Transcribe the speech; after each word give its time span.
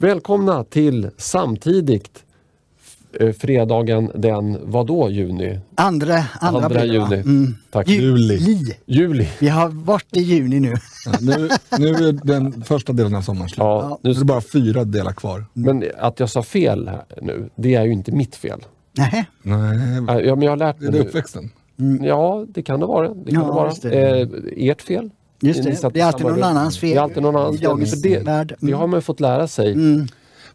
Välkomna 0.00 0.64
till 0.64 1.10
samtidigt 1.16 2.24
eh, 3.20 3.32
fredagen 3.32 4.10
den, 4.14 4.58
vad 4.62 4.86
då 4.86 5.10
juni? 5.10 5.60
Andra, 5.74 6.24
andra, 6.40 6.64
Andra 6.64 6.80
det, 6.80 6.86
juni. 6.86 7.14
Mm. 7.14 7.54
Tack. 7.70 7.88
Juli. 7.88 8.38
Li. 8.38 8.76
Juli. 8.86 9.28
Vi 9.40 9.48
har 9.48 9.68
varit 9.68 10.16
i 10.16 10.20
juni 10.20 10.60
nu. 10.60 10.74
Ja, 11.06 11.12
nu, 11.20 11.48
nu 11.78 11.88
är 11.88 12.12
den 12.26 12.62
första 12.64 12.92
delen 12.92 13.14
av 13.14 13.22
sommaren 13.22 13.48
slut. 13.48 13.58
Ja, 13.58 13.98
Nu 14.02 14.10
är 14.10 14.14
det 14.14 14.24
bara 14.24 14.40
fyra 14.40 14.84
delar 14.84 15.12
kvar. 15.12 15.44
men 15.52 15.84
att 15.98 16.20
jag 16.20 16.30
sa 16.30 16.42
fel 16.42 16.88
här 16.88 17.04
nu, 17.22 17.50
det 17.56 17.74
är 17.74 17.84
ju 17.84 17.92
inte 17.92 18.12
mitt 18.12 18.36
fel. 18.36 18.60
Nej, 18.96 19.26
Ja, 20.24 20.34
men 20.36 20.42
jag 20.42 20.50
har 20.52 20.56
lärt 20.56 20.76
är 20.76 20.82
mig 20.82 20.90
det 20.92 20.98
nu. 20.98 21.04
uppväxten? 21.04 21.50
Ja, 22.02 22.44
det 22.48 22.62
kan 22.62 22.80
det 22.80 22.86
vara. 22.86 23.08
Det 23.14 23.30
kan 23.32 23.40
Ja, 23.42 23.46
det 23.46 23.52
vara. 23.52 23.72
det. 23.82 24.20
Eh, 24.20 24.28
ert 24.70 24.82
fel. 24.82 25.10
Just 25.40 25.62
det. 25.64 25.90
Det 25.92 26.00
är 26.00 26.04
alltid 26.04 26.26
någon 26.26 26.42
annans 26.42 26.78
fel. 26.78 26.90
Det 26.90 26.96
är 26.96 27.02
alltid 27.02 27.22
någon 27.22 27.36
annans 27.36 27.56
fel. 27.60 27.68
dagens 27.68 28.02
För 28.02 28.08
det, 28.08 28.56
det 28.58 28.72
har 28.72 28.86
man 28.86 28.98
ju 28.98 29.02
fått 29.02 29.20
lära 29.20 29.48
sig. 29.48 29.74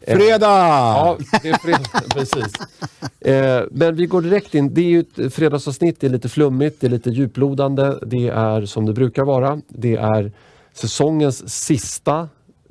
Fredag! 0.06 0.46
Ja, 0.46 1.16
det 1.42 1.48
är 1.48 1.58
fredag, 1.58 2.00
precis. 2.14 2.52
Eh, 3.20 3.64
men 3.70 3.96
vi 3.96 4.06
går 4.06 4.22
direkt 4.22 4.54
in. 4.54 4.74
Det 4.74 4.80
är 4.80 4.84
ju 4.84 5.00
ett 5.00 5.34
fredagsavsnitt, 5.34 6.00
det 6.00 6.06
är 6.06 6.10
lite 6.10 6.28
flummigt, 6.28 6.80
det 6.80 6.86
är 6.86 6.90
lite 6.90 7.10
djuplodande. 7.10 7.94
Det 8.06 8.28
är 8.28 8.66
som 8.66 8.86
det 8.86 8.92
brukar 8.92 9.24
vara. 9.24 9.60
Det 9.68 9.96
är 9.96 10.32
säsongens 10.74 11.48
sista 11.64 12.28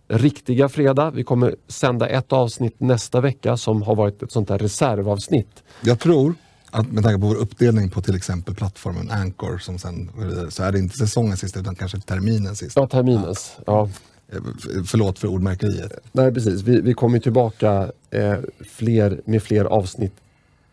riktiga 0.08 0.70
fredag. 0.70 1.12
Vi 1.12 1.24
kommer 1.24 1.56
sända 1.68 2.08
ett 2.08 2.34
avsnitt 2.34 2.76
nästa 2.78 3.22
vecka 3.22 3.58
som 3.58 3.82
har 3.82 3.96
varit 3.96 4.24
ett 4.24 4.32
sånt 4.32 4.48
där 4.48 4.58
reservavsnitt. 4.58 5.64
Jag 5.82 6.00
tror 6.00 6.34
att 6.76 6.92
med 6.92 7.04
tanke 7.04 7.20
på 7.20 7.28
vår 7.28 7.36
uppdelning 7.36 7.90
på 7.90 8.02
till 8.02 8.16
exempel 8.16 8.56
plattformen 8.56 9.12
Anchor 9.12 9.58
som 9.58 9.80
sen, 9.80 10.10
så 10.50 10.64
är 10.64 10.72
det 10.72 10.80
inte 10.80 10.98
säsongens 10.98 11.40
sista 11.40 11.60
utan 11.60 11.76
kanske 11.76 12.00
terminens 12.00 12.60
sista. 12.60 12.82
Ja, 12.82 12.88
terminens. 12.88 13.58
Ja. 13.66 13.90
Eh, 14.32 14.40
Förlåt 14.86 15.20
för 15.20 15.28
ordmärkeriet. 15.28 15.92
Nej, 16.12 16.34
precis. 16.34 16.62
Vi, 16.62 16.82
vi 16.82 16.94
kommer 16.94 17.20
tillbaka 17.20 17.92
eh, 18.10 18.38
fler, 18.66 19.22
med 19.26 19.44
fler 19.44 19.66
avsnitt 19.66 20.14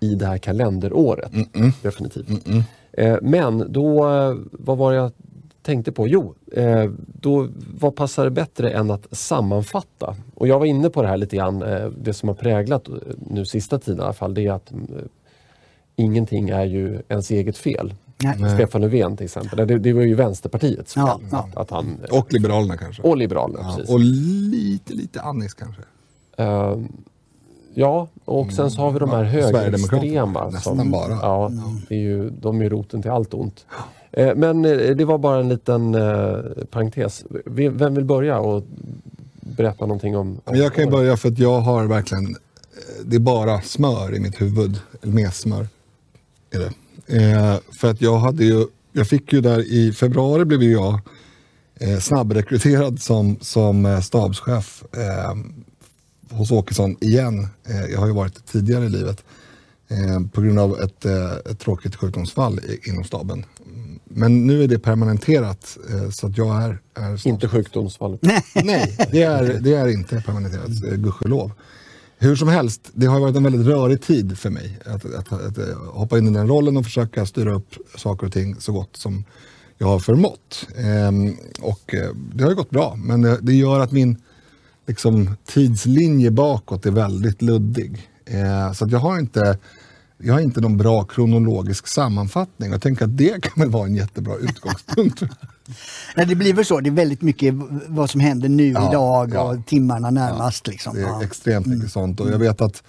i 0.00 0.14
det 0.14 0.26
här 0.26 0.38
kalenderåret. 0.38 1.32
Definitivt. 1.82 2.28
Eh, 2.92 3.16
men 3.22 3.72
då, 3.72 4.08
eh, 4.08 4.34
vad 4.52 4.78
var 4.78 4.92
det 4.92 4.98
jag 4.98 5.12
tänkte 5.62 5.92
på? 5.92 6.08
Jo, 6.08 6.34
eh, 6.52 6.90
då, 7.06 7.48
vad 7.80 7.96
passar 7.96 8.24
det 8.24 8.30
bättre 8.30 8.70
än 8.70 8.90
att 8.90 9.06
sammanfatta? 9.10 10.16
Och 10.34 10.48
jag 10.48 10.58
var 10.58 10.66
inne 10.66 10.90
på 10.90 11.02
det 11.02 11.08
här 11.08 11.16
lite 11.16 11.36
grann, 11.36 11.62
eh, 11.62 11.88
det 11.88 12.14
som 12.14 12.28
har 12.28 12.36
präglat 12.36 12.88
nu 13.30 13.46
sista 13.46 13.78
tiden 13.78 14.00
i 14.00 14.02
alla 14.02 14.12
fall, 14.12 14.34
det 14.34 14.46
är 14.46 14.52
att 14.52 14.70
mm, 14.70 15.08
ingenting 16.02 16.48
är 16.48 16.64
ju 16.64 17.02
ens 17.08 17.30
eget 17.30 17.56
fel. 17.58 17.94
Nej. 18.22 18.54
Stefan 18.54 18.80
Löfven 18.80 19.16
till 19.16 19.24
exempel, 19.24 19.66
det, 19.68 19.78
det 19.78 19.92
var 19.92 20.02
ju 20.02 20.14
Vänsterpartiets 20.14 20.94
fel. 20.94 21.04
Ja, 21.06 21.20
ja. 21.30 21.48
Att 21.54 21.70
han, 21.70 21.96
Och 22.10 22.32
Liberalerna 22.32 22.76
kanske. 22.76 23.02
och 23.02 23.16
Liberalerna, 23.16 23.60
ja, 23.62 23.74
precis. 23.76 23.94
och 23.94 24.00
lite, 24.00 24.92
lite 24.94 25.20
Annis 25.20 25.54
kanske. 25.54 25.82
Eh, 26.36 26.76
ja, 27.74 28.08
och 28.24 28.52
sen 28.52 28.70
så 28.70 28.80
har 28.80 28.90
vi 28.90 28.98
de 28.98 29.10
här 29.10 29.24
Ja, 29.24 29.30
Sverigedemokraterna, 29.30 30.00
högerextrema. 30.02 30.50
nästan 30.50 30.90
bara. 30.90 31.12
Ja, 31.12 31.50
det 31.88 31.94
är 31.94 31.98
ju, 31.98 32.30
de 32.30 32.58
är 32.60 32.62
ju 32.64 32.68
roten 32.70 33.02
till 33.02 33.10
allt 33.10 33.34
ont. 33.34 33.66
Eh, 34.12 34.34
men 34.36 34.64
eh, 34.64 34.96
det 34.96 35.04
var 35.04 35.18
bara 35.18 35.40
en 35.40 35.48
liten 35.48 35.94
eh, 35.94 36.36
parentes. 36.70 37.24
Vem 37.46 37.94
vill 37.94 38.04
börja 38.04 38.38
och 38.38 38.62
berätta 39.40 39.86
någonting 39.86 40.16
om... 40.16 40.40
om 40.44 40.56
jag 40.56 40.74
kan 40.74 40.84
ju 40.84 40.90
börja 40.90 41.16
för 41.16 41.28
att 41.28 41.38
jag 41.38 41.60
har 41.60 41.84
verkligen, 41.86 42.36
det 43.04 43.16
är 43.16 43.20
bara 43.20 43.60
smör 43.60 44.14
i 44.16 44.20
mitt 44.20 44.40
huvud. 44.40 44.80
Eller 45.02 45.12
mer 45.12 45.30
smör. 45.30 45.66
Är 46.52 46.58
det. 46.58 46.72
Eh, 47.06 47.58
för 47.72 47.90
att 47.90 48.00
jag 48.00 48.18
hade 48.18 48.44
ju, 48.44 48.66
jag 48.92 49.08
fick 49.08 49.32
ju 49.32 49.40
där 49.40 49.72
i 49.72 49.92
februari 49.92 50.44
blev 50.44 50.62
jag 50.62 51.00
eh, 51.74 51.98
snabbrekryterad 51.98 53.00
som, 53.00 53.36
som 53.40 53.86
eh, 53.86 54.00
stabschef 54.00 54.84
eh, 54.92 55.36
hos 56.36 56.50
Åkesson 56.50 56.96
igen. 57.00 57.48
Eh, 57.64 57.84
jag 57.92 57.98
har 57.98 58.06
ju 58.06 58.12
varit 58.12 58.46
tidigare 58.46 58.84
i 58.84 58.88
livet. 58.88 59.24
Eh, 59.88 60.20
på 60.32 60.40
grund 60.40 60.58
av 60.58 60.80
ett, 60.80 61.04
eh, 61.04 61.32
ett 61.50 61.58
tråkigt 61.58 61.96
sjukdomsfall 61.96 62.58
i, 62.58 62.90
inom 62.90 63.04
staben. 63.04 63.44
Men 64.04 64.46
nu 64.46 64.62
är 64.62 64.68
det 64.68 64.78
permanenterat 64.78 65.78
eh, 65.90 66.10
så 66.10 66.26
att 66.26 66.38
jag 66.38 66.62
är, 66.62 66.78
är 66.94 67.28
Inte 67.28 67.48
sjukdomsfall. 67.48 68.18
Nej, 68.54 68.96
det 69.12 69.22
är, 69.22 69.60
det 69.60 69.74
är 69.74 69.88
inte 69.88 70.22
permanenterat, 70.26 70.68
eh, 70.68 70.96
gudskelov. 70.96 71.52
Hur 72.22 72.36
som 72.36 72.48
helst, 72.48 72.90
det 72.94 73.06
har 73.06 73.20
varit 73.20 73.36
en 73.36 73.42
väldigt 73.42 73.66
rörig 73.66 74.02
tid 74.02 74.38
för 74.38 74.50
mig. 74.50 74.78
Att, 74.84 75.04
att, 75.04 75.32
att, 75.32 75.58
att, 75.58 75.76
hoppa 75.94 76.18
in 76.18 76.28
i 76.28 76.30
den 76.30 76.48
rollen 76.48 76.76
och 76.76 76.84
försöka 76.84 77.26
styra 77.26 77.54
upp 77.54 77.74
saker 77.96 78.26
och 78.26 78.32
ting 78.32 78.56
så 78.60 78.72
gott 78.72 78.96
som 78.96 79.24
jag 79.78 79.86
har 79.86 79.98
förmått. 79.98 80.66
Ehm, 80.76 81.36
och 81.60 81.94
eh, 81.94 82.10
det 82.34 82.44
har 82.44 82.50
ju 82.50 82.56
gått 82.56 82.70
bra, 82.70 82.96
men 82.96 83.22
det, 83.22 83.38
det 83.42 83.54
gör 83.54 83.80
att 83.80 83.92
min 83.92 84.16
liksom, 84.86 85.36
tidslinje 85.46 86.30
bakåt 86.30 86.86
är 86.86 86.90
väldigt 86.90 87.42
luddig. 87.42 88.10
Ehm, 88.26 88.74
så 88.74 88.84
att 88.84 88.90
jag 88.90 88.98
har 88.98 89.18
inte 89.18 89.58
jag 90.22 90.34
har 90.34 90.40
inte 90.40 90.60
någon 90.60 90.76
bra 90.76 91.04
kronologisk 91.04 91.86
sammanfattning. 91.86 92.70
Jag 92.70 92.82
tänker 92.82 93.04
att 93.04 93.16
det 93.18 93.42
kan 93.42 93.52
väl 93.56 93.70
vara 93.70 93.86
en 93.86 93.94
jättebra 93.94 94.36
utgångspunkt. 94.36 95.22
Nej, 96.16 96.26
det 96.26 96.34
blir 96.34 96.54
väl 96.54 96.64
så. 96.64 96.80
Det 96.80 96.88
är 96.88 96.94
väldigt 96.94 97.22
mycket 97.22 97.54
vad 97.88 98.10
som 98.10 98.20
händer 98.20 98.48
nu 98.48 98.68
Ja, 98.68 98.88
idag 98.90 99.30
ja. 99.34 99.42
och 99.42 99.66
timmarna 99.66 100.10
närmast. 100.10 100.66
Liksom. 100.66 100.94
Det 100.94 101.00
är 101.00 101.06
Ja. 101.06 101.22
extremt 101.24 101.66
mycket 101.66 101.92
sånt. 101.92 102.20
Och 102.20 102.30
jag 102.30 102.38
vet 102.38 102.60
att 102.60 102.82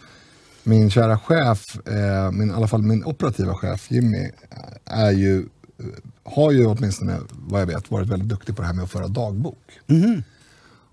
min 0.64 0.90
kära 0.90 1.20
chef, 1.20 1.88
eh, 1.88 2.32
min, 2.32 2.50
i 2.50 2.54
alla 2.54 2.68
fall 2.68 2.82
min 2.82 3.04
operativa 3.06 3.56
chef 3.56 3.92
Jimmy, 3.92 4.24
eh, 4.24 5.00
är 5.04 5.12
ju, 5.12 5.40
eh, 5.40 5.86
har 6.24 6.52
ju 6.52 6.66
åtminstone 6.66 7.18
vad 7.32 7.62
jag 7.62 7.68
vet 7.68 7.92
varit 7.92 8.08
väldigt 8.10 8.30
duktig 8.30 8.56
på 8.56 8.62
det 8.62 8.68
här 8.68 8.74
med 8.76 8.84
att 8.84 8.92
föra 8.92 9.08
dagbok. 9.08 9.80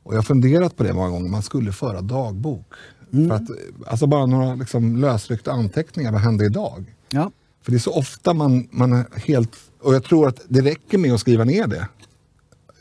Och 0.03 0.13
jag 0.15 0.19
har 0.19 0.23
funderat 0.23 0.77
på 0.77 0.83
det 0.83 0.93
många 0.93 1.09
gånger, 1.11 1.29
man 1.31 1.43
skulle 1.43 1.73
föra 1.73 2.01
dagbok. 2.01 2.67
För 3.11 3.31
att, 3.35 3.43
alltså 3.87 4.07
bara 4.07 4.27
några 4.27 4.55
liksom, 4.55 4.97
lösryckta 4.97 5.53
anteckningar, 5.53 6.13
vad 6.13 6.21
hände 6.21 6.45
idag? 6.47 6.85
Ja. 7.11 7.31
För 7.63 7.71
det 7.73 7.77
är 7.77 7.79
så 7.79 7.93
ofta 7.95 8.35
man, 8.35 8.69
man 8.71 8.93
är 8.93 9.05
helt... 9.27 9.51
Och 9.83 9.95
jag 9.95 10.05
tror 10.05 10.29
att 10.29 10.41
det 10.49 10.61
räcker 10.61 10.99
med 10.99 11.13
att 11.15 11.21
skriva 11.21 11.45
ner 11.45 11.67
det. 11.67 11.77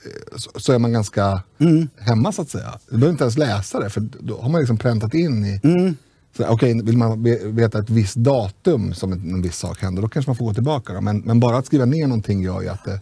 Eh, 0.05 0.37
Så, 0.37 0.59
så 0.59 0.73
är 0.73 0.79
man 0.79 0.91
ganska 0.91 1.43
hemma 1.99 2.31
så 2.31 2.41
att 2.41 2.49
säga. 2.49 2.73
Du 2.89 2.95
behöver 2.97 3.11
inte 3.11 3.23
ens 3.23 3.37
läsa 3.37 3.79
det 3.79 3.89
för 3.89 4.01
då 4.19 4.41
har 4.41 4.49
man 4.49 4.59
liksom 4.61 4.77
präntat 4.77 5.13
in 5.13 5.45
i... 5.45 5.59
Så, 6.37 6.47
Okej, 6.47 6.81
vill 6.83 6.97
man 6.97 7.23
ve- 7.23 7.39
veta 7.47 7.79
ett 7.79 7.89
visst 7.89 8.15
datum 8.15 8.93
som 8.93 9.11
en, 9.13 9.19
en 9.33 9.41
viss 9.41 9.57
sak 9.57 9.81
händer, 9.81 10.01
då 10.01 10.07
kanske 10.09 10.29
man 10.29 10.35
får 10.35 10.45
gå 10.45 10.53
tillbaka. 10.53 10.93
Då. 10.93 11.01
Men, 11.01 11.19
men 11.19 11.39
bara 11.39 11.57
att 11.57 11.65
skriva 11.65 11.85
ner 11.85 12.07
någonting 12.07 12.41
gör 12.43 12.61
ju 12.61 12.67
att 12.69 12.85
det, 12.85 13.01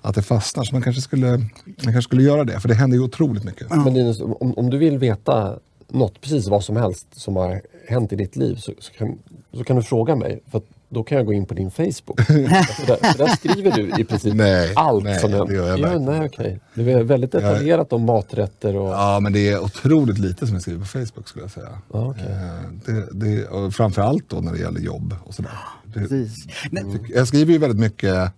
att 0.00 0.14
det 0.14 0.22
fastnar. 0.22 0.64
Så 0.64 0.74
man 0.74 0.82
kanske, 0.82 1.02
skulle, 1.02 1.38
man 1.38 1.48
kanske 1.82 2.02
skulle 2.02 2.22
göra 2.22 2.44
det, 2.44 2.60
för 2.60 2.68
det 2.68 2.74
händer 2.74 2.96
ju 2.96 3.02
otroligt 3.04 3.44
mycket. 3.44 3.70
Men 3.70 3.94
Linus, 3.94 4.20
om, 4.20 4.54
om 4.56 4.70
du 4.70 4.78
vill 4.78 4.98
veta 4.98 5.58
något, 5.88 6.20
precis 6.20 6.48
vad 6.48 6.64
som 6.64 6.76
helst 6.76 7.06
som 7.12 7.36
har 7.36 7.62
hänt 7.88 8.12
i 8.12 8.16
ditt 8.16 8.36
liv 8.36 8.56
så, 8.56 8.72
så, 8.78 8.92
kan, 8.92 9.18
så 9.52 9.64
kan 9.64 9.76
du 9.76 9.82
fråga 9.82 10.16
mig. 10.16 10.40
För 10.50 10.58
att 10.58 10.64
då 10.88 11.02
kan 11.02 11.18
jag 11.18 11.26
gå 11.26 11.32
in 11.32 11.46
på 11.46 11.54
din 11.54 11.70
Facebook. 11.70 12.20
för, 12.20 12.32
där, 12.86 13.12
för 13.12 13.18
där 13.18 13.36
skriver 13.36 13.70
du 13.72 14.00
i 14.00 14.04
princip 14.04 14.34
Nej, 14.34 14.72
allt 14.76 15.04
nej, 15.04 15.18
som 15.18 15.30
det 15.30 15.36
händer. 15.36 15.54
gör 15.54 15.68
jag 15.68 15.78
ja, 15.78 15.98
nej, 15.98 16.26
okej. 16.26 16.60
Det 16.74 16.92
är 16.92 17.02
väldigt 17.02 17.32
detaljerat 17.32 17.92
om 17.92 18.02
maträtter 18.02 18.76
och... 18.76 18.88
Ja, 18.88 19.20
men 19.20 19.32
det 19.32 19.48
är 19.48 19.60
otroligt 19.60 20.18
lite 20.18 20.46
som 20.46 20.54
jag 20.54 20.62
skriver 20.62 20.80
på 20.80 20.86
Facebook 20.86 21.28
skulle 21.28 21.44
jag 21.44 21.50
säga. 21.50 21.78
Ja, 21.92 22.06
okej. 22.10 22.26
Eh, 22.26 22.94
det, 22.94 23.08
det, 23.12 23.46
och 23.46 23.74
framförallt 23.74 24.28
då 24.28 24.36
när 24.36 24.52
det 24.52 24.58
gäller 24.58 24.80
jobb 24.80 25.14
och 25.24 25.34
sådär. 25.34 25.50
Det, 25.84 26.00
Precis. 26.00 26.34
Nej, 26.70 26.84
jag 27.14 27.28
skriver 27.28 27.52
ju 27.52 27.58
väldigt 27.58 27.80
mycket 27.80 28.32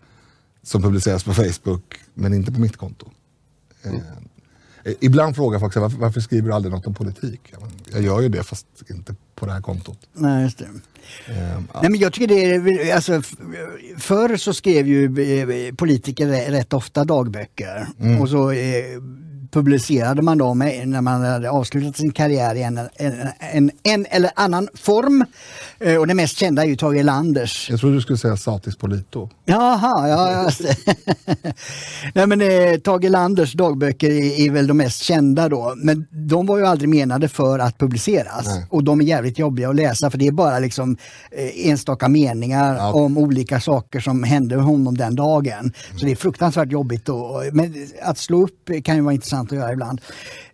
som 0.63 0.83
publiceras 0.83 1.25
på 1.25 1.35
Facebook, 1.35 2.01
men 2.15 2.35
inte 2.35 2.53
på 2.53 2.61
mitt 2.61 2.77
konto. 2.77 3.07
Eh, 3.83 3.93
Ibland 5.01 5.37
frågar 5.37 5.59
folk 5.59 5.75
här, 5.75 5.83
varför, 5.83 5.99
varför 5.99 6.21
skriver 6.21 6.49
du 6.49 6.55
aldrig 6.55 6.75
något 6.75 6.87
om 6.87 6.95
politik? 6.95 7.41
Jag 7.93 8.03
gör 8.03 8.21
ju 8.21 8.29
det, 8.29 8.43
fast 8.43 8.67
inte 8.91 9.15
på 9.35 9.47
det 9.47 9.53
här 9.53 9.61
kontot. 9.61 9.99
Nej, 10.13 10.43
just 10.45 10.59
det. 10.59 10.65
Eh, 11.29 11.39
ja. 11.73 11.81
Nej, 11.83 11.91
men 11.91 12.01
jag 12.01 12.13
tycker 12.13 12.27
det 12.29 12.45
är, 12.45 12.95
alltså, 12.95 13.23
förr 13.99 14.37
så 14.37 14.55
skrev 14.55 14.87
ju 14.87 15.05
eh, 15.69 15.75
politiker 15.75 16.27
rä- 16.29 16.51
rätt 16.51 16.73
ofta 16.73 17.05
dagböcker 17.05 17.87
Mm. 18.01 18.21
och 18.21 18.29
så 18.29 18.51
eh, 18.51 18.85
publicerade 19.51 20.23
man 20.23 20.39
dem 20.39 20.63
eh, 20.63 20.87
när 20.87 21.01
man 21.01 21.23
hade 21.23 21.51
avslutat 21.51 21.97
sin 21.97 22.13
karriär 22.13 22.55
i 22.55 22.63
en, 22.63 22.79
en, 22.79 22.89
en, 23.53 23.71
en 23.83 24.07
eller 24.11 24.31
annan 24.37 24.69
form. 24.75 25.25
Eh, 25.81 25.97
och 25.97 26.07
det 26.07 26.15
mest 26.15 26.39
kända 26.39 26.63
är 26.63 26.67
ju 26.67 26.77
Tage 26.77 26.97
Erlanders. 26.97 27.71
Jag 27.71 27.81
trodde 27.81 27.95
du 27.97 28.01
skulle 28.01 28.19
säga 28.19 28.37
Satis 28.37 28.77
Polito. 28.77 29.29
Jaha, 29.45 30.09
ja. 30.09 30.51
Nej 32.15 32.27
men 32.27 32.41
eh, 32.41 32.79
Tage 32.81 33.05
Erlanders 33.05 33.53
dagböcker 33.53 34.11
är, 34.11 34.41
är 34.47 34.51
väl 34.51 34.67
de 34.67 34.77
mest 34.77 35.03
kända 35.03 35.49
då. 35.49 35.75
Men 35.77 36.07
de 36.11 36.47
var 36.47 36.59
ju 36.59 36.67
aldrig 36.67 36.89
menade 36.89 37.29
för 37.29 37.59
att 37.59 37.79
publiceras. 37.79 38.47
Nej. 38.47 38.67
Och 38.71 38.85
de 38.85 39.01
är 39.01 39.05
jävligt 39.05 39.39
jobbiga 39.39 39.69
att 39.69 39.77
läsa 39.77 40.11
för 40.11 40.19
det 40.19 40.27
är 40.27 40.33
bara 40.33 40.59
liksom 40.59 40.97
eh, 41.31 41.69
enstaka 41.71 42.09
meningar 42.09 42.77
Ja. 42.77 42.93
om 42.93 43.19
olika 43.19 43.61
saker 43.61 44.01
som 44.01 44.23
hände 44.23 44.57
honom 44.57 44.97
den 44.97 45.15
dagen. 45.15 45.73
Så 45.97 46.07
det 46.07 46.13
är 46.13 46.17
fruktansvärt 46.17 46.73
jobbigt 46.73 47.05
då. 47.05 47.43
Men 47.53 47.75
att 48.03 48.19
slå 48.19 48.43
upp 48.43 48.71
kan 48.85 48.97
ju 48.97 49.03
vara 49.03 49.15
intressant 49.15 49.40
att 49.47 49.53
göra 49.53 49.73
ibland. 49.73 50.01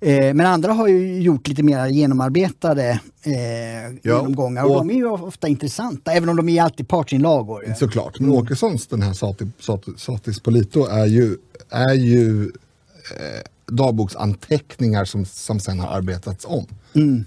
Eh, 0.00 0.34
men 0.34 0.40
andra 0.40 0.72
har 0.72 0.88
ju 0.88 1.22
gjort 1.22 1.48
lite 1.48 1.62
mer 1.62 1.86
genomarbetade 1.86 3.00
eh, 3.22 3.96
genomgångar 4.02 4.64
och 4.64 4.70
och- 4.70 4.76
de 4.76 4.90
är 4.90 4.94
ju 4.94 5.06
ofta 5.06 5.48
intressanta 5.48 6.12
även 6.12 6.28
om 6.28 6.36
de 6.36 6.48
är 6.48 6.62
alltid 6.62 6.88
partsinlagor. 6.88 7.74
Såklart. 7.78 8.20
Men 8.20 8.30
Åkessons, 8.30 8.86
den 8.86 9.02
här 9.02 9.12
Sati, 9.12 9.46
Sati, 9.60 9.90
Satis 9.96 10.40
Polito, 10.40 10.84
är 10.86 11.06
ju, 11.06 11.36
är 11.70 11.94
ju 11.94 12.42
eh, 12.44 13.42
dagboksanteckningar 13.66 15.04
som, 15.04 15.24
som 15.24 15.60
sen 15.60 15.80
har 15.80 15.96
arbetats 15.96 16.44
om. 16.48 16.66
Mm. 16.94 17.24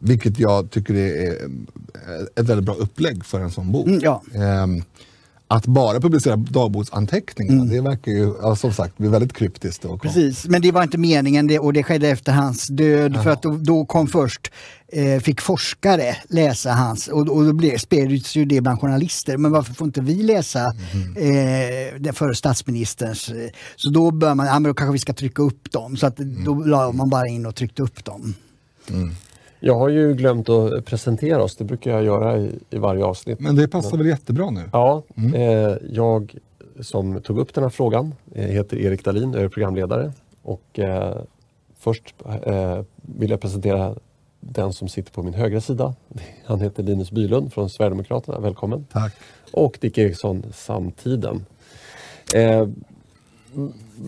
Vilket 0.00 0.38
jag 0.38 0.70
tycker 0.70 0.94
är 0.94 1.26
eh, 1.28 2.20
ett 2.36 2.48
väldigt 2.48 2.64
bra 2.66 2.74
upplägg 2.74 3.24
för 3.24 3.40
en 3.40 3.50
sån 3.50 3.72
bok. 3.72 3.86
Mm, 3.86 4.00
ja. 4.02 4.22
Ehm, 4.34 4.82
att 5.48 5.66
bara 5.66 6.00
publicera 6.00 6.36
dagboksanteckningar, 6.36 7.64
det 7.64 7.80
verkar 7.80 8.12
ju 8.12 8.34
ja, 8.42 8.56
som 8.56 8.72
sagt 8.72 8.98
bli 8.98 9.08
väldigt 9.08 9.32
kryptiskt. 9.32 9.84
Och 9.84 10.02
Precis, 10.02 10.46
men 10.46 10.62
det 10.62 10.72
var 10.72 10.82
inte 10.82 10.98
meningen 10.98 11.46
det, 11.46 11.58
och 11.58 11.72
det 11.72 11.82
skedde 11.82 12.08
efter 12.08 12.32
hans 12.32 12.66
död 12.66 13.22
för 13.22 13.30
att 13.30 13.42
då, 13.42 13.56
då 13.56 13.84
kom 13.84 14.06
först, 14.06 14.50
eh, 14.88 15.20
fick 15.20 15.40
forskare 15.40 16.16
läsa 16.28 16.72
hans 16.72 17.08
och, 17.08 17.28
och 17.28 17.44
då 17.44 17.52
blev, 17.52 17.78
spreds 17.78 18.36
ju 18.36 18.44
det 18.44 18.60
bland 18.60 18.80
journalister. 18.80 19.36
Men 19.36 19.50
varför 19.52 19.74
får 19.74 19.86
inte 19.86 20.00
vi 20.00 20.14
läsa 20.22 20.64
eh, 21.16 22.00
det 22.00 22.12
före 22.14 22.34
statsministerns? 22.34 23.28
eh, 23.28 23.50
Så 23.76 23.90
då 23.90 24.10
bör 24.10 24.34
man, 24.34 24.46
ja 24.46 24.52
men 24.52 24.62
då 24.62 24.74
kanske 24.74 24.92
vi 24.92 24.98
ska 24.98 25.12
trycka 25.12 25.42
upp 25.42 25.72
dem. 25.72 25.96
Så 25.96 26.06
att 26.06 26.16
då 26.16 26.54
la 26.54 26.92
man 26.92 27.08
bara 27.10 27.26
in 27.28 27.46
och 27.46 27.54
tryckte 27.54 27.82
upp 27.82 28.04
dem. 28.04 28.34
Jag 29.60 29.74
har 29.74 29.88
ju 29.88 30.14
glömt 30.14 30.48
att 30.48 30.84
presentera 30.84 31.42
oss, 31.42 31.56
det 31.56 31.64
brukar 31.64 31.90
jag 31.90 32.04
göra 32.04 32.38
i, 32.38 32.58
i 32.70 32.78
varje 32.78 33.04
avsnitt. 33.04 33.40
Men 33.40 33.56
det 33.56 33.68
passar 33.68 33.96
väl 33.96 34.06
jättebra 34.06 34.50
nu? 34.50 34.62
Ja, 34.72 35.02
eh, 35.34 35.76
jag 35.90 36.36
som 36.80 37.20
tog 37.22 37.38
upp 37.38 37.54
den 37.54 37.64
här 37.64 37.70
frågan 37.70 38.14
eh, 38.34 38.46
heter 38.46 38.76
Erik 38.76 39.04
Dahlin, 39.04 39.32
jag 39.32 39.42
är 39.42 39.48
programledare. 39.48 40.12
Och 40.42 40.78
eh, 40.78 41.16
först 41.78 42.14
eh, 42.46 42.82
vill 43.02 43.30
jag 43.30 43.40
presentera 43.40 43.94
den 44.40 44.72
som 44.72 44.88
sitter 44.88 45.12
på 45.12 45.22
min 45.22 45.34
högra 45.34 45.60
sida. 45.60 45.94
Han 46.44 46.60
heter 46.60 46.82
Linus 46.82 47.10
Bylund 47.10 47.52
från 47.52 47.70
Sverigedemokraterna, 47.70 48.38
välkommen. 48.38 48.86
Tack. 48.92 49.14
Och 49.52 49.78
Dick 49.80 49.98
Eriksson, 49.98 50.42
Samtiden. 50.54 51.46
Eh, 52.34 52.68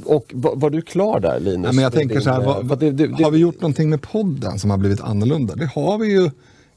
och 0.04 0.30
var, 0.34 0.56
var 0.56 0.70
du 0.70 0.82
klar 0.82 1.20
där 1.20 1.40
Linus? 1.40 1.66
Ja, 1.66 1.72
men 1.72 1.82
jag 1.84 1.92
tänker 1.92 2.14
din, 2.14 2.24
så 2.24 2.30
här, 2.30 2.40
eh, 2.40 2.46
vad, 2.46 2.64
vad 2.66 2.78
det- 2.78 2.90
det- 2.90 3.24
har 3.24 3.30
vi 3.30 3.38
gjort 3.38 3.60
någonting 3.60 3.90
med 3.90 4.02
podden 4.02 4.58
som 4.58 4.70
har 4.70 4.78
blivit 4.78 5.00
annorlunda? 5.00 5.54
Det 5.54 5.66
har 5.74 5.98
vi 5.98 6.08
ju 6.12 6.30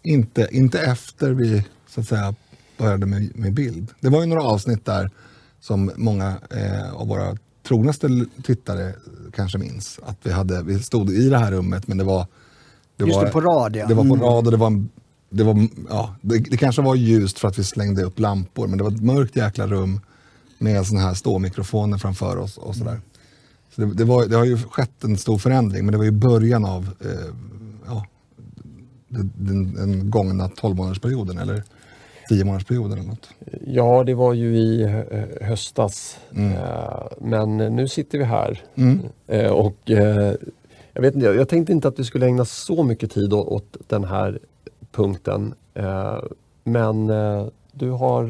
inte, 0.04 0.48
inte 0.52 0.80
efter 0.80 1.32
vi 1.32 1.66
så 1.90 2.02
att 2.02 2.08
säga 2.08 2.36
började 2.78 3.06
med, 3.06 3.32
med 3.38 3.54
bild. 3.54 3.88
Det 4.00 4.10
var 4.10 4.22
ju 4.22 4.26
några 4.28 4.44
avsnitt 4.44 4.86
där 4.86 5.10
som 5.60 5.92
många 5.96 6.34
eh, 6.50 6.94
av 6.94 7.08
våra 7.08 7.38
trognaste 7.68 8.26
tittare 8.44 8.94
kanske 9.36 9.58
minns. 9.58 10.00
Att 10.06 10.18
vi, 10.24 10.32
hade, 10.32 10.64
vi 10.64 10.80
stod 10.80 11.10
i 11.12 11.30
det 11.30 11.38
här 11.38 11.52
rummet 11.52 11.88
men 11.88 11.98
det 11.98 12.04
var... 12.04 12.28
Det 12.98 13.06
Just 13.06 13.16
var, 13.18 13.26
det, 13.26 13.32
på 13.32 13.42
rad, 13.42 13.76
ja. 13.76 13.88
Det 13.88 13.94
var 13.94 14.04
på 14.04 14.14
Mm. 14.14 14.22
rad 14.26 14.46
och 14.46 14.52
det 14.52 14.58
var, 14.58 14.68
en- 14.68 14.90
det, 15.30 15.44
var 15.44 15.68
ja, 15.90 16.16
det, 16.22 16.38
det 16.38 16.58
kanske 16.58 16.82
var 16.82 16.96
ljust 16.96 17.40
för 17.40 17.48
att 17.48 17.60
vi 17.60 17.64
slängde 17.64 18.04
upp 18.04 18.20
lampor 18.20 18.68
men 18.68 18.78
det 18.78 18.84
var 18.84 18.92
ett 18.92 19.02
mörkt 19.04 19.36
jäkla 19.36 19.68
rum 19.68 20.00
med 20.62 20.86
såna 20.88 21.00
här 21.00 21.14
ståmikrofoner 21.14 21.98
framför 21.98 22.38
oss 22.38 22.58
och 22.58 22.76
sådär. 22.76 23.00
Så 23.76 23.82
det, 23.82 23.94
det, 23.94 24.04
var, 24.04 24.26
det 24.26 24.36
har 24.36 24.46
ju 24.46 24.58
skett 24.58 25.04
en 25.04 25.18
stor 25.18 25.38
förändring 25.38 25.86
men 25.86 25.92
det 25.92 25.98
var 25.98 26.06
ju 26.06 26.12
början 26.12 26.66
av 26.66 26.90
eh, 27.02 27.36
ja, 27.86 28.06
den, 29.08 29.32
den, 29.38 29.74
den 29.76 30.10
gångna 30.10 30.48
12 30.48 30.76
månadersperioden 30.76 31.38
eller 31.38 31.64
10 32.30 32.44
månadersperioden 32.46 32.98
eller 32.98 33.10
något. 33.10 33.30
Ja, 33.68 34.04
det 34.04 34.14
var 34.14 34.34
ju 34.34 34.58
i 34.58 34.86
höstas. 35.42 36.18
Mm. 36.36 36.52
Eh, 36.52 37.04
Men 37.22 37.58
nu 37.58 37.88
sitter 37.88 38.18
vi 38.18 38.24
här. 38.24 38.62
Eh, 39.28 39.52
Och 39.52 39.92
eh, 39.92 40.34
jag, 40.94 41.02
vet 41.02 41.16
inte, 41.16 41.28
jag 41.28 41.50
tänkte 41.50 41.72
inte 41.74 41.88
att 41.88 42.00
vi 42.00 42.04
skulle 42.04 42.26
ägna 42.26 42.46
så 42.46 42.84
mycket 42.84 43.12
tid 43.12 43.34
åt 43.34 43.78
den 43.88 44.04
här 44.04 44.40
punkten. 44.92 45.54
Men 46.64 47.08
du 47.72 47.90
har, 47.90 48.24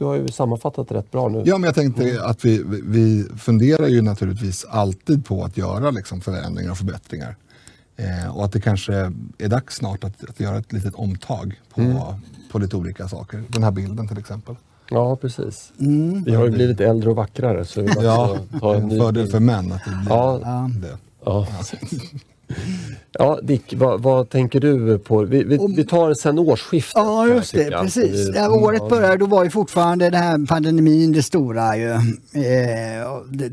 du 0.00 0.04
har 0.06 0.14
ju 0.14 0.28
sammanfattat 0.28 0.92
rätt 0.92 1.10
bra 1.10 1.28
nu. 1.28 1.42
Ja, 1.46 1.58
men 1.58 1.62
jag 1.68 1.74
tänkte 1.74 2.24
att 2.24 2.44
vi, 2.44 2.62
vi- 2.84 3.26
funderar 3.38 3.86
ju 3.86 4.02
naturligtvis 4.02 4.64
alltid 4.70 5.24
på 5.24 5.44
att 5.44 5.56
göra 5.56 5.90
liksom 5.90 6.20
förändringar 6.20 6.70
och 6.70 6.78
förbättringar. 6.78 7.36
Eh, 7.96 8.36
och 8.36 8.44
att 8.44 8.52
det 8.52 8.60
kanske 8.60 8.94
är 9.38 9.48
dags 9.48 9.76
snart 9.76 10.04
att, 10.04 10.28
att 10.28 10.40
göra 10.40 10.58
ett 10.58 10.72
litet 10.72 10.94
omtag 10.94 11.60
på, 11.74 12.14
på 12.52 12.58
lite 12.58 12.76
olika 12.76 13.08
saker. 13.08 13.42
Den 13.48 13.62
här 13.62 13.70
bilden 13.70 14.08
till 14.08 14.18
exempel. 14.18 14.56
Ja, 14.90 15.16
precis. 15.16 15.72
Mm. 15.80 16.24
Vi 16.24 16.34
har 16.34 16.44
ju 16.44 16.50
blivit 16.50 16.80
äldre 16.80 17.10
och 17.10 17.16
vackrare. 17.16 17.64
Så 17.64 17.80
vi 17.82 17.88
Ja, 18.00 18.38
ta 18.60 18.74
en 18.74 18.88
ny 18.88 18.98
fördel 18.98 19.26
för 19.28 19.40
män 19.40 19.72
att 19.72 19.84
det 19.84 19.90
blir 19.90 20.08
Ja. 20.10 20.70
det. 20.82 20.98
Ja, 21.24 21.46
ja 23.12 23.38
Dick, 23.42 23.74
vad, 23.76 24.02
vad 24.02 24.30
tänker 24.30 24.60
du 24.60 24.98
på? 24.98 25.24
Vi, 25.24 25.44
vi, 25.44 25.58
vi 25.76 25.84
tar 25.84 26.14
sen 26.14 26.38
årsskiftet. 26.38 26.92
Ja, 26.94 27.26
just 27.28 27.54
det. 27.54 27.62
jag. 27.62 27.82
Precis. 27.82 28.28
Vi- 28.28 28.32
Ja, 28.36 28.50
året 28.50 28.88
började, 28.88 29.16
då 29.16 29.26
var 29.26 29.44
ju 29.44 29.50
fortfarande 29.50 30.10
den 30.10 30.22
här 30.22 30.46
pandemin 30.46 31.12
det 31.12 31.22
stora 31.22 31.76
ju. 31.76 31.90
Eh, 31.90 32.00
det, 33.30 33.48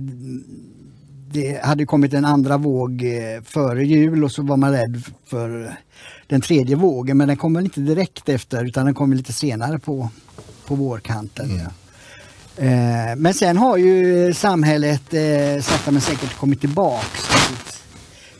det 1.31 1.59
hade 1.63 1.85
kommit 1.85 2.13
en 2.13 2.25
andra 2.25 2.57
våg 2.57 3.03
eh, 3.03 3.43
före 3.43 3.85
jul 3.85 4.23
och 4.23 4.31
så 4.31 4.41
var 4.43 4.57
man 4.57 4.71
rädd 4.71 5.03
för 5.25 5.73
den 6.27 6.41
tredje 6.41 6.75
vågen. 6.75 7.17
Men 7.17 7.27
den 7.27 7.37
kom 7.37 7.53
väl 7.53 7.63
inte 7.63 7.79
direkt 7.79 8.29
efter 8.29 8.65
utan 8.65 8.85
den 8.85 8.93
kom 8.95 9.13
lite 9.13 9.33
senare 9.33 9.79
på, 9.79 10.09
på 10.67 10.75
vårkanten. 10.75 11.49
Ja. 11.57 11.65
Eh, 12.63 13.15
men 13.17 13.33
sen 13.33 13.57
har 13.57 13.77
ju 13.77 14.33
samhället 14.33 15.13
eh, 15.13 15.61
sakta 15.63 15.91
men 15.91 16.01
säkert 16.01 16.37
kommit 16.37 16.61
tillbaks 16.61 17.23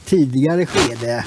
tidigare 0.07 0.65
skede. 0.65 1.23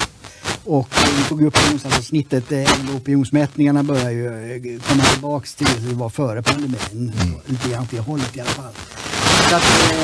Och 0.65 0.87
vi 1.17 1.23
tog 1.29 1.41
upp 1.41 1.57
opinionsmätningssnittet, 1.57 2.51
eh, 2.51 2.95
opinionsmätningarna 2.95 3.83
börjar 3.83 4.11
ju 4.11 4.27
eh, 4.27 4.81
komma 4.89 5.03
tillbaks 5.03 5.55
till 5.55 5.67
det 5.67 5.89
det 5.89 5.95
var 5.95 6.09
före 6.09 6.43
pandemin. 6.43 7.13
Lite 7.45 7.69
grann 7.69 7.83
åt 7.83 7.91
det 7.91 7.99
hållet 7.99 8.37
i 8.37 8.39
alla 8.39 8.49
fall. 8.49 8.73
Så 9.49 9.55
att, 9.55 9.63
eh, 9.63 10.01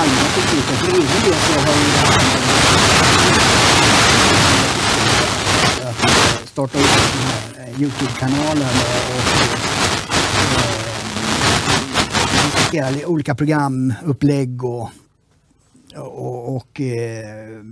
allmänna 0.00 0.28
politiken. 0.34 0.76
För 0.76 0.92
egen 0.92 1.20
del 1.24 1.34
så 1.34 1.52
har 1.60 1.74
ju 1.74 1.84
det 1.84 1.98
här 1.98 2.18
att 5.90 6.04
eh, 6.04 6.46
starta 6.46 6.78
upp 6.78 6.84
den 7.54 7.64
här 7.64 7.82
Youtube-kanalen 7.82 8.58
och 8.58 9.42
eh, 9.42 9.84
diskutera 12.74 13.08
olika 13.08 13.34
programupplägg 13.34 14.64
och 14.64 14.90
och, 15.96 16.56
och 16.56 16.80
eh, 16.80 17.62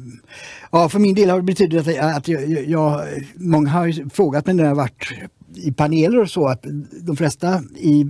ja, 0.71 0.89
för 0.89 0.99
min 0.99 1.15
del 1.15 1.31
har 1.31 1.37
det 1.37 1.43
betytt 1.43 1.75
att, 1.75 1.99
att 2.17 2.29
jag, 2.29 2.69
jag, 2.69 3.07
många 3.35 3.71
har 3.71 3.87
ju 3.87 4.11
frågat 4.11 4.47
mig 4.47 4.55
när 4.55 4.65
jag 4.65 4.75
varit 4.75 5.13
i 5.55 5.73
paneler 5.73 6.21
och 6.21 6.31
så 6.31 6.49
att 6.49 6.65
de 7.01 7.17
flesta 7.17 7.63
i 7.77 8.05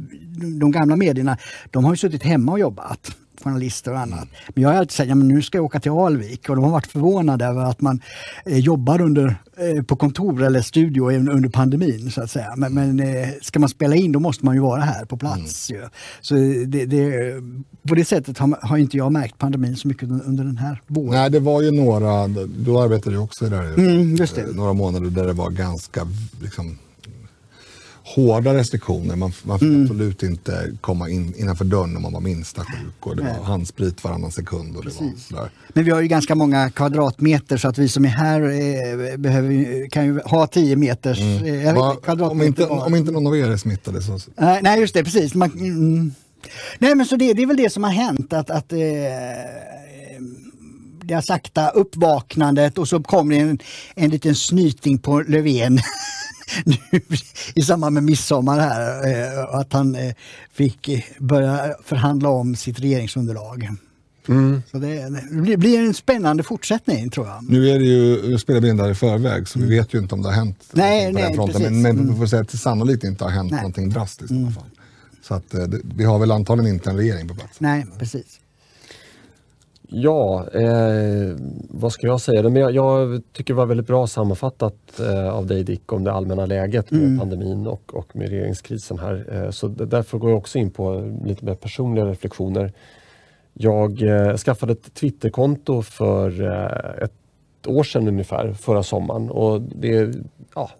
de 0.60 0.70
gamla 0.70 0.96
medierna 0.96 1.38
de 1.70 1.84
har 1.84 1.92
ju 1.92 1.96
suttit 1.96 2.22
hemma 2.22 2.52
och 2.52 2.58
jobbat 2.58 3.16
journalister 3.42 3.92
och 3.92 3.98
annat. 3.98 4.28
Men 4.48 4.62
jag 4.62 4.70
har 4.70 4.76
alltid 4.76 4.92
sagt 4.92 5.10
att 5.10 5.16
nu 5.16 5.42
ska 5.42 5.58
jag 5.58 5.64
åka 5.64 5.80
till 5.80 5.92
Alvik 5.92 6.48
och 6.48 6.56
de 6.56 6.64
har 6.64 6.70
varit 6.70 6.86
förvånade 6.86 7.44
över 7.44 7.62
att 7.62 7.80
man 7.80 8.00
eh, 8.46 8.58
jobbar 8.58 9.00
under, 9.00 9.36
eh, 9.56 9.82
på 9.84 9.96
kontor 9.96 10.42
eller 10.42 10.62
studio 10.62 11.10
under 11.10 11.48
pandemin 11.48 12.10
så 12.10 12.22
att 12.22 12.30
säga. 12.30 12.54
Men, 12.56 12.74
men 12.74 13.00
eh, 13.00 13.28
ska 13.42 13.58
man 13.58 13.68
spela 13.68 13.94
in 13.96 14.12
då 14.12 14.20
måste 14.20 14.44
man 14.44 14.54
ju 14.54 14.60
vara 14.60 14.80
här 14.80 15.04
på 15.04 15.16
plats. 15.16 15.70
Ju. 15.70 15.82
Så 16.20 16.34
det, 16.66 16.86
det, 16.86 17.34
på 17.88 17.94
det 17.94 18.04
sättet 18.04 18.38
har, 18.38 18.58
har 18.62 18.76
inte 18.76 18.96
jag 18.96 19.12
märkt 19.12 19.38
pandemin 19.38 19.76
så 19.76 19.88
mycket 19.88 20.02
under 20.02 20.44
den 20.44 20.56
här 20.56 20.80
våren. 20.86 21.10
Nej, 21.10 21.30
det 21.30 21.40
var 21.40 21.62
ju 21.62 21.70
några, 21.70 22.28
du 22.46 22.78
arbetade 22.78 23.16
ju 23.16 23.22
också 23.22 23.48
där 23.48 23.62
Mm, 23.82 24.16
några 24.54 24.72
månader 24.72 25.10
där 25.10 25.26
det 25.26 25.32
var 25.32 25.50
ganska 25.50 26.08
liksom, 26.42 26.78
hårda 28.04 28.54
restriktioner. 28.54 29.16
Man, 29.16 29.32
man 29.42 29.58
fick 29.58 29.68
Mm. 29.68 29.82
absolut 29.82 30.22
inte 30.22 30.70
komma 30.80 31.08
in 31.08 31.34
innanför 31.36 31.64
dörren 31.64 31.96
om 31.96 32.02
man 32.02 32.12
var 32.12 32.20
minsta 32.20 32.62
sjuk 32.64 33.06
och 33.06 33.16
det 33.16 33.22
Nej. 33.22 33.34
var 33.38 33.44
handsprit 33.44 34.04
varannan 34.04 34.32
sekund. 34.32 34.76
Och 34.76 34.84
det 34.84 35.00
var 35.00 35.12
sådär. 35.28 35.50
Men 35.68 35.84
vi 35.84 35.90
har 35.90 36.00
ju 36.00 36.08
ganska 36.08 36.34
många 36.34 36.70
kvadratmeter 36.70 37.56
så 37.56 37.68
att 37.68 37.78
vi 37.78 37.88
som 37.88 38.04
är 38.04 38.08
här 38.08 38.40
eh, 38.42 39.16
behöver, 39.16 39.88
kan 39.90 40.04
ju 40.04 40.20
ha 40.24 40.46
10 40.46 40.76
meters 40.76 41.18
eh, 41.20 41.42
Mm. 41.42 41.74
Va- 41.74 41.90
inte, 41.90 42.02
kvadratmeter. 42.04 42.70
om, 42.70 42.72
inte, 42.72 42.84
om 42.86 42.94
inte 42.94 43.12
någon 43.12 43.26
av 43.26 43.36
er 43.36 43.50
är 43.50 43.56
smittade 43.56 44.02
så... 44.02 44.18
Nej, 44.36 44.60
nej, 44.62 44.80
just 44.80 44.94
det, 44.94 45.04
precis. 45.04 45.34
Man, 45.34 45.50
mm. 45.52 46.12
Nej, 46.78 46.94
men 46.94 47.06
så 47.06 47.16
det, 47.16 47.32
det 47.32 47.42
är 47.42 47.46
väl 47.46 47.56
det 47.56 47.70
som 47.70 47.84
har 47.84 47.90
hänt. 47.90 48.32
Att, 48.32 48.50
att 48.50 48.72
eh, 48.72 48.78
det 51.04 51.14
har 51.14 51.22
sakta 51.22 51.68
uppvaknandet 51.68 52.78
och 52.78 52.88
så 52.88 53.02
kom 53.02 53.28
det 53.28 53.36
en, 53.36 53.58
en 53.94 54.10
liten 54.10 54.34
snyting 54.34 54.98
på 54.98 55.20
Löfven 55.20 55.78
nu 56.64 57.00
i 57.54 57.62
samband 57.62 57.94
med 57.94 58.02
midsommar 58.02 58.58
här. 58.60 59.10
Eh, 59.38 59.54
att 59.54 59.72
han 59.72 59.94
eh, 59.94 60.14
fick 60.52 60.88
eh, 60.88 61.00
börja 61.18 61.74
förhandla 61.84 62.28
om 62.28 62.56
sitt 62.56 62.80
regeringsunderlag. 62.80 63.68
Så 64.70 64.78
det, 64.78 65.08
det 65.46 65.56
blir- 65.56 65.78
en 65.78 65.94
spännande 65.94 66.42
fortsättning 66.42 67.10
tror 67.10 67.26
jag. 67.26 67.50
Nu, 67.50 67.68
är 67.70 67.78
det 67.78 67.84
ju, 67.84 68.28
nu 68.28 68.38
spelar 68.38 68.60
vi 68.60 68.68
in 68.68 68.76
det 68.76 68.82
här 68.82 68.90
i 68.90 68.94
förväg 68.94 69.48
så 69.48 69.58
vi 69.58 69.66
vet 69.78 69.94
ju 69.94 69.98
inte 69.98 70.14
om 70.14 70.22
det 70.22 70.28
har 70.28 70.34
hänt 70.34 70.64
Nej, 70.72 71.06
på 71.06 71.12
nej, 71.14 71.22
den 71.22 71.34
fronten. 71.34 71.54
precis. 71.60 71.70
Men, 71.72 71.82
men 71.82 71.90
Mm. 71.98 72.10
vi 72.12 72.18
får 72.18 72.26
säga 72.26 72.42
att 72.42 72.48
det 72.48 72.58
sannolikt 72.58 73.04
inte 73.04 73.24
har 73.24 73.30
hänt 73.30 73.50
Nej. 73.50 73.60
någonting 73.60 73.88
drastiskt 73.90 74.30
i 74.32 74.36
alla 74.36 74.50
fall. 74.50 74.64
Så 75.22 75.34
att, 75.34 75.54
vi 75.96 76.04
har 76.04 76.18
väl 76.18 76.30
antagligen 76.30 76.74
inte 76.74 76.90
en 76.90 76.96
regering 76.96 77.28
på 77.28 77.34
plats. 77.34 77.60
Nej, 77.60 77.86
precis. 77.98 78.24
Ja, 79.94 80.46
eh, 80.54 81.36
vad 81.70 81.92
ska 81.92 82.06
jag 82.06 82.20
säga? 82.20 82.42
Men 82.42 82.56
jag, 82.56 82.72
jag 82.72 83.22
tycker 83.32 83.54
det 83.54 83.58
var 83.58 83.66
väldigt 83.66 83.86
bra 83.86 84.06
sammanfattat 84.06 85.00
eh, 85.00 85.28
av 85.28 85.46
dig 85.46 85.64
Dick 85.64 85.92
om 85.92 86.04
det 86.04 86.12
allmänna 86.12 86.46
läget 86.46 86.90
med 86.90 87.02
Mm. 87.02 87.18
pandemin 87.18 87.66
och, 87.66 87.94
och 87.94 88.16
med 88.16 88.28
regeringskrisen 88.28 88.98
här. 88.98 89.26
Eh, 89.32 89.50
så 89.50 89.68
därför 89.68 90.18
går 90.18 90.30
jag 90.30 90.38
också 90.38 90.58
in 90.58 90.70
på 90.70 91.12
lite 91.24 91.44
mer 91.44 91.54
personliga 91.54 92.04
reflektioner. 92.04 92.72
Jag 93.52 94.02
eh, 94.02 94.36
skaffade 94.36 94.72
ett 94.72 94.94
Twitterkonto 94.94 95.82
för 95.82 96.42
eh, 96.42 97.04
ett 97.04 97.12
år 97.66 97.82
sedan 97.82 98.08
ungefär, 98.08 98.52
förra 98.52 98.82
sommaren. 98.82 99.30
Och 99.30 99.62
det 99.62 100.14
ja, 100.54 100.70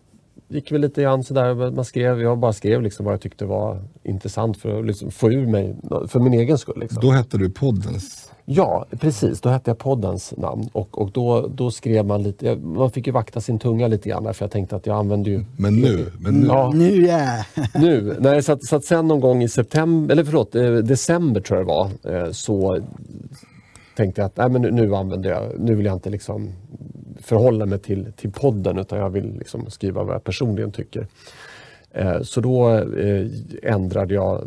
gick 0.49 0.73
väl 0.73 0.81
lite 0.81 1.03
grann 1.03 1.25
sådär, 1.25 1.71
man 1.71 1.85
skrev, 1.85 2.21
jag 2.23 2.39
bara 2.39 2.53
skrev 2.53 2.83
liksom 2.83 3.05
vad 3.05 3.15
jag 3.15 3.21
tyckte 3.21 3.45
var 3.45 3.83
intressant 4.03 4.57
för 4.57 4.79
att 4.79 4.87
liksom 4.87 5.11
få 5.11 5.33
ur 5.33 5.47
mig, 5.47 5.77
för 6.09 6.21
min 6.21 6.35
egen 6.35 6.59
skull. 6.59 6.81
Liksom. 6.81 7.01
Då 7.03 7.11
hette 7.11 7.39
du 7.39 7.51
poddens... 7.51 8.32
Ja, 8.45 8.87
precis. 9.01 9.41
Då 9.41 9.49
hette 9.49 9.71
jag 9.71 9.79
poddens 9.79 10.35
namn 10.37 10.69
och, 10.73 10.99
och 10.99 11.11
då, 11.11 11.51
då 11.55 11.71
skrev 11.71 12.07
man 12.07 12.23
lite, 12.23 12.57
man 12.57 12.91
fick 12.91 13.07
ju 13.07 13.13
vakta 13.13 13.41
sin 13.41 13.59
tunga 13.59 13.89
lite 13.89 14.09
grann 14.09 14.35
för 14.35 14.45
jag 14.45 14.51
tänkte 14.51 14.77
att 14.77 14.87
jag 14.87 14.97
använde 14.97 15.31
ju 15.31 15.45
Men 15.57 15.77
nu, 15.77 16.07
men 16.19 16.35
nu. 16.35 16.47
Ja. 16.47 16.73
Nu 16.75 17.07
ja. 17.07 17.45
nu. 17.75 18.17
Nej, 18.21 18.43
så, 18.43 18.53
att, 18.53 18.65
så 18.65 18.77
att 18.77 18.85
sen 18.85 19.09
någon 19.09 19.21
gång 19.21 19.43
i 19.43 19.49
september, 19.49 20.13
eller 20.13 20.25
förlåt, 20.25 20.55
eh, 20.55 20.73
december 20.73 21.41
tror 21.41 21.59
jag 21.59 21.67
det 21.67 21.73
var, 21.73 22.25
eh, 22.25 22.31
så 22.33 22.81
tänkte 23.97 24.21
jag 24.21 24.27
att 24.27 24.37
nej, 24.37 24.49
men 24.51 24.63
nu, 24.63 24.71
nu 24.71 24.95
använder 24.95 25.31
jag, 25.31 25.61
nu 25.61 25.75
vill 25.75 25.87
jag 25.87 25.95
inte 25.97 26.11
liksom 26.11 26.53
förhålla 27.21 27.67
mig 27.67 27.79
till, 27.79 28.13
till 28.17 28.33
podden 28.33 28.79
utan 28.79 28.99
jag 28.99 29.11
vill 29.11 29.39
liksom 29.39 29.71
skriva 29.71 30.03
vad 30.03 30.15
jag 30.15 30.25
personligen 30.25 30.73
tycker. 30.73 31.07
Eh, 31.95 32.23
Så 32.23 32.41
då 32.41 32.71
eh, 32.79 33.27
ändrade 33.63 34.15
jag 34.15 34.45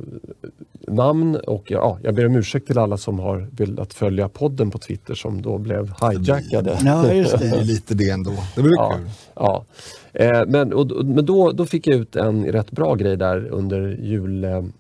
namn 0.88 1.36
och 1.36 1.72
ja, 1.72 1.98
jag 2.04 2.16
ber 2.16 2.26
om 2.26 2.36
ursäkt 2.36 2.68
till 2.68 2.78
alla 2.78 2.98
som 2.98 3.20
har 3.20 3.48
velat 3.52 3.94
följa 3.94 4.30
podden 4.30 4.72
på 4.72 4.78
Twitter 4.78 5.14
som 5.16 5.42
då 5.42 5.58
blev 5.58 5.94
hijackade. 6.12 6.78
Ja, 6.86 7.14
just 7.14 7.40
Det 7.40 7.62
lite 7.64 7.94
det 7.96 8.10
ändå. 8.10 8.32
Det 8.56 8.62
blir 8.62 8.74
Ja, 8.76 8.94
kul. 8.98 9.10
ja. 9.36 9.66
Eh, 10.14 10.42
men 10.48 10.74
och, 10.74 11.06
men 11.06 11.26
då, 11.26 11.52
då 11.52 11.66
fick 11.66 11.88
jag 11.88 11.96
ut 11.96 12.16
en 12.16 12.46
rätt 12.46 12.72
bra 12.72 12.96
grej 12.96 13.18
där 13.18 13.48
under 13.48 13.98
julledigheterna. 14.02 14.72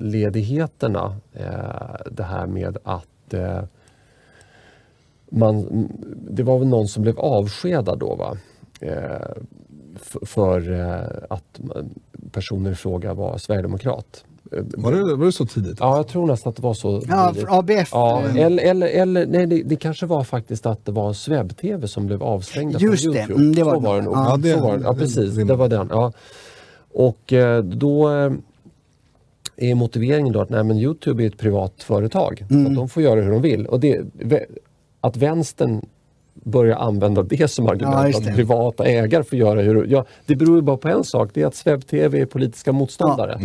Ledigheterna. 0.00 1.16
det 2.10 2.22
här 2.22 2.46
med 2.46 2.76
att 2.84 3.34
man, 5.30 5.88
det 6.30 6.42
var 6.42 6.58
väl 6.58 6.68
någon 6.68 6.88
som 6.88 7.02
blev 7.02 7.18
avskedad 7.18 7.98
då 7.98 8.14
va? 8.14 8.36
Eh, 8.82 9.32
för 10.22 10.72
eh, 10.80 11.24
att 11.30 11.60
personen 12.32 12.72
i 12.72 12.74
fråga 12.74 13.14
var 13.14 13.38
sverigedemokrat. 13.38 14.24
Eh, 14.52 14.58
Var 14.76 14.92
det, 14.92 15.14
var 15.16 15.26
det 15.26 15.32
så 15.32 15.46
tidigt? 15.46 15.76
Ja, 15.80 15.96
jag 15.96 16.08
tror 16.08 16.26
nästan 16.26 16.50
att 16.50 16.56
det 16.56 16.62
var 16.62 16.74
så. 16.74 17.02
Ja, 17.08 17.34
för 17.34 17.58
ABF. 17.58 17.88
Ja, 17.92 18.22
eller, 18.36 18.62
eller, 18.64 18.86
eller 18.86 19.26
nej, 19.26 19.46
det, 19.46 19.62
det 19.62 19.76
kanske 19.76 20.06
var 20.06 20.24
faktiskt 20.24 20.66
att 20.66 20.84
det 20.86 20.92
var 20.92 21.12
Swebb-TV 21.12 21.86
som 21.88 22.06
blev 22.06 22.22
avstängda 22.22 22.78
Just 22.78 23.04
från 23.04 23.12
det, 23.12 23.18
Youtube. 23.18 23.40
mm, 23.42 23.54
det 23.54 23.62
var 23.64 23.74
så 23.74 23.80
det. 23.80 23.86
var 23.86 23.96
det 23.96 24.02
nog. 24.02 24.14
Ja, 24.16 24.36
det- 24.36 24.54
så 24.54 24.60
var 24.60 24.78
det. 24.78 24.84
ja 24.84 24.92
det- 24.92 24.98
precis. 24.98 25.34
det- 25.34 25.44
Det 25.44 25.54
var 25.56 25.68
den. 25.68 25.88
Ja. 25.90 26.12
Och 26.94 27.32
då 27.64 28.08
är 29.56 29.74
motiveringen 29.74 30.32
då 30.32 30.40
att 30.40 30.50
nej, 30.50 30.64
men 30.64 30.78
Youtube 30.78 31.22
är 31.22 31.26
ett 31.26 31.38
privat 31.38 31.82
företag. 31.82 32.44
Så 32.48 32.54
Mm. 32.54 32.66
att 32.66 32.74
de 32.74 32.88
får 32.88 33.02
göra 33.02 33.20
hur 33.20 33.30
de 33.30 33.42
vill. 33.42 33.66
Och 33.66 33.80
det, 33.80 34.00
att 35.00 35.16
vänstern 35.16 35.86
börjar 36.34 36.76
använda 36.76 37.22
det 37.22 37.48
som 37.50 37.64
Ja, 37.64 37.70
argument. 37.72 38.16
att 38.16 38.24
det. 38.24 38.32
privata 38.34 38.84
ägare 38.84 39.22
får 39.24 39.38
göra 39.38 39.60
hur... 39.60 39.86
Ja, 39.88 40.04
det 40.26 40.36
beror 40.36 40.56
ju 40.56 40.62
bara 40.62 40.76
på 40.76 40.88
en 40.88 41.04
sak. 41.04 41.30
Det 41.34 41.42
är 41.42 41.46
att 41.46 41.54
Swebb-TV 41.54 42.20
är 42.20 42.26
politiska 42.26 42.72
motståndare. 42.72 43.40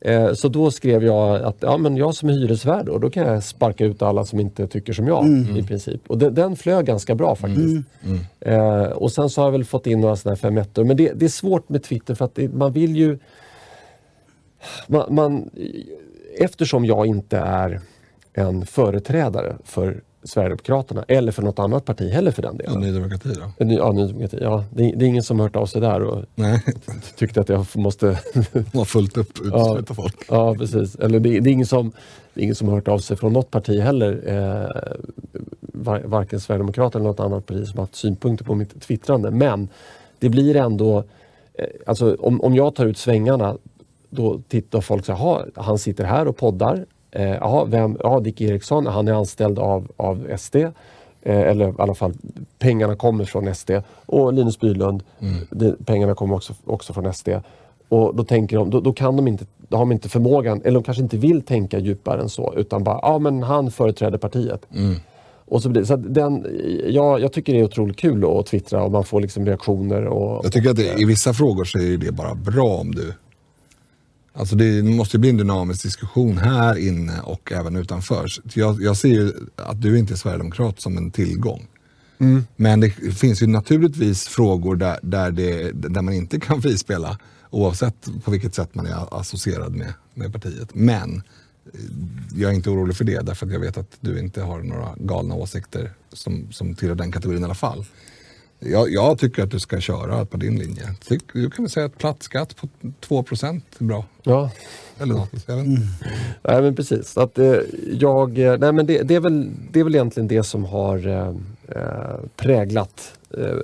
Eh, 0.00 0.32
Så 0.32 0.48
då 0.48 0.70
skrev 0.70 1.04
jag 1.04 1.42
att 1.42 1.56
ja, 1.60 1.76
men 1.78 1.96
jag 1.96 2.14
som 2.14 2.28
är 2.28 2.32
hyresvärd 2.32 2.86
då, 2.86 2.98
då 2.98 3.10
kan 3.10 3.26
jag 3.26 3.42
sparka 3.44 3.84
ut 3.84 4.02
alla 4.02 4.24
som 4.24 4.40
inte 4.40 4.66
tycker 4.66 4.92
som 4.92 5.06
jag 5.06 5.26
i 5.58 5.62
princip. 5.62 6.00
Och 6.06 6.18
den, 6.18 6.34
den 6.34 6.56
flög 6.56 6.86
ganska 6.86 7.14
bra 7.14 7.34
faktiskt. 7.34 7.86
Eh, 8.40 8.82
och 8.84 9.12
sen 9.12 9.30
så 9.30 9.40
har 9.40 9.46
jag 9.46 9.52
väl 9.52 9.64
fått 9.64 9.86
in 9.86 10.00
några 10.00 10.16
sådana 10.16 10.34
här 10.34 10.40
femettor. 10.40 10.84
Men 10.84 10.96
det, 10.96 11.12
det 11.14 11.24
är 11.24 11.28
svårt 11.28 11.68
med 11.68 11.82
Twitter 11.82 12.14
för 12.14 12.24
att 12.24 12.34
det, 12.34 12.48
man 12.48 12.72
vill 12.72 12.96
ju... 12.96 13.18
Man, 14.86 15.14
man, 15.14 15.50
eftersom 16.38 16.84
jag 16.84 17.06
inte 17.06 17.38
är 17.38 17.80
en 18.34 18.66
företrädare 18.66 19.56
för 19.64 20.02
Sverigedemokraterna 20.24 21.04
eller 21.08 21.32
för 21.32 21.42
något 21.42 21.58
annat 21.58 21.84
parti 21.84 22.10
heller 22.12 22.30
för 22.30 22.42
den 22.42 22.56
Ja, 22.64 22.70
delen. 22.70 22.80
Ny 22.82 22.92
Demokrati 22.92 23.28
då? 23.58 23.64
Ny- 23.64 23.74
Ja, 23.76 23.92
Ny 23.92 24.06
Demokrati, 24.06 24.38
ja, 24.40 24.64
det, 24.70 24.92
det 24.96 25.04
är 25.04 25.08
ingen 25.08 25.22
som 25.22 25.40
hört 25.40 25.56
av 25.56 25.66
sig 25.66 25.80
där 25.80 26.02
och 26.02 26.24
Nej, 26.34 26.62
tyckte 27.16 27.40
att 27.40 27.48
jag 27.48 27.66
måste 27.74 28.06
de 28.52 28.78
har 28.78 28.84
fullt 28.84 29.16
upp 29.16 29.38
utesluta 29.44 29.94
folk. 29.94 30.16
Ja, 30.28 30.54
precis. 30.54 30.94
Eller 30.96 31.20
det, 31.20 31.40
det, 31.40 31.50
är 31.50 31.52
ingen 31.52 31.66
som, 31.66 31.92
det 32.34 32.40
är 32.40 32.42
ingen 32.44 32.54
som 32.54 32.68
hört 32.68 32.88
av 32.88 32.98
sig 32.98 33.16
från 33.16 33.32
något 33.32 33.50
parti 33.50 33.80
heller. 33.80 34.22
Eh, 34.26 34.92
var, 35.60 36.00
varken 36.04 36.40
Sverigedemokraterna 36.40 37.00
eller 37.02 37.10
något 37.10 37.20
annat 37.20 37.46
parti 37.46 37.66
som 37.68 37.78
haft 37.78 37.94
synpunkter 37.94 38.44
på 38.44 38.54
mitt 38.54 38.80
twittrande. 38.82 39.30
Men 39.30 39.68
det 40.18 40.28
blir 40.28 40.56
ändå, 40.56 40.98
eh, 41.54 41.66
alltså 41.86 42.16
om, 42.20 42.40
om 42.40 42.54
jag 42.54 42.74
tar 42.74 42.86
ut 42.86 42.98
svängarna 42.98 43.56
då 44.10 44.40
tittar 44.48 44.80
folk 44.80 45.04
så 45.04 45.12
här, 45.12 45.18
"Jaha, 45.24 45.46
han 45.64 45.78
sitter 45.78 46.04
här 46.04 46.28
och 46.28 46.36
poddar. 46.36 46.86
Eh, 47.14 47.64
vem? 47.66 47.96
Ja, 48.02 48.20
Dick 48.20 48.40
Eriksson, 48.40 48.86
han 48.86 49.08
är 49.08 49.12
anställd 49.12 49.58
av, 49.58 49.88
av 49.96 50.36
SD. 50.38 50.56
Eh, 50.56 50.70
eller 51.22 51.68
i 51.68 51.74
alla 51.78 51.94
fall 51.94 52.12
pengarna 52.58 52.96
kommer 52.96 53.24
från 53.24 53.54
SD. 53.54 53.70
Och 54.06 54.32
Linus 54.32 54.60
Bylund, 54.60 55.02
det, 55.50 55.86
pengarna 55.86 56.14
kommer 56.14 56.34
också, 56.34 56.54
också 56.64 56.92
från 56.92 57.14
SD. 57.14 57.28
Och 57.88 58.14
då 58.14 58.24
tänker 58.24 58.56
de, 58.56 58.70
då, 58.70 58.80
då 58.80 58.92
kan 58.92 59.16
de 59.16 59.28
inte, 59.28 59.46
då 59.68 59.76
har 59.76 59.84
de 59.84 59.92
inte 59.92 60.08
förmågan, 60.08 60.60
eller 60.64 60.74
de 60.74 60.82
kanske 60.82 61.02
inte 61.02 61.16
vill 61.16 61.42
tänka 61.42 61.78
djupare 61.78 62.20
än 62.20 62.28
så. 62.28 62.54
Utan 62.56 62.84
bara, 62.84 62.98
ja 63.02 63.18
men 63.18 63.42
han 63.42 63.70
företräder 63.70 64.18
partiet. 64.18 64.66
Och 65.46 65.62
så 65.62 65.68
blir, 65.68 65.84
så 65.84 65.96
den, 65.96 66.46
ja, 66.88 67.18
jag 67.18 67.32
tycker 67.32 67.52
det 67.52 67.58
är 67.60 67.64
otroligt 67.64 67.96
kul 67.96 68.24
att 68.24 68.46
twittra 68.46 68.82
och 68.82 68.92
man 68.92 69.04
får 69.04 69.20
liksom 69.20 69.46
reaktioner. 69.46 70.04
Och, 70.04 70.44
Jag 70.44 70.52
tycker 70.52 70.70
att 70.70 70.76
det, 70.76 71.00
i 71.00 71.04
vissa 71.04 71.32
frågor 71.34 71.64
så 71.64 71.78
är 71.78 71.96
det 71.96 72.12
bara 72.12 72.34
bra 72.34 72.66
om 72.66 72.94
du... 72.94 73.12
Alltså 74.36 74.56
det 74.56 74.82
måste 74.82 75.18
bli 75.18 75.30
en 75.30 75.36
dynamisk 75.36 75.82
diskussion 75.82 76.38
här 76.38 76.76
inne 76.76 77.20
och 77.20 77.52
även 77.52 77.76
utanför. 77.76 78.28
Jag, 78.54 78.82
jag 78.82 78.96
ser 78.96 79.08
ju 79.08 79.32
att 79.56 79.82
du 79.82 79.98
inte 79.98 80.14
är 80.14 80.16
sverigedemokrat 80.16 80.80
som 80.80 80.96
en 80.96 81.10
tillgång. 81.10 81.66
Men 82.56 82.80
det 82.80 82.90
finns 82.90 83.42
ju 83.42 83.46
naturligtvis 83.46 84.28
frågor 84.28 84.76
där, 84.76 84.98
där, 85.02 85.30
det, 85.30 85.70
där 85.72 86.02
man 86.02 86.14
inte 86.14 86.40
kan 86.40 86.62
frispela 86.62 87.18
oavsett 87.50 88.08
på 88.24 88.30
vilket 88.30 88.54
sätt 88.54 88.74
man 88.74 88.86
är 88.86 89.20
associerad 89.20 89.74
med, 89.74 89.92
med 90.14 90.32
partiet. 90.32 90.74
Men 90.74 91.22
eh, 91.74 91.80
jag 92.34 92.50
är 92.50 92.54
inte 92.54 92.70
orolig 92.70 92.96
för 92.96 93.04
det 93.04 93.20
därför 93.20 93.46
att 93.46 93.52
jag 93.52 93.60
vet 93.60 93.78
att 93.78 93.96
du 94.00 94.18
inte 94.18 94.42
har 94.42 94.62
några 94.62 94.94
galna 94.96 95.34
åsikter 95.34 95.92
som, 96.12 96.52
som 96.52 96.74
tillhör 96.74 96.94
den 96.94 97.12
kategorin 97.12 97.42
i 97.42 97.44
alla 97.44 97.54
fall. 97.54 97.84
Jag, 98.64 98.90
jag 98.90 99.18
tycker 99.18 99.42
att 99.42 99.50
du 99.50 99.60
ska 99.60 99.80
köra 99.80 100.24
på 100.24 100.36
din 100.36 100.58
linje. 100.58 100.82
Tyck, 101.08 101.22
du 101.32 101.50
kan 101.50 101.64
väl 101.64 101.70
säga 101.70 101.86
att 101.86 101.98
platt 101.98 102.22
skatt 102.22 102.56
på 102.56 102.68
2 103.00 103.18
är 103.18 103.84
bra. 103.84 104.04
ja, 104.22 104.50
Eller 104.98 105.14
något. 105.14 105.32
Inte. 105.32 105.52
Nej 106.42 106.62
men 106.62 106.74
precis. 106.74 107.16
Att, 107.16 107.38
eh, 107.38 107.56
jag, 107.92 108.38
eh, 108.38 108.58
nej, 108.58 108.72
men 108.72 108.86
det, 108.86 109.02
det, 109.02 109.14
är 109.14 109.20
väl, 109.20 109.50
det 109.70 109.80
är 109.80 109.84
väl 109.84 109.94
egentligen 109.94 110.28
det 110.28 110.42
som 110.42 110.64
har 110.64 111.06
eh, 111.06 111.28
eh, 111.68 112.16
präglat 112.36 113.18
eh, 113.38 113.56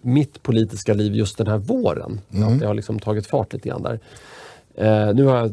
mitt 0.00 0.42
politiska 0.42 0.94
liv 0.94 1.14
just 1.14 1.38
den 1.38 1.46
här 1.46 1.58
våren. 1.58 2.20
Att 2.30 2.60
det 2.60 2.66
har 2.66 2.74
liksom 2.74 2.98
tagit 2.98 3.26
fart 3.26 3.52
lite 3.52 3.68
grann 3.68 3.82
där. 3.82 4.00
Eh, 4.74 5.14
nu 5.14 5.24
har 5.24 5.36
jag 5.36 5.52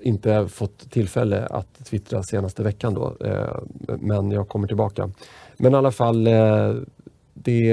inte 0.00 0.48
fått 0.48 0.90
tillfälle 0.90 1.46
att 1.46 1.84
twittra 1.84 2.22
senaste 2.22 2.62
veckan 2.62 2.94
då, 2.94 3.16
eh, 3.20 3.58
men 4.00 4.30
jag 4.30 4.48
kommer 4.48 4.66
tillbaka. 4.66 5.10
Men 5.56 5.72
i 5.72 5.76
alla 5.76 5.92
fall, 5.92 6.26
eh, 6.26 6.74
det, 7.44 7.72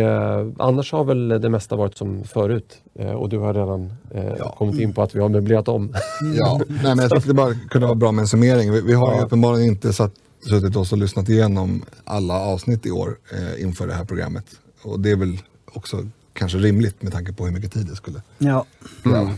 annars 0.60 0.92
har 0.92 1.04
väl 1.04 1.28
det 1.30 1.50
mesta 1.50 1.75
varit 1.75 1.98
som 1.98 2.24
förut 2.24 2.82
eh, 2.96 3.12
och 3.12 3.30
du 3.30 3.38
har 3.38 3.54
redan 3.54 3.94
eh, 4.12 4.34
Ja. 4.40 4.56
kommit 4.58 4.80
in 4.80 4.94
på 4.94 5.01
att 5.01 5.16
vi 5.16 5.20
har 5.20 5.30
möblerat 5.30 5.68
om. 5.68 5.94
Ja, 6.36 6.62
nej, 6.68 6.80
men 6.84 6.98
jag 6.98 7.12
tyckte 7.12 7.28
det 7.28 7.34
bara 7.34 7.54
kunde 7.70 7.88
vara 7.88 7.96
bra 7.96 8.12
med 8.12 8.22
en 8.22 8.28
summering. 8.28 8.72
Vi, 8.72 8.82
vi 8.82 8.94
har 8.94 9.12
ju 9.13 9.18
Ja. 9.20 9.25
uppenbarligen 9.25 9.68
inte 9.68 9.94
satt, 9.94 10.13
suttit 10.50 10.75
oss 10.75 10.92
och 10.92 10.98
lyssnat 10.98 11.30
igenom 11.30 11.82
alla 12.04 12.40
avsnitt 12.40 12.86
i 12.86 12.92
år 12.92 13.18
eh, 13.32 13.63
inför 13.63 13.88
det 13.88 13.94
här 13.94 14.06
programmet. 14.06 14.46
Och 14.84 15.00
det 15.00 15.12
är 15.12 15.16
väl 15.16 15.38
också 15.74 15.98
kanske 16.34 16.58
rimligt 16.58 17.01
med 17.01 17.12
tanke 17.13 17.34
på 17.34 17.46
hur 17.46 17.51
mycket 17.54 17.72
tid 17.72 17.86
det 17.88 17.96
skulle 17.96 18.22
Ja. 18.38 18.66
kräva. 19.04 19.32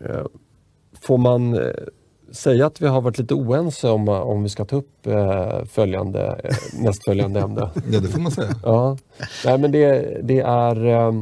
Eh, 0.00 0.26
Får 1.00 1.18
man 1.18 1.54
eh, 1.54 1.70
säga 2.32 2.66
att 2.66 2.80
vi 2.80 2.86
har 2.86 3.00
varit 3.00 3.18
lite 3.18 3.34
oense 3.34 3.90
om, 3.90 4.08
om 4.08 4.42
vi 4.42 4.48
ska 4.48 4.64
ta 4.64 4.76
upp 4.76 5.06
eh, 5.06 5.64
följande, 5.64 6.40
eh, 6.44 6.56
nästföljande 6.82 7.40
ämne? 7.40 7.70
Ja, 7.90 8.00
det 8.00 8.08
får 8.08 8.20
man 8.20 8.32
säga. 8.32 8.54
Ja. 8.62 8.96
Nej, 9.44 9.58
men 9.58 9.72
det, 9.72 10.18
det 10.22 10.40
är 10.40 10.86
eh, 10.86 11.12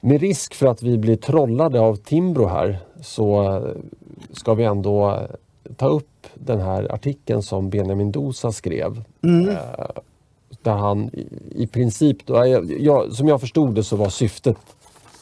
med 0.00 0.20
risk 0.20 0.54
för 0.54 0.66
att 0.66 0.82
vi 0.82 0.98
blir 0.98 1.16
trollade 1.16 1.80
av 1.80 1.96
Timbro 1.96 2.46
här 2.46 2.78
så 3.02 3.42
eh, 3.42 3.82
ska 4.32 4.54
vi 4.54 4.64
ändå 4.64 5.10
eh, 5.10 5.72
ta 5.76 5.88
upp 5.88 6.26
den 6.34 6.60
här 6.60 6.92
artikeln 6.94 7.42
som 7.42 7.70
Benjamin 7.70 8.12
Dosa 8.12 8.52
skrev. 8.52 9.02
Eh, 9.22 9.86
där 10.62 10.76
han 10.76 11.10
i, 11.12 11.26
i 11.50 11.66
princip, 11.66 12.26
då, 12.26 12.46
jag, 12.46 12.80
jag, 12.80 13.12
som 13.12 13.28
jag 13.28 13.40
förstod 13.40 13.74
det 13.74 13.84
så 13.84 13.96
var 13.96 14.08
syftet 14.08 14.56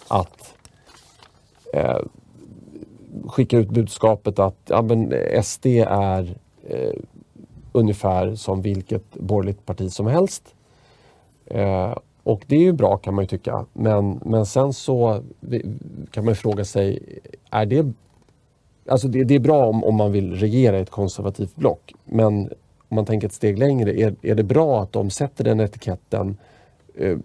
att 0.09 0.55
eh, 1.73 1.99
skickar 3.27 3.59
ut 3.59 3.71
budskapet 3.71 4.39
att 4.39 4.57
ja, 4.65 4.83
men 4.83 5.15
SD 5.43 5.67
är 5.89 6.37
eh, 6.69 6.95
ungefär 7.73 8.35
som 8.35 8.63
vilket 8.63 9.15
borgerligt 9.15 9.67
parti 9.67 9.93
som 9.93 10.07
helst. 10.07 10.55
Eh, 11.47 11.99
och 12.23 12.45
det 12.47 12.57
är 12.57 12.61
ju 12.61 12.73
bra 12.73 12.97
kan 12.97 13.15
man 13.15 13.25
ju 13.25 13.29
tycka. 13.29 13.67
Men, 13.73 14.21
men 14.25 14.47
sen 14.47 14.73
så 14.73 15.23
kan 16.11 16.25
man 16.25 16.35
fråga 16.35 16.65
sig, 16.65 17.19
är 17.51 17.67
det... 17.67 17.93
Alltså 18.89 19.09
det, 19.09 19.25
det 19.25 19.35
är 19.35 19.39
bra 19.39 19.67
om, 19.67 19.85
om 19.85 19.95
man 19.95 20.13
vill 20.13 20.35
regera 20.35 20.79
ett 20.79 20.91
konservativt 20.91 21.57
block. 21.57 21.95
Men 22.05 22.51
om 22.89 22.95
man 22.95 23.05
tänker 23.05 23.27
ett 23.27 23.33
steg 23.33 23.59
längre, 23.59 24.01
är, 24.01 24.15
är 24.23 24.35
det 24.35 24.43
bra 24.43 24.83
att 24.83 24.93
de 24.93 25.11
sätter 25.11 25.45
den 25.45 25.61
etiketten 25.61 26.37
eh, 26.95 27.19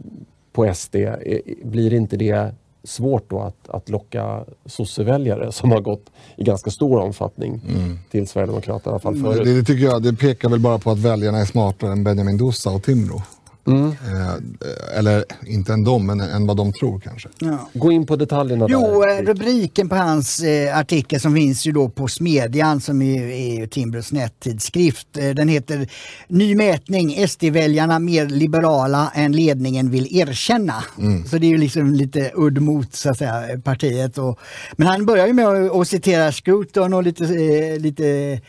på 0.51 0.73
SD? 0.73 0.95
Eh, 0.95 1.39
blir 1.63 1.93
inte 1.93 2.17
det 2.17 2.53
svårt 2.83 3.29
då 3.29 3.39
att, 3.39 3.69
att 3.69 3.89
locka 3.89 4.43
sosseväljare 4.65 5.51
som 5.51 5.71
har 5.71 5.81
gått 5.81 6.05
i 6.35 6.43
ganska 6.43 6.71
stor 6.71 6.99
omfattning 6.99 7.61
mm. 7.69 7.99
till 8.11 8.27
Sverigedemokraterna 8.27 8.91
i 8.91 8.93
alla 8.93 8.99
fall 8.99 9.21
förut. 9.21 9.45
Det, 9.45 9.53
det, 9.53 9.63
tycker 9.63 9.85
jag, 9.85 10.03
det 10.03 10.13
pekar 10.13 10.49
väl 10.49 10.59
bara 10.59 10.79
på 10.79 10.91
att 10.91 10.99
väljarna 10.99 11.37
är 11.37 11.45
smartare 11.45 11.91
än 11.91 12.03
Benjamin 12.03 12.37
Dousa 12.37 12.69
och 12.69 12.83
Timrå. 12.83 13.21
Mm. 13.67 13.87
Eh, 13.87 14.97
eller 14.97 15.23
inte 15.45 15.73
än 15.73 15.83
de, 15.83 16.05
men 16.05 16.21
än 16.21 16.47
vad 16.47 16.57
de 16.57 16.73
tror 16.73 16.99
kanske. 16.99 17.29
Ja. 17.39 17.69
Gå 17.73 17.91
in 17.91 18.05
på 18.05 18.15
detaljerna. 18.15 18.65
Jo, 18.69 19.01
där. 19.01 19.19
Eh, 19.19 19.25
rubriken 19.25 19.89
på 19.89 19.95
hans 19.95 20.39
eh, 20.39 20.77
artikel 20.77 21.19
som 21.19 21.35
finns 21.35 21.65
ju 21.65 21.71
då 21.71 21.89
på 21.89 22.07
Smedjan 22.07 22.81
som 22.81 23.01
är, 23.01 23.23
är 23.27 23.67
Timbros 23.67 24.11
nättidskrift. 24.11 25.17
Eh, 25.17 25.29
den 25.29 25.47
heter 25.47 25.87
Ny 26.27 26.55
mätning, 26.55 27.27
SD-väljarna 27.27 27.99
mer 27.99 28.25
liberala 28.25 29.11
än 29.15 29.31
ledningen 29.31 29.91
vill 29.91 30.17
erkänna. 30.17 30.83
Mm. 30.97 31.25
Så 31.25 31.37
det 31.37 31.45
är 31.45 31.51
ju 31.51 31.57
liksom 31.57 31.93
lite 31.93 32.31
udd 32.35 32.61
mot 32.61 32.95
så 32.95 33.09
att 33.09 33.17
säga, 33.17 33.61
partiet. 33.63 34.17
Och, 34.17 34.39
men 34.75 34.87
han 34.87 35.05
börjar 35.05 35.27
ju 35.27 35.33
med 35.33 35.47
att, 35.47 35.87
citera 35.87 36.31
Scruton 36.31 36.93
och 36.93 37.03
lite, 37.03 37.23
eh, 37.23 37.79
lite 37.79 38.39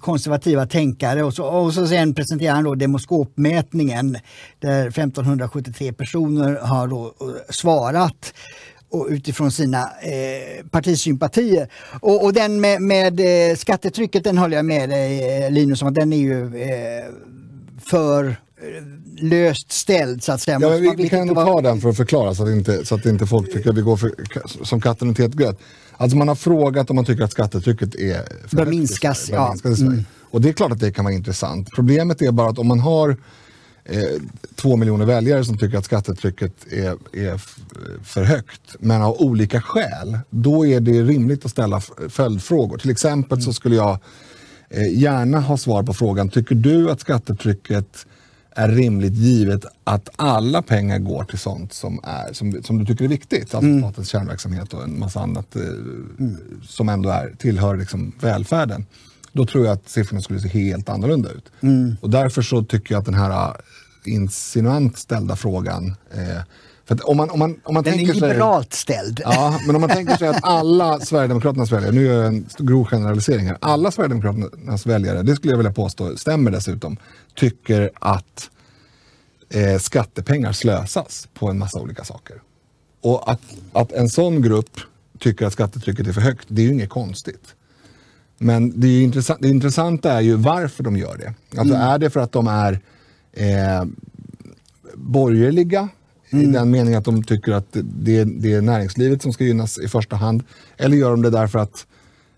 konservativa 0.00 0.66
tänkare 0.66 1.24
och 1.24 1.34
så, 1.34 1.44
och 1.44 1.74
så 1.74 1.86
sen 1.86 2.14
presenterar 2.14 2.54
han 2.54 2.64
då 2.64 2.74
demoskopmätningen 2.74 4.16
där 4.58 4.86
1573 4.86 5.92
personer 5.92 6.58
har 6.60 6.88
då 6.88 7.04
eh, 7.06 7.52
svarat 7.52 8.34
och 8.90 9.06
utifrån 9.10 9.50
sina 9.50 9.78
eh, 9.82 10.66
partisympatier. 10.70 11.68
Och, 12.00 12.24
och 12.24 12.32
den 12.32 12.60
med, 12.60 12.82
med 12.82 13.20
eh, 13.50 13.56
skattetrycket 13.56 14.24
den 14.24 14.38
håller 14.38 14.56
jag 14.56 14.64
med 14.64 14.88
dig 14.88 15.42
eh, 15.44 15.50
Linus 15.50 15.82
om 15.82 15.88
att 15.88 15.94
den 15.94 16.12
är 16.12 16.16
ju 16.16 16.62
eh, 16.62 17.04
för 17.90 18.36
löst 19.18 19.72
ställd 19.72 20.22
så 20.22 20.32
att 20.32 20.40
säga. 20.40 20.58
Ja, 20.60 20.68
vi, 20.68 20.94
vi 20.96 21.08
kan 21.08 21.34
ta 21.34 21.60
den 21.60 21.80
för 21.80 21.88
att 21.88 21.96
förklara 21.96 22.34
så 22.34 22.42
att 22.42 22.48
inte, 22.48 22.86
så 22.86 22.94
att 22.94 23.06
inte 23.06 23.26
folk 23.26 23.52
tycker 23.52 23.70
att 23.70 23.76
vi 23.76 23.82
går 23.82 23.96
för, 23.96 24.12
som 24.64 24.80
katten 24.80 25.08
och 25.08 25.16
gröt. 25.16 25.58
Alltså 25.96 26.16
man 26.16 26.28
har 26.28 26.34
frågat 26.34 26.90
om 26.90 26.96
man 26.96 27.04
tycker 27.04 27.24
att 27.24 27.32
skattetrycket 27.32 27.94
är 27.94 28.48
för 28.48 28.56
bör 28.56 28.66
minskas. 28.66 29.30
Bör 29.30 29.48
minskas 29.48 29.80
ja. 29.80 29.86
mm. 29.86 30.04
Och 30.30 30.40
det 30.40 30.48
är 30.48 30.52
klart 30.52 30.72
att 30.72 30.80
det 30.80 30.92
kan 30.92 31.04
vara 31.04 31.14
intressant. 31.14 31.68
Problemet 31.74 32.22
är 32.22 32.32
bara 32.32 32.50
att 32.50 32.58
om 32.58 32.66
man 32.66 32.80
har 32.80 33.16
eh, 33.84 34.02
två 34.54 34.76
miljoner 34.76 35.06
väljare 35.06 35.44
som 35.44 35.58
tycker 35.58 35.78
att 35.78 35.84
skattetrycket 35.84 36.72
är, 36.72 36.96
är 37.12 37.40
för 38.04 38.24
högt, 38.24 38.76
men 38.78 39.02
av 39.02 39.20
olika 39.22 39.60
skäl, 39.60 40.18
då 40.30 40.66
är 40.66 40.80
det 40.80 41.02
rimligt 41.02 41.44
att 41.44 41.50
ställa 41.50 41.80
följdfrågor. 42.08 42.78
Till 42.78 42.90
exempel 42.90 43.42
så 43.42 43.52
skulle 43.52 43.76
jag 43.76 43.98
eh, 44.70 44.98
gärna 44.98 45.40
ha 45.40 45.56
svar 45.56 45.82
på 45.82 45.94
frågan, 45.94 46.28
tycker 46.28 46.54
du 46.54 46.90
att 46.90 47.00
skattetrycket 47.00 48.06
är 48.54 48.68
rimligt 48.68 49.12
givet 49.12 49.64
att 49.84 50.08
alla 50.16 50.62
pengar 50.62 50.98
går 50.98 51.24
till 51.24 51.38
sånt 51.38 51.72
som, 51.72 52.00
är, 52.02 52.32
som, 52.32 52.62
som 52.62 52.78
du 52.78 52.86
tycker 52.86 53.04
är 53.04 53.08
viktigt. 53.08 53.54
Alltså 53.54 53.70
mm. 53.70 53.82
statens 53.82 54.08
kärnverksamhet 54.08 54.74
och 54.74 54.82
en 54.82 54.98
massa 54.98 55.20
annat 55.20 55.56
eh, 55.56 55.62
mm. 55.62 56.36
som 56.68 56.88
ändå 56.88 57.08
är, 57.08 57.34
tillhör 57.38 57.76
liksom 57.76 58.12
välfärden. 58.20 58.86
Då 59.32 59.46
tror 59.46 59.64
jag 59.64 59.72
att 59.72 59.88
siffrorna 59.88 60.22
skulle 60.22 60.40
se 60.40 60.48
helt 60.48 60.88
annorlunda 60.88 61.30
ut. 61.30 61.50
Mm. 61.60 61.96
Och 62.00 62.10
därför 62.10 62.42
så 62.42 62.64
tycker 62.64 62.94
jag 62.94 62.98
att 62.98 63.06
den 63.06 63.14
här 63.14 63.48
eh, 63.48 63.54
insinuant 64.04 64.98
ställda 64.98 65.36
frågan 65.36 65.94
eh, 66.14 66.42
för 66.86 67.08
om 67.10 67.16
man, 67.16 67.30
om 67.30 67.38
man, 67.38 67.56
om 67.64 67.74
man 67.74 67.82
den 67.82 67.94
tänker 67.94 68.10
är 68.10 68.14
liberalt 68.14 68.72
sig, 68.72 68.80
ställd. 68.80 69.20
Ja, 69.24 69.60
men 69.66 69.74
om 69.74 69.80
man 69.80 69.90
tänker 69.90 70.16
sig 70.16 70.28
att 70.28 70.40
alla 70.42 71.00
Sverigedemokraternas 71.00 71.72
väljare, 71.72 71.92
nu 71.92 72.02
gör 72.02 72.16
jag 72.16 72.26
en 72.26 72.46
grov 72.58 72.84
generalisering 72.84 73.46
här, 73.46 73.56
alla 73.60 73.90
Sverigedemokraternas 73.90 74.86
väljare, 74.86 75.22
det 75.22 75.36
skulle 75.36 75.52
jag 75.52 75.58
vilja 75.58 75.72
påstå 75.72 76.16
stämmer 76.16 76.50
dessutom, 76.50 76.96
tycker 77.34 77.90
att 77.94 78.50
eh, 79.50 79.78
skattepengar 79.78 80.52
slösas 80.52 81.28
på 81.34 81.50
en 81.50 81.58
massa 81.58 81.80
olika 81.80 82.04
saker. 82.04 82.42
Och 83.00 83.30
att, 83.30 83.40
att 83.72 83.92
en 83.92 84.08
sån 84.08 84.42
grupp 84.42 84.80
tycker 85.18 85.46
att 85.46 85.52
skattetrycket 85.52 86.06
är 86.06 86.12
för 86.12 86.20
högt, 86.20 86.46
det 86.48 86.62
är 86.62 86.66
ju 86.66 86.72
inget 86.72 86.90
konstigt. 86.90 87.54
Men 88.38 88.80
det, 88.80 88.88
är 88.88 89.02
intressant, 89.02 89.42
det 89.42 89.48
intressanta 89.48 90.12
är 90.12 90.20
ju 90.20 90.34
varför 90.34 90.84
de 90.84 90.96
gör 90.96 91.16
det. 91.16 91.58
Alltså 91.58 91.74
mm. 91.74 91.88
är 91.88 91.98
det 91.98 92.10
för 92.10 92.20
att 92.20 92.32
de 92.32 92.46
är 92.46 92.80
eh, 93.32 93.84
borgerliga 94.94 95.88
mm. 96.30 96.44
i 96.44 96.52
den 96.52 96.70
meningen 96.70 96.98
att 96.98 97.04
de 97.04 97.24
tycker 97.24 97.52
att 97.52 97.66
det, 97.70 98.24
det, 98.24 98.52
är 98.52 98.60
näringslivet 98.60 99.22
som 99.22 99.32
ska 99.32 99.44
gynnas 99.44 99.78
i 99.78 99.88
första 99.88 100.16
hand? 100.16 100.42
Eller 100.76 100.96
gör 100.96 101.10
de 101.10 101.22
det 101.22 101.30
därför 101.30 101.58
att 101.58 101.86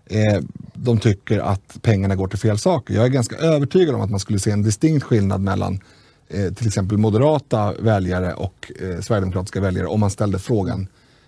eh, 0.09 0.41
de 0.73 0.99
tycker 0.99 1.39
att 1.39 1.77
pengarna 1.81 2.15
går 2.15 2.27
till 2.27 2.39
fel 2.39 2.57
saker? 2.57 2.93
Jag 2.93 3.05
är 3.05 3.09
ganska 3.09 3.35
övertygad 3.35 3.95
om 3.95 4.01
att 4.01 4.09
man 4.09 4.19
skulle 4.19 4.39
se 4.39 4.51
en 4.51 4.61
distinkt 4.61 5.03
skillnad 5.03 5.41
mellan 5.41 5.79
eh, 6.27 6.53
till 6.53 6.67
exempel 6.67 6.97
moderata 6.97 7.73
väljare 7.79 8.33
och 8.33 8.71
eh, 8.81 9.01
sverigedemokratiska 9.01 9.61
väljare 9.61 9.87
om 9.87 9.99
man 9.99 10.09
ställde 10.09 10.39
frågan 10.39 10.87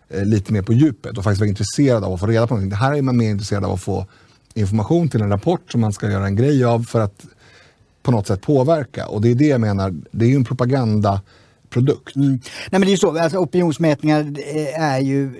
eh, 0.09 0.25
lite 0.25 0.53
mer 0.53 0.61
på 0.61 0.73
djupet 0.73 1.17
och 1.17 1.23
faktiskt 1.23 1.39
var 1.39 1.47
intresserad 1.47 2.03
av 2.03 2.13
att 2.13 2.19
få 2.19 2.27
reda 2.27 2.47
på 2.47 2.53
någonting. 2.53 2.69
Det 2.69 2.75
här 2.75 2.93
är 2.93 3.01
man 3.01 3.17
mer 3.17 3.29
intresserad 3.29 3.65
av 3.65 3.71
att 3.71 3.81
få 3.81 4.05
information 4.53 5.09
till 5.09 5.21
en 5.21 5.29
rapport 5.29 5.71
som 5.71 5.81
man 5.81 5.93
ska 5.93 6.11
göra 6.11 6.25
en 6.25 6.35
grej 6.35 6.65
av 6.65 6.83
för 6.83 6.99
att 6.99 7.25
på 8.03 8.11
något 8.11 8.27
sätt 8.27 8.41
påverka. 8.41 9.07
Och 9.07 9.21
det 9.21 9.31
är 9.31 9.35
det 9.35 9.47
jag 9.47 9.61
menar, 9.61 9.95
det 10.11 10.25
är 10.25 10.29
ju 10.29 10.35
en 10.35 10.45
propaganda 10.45 11.21
produkt. 11.69 12.15
Mm. 12.15 12.29
Nej, 12.29 12.39
men 12.71 12.81
det 12.81 12.87
är 12.87 12.91
ju 12.91 12.97
så, 12.97 13.19
alltså, 13.19 13.37
opinionsmätningar 13.37 14.19
eh, 14.37 14.83
är 14.83 14.99
ju, 14.99 15.31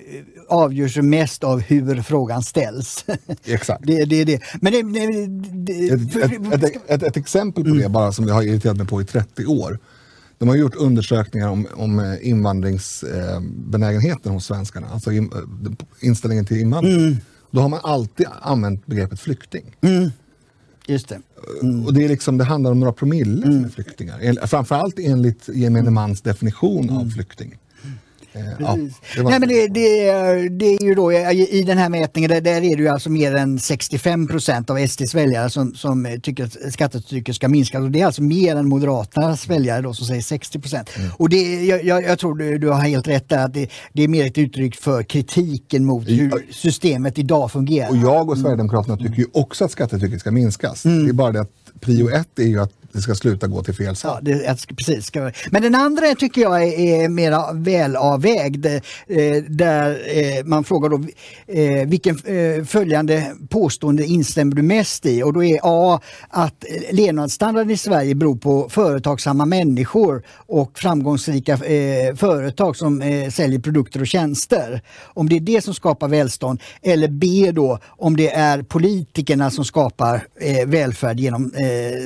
avgörs 0.50 0.98
mest 0.98 1.44
av 1.44 1.60
hur 1.60 2.02
frågan 2.02 2.44
ställs. 2.44 3.06
Exakt. 3.46 3.88
det, 3.88 4.06
det, 4.06 4.24
det. 4.24 4.42
Men 4.62 4.74
det, 4.74 4.84
det 5.54 5.90
ett, 5.90 6.16
ett, 6.16 6.64
ett, 6.64 6.76
ett, 6.88 7.04
ett 7.04 7.18
exempel 7.18 7.64
på 7.64 7.70
mm. 7.70 7.82
det 7.82 7.90
bara 7.90 8.12
som 8.12 8.28
jag 8.28 8.36
har 8.36 8.44
irriterat 8.44 8.78
mig 8.78 8.88
på 8.88 9.02
i 9.02 9.06
30 9.06 9.46
år. 9.46 9.80
De 10.38 10.50
har 10.50 10.56
gjort 10.56 10.76
undersökningar 10.76 11.50
om, 11.50 11.68
om 11.74 12.00
eh, 12.00 12.28
invandringsbenägenheten 12.28 14.32
hos 14.32 14.46
svenskarna, 14.46 14.88
alltså 14.88 15.12
in, 15.12 15.32
eh, 15.34 15.40
inställningen 16.08 16.46
till 16.46 16.58
invandring. 16.58 17.00
Mm. 17.00 17.18
Då 17.52 17.62
har 17.62 17.70
man 17.70 17.80
alltid 17.84 18.28
använt 18.42 18.86
begreppet 18.86 19.20
flykting. 19.20 19.76
Mm. 19.82 20.10
Just 20.88 21.10
det. 21.10 21.20
Mm. 21.62 21.86
Och 21.86 21.94
det, 21.94 22.06
är 22.06 22.10
liksom, 22.10 22.38
det 22.38 22.44
handlar 22.44 22.72
om 22.72 22.80
några 22.80 22.94
promille 22.94 23.46
mm. 23.46 23.62
med 23.62 23.74
flyktingar. 23.74 24.48
Framförallt 24.48 25.00
enligt 25.00 25.50
gemene 25.54 25.92
mans 25.92 26.22
definition 26.22 26.90
av 26.90 26.96
mm. 26.96 27.12
flykting. 27.12 27.58
Eh, 28.40 28.46
ja, 28.60 28.78
det, 29.16 29.24
Nej, 29.24 29.40
men 29.40 29.50
det, 29.50 29.68
det, 29.68 30.50
det, 30.50 30.66
är 30.66 30.84
ju 30.84 30.96
då 30.96 31.12
i 31.12 31.64
den 31.68 31.78
här 31.78 31.90
mätningen, 31.90 32.30
där, 32.30 32.42
där 32.42 32.56
är 32.56 32.76
det 32.78 32.84
ju 32.84 32.88
alltså 32.88 33.10
mer 33.10 33.36
än 33.36 33.60
65 33.60 34.28
procent 34.28 34.70
av 34.70 34.88
SDs 34.88 35.16
väljare 35.16 35.50
som, 35.50 35.74
som 35.76 36.20
tycker 36.24 36.46
att 36.46 36.74
skattetrycket 36.74 37.36
ska 37.36 37.48
minska. 37.48 37.80
Och 37.80 37.92
det 37.92 38.02
är 38.02 38.06
alltså 38.06 38.22
mer 38.22 38.56
än 38.56 38.68
Moderaternas 38.68 39.48
väljare 39.48 39.82
då 39.82 39.94
som 39.94 40.06
säger 40.06 40.22
60 40.22 40.60
procent. 40.60 40.90
Mm. 40.98 41.10
Och 41.18 41.30
det, 41.30 41.66
jag, 41.66 42.04
jag, 42.04 42.20
tror 42.20 42.36
du, 42.36 42.58
du 42.58 42.70
har 42.70 42.80
helt 42.80 43.08
rätt 43.08 43.30
där 43.30 43.46
att 43.46 43.54
det, 43.54 43.70
det 43.94 44.04
är 44.04 44.08
mer 44.08 44.26
ett 44.26 44.38
uttryck 44.38 44.76
för 44.76 45.04
kritiken 45.04 45.86
mot 45.86 46.10
hur 46.10 46.54
systemet 46.54 47.18
idag 47.18 47.52
fungerar. 47.52 47.90
Och 47.90 47.98
jag 47.98 48.30
och 48.30 48.38
Sverigedemokraterna 48.38 48.98
tycker 48.98 49.18
ju 49.18 49.28
också 49.34 49.66
att 49.66 49.72
skattetrycket 49.72 50.20
ska 50.20 50.32
minskas. 50.32 50.86
Mm. 50.86 51.04
Det 51.04 51.10
är 51.10 51.14
bara 51.14 51.32
det 51.32 51.42
att 51.42 51.52
prio 51.80 52.10
ett 52.10 52.40
är 52.40 52.44
ju 52.44 52.60
att 52.60 52.72
det 52.92 53.02
ska 53.02 53.16
sluta 53.16 53.48
gå 53.48 53.64
till 53.64 53.74
fel 53.74 53.96
sak. 53.96 54.12
Ja, 54.16 54.20
det, 54.22 54.76
precis. 54.76 55.12
Men 55.52 55.62
den 55.62 55.76
andra 55.76 56.16
tycker 56.16 56.42
jag 56.42 56.64
är, 56.64 56.80
är 56.80 57.10
mer 57.10 57.54
välavvägd. 57.54 58.66
Eh, 58.66 59.44
där 59.48 60.02
eh, 60.18 60.46
man 60.46 60.64
frågar 60.64 60.90
då 60.90 61.04
eh, 61.48 61.88
vilken 61.88 62.20
följande 62.66 63.36
påstående 63.50 64.06
instämmer 64.06 64.56
du 64.56 64.62
mest 64.62 65.06
i? 65.06 65.24
Och 65.24 65.34
då 65.34 65.44
är 65.44 65.60
A 65.64 66.02
att 66.30 66.66
levnadsstandarden 66.92 67.72
i 67.72 67.78
Sverige 67.78 68.16
beror 68.16 68.36
på 68.36 68.70
företagsamma 68.70 69.46
människor 69.46 70.24
och 70.36 70.80
framgångsrika 70.80 71.58
företag 72.16 72.78
som 72.78 73.02
säljer 73.32 73.60
produkter 73.60 74.02
och 74.02 74.08
tjänster. 74.08 74.82
Om 75.02 75.30
det 75.30 75.36
är 75.36 75.40
det 75.40 75.62
som 75.62 75.74
skapar 75.74 76.08
välstånd. 76.08 76.62
Eller 76.82 77.08
B 77.08 77.52
då 77.52 77.80
om 77.86 78.18
det 78.18 78.30
är 78.30 78.62
politikerna 78.62 79.52
som 79.52 79.66
skapar 79.66 80.28
välfärd 80.66 81.20
genom 81.20 81.54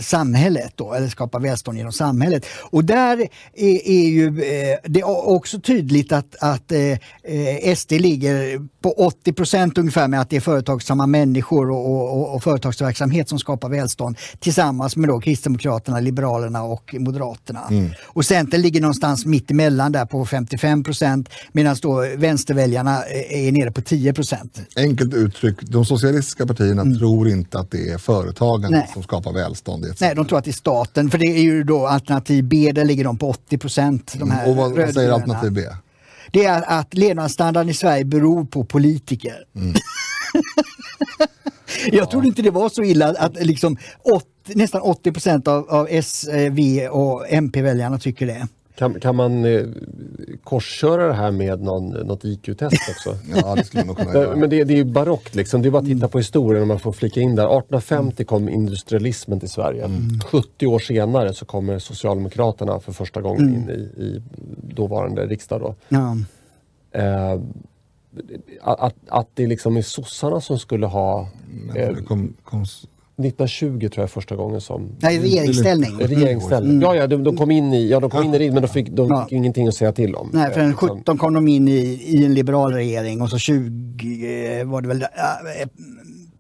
samhället 0.02 0.73
då, 0.78 0.94
eller 0.94 1.08
skapa 1.08 1.40
välstånd 1.40 1.78
genom 1.78 1.94
samhället. 1.94 2.46
Och 2.72 2.86
där 2.86 3.18
är, 3.54 3.88
är 3.88 4.10
ju 4.10 4.28
eh, 4.28 4.78
det 4.84 5.00
är 5.00 5.30
också 5.30 5.60
tydligt 5.60 6.12
att, 6.12 6.36
att 6.40 6.72
eh, 6.72 6.92
eh 7.24 7.76
SD 7.76 7.92
ligger 7.92 8.60
på 8.82 8.92
80 8.92 9.34
procent 9.34 9.78
ungefär 9.78 10.08
med 10.08 10.22
att 10.22 10.30
det 10.30 10.36
är 10.36 10.42
företagsamma 10.42 11.08
människor 11.08 11.72
och, 11.72 12.16
och, 12.16 12.36
och, 12.36 12.44
företagsverksamhet 12.44 13.30
som 13.30 13.40
skapar 13.40 13.70
välstånd 13.70 14.18
tillsammans 14.40 14.96
med 14.96 15.10
då 15.10 15.20
Kristdemokraterna, 15.20 16.00
Liberalerna 16.00 16.64
och 16.64 16.96
Moderaterna. 17.00 17.68
Mm. 17.70 17.92
Och 18.04 18.26
Centern 18.26 18.62
ligger 18.62 18.82
någonstans 18.82 19.26
mitt 19.26 19.52
emellan 19.52 19.92
där 19.92 20.06
på 20.06 20.26
55 20.26 20.84
procent 20.84 21.30
medan 21.52 21.76
då 21.82 22.06
vänsterväljarna 22.18 23.04
är 23.30 23.52
nere 23.52 23.72
på 23.72 23.82
10 23.82 24.14
procent. 24.14 24.62
Enkelt 24.76 25.14
uttryckt, 25.14 25.62
de 25.72 25.86
socialistiska 25.86 26.48
partierna 26.48 26.82
mm. 26.82 27.00
tror 27.00 27.30
inte 27.30 27.60
att 27.60 27.72
det 27.72 27.90
är 27.90 27.98
företagen 27.98 28.72
Nej. 28.72 28.90
som 28.94 29.04
skapar 29.04 29.34
välstånd. 29.34 29.86
Nej, 30.02 30.16
de 30.16 30.26
tror 30.26 30.38
att 30.38 30.46
det 30.46 30.54
staten. 30.64 31.12
För 31.12 31.18
det 31.18 31.26
är 31.26 31.42
ju 31.42 31.64
då 31.64 31.88
alternativ 31.88 32.44
B, 32.44 32.72
där 32.76 32.86
ligger 32.86 33.04
de 33.04 33.18
på 33.18 33.30
80 33.30 33.58
procent. 33.58 34.16
Mm. 34.16 34.50
Och 34.50 34.56
vad, 34.56 34.72
vad 34.72 34.94
säger 34.94 35.12
alternativ 35.12 35.52
B? 35.52 35.62
Det 36.32 36.46
är 36.46 36.80
att 36.80 36.94
levnadsstandarden 36.94 37.70
i 37.70 37.74
Sverige 37.74 38.06
beror 38.06 38.46
på 38.46 38.64
politiker. 38.66 39.36
Mm. 39.56 39.74
Jag 41.92 42.12
trodde 42.12 42.28
inte 42.28 42.42
det 42.42 42.52
var 42.52 42.70
så 42.70 42.84
illa 42.84 43.08
att 43.08 43.46
liksom 43.46 43.78
80, 44.16 44.28
nästan 44.56 44.82
80 44.82 45.12
procent 45.12 45.48
av, 45.48 45.70
av 45.70 45.88
S, 45.90 46.26
V 46.52 46.88
och 46.90 47.26
MP-väljarna 47.30 48.00
tycker 48.00 48.28
det. 48.28 48.48
Kan, 48.76 49.00
kan 49.00 49.16
man 49.16 49.46
eh, 49.46 49.66
korsköra 50.44 51.08
det 51.08 51.14
här 51.14 51.32
med 51.32 51.62
någon, 51.62 51.90
något 51.90 52.26
IQ-test 52.26 52.90
också? 52.90 53.18
ja, 53.36 53.56
det 53.56 53.64
skulle 53.64 53.86
man 53.86 53.96
kunna 53.96 54.14
göra. 54.14 54.36
Men 54.36 54.50
det, 54.50 54.64
det 54.64 54.80
är 54.80 54.84
barockt 54.84 55.36
liksom. 55.36 55.62
Det 55.62 55.70
är 55.70 55.72
bara 55.72 55.82
att 55.82 55.86
titta 55.86 56.08
på 56.08 56.18
historien 56.18 56.62
om 56.62 56.68
man 56.68 56.80
får 56.80 56.92
flika 56.92 57.22
in 57.22 57.36
där. 57.36 57.44
1850 57.44 58.26
kom 58.26 58.50
industrialismen 58.50 59.40
till 59.40 59.50
Sverige. 59.50 59.86
Mm. 59.86 60.20
70 60.26 60.68
år 60.68 60.80
senare 60.80 61.34
så 61.34 61.46
kommer 61.46 61.80
Socialdemokraterna 61.80 62.80
för 62.80 62.92
första 62.92 63.22
gången 63.22 63.48
mm. 63.48 63.56
in 63.56 63.70
i, 63.70 64.02
i 64.04 64.22
dåvarande 64.76 65.26
riksdag. 65.26 65.62
Då. 65.62 65.76
Ja. 65.90 66.18
Eh, 66.92 67.40
att, 68.62 68.96
att 69.08 69.28
det 69.34 69.48
liksom 69.48 69.78
är 69.78 69.82
sossarna 69.82 70.42
som 70.42 70.60
skulle 70.60 70.86
ha... 70.86 71.28
Eh, 71.76 71.96
kom, 71.96 72.34
kom, 72.44 72.66
1920 73.18 73.90
tror 73.90 74.04
jag 74.04 74.12
första 74.12 74.36
gången 74.36 74.62
som... 74.62 74.96
Nej, 75.00 75.20
regeringsställning. 75.20 75.98
Regeringsställning. 76.00 76.72
Mm. 76.72 76.82
Ja, 76.82 76.96
ja, 76.96 77.08
de, 77.08 77.24
de, 77.24 77.38
kom 77.38 77.52
in 77.52 77.74
i, 77.74 77.90
ja, 77.90 78.00
de 78.00 78.10
kom 78.10 78.24
in 78.24 78.34
i 78.34 78.52
men 78.52 78.62
de 78.62 78.68
fick, 78.68 78.90
de 78.90 79.10
ja. 79.10 79.24
fick 79.24 79.32
ingenting 79.32 79.68
att 79.68 79.76
säga 79.76 79.92
till 79.92 80.16
om. 80.16 80.30
Nej, 80.34 80.54
för 80.54 80.74
17 80.74 80.98
liksom. 80.98 81.18
kom 81.18 81.34
de 81.34 81.48
in 81.48 81.68
i, 81.68 81.80
i 82.06 82.26
en 82.26 82.34
liberal 82.34 82.74
regering 82.74 83.22
och 83.22 83.30
så 83.30 83.38
20 83.38 84.60
eh, 84.60 84.66
var 84.66 84.82
det 84.82 84.88
väl 84.88 85.02
äh, 85.02 85.08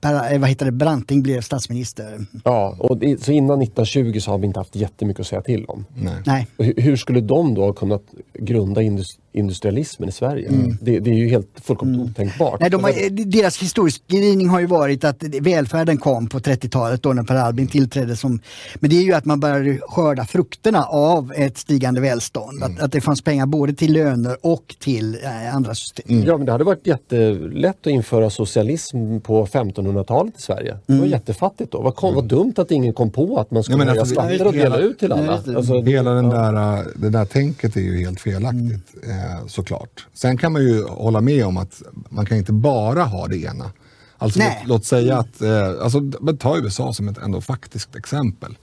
per, 0.01 0.39
vad 0.39 0.49
heter 0.49 0.65
det, 0.65 0.71
Branting 0.71 1.23
blev 1.23 1.41
statsminister. 1.41 2.25
Ja, 2.43 2.75
och 2.79 2.97
det, 2.97 3.23
så 3.23 3.31
innan 3.31 3.61
1920 3.61 4.19
så 4.19 4.31
har 4.31 4.37
vi 4.37 4.47
inte 4.47 4.59
haft 4.59 4.75
jättemycket 4.75 5.19
att 5.19 5.27
säga 5.27 5.41
till 5.41 5.65
om. 5.65 5.85
Nej. 5.95 6.13
Nej. 6.25 6.47
Hur, 6.57 6.73
hur, 6.77 6.95
skulle 6.95 7.21
de 7.21 7.53
då 7.53 7.65
ha 7.65 7.73
kunnat 7.73 8.03
grunda 8.39 8.81
industri 8.81 9.22
industrialismen 9.33 10.09
i 10.09 10.11
Sverige. 10.11 10.47
Mm. 10.47 10.77
Det, 10.81 10.99
det, 10.99 11.11
är 11.11 11.15
ju 11.15 11.27
helt 11.27 11.47
fullkomligt 11.61 11.99
mm. 11.99 12.11
otänkbart. 12.11 12.59
Nej, 12.59 12.69
de 12.69 12.83
har, 12.83 13.09
deras 13.25 13.57
historieskrivning 13.57 14.49
har 14.49 14.59
ju 14.59 14.65
varit 14.65 15.03
att 15.03 15.23
välfärden 15.23 15.97
kom 15.97 16.27
på 16.27 16.39
30-talet 16.39 17.03
då 17.03 17.13
när 17.13 17.23
Per 17.23 17.35
Albin 17.35 17.67
tillträdde. 17.67 18.15
Som, 18.15 18.39
men 18.75 18.89
det 18.89 18.95
är 18.95 19.03
ju 19.03 19.13
att 19.13 19.25
man 19.25 19.39
började 19.39 19.79
skörda 19.81 20.25
frukterna 20.25 20.83
av 20.83 21.33
ett 21.35 21.57
stigande 21.57 22.01
välstånd. 22.01 22.57
Mm. 22.57 22.71
Att, 22.71 22.83
att 22.83 22.91
det 22.91 23.01
fanns 23.01 23.21
pengar 23.21 23.45
både 23.45 23.73
till 23.73 23.93
löner 23.93 24.37
och 24.41 24.75
till 24.79 25.17
eh, 25.23 25.55
andra 25.55 25.75
system. 25.75 26.05
Mm. 26.09 26.27
Ja, 26.27 26.37
men 26.37 26.45
det 26.45 26.51
hade 26.51 26.63
varit 26.63 26.87
jättelätt 26.87 27.77
att 27.81 27.87
införa 27.87 28.29
socialism 28.29 29.19
på 29.19 29.45
1500-talet 29.45 30.37
i 30.37 30.41
Sverige. 30.41 30.77
Det 30.85 30.93
var 30.93 30.99
mm. 30.99 31.09
jättefattigt 31.09 31.71
då. 31.71 31.81
Vad, 31.81 31.95
kom, 31.95 32.15
vad 32.15 32.25
dumt 32.25 32.53
att 32.57 32.71
ingen 32.71 32.93
kom 32.93 33.09
på 33.09 33.39
att 33.39 33.51
man 33.51 33.63
skulle 33.63 33.83
ja, 33.83 33.89
höja 33.89 34.01
alltså, 34.01 34.15
skatter 34.15 34.47
och 34.47 34.53
dela 34.53 34.77
ut 34.77 34.99
till 34.99 35.11
alla. 35.11 35.33
Alltså, 35.33 35.81
hela 35.81 36.11
den 36.11 36.29
där, 36.29 36.83
det 36.95 37.09
där 37.09 37.25
tänket 37.25 37.75
är 37.75 37.81
ju 37.81 37.97
helt 37.97 38.21
felaktigt. 38.21 38.95
Eh, 39.23 39.47
såklart. 39.47 40.07
Sen 40.13 40.37
kan 40.37 40.53
man 40.53 40.61
ju 40.61 40.83
hålla 40.83 41.21
med 41.21 41.45
om 41.45 41.57
att 41.57 41.81
man 42.09 42.25
kan 42.25 42.37
inte 42.37 42.53
bara 42.53 43.03
ha 43.03 43.27
det 43.27 43.37
ena. 43.37 43.71
Alltså 44.17 44.39
låt, 44.39 44.67
låt, 44.67 44.85
säga 44.85 45.17
att, 45.17 45.41
eh, 45.41 45.69
alltså, 45.81 46.01
ta 46.39 46.57
USA 46.57 46.93
som 46.93 47.07
ett 47.07 47.17
ändå 47.17 47.41
faktiskt 47.41 47.95
exempel. 47.95 48.57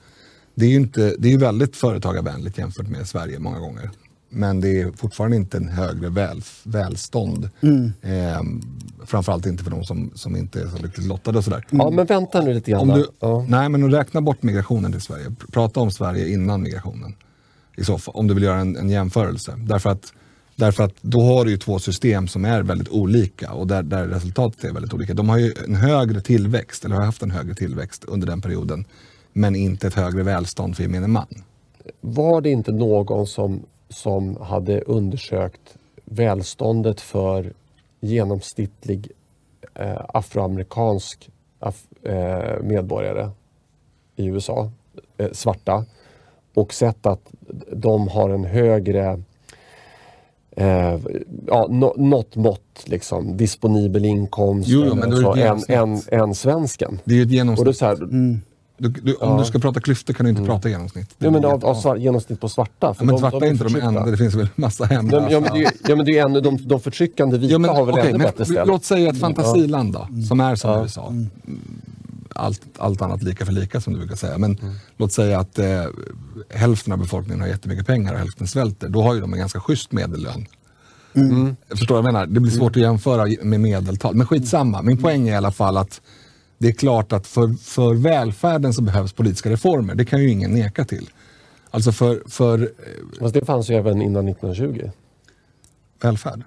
Det 0.55 0.65
är 0.65 0.69
ju 0.69 0.75
inte, 0.75 1.15
det 1.19 1.33
är 1.33 1.37
väldigt 1.37 1.75
företagarvänligt 1.75 2.57
jämfört 2.57 2.87
med 2.87 3.07
Sverige 3.07 3.39
många 3.39 3.59
gånger. 3.59 3.91
Men 4.29 4.61
det 4.61 4.81
är 4.81 4.91
fortfarande 4.91 5.37
inte 5.37 5.57
en 5.57 5.69
högre 5.69 6.09
väl, 6.09 6.41
välstånd. 6.63 7.49
Mm. 7.61 7.93
Eh, 8.01 8.41
framförallt 9.05 9.45
inte 9.45 9.63
för 9.63 9.71
de 9.71 9.83
som, 9.83 10.11
som 10.15 10.35
inte 10.35 10.61
är 10.61 10.67
så 10.67 10.77
lyckligt 10.77 11.07
lottade 11.07 11.37
och 11.37 11.43
sådär. 11.43 11.65
Ja, 11.69 11.89
men 11.89 12.05
vänta 12.05 12.41
nu 12.41 12.53
lite 12.53 12.71
grann. 12.71 12.89
Om 12.89 12.99
du, 12.99 13.07
ja. 13.19 13.45
Nej, 13.49 13.69
men 13.69 13.91
räkna 13.91 14.21
bort 14.21 14.43
migrationen 14.43 14.91
till 14.91 15.01
Sverige. 15.01 15.35
Prata 15.51 15.79
om 15.79 15.91
Sverige 15.91 16.33
innan 16.33 16.61
migrationen. 16.61 17.15
I 17.77 17.83
så 17.83 17.97
fall, 17.97 18.15
om 18.15 18.27
du 18.27 18.33
vill 18.33 18.43
göra 18.43 18.59
en, 18.59 18.75
en 18.75 18.89
jämförelse. 18.89 19.53
Därför 19.57 19.89
att 19.89 20.13
Därför 20.61 20.83
att 20.83 20.95
då 21.01 21.21
har 21.21 21.45
du 21.45 21.51
ju 21.51 21.57
två 21.57 21.79
system 21.79 22.27
som 22.27 22.45
är 22.45 22.63
väldigt 22.63 22.89
olika 22.89 23.53
och 23.53 23.67
där, 23.67 23.83
där 23.83 24.07
resultatet 24.07 24.63
är 24.63 24.73
väldigt 24.73 24.93
olika. 24.93 25.13
De 25.13 25.29
har 25.29 25.37
ju 25.37 25.53
en 25.65 25.75
högre 25.75 26.21
tillväxt, 26.21 26.85
eller 26.85 26.95
har 26.95 27.05
haft 27.05 27.21
en 27.21 27.31
högre 27.31 27.55
tillväxt 27.55 28.05
under 28.05 28.27
den 28.27 28.41
perioden, 28.41 28.85
men 29.33 29.55
inte 29.55 29.87
ett 29.87 29.93
högre 29.93 30.23
välstånd 30.23 30.75
för 30.75 30.83
gemene 30.83 31.07
man. 31.07 31.27
Var 32.01 32.41
det 32.41 32.49
inte 32.49 32.71
någon 32.71 33.27
som, 33.27 33.63
som 33.89 34.37
hade 34.41 34.81
undersökt 34.81 35.77
välståndet 36.05 37.01
för 37.01 37.53
genomsnittlig 37.99 39.11
eh, 39.75 40.01
afroamerikansk 40.13 41.29
af, 41.59 41.83
eh, 42.03 42.63
medborgare 42.63 43.29
i 44.15 44.25
USA, 44.25 44.71
eh, 45.17 45.31
svarta, 45.31 45.85
och 46.53 46.73
sett 46.73 47.05
att 47.05 47.31
de 47.71 48.07
har 48.07 48.29
en 48.29 48.45
högre 48.45 49.21
eh, 50.55 50.99
ja, 51.47 51.67
no, 51.69 51.93
något 51.97 52.35
mått 52.35 52.83
liksom, 52.85 53.37
disponibel 53.37 54.05
inkomst 54.05 54.69
jo, 54.69 54.95
men 54.95 55.17
så, 55.17 55.35
än, 55.35 55.59
än, 55.67 56.01
än 56.07 56.35
svensken. 56.35 56.99
Det 57.03 57.13
är 57.13 57.17
ju 57.17 57.23
ett 57.23 57.31
genomsnitt. 57.31 57.81
Mm. 57.81 58.41
Du, 58.77 58.89
du, 58.89 59.13
om 59.13 59.29
ja. 59.31 59.39
du 59.39 59.45
ska 59.45 59.59
prata 59.59 59.79
klyftor 59.79 60.13
kan 60.13 60.23
du 60.23 60.29
inte 60.29 60.39
mm. 60.39 60.49
prata 60.49 60.69
genomsnitt. 60.69 61.15
Ja, 61.17 61.31
men 61.31 61.45
av, 61.45 61.65
av 61.65 61.75
svart, 61.75 61.99
genomsnitt 61.99 62.41
på 62.41 62.49
svarta. 62.49 62.73
Ja, 62.87 62.95
men 62.97 63.07
de, 63.07 63.19
svarta 63.19 63.39
de 63.39 63.45
är 63.45 63.51
inte 63.51 63.63
de 63.63 63.75
enda, 63.75 64.05
det 64.05 64.17
finns 64.17 64.35
väl 64.35 64.49
massa 64.55 64.85
hemlösa. 64.85 65.31
Ja, 65.31 65.39
men 65.39 65.53
det 65.53 65.59
är, 65.59 65.71
ja, 65.87 65.95
men 65.95 66.05
det 66.05 66.17
är 66.17 66.25
ännu, 66.25 66.41
de, 66.41 66.67
de 66.67 66.79
förtryckande 66.79 67.37
vita 67.37 67.51
ja, 67.51 67.57
men, 67.57 67.69
har 67.69 67.85
väl 67.85 67.93
okay, 67.93 68.09
ännu 68.09 68.23
bättre 68.23 68.45
ställt. 68.45 68.67
Låt 68.67 68.85
säga 68.85 69.09
ett 69.09 69.19
fantasiland 69.19 69.93
då, 69.93 70.07
som 70.27 70.39
är 70.39 70.55
som 70.55 70.81
USA. 70.83 71.13
Mm. 72.35 72.45
Allt, 72.45 72.61
allt 72.77 73.01
annat 73.01 73.23
lika 73.23 73.45
för 73.45 73.53
lika 73.53 73.81
som 73.81 73.93
du 73.93 73.99
brukar 73.99 74.15
säga. 74.15 74.37
Men 74.37 74.57
mm. 74.57 74.73
låt 74.97 75.13
säga 75.13 75.39
att 75.39 75.59
eh, 75.59 75.85
hälften 76.49 76.93
av 76.93 76.99
befolkningen 76.99 77.41
har 77.41 77.47
jättemycket 77.47 77.87
pengar 77.87 78.13
och 78.13 78.19
hälften 78.19 78.47
svälter. 78.47 78.89
Då 78.89 79.01
har 79.01 79.13
ju 79.13 79.21
de 79.21 79.33
en 79.33 79.39
ganska 79.39 79.59
schysst 79.59 79.91
medellön. 79.91 80.45
Mm. 81.13 81.55
Förstår 81.69 81.95
vad 81.95 82.05
jag 82.05 82.13
menar? 82.13 82.27
Det 82.27 82.39
blir 82.39 82.51
svårt 82.51 82.75
att 82.75 82.81
jämföra 82.81 83.27
med 83.43 83.59
medeltal. 83.59 84.15
Men 84.15 84.27
skitsamma. 84.27 84.81
Min 84.81 84.97
poäng 84.97 85.27
är 85.27 85.33
i 85.33 85.35
alla 85.35 85.51
fall 85.51 85.77
att 85.77 86.01
det 86.57 86.67
är 86.67 86.71
klart 86.71 87.13
att 87.13 87.27
för, 87.27 87.53
för 87.53 87.93
välfärden 87.93 88.73
så 88.73 88.81
behövs 88.81 89.13
politiska 89.13 89.49
reformer. 89.49 89.95
Det 89.95 90.05
kan 90.05 90.21
ju 90.21 90.29
ingen 90.29 90.51
neka 90.51 90.85
till. 90.85 91.09
Alltså 91.71 91.91
för... 91.91 92.21
för 92.29 92.71
Fast 93.19 93.33
det 93.33 93.45
fanns 93.45 93.69
ju 93.69 93.75
även 93.75 94.01
innan 94.01 94.27
1920. 94.27 94.89
Välfärd? 96.01 96.43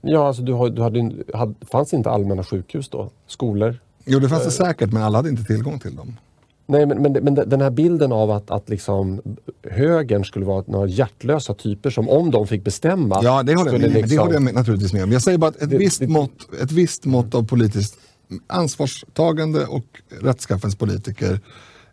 Ja, 0.00 0.26
alltså 0.26 0.42
du, 0.42 0.52
har, 0.52 0.70
du 0.70 0.82
hade, 0.82 1.12
hade, 1.34 1.54
fanns 1.70 1.94
inte 1.94 2.10
allmänna 2.10 2.44
sjukhus 2.44 2.88
då? 2.88 3.10
Skolor? 3.26 3.78
Jo, 4.08 4.18
det 4.18 4.28
fanns 4.28 4.44
det 4.44 4.50
säkert, 4.50 4.92
men 4.92 5.02
alla 5.02 5.18
hade 5.18 5.28
inte 5.28 5.44
tillgång 5.44 5.78
till 5.78 5.96
dem. 5.96 6.16
Nej, 6.66 6.86
men, 6.86 7.02
men, 7.02 7.12
men 7.12 7.34
den 7.34 7.60
här 7.60 7.70
bilden 7.70 8.12
av 8.12 8.30
att, 8.30 8.50
att 8.50 8.68
liksom 8.68 9.22
högern 9.70 10.24
skulle 10.24 10.44
vara 10.44 10.64
några 10.66 10.86
hjärtlösa 10.86 11.54
typer 11.54 11.90
som 11.90 12.08
om 12.08 12.30
de 12.30 12.46
fick 12.46 12.64
bestämma... 12.64 13.20
Ja, 13.22 13.42
det 13.42 13.54
håller, 13.54 13.72
jag 13.72 13.80
med, 13.80 13.92
liksom, 13.92 14.16
det 14.16 14.22
håller 14.22 14.34
jag 14.34 14.54
naturligtvis 14.54 14.92
med 14.92 15.04
om. 15.04 15.12
Jag 15.12 15.22
säger 15.22 15.38
bara 15.38 15.50
att 15.50 15.62
ett, 15.62 15.70
det, 15.70 15.78
visst, 15.78 16.00
det, 16.00 16.08
mått, 16.08 16.54
ett 16.62 16.72
visst 16.72 17.04
mått 17.04 17.34
av 17.34 17.46
politiskt 17.46 17.98
ansvarstagande 18.46 19.66
och 19.66 19.84
rättskaffens 20.22 20.76
politiker 20.76 21.40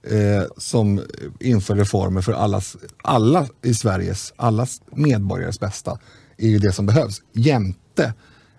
eh, 0.04 0.44
som 0.58 1.02
inför 1.40 1.76
reformer 1.76 2.22
för 2.22 2.34
allas, 2.34 2.78
alla 3.04 3.48
i 3.64 3.74
Sveriges, 3.74 4.34
alla 4.36 4.68
medborgares 4.96 5.60
bästa 5.60 6.00
är 6.38 6.48
ju 6.48 6.60
det 6.60 6.72
som 6.72 6.86
behövs. 6.86 7.22
Jämte 7.34 8.14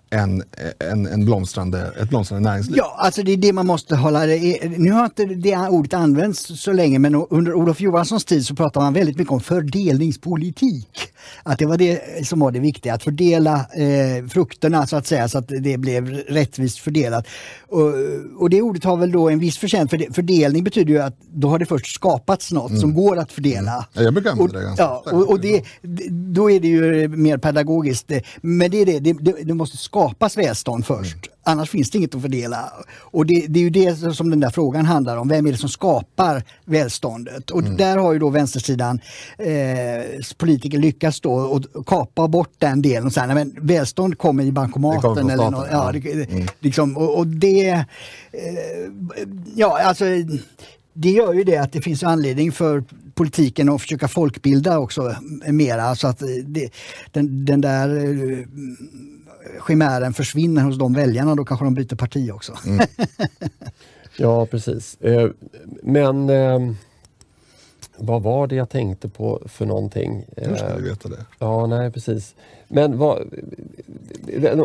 en, 0.09 0.43
en, 0.79 1.07
en 1.07 1.25
blomstrande, 1.25 1.93
ett 2.01 2.09
blomstrande 2.09 2.49
näringsliv. 2.49 2.77
Ja, 2.77 2.95
alltså 2.99 3.23
det 3.23 3.31
är 3.31 3.37
det 3.37 3.53
man 3.53 3.67
måste 3.67 3.95
hålla... 3.95 4.25
Nu 4.77 4.91
har 4.91 5.05
inte 5.05 5.25
det 5.25 5.55
ordet 5.55 5.93
använts 5.93 6.61
så 6.61 6.71
länge 6.71 6.99
men 6.99 7.15
under 7.15 7.53
Olof 7.53 7.81
Johanssons 7.81 8.25
tid 8.25 8.45
så 8.45 8.55
pratade 8.55 8.85
man 8.85 8.93
väldigt 8.93 9.17
mycket 9.17 9.33
om 9.33 9.39
fördelningspolitik. 9.39 11.13
Att 11.43 11.59
det 11.59 11.65
var 11.65 11.77
det 11.77 12.27
som 12.27 12.39
var 12.39 12.51
det 12.51 12.59
viktiga, 12.59 12.93
att 12.93 13.03
fördela 13.03 13.55
eh, 13.55 14.27
frukterna 14.29 14.87
så 14.87 14.95
att 14.95 15.07
säga 15.07 15.27
så 15.27 15.37
att 15.37 15.47
det 15.47 15.77
blev 15.77 16.09
rättvist 16.09 16.79
fördelat. 16.79 17.27
Och, 17.67 17.93
och 18.39 18.49
det 18.49 18.61
ordet 18.61 18.83
har 18.83 18.97
väl 18.97 19.11
då 19.11 19.29
en 19.29 19.39
viss 19.39 19.57
förtjänst, 19.57 19.89
för 19.89 20.13
fördelning 20.13 20.63
betyder 20.63 20.93
ju 20.93 20.99
att 20.99 21.17
då 21.33 21.49
har 21.49 21.59
det 21.59 21.65
först 21.65 21.95
skapats 21.95 22.51
något 22.51 22.69
mm. 22.69 22.81
som 22.81 22.93
går 22.93 23.17
att 23.17 23.31
fördela. 23.31 23.71
Mm. 23.71 23.83
Ja, 23.93 24.01
jag 24.01 24.13
brukar 24.13 24.31
använda 24.31 24.59
det 24.59 24.65
ganska 24.65 24.83
ja, 24.83 25.03
och, 25.11 25.29
och 25.29 25.39
det, 25.39 25.63
Då 26.09 26.51
är 26.51 26.59
det 26.59 26.67
ju 26.67 27.07
mer 27.07 27.37
pedagogiskt. 27.37 28.11
Men 28.41 28.71
det 28.71 28.81
är 28.81 28.85
det, 28.85 28.99
det, 28.99 29.35
det 29.43 29.53
måste 29.53 29.77
skapas 29.77 30.37
välstånd 30.37 30.85
först. 30.85 31.17
Annars 31.47 31.69
finns 31.69 31.91
det 31.91 31.97
inget 31.97 32.15
att 32.15 32.21
fördela. 32.21 32.73
Och 32.99 33.25
det, 33.25 33.45
det, 33.47 33.59
är 33.59 33.63
ju 33.63 33.69
det 33.69 34.15
som 34.15 34.29
den 34.29 34.39
där 34.39 34.49
frågan 34.49 34.85
handlar 34.85 35.17
om. 35.17 35.27
Vem 35.27 35.47
är 35.47 35.51
det 35.51 35.57
som 35.57 35.69
skapar 35.69 36.43
välståndet? 36.65 37.51
Och 37.51 37.61
mm. 37.61 37.77
där 37.77 37.97
har 37.97 38.13
ju 38.13 38.19
då 38.19 38.29
vänstersidan 38.29 38.99
eh, 39.37 39.45
politiker 40.37 40.77
lyckats 40.77 41.21
då 41.21 41.33
och 41.33 41.85
kapa 41.85 42.27
bort 42.27 42.51
den 42.57 42.81
delen. 42.81 43.05
Och 43.05 43.13
säga, 43.13 43.27
men 43.27 43.55
välstånd 43.61 44.17
kommer 44.17 44.43
i 44.43 44.51
bankomaten. 44.51 45.29
eller 45.29 45.51
något, 45.51 45.67
ja, 45.71 45.91
det, 45.91 46.13
mm. 46.13 46.47
liksom, 46.59 46.97
och, 46.97 47.17
och, 47.17 47.27
det... 47.27 47.69
Eh, 47.69 47.83
ja, 49.55 49.79
alltså 49.83 50.05
det 50.93 51.09
gör 51.09 51.33
ju 51.33 51.43
det 51.43 51.57
att 51.57 51.71
det 51.71 51.81
finns 51.81 52.03
anledning 52.03 52.51
för 52.51 52.83
politiken 53.13 53.69
att 53.69 53.81
försöka 53.81 54.07
folkbilda 54.07 54.79
också 54.79 55.15
mera 55.47 55.95
så 55.95 56.07
att 56.07 56.23
det, 56.45 56.69
den, 57.11 57.45
den 57.45 57.61
där 57.61 57.89
uh, 57.89 58.45
chimären 59.59 60.13
försvinner 60.13 60.61
hos 60.61 60.77
de 60.77 60.93
väljarna. 60.93 61.35
Då 61.35 61.45
kanske 61.45 61.65
de 61.65 61.73
byter 61.73 61.95
parti 61.95 62.31
också. 62.31 62.53
Mm. 62.65 62.87
ja, 64.17 64.45
precis. 64.45 65.01
Eh, 65.01 65.29
men 65.83 66.29
eh, 66.29 66.59
vad 67.97 68.23
var 68.23 68.47
det 68.47 68.55
jag 68.55 68.69
tänkte 68.69 69.09
på 69.09 69.41
för 69.45 69.65
någonting? 69.65 70.25
Hur 70.37 70.55
ska 70.55 70.75
vi 70.75 70.89
veta 70.89 71.09
det? 71.09 71.25
Ja, 71.39 71.67
nej 71.67 71.91
precis. 71.91 72.35
Men 72.67 72.97
vad, 72.97 73.17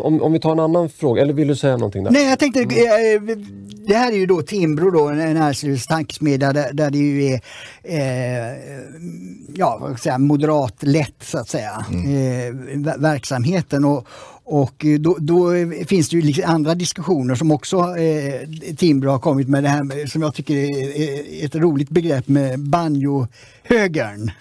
om, 0.03 0.21
om 0.21 0.33
vi 0.33 0.39
tar 0.39 0.51
en 0.51 0.59
annan 0.59 0.89
fråga, 0.89 1.21
eller 1.21 1.33
vill 1.33 1.47
du 1.47 1.55
säga 1.55 1.77
någonting? 1.77 2.03
Där? 2.03 2.11
Nej, 2.11 2.29
jag 2.29 2.39
tänkte, 2.39 2.63
det 3.87 3.95
här 3.95 4.11
är 4.11 4.17
ju 4.17 4.25
då 4.25 4.41
Timbro, 4.41 4.91
då, 4.91 5.09
näringslivets 5.09 5.87
tankesmedja 5.87 6.53
där, 6.53 6.73
där 6.73 6.89
det 6.89 6.97
ju 6.97 7.25
är 7.25 7.41
eh, 7.83 8.57
ja, 9.55 9.77
vad 9.81 9.89
ska 9.89 9.97
säga, 9.97 10.17
moderat 10.17 10.83
lätt 10.83 11.23
så 11.23 11.37
att 11.37 11.49
säga, 11.49 11.85
mm. 11.91 12.87
eh, 12.87 12.95
verksamheten. 12.97 13.85
Och, 13.85 14.07
och 14.45 14.85
eh, 14.85 14.99
då, 14.99 15.17
då, 15.19 15.53
eh, 15.53 15.85
finns 15.85 16.09
det 16.09 16.15
ju 16.15 16.21
liksom 16.21 16.43
andra 16.47 16.75
diskussioner 16.75 17.35
som 17.35 17.51
också 17.51 17.77
eh, 17.77 18.75
Timbro 18.77 19.09
har 19.09 19.19
kommit 19.19 19.47
med 19.47 19.63
det 19.63 19.69
här 19.69 19.83
med, 19.83 20.09
som 20.09 20.21
jag 20.21 20.35
tycker 20.35 20.55
är 20.55 21.45
ett 21.45 21.55
roligt 21.55 21.89
begrepp 21.89 22.27
med 22.27 22.59
banjohögern 22.59 24.31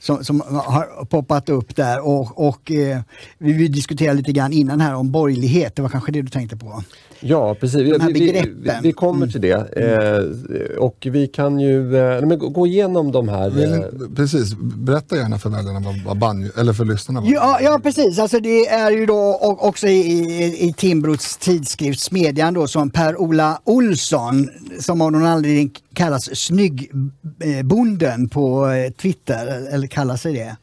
som, 0.00 0.24
som 0.24 0.40
har 0.40 1.04
poppat 1.04 1.48
upp 1.48 1.76
där. 1.76 2.06
Och, 2.06 2.48
och 2.48 2.70
eh, 2.70 3.00
vi, 3.38 3.52
vi 3.52 3.68
diskuterade 3.68 4.16
lite 4.16 4.32
grann 4.32 4.52
innan 4.52 4.80
här 4.80 4.94
om 4.94 5.10
borgerlighet, 5.10 5.76
det 5.76 5.82
var 5.82 5.88
kanske 5.88 6.12
det 6.12 6.22
du 6.22 6.28
tänkte 6.28 6.56
på? 6.56 6.82
Ja 7.22 7.54
precis, 7.54 7.80
vi, 7.80 8.12
vi, 8.12 8.32
vi, 8.32 8.72
vi, 8.82 8.92
kommer 8.92 9.26
till 9.26 9.40
det. 9.40 9.76
Eh, 9.76 10.78
och 10.78 11.06
vi 11.10 11.26
kan 11.26 11.60
ju 11.60 11.96
eh, 11.96 12.26
men 12.26 12.38
gå 12.38 12.66
igenom 12.66 13.12
de 13.12 13.28
här. 13.28 13.64
Eh, 13.64 13.80
precis, 14.16 14.54
berätta 14.58 15.16
gärna 15.16 15.38
för 15.38 15.50
väljarna 15.50 15.80
vad, 15.80 16.04
vad 16.04 16.18
banjo, 16.18 16.50
eller 16.58 16.72
för 16.72 16.84
lyssnarna. 16.84 17.26
Ja, 17.26 17.58
ja 17.62 17.80
precis, 17.82 18.18
alltså 18.18 18.40
det 18.40 18.68
är 18.68 18.90
ju 18.90 19.06
då 19.06 19.38
också 19.60 19.86
i, 19.86 20.00
i, 20.00 20.68
i 20.68 20.72
Timbros 20.72 21.36
tidskrift 21.36 22.00
Smedjan 22.00 22.54
då 22.54 22.66
som 22.66 22.90
Per-Ola 22.90 23.60
Olsson 23.64 24.48
som 24.80 25.00
av 25.00 25.12
någon 25.12 25.26
anledning 25.26 25.70
kallas 25.94 26.38
Snyggbonden 26.38 28.22
eh, 28.22 28.28
på 28.28 28.66
eh, 28.66 28.92
Twitter, 28.92 29.68
eller 29.72 29.86
kallar 29.86 30.16
sig 30.16 30.32
det. 30.32 30.56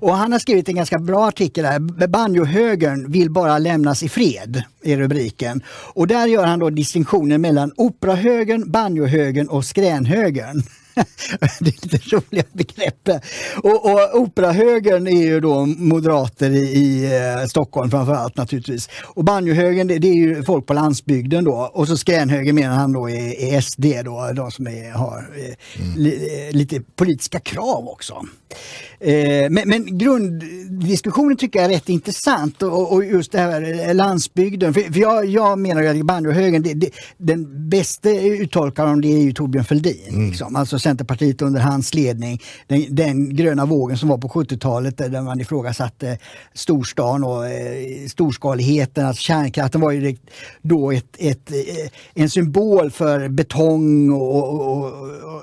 Och 0.00 0.14
han 0.14 0.32
har 0.32 0.38
skrivit 0.38 0.68
en 0.68 0.74
ganska 0.74 0.98
bra 0.98 1.26
artikel 1.28 1.64
här. 1.64 2.06
Banjohögern 2.08 3.12
vill 3.12 3.30
bara 3.30 3.58
lämnas 3.58 4.02
i 4.02 4.08
fred, 4.08 4.62
är 4.82 4.96
rubriken. 4.96 5.62
Och 5.94 6.06
där 6.06 6.26
gör 6.26 6.44
han 6.44 6.58
då 6.58 6.70
distinktionen 6.70 7.40
mellan 7.40 7.72
operahögern, 7.76 8.70
banjohögern 8.70 9.48
och 9.48 9.64
skränhögern. 9.64 10.62
det 11.60 11.68
är 11.68 11.82
lite 11.82 12.16
roliga 12.16 12.44
begrepp. 12.52 13.08
Och, 13.56 13.92
och 13.92 14.20
operahögern 14.20 15.06
är 15.06 15.22
ju 15.22 15.40
då 15.40 15.66
moderater 15.66 16.50
i, 16.50 16.58
i 16.58 17.04
eh, 17.04 17.46
Stockholm 17.46 17.90
framförallt 17.90 18.36
naturligtvis. 18.36 18.88
Och 19.04 19.24
banjohögern 19.24 19.88
det, 19.88 19.98
det, 19.98 20.08
är 20.08 20.14
ju 20.14 20.42
folk 20.42 20.66
på 20.66 20.74
landsbygden 20.74 21.44
då. 21.44 21.70
Och 21.74 21.88
så 21.88 21.96
skränhögern 21.96 22.54
menar 22.54 22.76
han 22.76 22.92
då 22.92 23.10
är, 23.10 23.40
är 23.40 23.60
SD 23.60 23.84
då, 24.04 24.32
de 24.34 24.50
som 24.50 24.66
är, 24.66 24.90
har 24.90 25.30
eh, 25.36 25.84
mm. 25.84 25.96
li, 25.96 26.50
lite 26.52 26.80
politiska 26.96 27.40
krav 27.40 27.88
också. 27.88 28.26
Eh, 29.04 29.50
men, 29.50 29.68
men, 29.68 29.98
grunddiskussionen 29.98 31.36
tycker 31.36 31.58
jag 31.58 31.70
är 31.70 31.74
rätt 31.74 31.88
intressant 31.88 32.62
och, 32.62 32.92
och 32.92 33.04
just 33.04 33.32
det 33.32 33.38
här 33.38 33.88
eh, 33.88 33.94
landsbygden. 33.94 34.74
För, 34.74 34.80
för 34.80 35.00
jag, 35.00 35.26
jag, 35.26 35.58
menar 35.58 35.82
ju 35.82 35.88
att 35.88 36.06
banjohögern, 36.06 36.62
det, 36.62 36.74
det, 36.74 36.90
den 37.16 37.68
bästa 37.68 38.10
uttolkaren 38.10 39.00
det 39.00 39.08
är 39.08 39.18
ju 39.18 39.32
Torbjörn 39.32 39.64
Fälldin. 39.64 40.08
Mm. 40.08 40.28
Liksom. 40.28 40.56
Alltså 40.56 40.78
Centerpartiet 40.78 41.42
under 41.42 41.60
hans 41.60 41.94
ledning. 41.94 42.40
Den, 42.66 42.94
den 42.94 43.36
gröna 43.36 43.66
vågen 43.66 43.98
som 43.98 44.08
var 44.08 44.18
på 44.18 44.28
70-talet 44.28 44.96
där 44.96 45.22
man 45.22 45.40
ifrågasatte 45.40 46.18
storstan 46.54 47.24
och 47.24 47.46
eh, 47.46 48.06
storskaligheten. 48.08 49.06
Alltså 49.06 49.22
kärnkraften 49.22 49.80
var 49.80 49.90
ju 49.90 50.16
då 50.62 50.92
ett, 50.92 51.16
ett, 51.18 51.50
ett 51.50 51.92
en 52.14 52.30
symbol 52.30 52.90
för 52.90 53.28
betong 53.28 54.12
och, 54.12 54.48
och, 54.48 54.86
och 54.86 55.42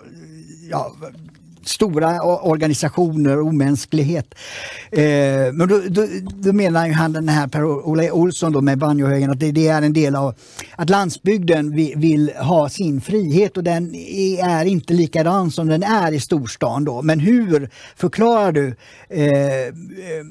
ja, 0.70 0.96
stora 1.70 2.22
organisationer 2.22 3.38
och 3.40 3.48
omänsklighet. 3.48 4.36
Eh, 4.92 5.02
men 5.54 5.68
då, 5.68 5.82
då, 5.90 6.08
då, 6.36 6.54
menar 6.54 6.88
ju 6.88 6.94
han 6.94 7.14
den 7.14 7.30
här 7.30 7.48
Per-Ola 7.48 8.14
Olsson 8.14 8.52
då 8.54 8.62
med 8.62 8.78
banjohögen 8.78 9.32
att 9.32 9.40
det, 9.40 9.52
det, 9.52 9.68
är 9.68 9.82
en 9.82 9.94
del 9.94 10.16
av 10.16 10.36
att 10.76 10.90
landsbygden 10.90 11.76
vill, 11.76 11.94
vill, 11.96 12.32
ha 12.40 12.70
sin 12.70 13.02
frihet 13.02 13.58
och 13.58 13.64
den 13.64 13.96
är 13.96 14.66
inte 14.66 14.94
likadan 14.94 15.52
som 15.52 15.68
den 15.68 15.84
är 15.84 16.12
i 16.12 16.20
storstan 16.20 16.86
då. 16.86 17.02
Men 17.02 17.20
hur 17.20 17.70
förklarar 17.96 18.52
du 18.52 18.76
eh, 19.10 19.50
Eh, 19.60 20.26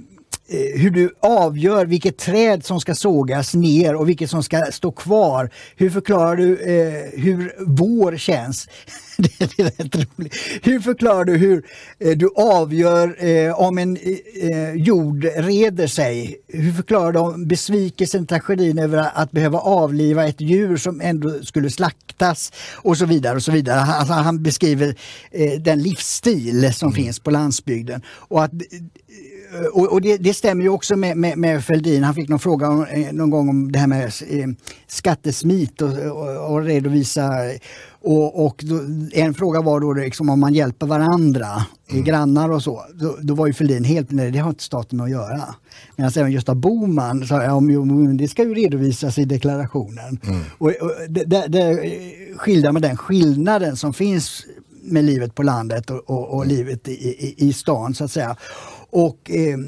hur 0.50 0.90
du 0.90 1.10
avgör 1.20 1.86
vilket 1.86 2.18
träd 2.18 2.64
som 2.64 2.80
ska 2.80 2.94
sågas 2.94 3.54
ner 3.54 3.94
och 3.94 4.08
vilket 4.08 4.30
som 4.30 4.42
ska 4.42 4.64
stå 4.72 4.92
kvar. 4.92 5.50
Hur 5.76 5.90
förklarar 5.90 6.36
du 6.36 6.56
eh, 6.56 7.20
hur 7.22 7.54
vår 7.66 8.16
känns? 8.16 8.68
det 9.18 9.58
är 9.58 9.64
rätt 9.64 9.96
roligt. 9.96 10.34
Hur 10.62 10.80
förklarar 10.80 11.24
du 11.24 11.36
hur 11.36 11.66
eh, 11.98 12.16
du 12.16 12.28
avgör 12.36 13.24
eh, 13.24 13.60
om 13.60 13.78
en 13.78 13.96
eh, 13.96 14.72
jord 14.74 15.24
reder 15.36 15.86
sig? 15.86 16.36
Hur 16.48 16.72
förklarar 16.72 17.12
du 17.12 17.18
om 17.18 17.48
besvikelsen, 17.48 18.26
tragedin 18.26 18.78
över 18.78 19.10
att 19.14 19.30
behöva 19.30 19.58
avliva 19.58 20.28
ett 20.28 20.40
djur 20.40 20.76
som 20.76 21.00
ändå 21.00 21.42
skulle 21.42 21.70
slaktas 21.70 22.52
och 22.74 22.96
så 22.96 23.06
vidare. 23.06 23.36
och 23.36 23.42
så 23.42 23.52
vidare. 23.52 23.80
Alltså, 23.80 24.12
han 24.12 24.42
beskriver 24.42 24.94
eh, 25.30 25.60
den 25.60 25.82
livsstil 25.82 26.74
som 26.74 26.88
mm. 26.88 27.04
finns 27.04 27.20
på 27.20 27.30
landsbygden. 27.30 28.02
Och 28.08 28.44
att 28.44 28.52
och, 29.72 29.92
och 29.92 30.00
det, 30.00 30.16
det, 30.16 30.34
stämmer 30.34 30.62
ju 30.62 30.68
också 30.68 30.96
med, 30.96 31.16
med, 31.16 31.38
med 31.38 31.64
Fälldin. 31.64 32.02
Han 32.04 32.14
fick 32.14 32.28
någon 32.28 32.38
fråga 32.38 32.68
om, 32.68 32.86
eh, 32.86 33.12
någon 33.12 33.30
gång 33.30 33.48
om 33.48 33.72
det 33.72 33.78
här 33.78 33.86
med 33.86 34.04
eh, 34.04 34.48
skattesmit 34.86 35.82
och, 35.82 35.98
och, 35.98 36.52
och 36.52 36.62
redovisa. 36.62 37.30
Och, 38.00 38.46
och 38.46 38.64
då, 38.66 38.80
en 39.12 39.34
fråga 39.34 39.60
var 39.60 39.80
då 39.80 39.92
liksom 39.92 40.28
om 40.30 40.40
man 40.40 40.54
hjälper 40.54 40.86
varandra, 40.86 41.46
mm. 41.90 42.04
grannar 42.04 42.50
och 42.50 42.62
så. 42.62 42.84
Då, 42.94 43.16
då 43.20 43.34
var 43.34 43.46
ju 43.46 43.52
Fälldin 43.52 43.84
helt 43.84 44.10
nej, 44.10 44.30
det 44.30 44.38
har 44.38 44.50
inte 44.50 44.64
staten 44.64 44.96
med 44.96 45.04
att 45.04 45.10
göra. 45.10 45.54
Medan 45.96 46.12
även 46.16 46.32
Gösta 46.32 46.54
Bohman 46.54 47.26
sa 47.26 47.42
ja, 47.42 47.60
det 48.18 48.28
ska 48.28 48.42
ju 48.42 48.54
redovisas 48.54 49.18
i 49.18 49.24
deklarationen. 49.24 50.20
Mm. 50.26 50.40
Och, 50.58 50.68
och 50.68 50.92
det, 51.08 51.24
det, 51.24 51.46
det 51.48 51.80
skildrar 52.36 52.72
med 52.72 52.82
den 52.82 52.96
skillnaden 52.96 53.76
som 53.76 53.92
finns 53.92 54.44
med 54.82 55.04
livet 55.04 55.34
på 55.34 55.42
landet 55.42 55.90
och, 55.90 56.10
och, 56.10 56.28
och 56.28 56.44
mm. 56.44 56.56
livet 56.56 56.88
i, 56.88 56.92
i, 56.92 57.34
i 57.48 57.52
stan 57.52 57.94
så 57.94 58.04
att 58.04 58.10
säga 58.10 58.36
och 58.90 59.30
eh, 59.30 59.58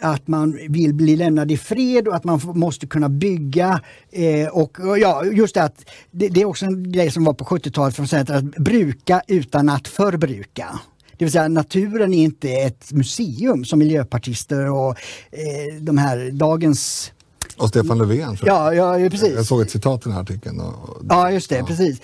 att 0.00 0.28
man 0.28 0.58
vill 0.68 0.94
bli 0.94 1.16
lämnad 1.16 1.50
i 1.50 1.56
fred 1.56 2.08
och 2.08 2.14
att 2.14 2.24
man 2.24 2.40
måste 2.54 2.86
kunna 2.86 3.08
bygga. 3.08 3.80
Eh, 4.10 4.48
och, 4.48 4.80
och, 4.80 4.98
ja, 4.98 5.24
just 5.24 5.54
det 5.54 5.62
att 5.62 5.84
det, 6.10 6.28
det, 6.28 6.40
är 6.40 6.44
också 6.44 6.66
en 6.66 6.92
grej 6.92 7.10
som 7.10 7.24
var 7.24 7.32
på 7.32 7.44
70-talet 7.44 7.96
från 7.96 8.08
Centern, 8.08 8.36
att 8.36 8.56
bruka 8.56 9.22
utan 9.26 9.68
att 9.68 9.88
förbruka. 9.88 10.80
Det 11.16 11.24
vill 11.24 11.32
säga 11.32 11.48
naturen 11.48 12.14
är 12.14 12.24
inte 12.24 12.52
ett 12.52 12.92
museum 12.92 13.64
som 13.64 13.78
miljöpartister 13.78 14.70
och 14.70 14.90
eh, 15.30 15.74
de 15.80 15.98
här 15.98 16.30
dagens 16.30 17.12
och 17.56 17.68
Stefan 17.68 17.98
Löfven. 17.98 18.36
Ja, 18.42 18.74
ja, 18.74 19.08
precis. 19.10 19.34
Jag 19.34 19.46
såg 19.46 19.60
ett 19.62 19.70
citat 19.70 20.00
i 20.00 20.04
den 20.04 20.12
här 20.12 20.20
artikeln. 20.20 20.60
Och, 20.60 21.02
ja, 21.08 21.30
just 21.30 21.50
det. 21.50 21.56
Ja. 21.56 21.66
Precis. 21.66 22.00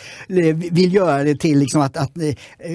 Vill 0.71 0.95
göra 0.95 1.25
det 1.25 1.37
till 1.37 1.59
liksom 1.59 1.81
att, 1.81 1.97
att 1.97 2.13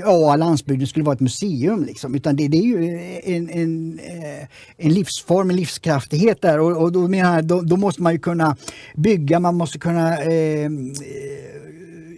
ja, 0.04 0.36
landsbygden 0.36 0.88
skulle 0.88 1.06
vara 1.06 1.16
ett 1.16 1.20
museum. 1.20 1.84
Liksom. 1.86 2.16
Utan 2.16 2.36
det, 2.36 2.48
det 2.48 2.58
är 2.58 2.62
ju 2.62 3.00
en, 3.24 3.50
en, 3.50 4.00
eh, 4.00 4.48
en 4.78 4.94
livsform, 4.94 5.50
en 5.50 5.56
livskraftighet 5.56 6.42
där. 6.42 6.60
Och, 6.60 6.82
och 6.82 6.92
då, 6.92 7.08
menar 7.08 7.36
jag, 7.36 7.46
då, 7.46 7.62
då, 7.62 7.78
måste 7.78 8.02
man 8.02 8.14
ju 8.14 8.20
kunna 8.20 8.58
bygga, 8.96 9.40
man 9.40 9.56
måste 9.56 9.80
kunna 9.80 10.18
eh, 10.18 10.70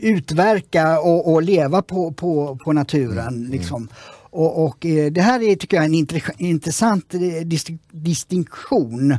utverka 0.01 0.99
och, 0.99 1.33
och, 1.33 1.43
leva 1.43 1.81
på, 1.81 2.11
på, 2.11 2.59
på 2.63 2.73
naturen. 2.73 3.27
Mm. 3.27 3.51
Liksom. 3.51 3.87
Och, 4.35 4.65
och, 4.65 4.85
eh, 4.85 5.11
det 5.11 5.21
här 5.21 5.43
är 5.43 5.55
tycker 5.55 5.77
jag 5.77 5.85
en 5.85 6.05
intressant 6.37 7.13
eh, 7.13 7.19
distinktion. 7.91 9.17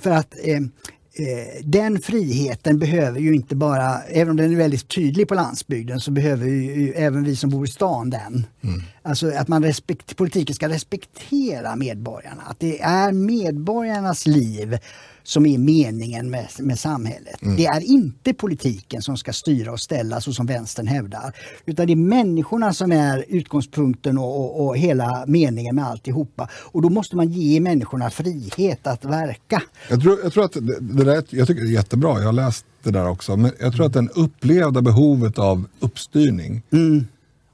För 0.00 0.10
att 0.10 0.34
eh, 0.44 0.56
eh, 0.56 1.62
den 1.64 2.00
friheten 2.00 2.78
behöver 2.78 3.20
ju 3.20 3.34
inte 3.34 3.56
bara, 3.56 4.02
även 4.02 4.30
om 4.30 4.36
den 4.36 4.52
är 4.52 4.56
väldigt 4.56 4.88
tydlig 4.88 5.28
på 5.28 5.34
landsbygden, 5.34 6.00
så 6.00 6.10
behöver 6.10 6.46
ju 6.46 6.92
även 6.92 7.24
vi 7.24 7.36
som 7.36 7.50
bor 7.50 7.64
i 7.64 7.70
stan 7.70 8.10
den. 8.10 8.46
Mm. 8.62 8.82
Alltså 9.02 9.30
att 9.30 9.48
man 9.48 9.64
respekt, 9.64 10.16
politiken 10.16 10.54
ska 10.54 10.68
respektera 10.68 11.76
medborgarna. 11.76 12.42
Att 12.46 12.60
det 12.60 12.80
är 12.80 13.12
medborgarnas 13.12 14.26
liv 14.26 14.78
som 15.28 15.46
är 15.46 15.58
meningen 15.58 16.30
med, 16.30 16.48
med 16.58 16.78
samhället. 16.78 17.42
Mm. 17.42 17.56
Det 17.56 17.66
är 17.66 17.80
inte 17.80 18.34
politiken 18.34 19.02
som 19.02 19.16
ska 19.16 19.32
styra 19.32 19.72
och 19.72 19.80
ställa 19.80 20.20
så 20.20 20.32
som 20.32 20.46
vänstern 20.46 20.86
hävdar. 20.86 21.34
Utan 21.66 21.86
det 21.86 21.92
är 21.92 21.96
människorna 21.96 22.72
som 22.72 22.92
är 22.92 23.24
utgångspunkten 23.28 24.18
och, 24.18 24.40
och, 24.40 24.66
och 24.66 24.76
hela 24.76 25.24
meningen 25.26 25.74
med 25.76 25.86
alltihopa. 25.86 26.48
Och 26.52 26.82
då 26.82 26.90
måste 26.90 27.16
man 27.16 27.28
ge 27.28 27.60
människorna 27.60 28.10
frihet 28.10 28.86
att 28.86 29.04
verka. 29.04 29.62
Jag 29.90 30.02
tror, 30.02 30.18
jag 30.22 30.32
tror 30.32 30.44
att 30.44 30.52
det, 30.52 30.80
det 30.80 31.04
där, 31.04 31.24
jag 31.30 31.46
tycker 31.48 31.62
det 31.62 31.68
är 31.68 31.72
jättebra, 31.72 32.18
jag 32.18 32.26
har 32.26 32.32
läst 32.32 32.64
det 32.82 32.90
där 32.90 33.08
också. 33.08 33.36
Men 33.36 33.52
jag 33.60 33.72
tror 33.74 33.86
att 33.86 33.92
den 33.92 34.08
upplevda 34.08 34.82
behovet 34.82 35.38
av 35.38 35.64
uppstyrning 35.80 36.62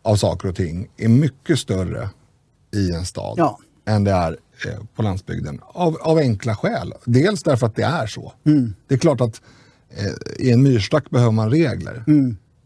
av 0.02 0.16
saker 0.16 0.48
och 0.48 0.56
ting 0.56 0.88
är 0.96 1.08
mycket 1.08 1.58
större 1.58 2.10
i 2.74 2.90
en 2.90 3.06
stad 3.06 3.34
Ja. 3.38 3.58
än 3.86 4.04
det 4.04 4.10
är 4.10 4.36
på 4.94 5.02
landsbygden. 5.02 5.60
Av, 5.62 5.96
av 6.00 6.18
enkla 6.18 6.56
skäl. 6.56 6.94
Dels 7.04 7.42
därför 7.42 7.66
att 7.66 7.76
det 7.76 7.82
är 7.82 8.06
så. 8.06 8.32
Det 8.88 8.94
är 8.94 8.98
klart 8.98 9.20
att 9.20 9.40
eh, 9.90 10.46
i 10.46 10.50
en 10.50 10.62
myrstack 10.62 11.10
behöver 11.10 11.32
man 11.32 11.50
regler. 11.50 12.04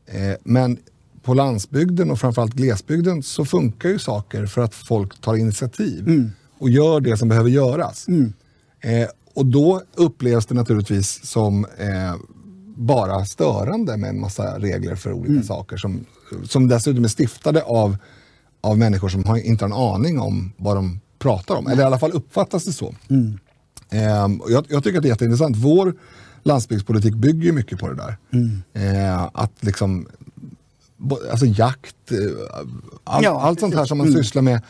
Eh, 0.06 0.36
men 0.44 0.78
på 1.22 1.34
landsbygden 1.34 2.10
och 2.10 2.20
framförallt 2.20 2.54
glesbygden 2.54 3.22
så 3.22 3.44
funkar 3.44 3.88
ju 3.88 3.98
saker 3.98 4.46
för 4.46 4.60
att 4.60 4.74
folk 4.74 5.20
tar 5.20 5.36
initiativ 5.36 6.30
och 6.58 6.70
gör 6.70 7.00
det 7.00 7.16
som 7.16 7.28
behöver 7.28 7.50
göras. 7.50 8.08
Eh, 8.80 9.08
och 9.34 9.46
då 9.46 9.82
upplevs 9.94 10.46
det 10.46 10.54
naturligtvis 10.54 11.26
som 11.26 11.64
eh, 11.64 12.14
bara 12.76 13.24
störande 13.24 13.96
med 13.96 14.10
en 14.10 14.20
massa 14.20 14.58
regler 14.58 14.94
för 14.94 15.12
olika 15.12 15.42
saker 15.42 15.76
som, 15.76 16.04
som 16.44 16.68
dessutom 16.68 17.04
är 17.04 17.08
stiftade 17.08 17.62
av, 17.62 17.96
av 18.60 18.78
människor 18.78 19.08
som 19.08 19.24
har, 19.24 19.36
inte 19.36 19.64
har 19.64 19.70
en 19.70 19.94
aning 19.94 20.20
om 20.20 20.52
vad 20.56 20.76
de 20.76 21.00
pratar 21.18 21.54
om. 21.54 21.66
Eller 21.66 21.82
i 21.82 21.86
alla 21.86 21.98
fall 21.98 22.12
uppfattas 22.12 22.64
det 22.64 22.72
så. 22.72 22.94
Ehm, 23.90 24.40
och 24.40 24.50
jag, 24.50 24.64
jag 24.68 24.84
tycker 24.84 24.98
att 24.98 25.02
det 25.02 25.08
är 25.08 25.10
jätteintressant. 25.10 25.56
Vår 25.56 25.94
landsbygdspolitik 26.42 27.14
bygger 27.14 27.42
ju 27.42 27.52
mycket 27.52 27.78
på 27.78 27.88
det 27.88 27.94
där. 27.94 28.16
Eh, 29.12 29.22
att 29.32 29.52
liksom, 29.60 30.06
alltså 31.30 31.46
jakt, 31.46 32.10
eh, 32.12 32.18
all, 33.04 33.24
Ja, 33.24 33.40
allt 33.40 33.60
sånt 33.60 33.74
här 33.74 33.84
som 33.84 33.98
man 33.98 34.12
sysslar 34.12 34.42
med 34.42 34.60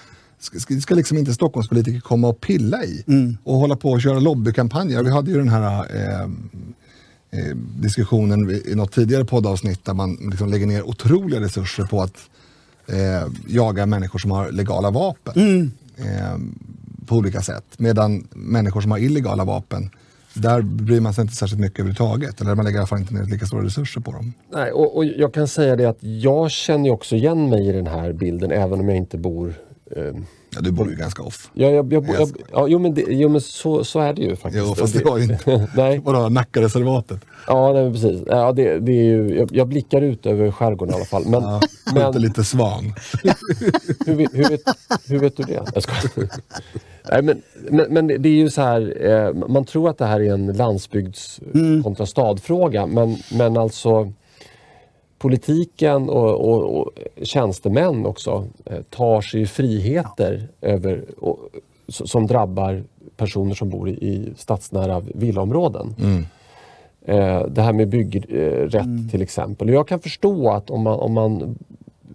ska, 0.41 0.81
ska- 0.81 0.95
liksom 0.95 1.19
inte 1.19 1.35
Stockholmspolitiker 1.35 2.01
komma 2.01 2.29
och 2.29 2.41
pilla 2.41 2.85
i 2.85 3.05
och 3.45 3.57
hålla 3.57 3.77
på 3.77 3.91
och 3.91 4.03
köra 4.03 4.19
lobbykampanjer. 4.21 5.03
Vi 5.03 5.11
hade 5.11 5.31
ju 5.31 5.37
den 5.39 5.49
här 5.49 5.87
eh, 5.97 6.23
eh, 7.41 7.57
diskussionen 7.81 8.51
i 8.67 8.75
något 8.75 8.93
tidigare 8.93 9.25
poddavsnitt 9.25 9.85
där 9.85 9.95
man 9.95 10.15
liksom 10.31 10.49
lägger 10.49 10.67
ner 10.67 10.83
otroliga 10.89 11.41
resurser 11.41 11.85
på 11.85 12.03
att 12.03 12.17
eh, 12.87 13.29
jaga 13.49 13.87
människor 13.87 14.19
som 14.19 14.31
har 14.31 14.51
legala 14.53 14.91
vapen 14.91 15.33
eh, 15.99 16.39
på 17.07 17.17
olika 17.17 17.43
sätt. 17.43 17.65
Medan 17.79 18.29
människor 18.31 18.81
som 18.81 18.91
har 18.91 18.99
illegala 18.99 19.45
vapen, 19.45 19.91
där 20.35 20.63
bryr 20.63 21.01
man 21.01 21.15
sig 21.15 21.23
inte 21.23 21.35
särskilt 21.35 21.61
mycket 21.61 21.79
överhuvudtaget. 21.79 22.41
Eller 22.41 22.55
man 22.55 22.65
lägger 22.65 22.77
i 22.77 22.79
alla 22.79 22.87
fall 22.87 22.99
inte 22.99 23.15
ner 23.15 23.25
lika 23.25 23.47
stora 23.47 23.65
resurser 23.65 24.01
på 24.01 24.13
dem. 24.13 24.33
Nej, 24.53 24.73
och, 24.73 24.97
och 24.97 25.05
jag 25.05 25.35
kan 25.35 25.49
säga 25.49 25.77
det 25.77 25.85
att 25.85 25.99
jag 26.01 26.51
känner 26.51 26.91
också 26.91 27.17
igen 27.17 27.51
mig 27.51 27.69
i 27.69 27.73
den 27.73 27.87
här 27.87 28.13
bilden 28.13 28.51
även 28.51 28.81
om 28.81 28.89
jag 28.89 28.97
inte 28.97 29.19
bor 29.19 29.55
eh, 29.97 30.15
Ja, 30.59 30.63
du 30.63 30.73
bor 30.73 30.91
ju 30.91 30.97
ganska 30.97 31.23
off. 31.23 31.51
Ja, 31.55 31.69
jag, 31.71 31.93
jag, 31.93 32.07
jag, 32.09 32.29
ja, 32.53 32.67
jo 32.69 32.79
men, 32.79 32.95
det, 32.95 33.05
jo, 33.09 33.29
men 33.29 33.41
så, 33.41 33.85
så 33.85 34.01
är 34.01 34.13
det 34.13 34.23
ju 34.23 34.37
faktiskt. 34.37 34.65
Jo, 34.69 34.75
fast 34.75 34.95
det 34.99 35.05
var 35.05 35.19
ju 35.19 35.25
inte 35.25 35.69
Nej, 35.77 35.99
bara 36.05 36.29
Nackareservatet. 36.29 37.21
ja 37.47 37.73
nej, 37.73 37.93
precis. 37.93 38.21
Ja, 38.27 38.53
det, 38.53 38.79
det 38.79 38.93
är 38.93 39.05
ju, 39.05 39.37
jag, 39.39 39.49
jag 39.53 39.69
blickar 39.69 40.01
ut 40.03 40.27
över 40.27 40.51
skärgården 40.51 40.95
i 40.95 40.97
alla 40.97 41.05
fall. 41.05 41.25
Men, 41.27 41.43
Ja, 41.43 41.61
men 42.13 42.23
lite 42.23 42.45
svan. 42.45 42.95
hur, 44.07 44.15
vet- 44.15 44.35
hur, 44.35 44.49
vet, 44.51 44.61
hur 45.09 45.19
vet 45.19 45.37
du 45.37 45.43
det? 45.43 45.63
Jag 45.75 45.83
skojar. 45.83 46.29
Nej, 47.11 47.23
men, 47.23 47.43
men, 47.71 47.87
men 47.95 48.07
det 48.07 48.29
är 48.29 48.33
ju 48.33 48.51
så 48.51 48.63
här, 48.63 49.07
eh, 49.11 49.49
man 49.49 49.65
tror 49.65 49.91
att 49.91 49.99
det 49.99 50.07
här 50.07 50.21
är 50.21 50.33
en 50.33 50.47
landsbygds 50.47 51.41
kontra 51.85 52.07
stadfråga 52.07 52.87
men, 52.87 53.17
men 53.33 53.57
alltså 53.57 54.13
politiken 55.19 56.09
och, 56.09 56.51
och, 56.51 56.81
och 56.81 56.91
tjänstemän 57.23 58.07
också 58.07 58.47
eh, 58.65 58.83
tar 58.83 59.21
sig 59.21 59.47
friheter 59.47 60.49
över, 60.61 61.05
och, 61.19 61.39
som 61.89 62.27
drabbar 62.27 62.85
personer 63.17 63.55
som 63.55 63.69
bor 63.71 63.89
i, 63.89 64.33
stadsnära 64.37 65.01
villaområden. 65.01 65.95
Eh, 67.05 67.47
det 67.47 67.63
här 67.63 67.73
med 67.73 67.89
byggrätt 67.89 69.11
till 69.11 69.23
exempel. 69.23 69.69
Jag 69.69 69.89
kan 69.89 70.01
förstå 70.01 70.51
att 70.51 70.71
om 70.71 70.83
man, 70.83 70.99
om 70.99 71.13
man 71.13 71.59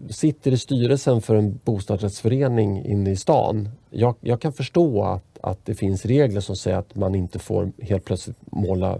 sitter 0.09 0.51
i 0.51 0.57
styrelsen 0.57 1.21
för 1.21 1.35
en 1.35 1.59
bostadsrättsförening 1.63 2.85
inne 2.85 3.11
i 3.11 3.15
stan. 3.15 3.69
Jag, 3.89 4.15
jag 4.21 4.41
kan 4.41 4.53
förstå 4.53 5.03
att, 5.03 5.37
att 5.41 5.65
det 5.65 5.75
finns 5.75 6.05
regler 6.05 6.41
som 6.41 6.55
säger 6.55 6.77
att 6.77 6.95
man 6.95 7.15
inte 7.15 7.39
får 7.39 7.71
helt 7.81 8.05
plötsligt 8.05 8.37
måla 8.45 8.97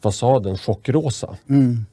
fasaden 0.00 0.58
chockrosa. 0.58 1.36
Eh, 1.46 1.84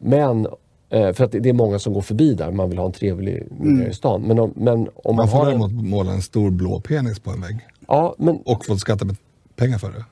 men 0.00 0.46
eh, 0.90 1.12
för 1.12 1.24
att 1.24 1.32
det 1.32 1.48
är 1.48 1.52
många 1.52 1.78
som 1.78 1.92
går 1.92 2.02
förbi 2.02 2.34
där, 2.34 2.50
man 2.50 2.68
vill 2.70 2.78
ha 2.78 2.86
en 2.86 2.92
trevlig 2.92 3.46
miljö 3.60 3.88
i 3.88 3.92
stan. 3.94 4.22
Men 4.22 4.38
om, 4.38 4.52
men 4.56 4.72
om 4.78 4.86
man, 5.04 5.16
Man 5.16 5.28
får 5.28 5.38
har 5.38 5.46
däremot 5.46 5.70
en, 5.70 5.88
måla 5.88 6.12
en 6.12 6.22
stor 6.22 6.50
blå 6.50 6.80
penis 6.80 7.18
på 7.20 7.30
en 7.30 7.40
vägg. 7.40 7.56
Ja, 7.88 8.14
men 8.18 8.36
Och 8.44 8.66
få 8.66 8.76
skatta 8.76 9.04
med 9.04 9.16
pengar 9.56 9.78
för 9.78 9.88
det. 9.90 10.04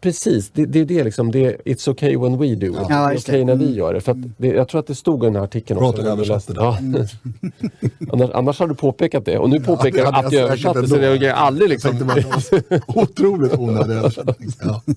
precis. 0.00 0.50
Det, 0.50 0.64
det 0.66 0.80
är 0.80 0.84
det 0.84 1.04
liksom. 1.04 1.30
Det 1.30 1.44
är, 1.46 1.56
it's 1.64 1.90
okay 1.90 2.16
when 2.16 2.38
we 2.38 2.54
do 2.54 2.66
it. 2.66 2.76
Ja, 2.88 3.08
det 3.08 3.14
är 3.14 3.18
okej 3.18 3.44
när 3.44 3.56
vi 3.56 3.74
gör 3.74 3.94
det. 3.94 4.00
För 4.00 4.12
att 4.12 4.18
det. 4.38 4.48
Jag 4.48 4.68
tror 4.68 4.78
att 4.80 4.86
det 4.86 4.94
stod 4.94 5.22
i 5.22 5.26
den 5.26 5.36
här 5.36 5.42
artikeln 5.42 5.78
Bra 5.78 5.88
också. 5.88 6.00
att 6.00 6.06
du 6.06 6.12
översatte 6.12 6.52
läste- 6.52 6.62
Ja. 6.62 6.78
annars, 8.12 8.30
annars 8.34 8.58
hade 8.58 8.72
du 8.72 8.76
påpekat 8.76 9.24
det. 9.24 9.38
Och 9.38 9.50
nu 9.50 9.60
påpekar 9.60 10.04
hade 10.12 10.26
att 10.26 10.32
jag 10.32 10.42
översatte. 10.42 10.88
Så 10.88 10.96
det 10.96 11.06
är 11.28 11.32
aldrig 11.32 11.68
liksom... 11.70 12.10
Otroligt 12.86 13.54
onödig 13.58 13.94
översättning. 13.94 14.50
Ja. 14.62 14.82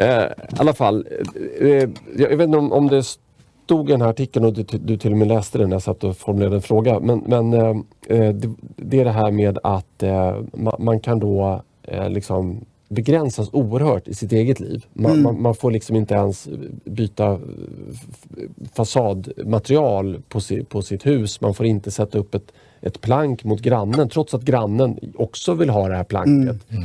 Eh, 0.00 0.24
I 0.24 0.56
alla 0.58 0.72
fall, 0.72 1.06
eh, 1.60 1.66
jag, 1.68 1.92
jag 2.16 2.36
vet 2.36 2.44
inte 2.44 2.58
om, 2.58 2.72
om 2.72 2.88
det 2.88 3.02
stod 3.64 3.88
i 3.88 3.92
den 3.92 4.00
här 4.00 4.08
artikeln 4.08 4.44
och 4.44 4.52
du, 4.52 4.62
du 4.62 4.96
till 4.96 5.12
och 5.12 5.18
med 5.18 5.28
läste 5.28 5.58
den 5.58 5.68
när 5.68 5.74
jag 5.74 5.82
satt 5.82 6.04
och 6.04 6.16
formulerade 6.16 6.56
en 6.56 6.62
fråga. 6.62 7.00
Men, 7.00 7.22
men 7.26 7.52
eh, 7.52 7.76
eh, 8.06 8.34
det, 8.34 8.54
det 8.76 9.00
är 9.00 9.04
det 9.04 9.10
här 9.10 9.30
med 9.30 9.58
att 9.62 10.02
eh, 10.02 10.36
man, 10.52 10.74
man 10.78 11.00
kan 11.00 11.18
då 11.18 11.62
eh, 11.82 12.10
liksom 12.10 12.64
begränsas 12.88 13.48
oerhört 13.52 14.08
i 14.08 14.14
sitt 14.14 14.32
eget 14.32 14.60
liv. 14.60 14.86
Man, 14.92 15.22
man, 15.22 15.42
man 15.42 15.54
får 15.54 15.70
liksom 15.70 15.96
inte 15.96 16.14
ens 16.14 16.48
byta 16.84 17.32
eh, 17.32 17.38
fasadmaterial 18.74 20.22
på, 20.28 20.40
si, 20.40 20.64
på 20.64 20.82
sitt 20.82 21.06
hus. 21.06 21.40
Man 21.40 21.54
får 21.54 21.66
inte 21.66 21.90
sätta 21.90 22.18
upp 22.18 22.34
ett, 22.34 22.52
ett 22.80 23.00
plank 23.00 23.44
mot 23.44 23.60
grannen 23.60 24.08
trots 24.08 24.34
att 24.34 24.42
grannen 24.42 24.98
också 25.14 25.54
vill 25.54 25.70
ha 25.70 25.88
det 25.88 25.96
här 25.96 26.04
planket. 26.04 26.56
Eh, 26.68 26.78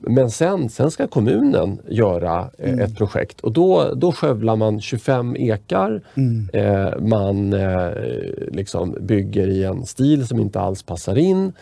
men 0.00 0.30
sen, 0.30 0.68
sen 0.68 0.90
ska 0.90 1.06
kommunen 1.06 1.78
göra 1.88 2.50
eh, 2.58 2.78
ett 2.78 2.96
projekt 2.96 3.40
och 3.40 3.52
då, 3.52 3.94
då 3.94 4.12
skövlar 4.12 4.56
man 4.56 4.80
25 4.80 5.36
ekar. 5.36 6.02
Eh, 6.52 6.98
man 7.00 7.52
eh, 7.52 7.90
liksom 8.52 8.96
bygger 9.00 9.48
i 9.48 9.64
en 9.64 9.86
stil 9.86 10.26
som 10.26 10.40
inte 10.40 10.60
alls 10.60 10.82
passar 10.82 11.18
in. 11.18 11.52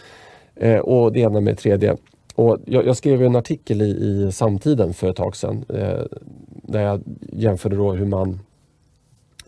Eh, 0.56 0.78
och 0.78 1.12
det 1.12 1.20
ena 1.20 1.40
med 1.40 1.52
det 1.54 1.60
tredje. 1.60 1.96
Och 2.34 2.58
jag, 2.64 2.86
jag 2.86 2.96
skrev 2.96 3.22
en 3.22 3.36
artikel 3.36 3.82
i, 3.82 3.84
i 3.90 4.32
Samtiden 4.32 4.94
för 4.94 5.10
ett 5.10 5.16
tag 5.16 5.36
sedan 5.36 5.64
eh, 5.68 6.02
där 6.62 6.80
jag 6.80 7.00
jämförde 7.32 7.76
då 7.76 7.92
hur 7.92 8.06
man 8.06 8.40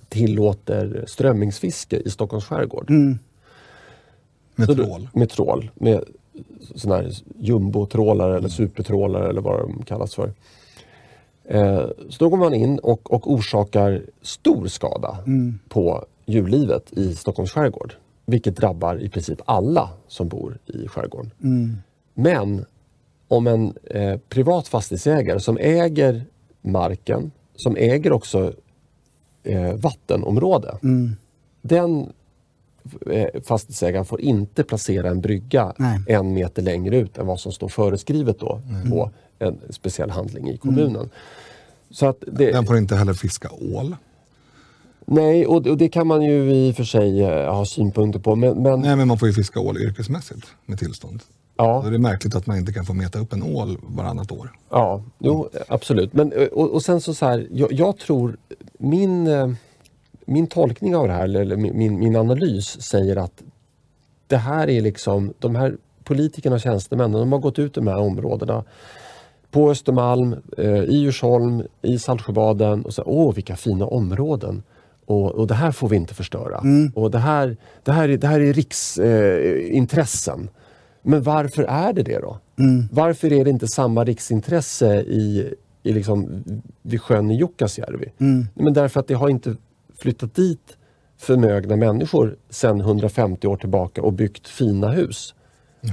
tillåter 0.08 1.04
strömmingsfiske 1.06 1.96
i 1.96 2.10
Stockholms 2.10 2.44
skärgård. 2.44 2.90
Med 2.90 4.66
Så 4.66 4.74
då- 4.74 4.84
trål. 4.84 5.08
Med 5.14 5.30
trål. 5.30 5.70
Med 5.74 6.04
sådana 6.74 7.02
här 7.02 7.12
jumbotrålare 7.38 8.36
eller 8.36 8.48
supertrålare 8.48 9.28
eller 9.28 9.40
vad 9.40 9.60
de 9.60 9.82
kallas 9.84 10.14
för. 10.14 10.32
Eh, 11.44 11.86
så 12.08 12.24
då 12.24 12.28
går 12.28 12.36
man 12.36 12.54
in 12.54 12.78
och, 12.78 13.12
och 13.12 13.32
orsakar 13.32 14.02
stor 14.22 14.66
skada 14.66 15.18
på 15.68 16.04
djurlivet 16.26 16.92
i 16.92 17.14
Stockholms 17.14 17.50
skärgård. 17.50 17.94
Vilket 18.26 18.56
drabbar 18.56 19.02
i 19.02 19.08
princip 19.08 19.40
alla 19.44 19.90
som 20.08 20.28
bor 20.28 20.58
i 20.66 20.88
skärgården. 20.88 21.30
Men 22.14 22.64
om 23.28 23.46
en 23.46 23.74
eh, 23.84 24.18
privat 24.28 24.68
fastighetsägare 24.68 25.40
som 25.40 25.58
äger 25.58 26.24
marken, 26.60 27.30
som 27.56 27.76
äger 27.76 28.12
också 28.12 28.52
eh, 29.42 29.74
vattenområde. 29.74 30.78
Den 31.62 32.00
eh, 32.00 32.06
fastighetsägaren 33.44 34.04
får 34.04 34.20
inte 34.20 34.64
placera 34.64 35.08
en 35.08 35.20
brygga 35.20 35.72
Nej. 35.78 36.00
en 36.08 36.34
meter 36.34 36.62
längre 36.62 36.96
ut 36.96 37.18
än 37.18 37.26
vad 37.26 37.40
som 37.40 37.52
står 37.52 37.68
föreskrivet 37.68 38.38
då 38.40 38.60
på 38.90 39.10
en 39.38 39.58
speciell 39.70 40.10
handling 40.10 40.50
i 40.50 40.56
kommunen. 40.56 41.10
Så 41.90 42.06
att 42.06 42.24
det, 42.26 42.52
Den 42.52 42.66
får 42.66 42.76
inte 42.78 42.96
heller 42.96 43.12
fiska 43.14 43.48
ål. 43.74 43.96
nej, 45.04 45.46
och, 45.46 45.66
och 45.66 45.76
det 45.76 45.88
kan 45.88 46.06
man 46.06 46.22
ju 46.22 46.52
i 46.52 46.70
och 46.72 46.76
för 46.76 46.84
sig 46.84 47.22
eh, 47.22 47.54
ha 47.54 47.64
synpunkter 47.64 48.20
på. 48.20 48.36
Men, 48.36 48.62
men 48.62 48.80
Nej, 48.80 48.96
men 48.96 49.08
man 49.08 49.18
får 49.18 49.28
ju 49.28 49.34
fiska 49.34 49.60
ål 49.60 49.78
yrkesmässigt 49.78 50.46
med 50.66 50.78
tillstånd. 50.78 51.22
ja, 51.56 51.80
Då 51.82 51.88
är 51.88 51.92
det 51.92 51.98
märkligt 51.98 52.34
att 52.34 52.46
man 52.46 52.56
inte 52.56 52.72
kan 52.72 52.84
få 52.84 52.94
meta 52.94 53.18
upp 53.18 53.32
en 53.32 53.42
ål 53.42 53.78
varannat 53.82 54.32
år. 54.32 54.52
Ja, 54.70 55.02
jo, 55.18 55.48
absolut. 55.68 56.12
Men, 56.12 56.32
eh, 56.32 56.46
och, 56.48 56.70
och 56.70 56.82
sen 56.82 57.00
så, 57.00 57.14
så 57.14 57.26
här, 57.26 57.48
jag, 57.52 57.72
jag 57.72 57.98
tror 57.98 58.36
min, 58.78 59.26
eh, 59.26 59.50
min 60.30 60.46
tolkning 60.46 60.96
av 60.96 61.08
det 61.08 61.14
här, 61.14 61.24
eller 61.24 61.56
min, 61.56 61.98
min- 61.98 62.16
analys 62.16 62.82
säger 62.82 63.16
att 63.16 63.42
det 64.26 64.36
här 64.36 64.70
är 64.70 64.80
liksom, 64.80 65.32
de 65.38 65.54
här 65.54 65.76
politikerna 66.04 66.54
och 66.54 66.60
tjänstemännen 66.60 67.20
de 67.20 67.32
har 67.32 67.38
gått 67.38 67.58
ut 67.58 67.76
i 67.76 67.80
de 67.80 67.86
här 67.86 67.98
områdena 67.98 68.64
på 69.50 69.70
Östermalm, 69.70 70.36
eh, 70.58 70.82
i 70.82 70.96
Djursholm, 70.96 71.62
i 71.82 71.98
Saltsjöbaden 71.98 72.84
och 72.84 72.94
så, 72.94 73.02
åh 73.06 73.34
vilka 73.34 73.56
fina 73.56 73.86
områden. 73.86 74.62
Och, 75.04 75.30
och 75.32 75.46
det 75.46 75.54
här 75.54 75.72
får 75.72 75.88
vi 75.88 75.96
inte 75.96 76.14
förstöra. 76.14 76.60
Och 76.94 77.10
det 77.10 77.18
här, 77.18 77.56
det 77.82 77.92
här 77.92 78.08
är, 78.08 78.16
det 78.16 78.26
här 78.26 78.40
är 78.40 78.52
riksintressen. 78.52 80.48
Men 81.02 81.22
varför 81.22 81.62
är 81.62 81.92
det 81.92 82.02
det 82.02 82.18
då? 82.18 82.38
Varför 82.92 83.32
är 83.32 83.44
det 83.44 83.50
inte 83.50 83.68
samma 83.68 84.04
riksintresse 84.04 85.00
i, 85.00 85.54
i 85.82 85.92
liksom, 85.92 86.44
vid 86.82 87.02
sjön 87.02 87.30
i 87.30 87.34
Jukkasjärvi? 87.36 88.12
Men 88.54 88.72
därför 88.72 89.00
att 89.00 89.08
det 89.08 89.14
har 89.14 89.28
inte 89.28 89.56
flyttat 90.00 90.34
dit 90.34 90.76
förmögna 91.16 91.76
människor 91.76 92.36
sedan 92.50 92.80
150 92.80 93.46
år 93.46 93.56
tillbaka 93.56 94.02
och 94.02 94.12
byggt 94.12 94.48
fina 94.48 94.90
hus. 94.90 95.34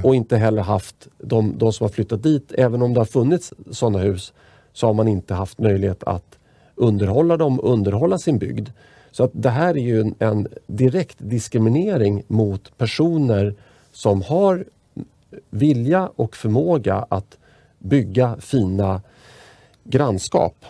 Och 0.03 0.15
inte 0.15 0.37
heller 0.37 0.61
haft 0.61 1.07
de, 1.17 1.57
de 1.57 1.73
som 1.73 1.83
har 1.83 1.89
flyttat 1.89 2.23
dit, 2.23 2.51
även 2.57 2.81
om 2.81 2.93
det 2.93 2.99
har 2.99 3.05
funnits 3.05 3.53
sådana 3.71 3.99
hus, 3.99 4.33
så 4.73 4.87
har 4.87 4.93
man 4.93 5.07
inte 5.07 5.33
haft 5.33 5.59
möjlighet 5.59 6.03
att 6.03 6.39
underhålla 6.75 7.37
dem, 7.37 7.59
underhålla 7.63 8.17
sin 8.17 8.37
bygd. 8.37 8.69
Så 9.11 9.23
att 9.23 9.31
det 9.33 9.49
här 9.49 9.77
är 9.77 9.81
ju 9.81 10.01
en, 10.01 10.15
en 10.19 10.47
direkt 10.67 11.17
diskriminering 11.19 12.23
mot 12.27 12.77
personer 12.77 13.55
som 13.91 14.21
har 14.21 14.65
vilja 15.49 16.11
och 16.15 16.35
förmåga 16.35 17.05
att 17.09 17.37
bygga 17.79 18.37
fina 18.39 19.01
grannskap, 19.83 20.65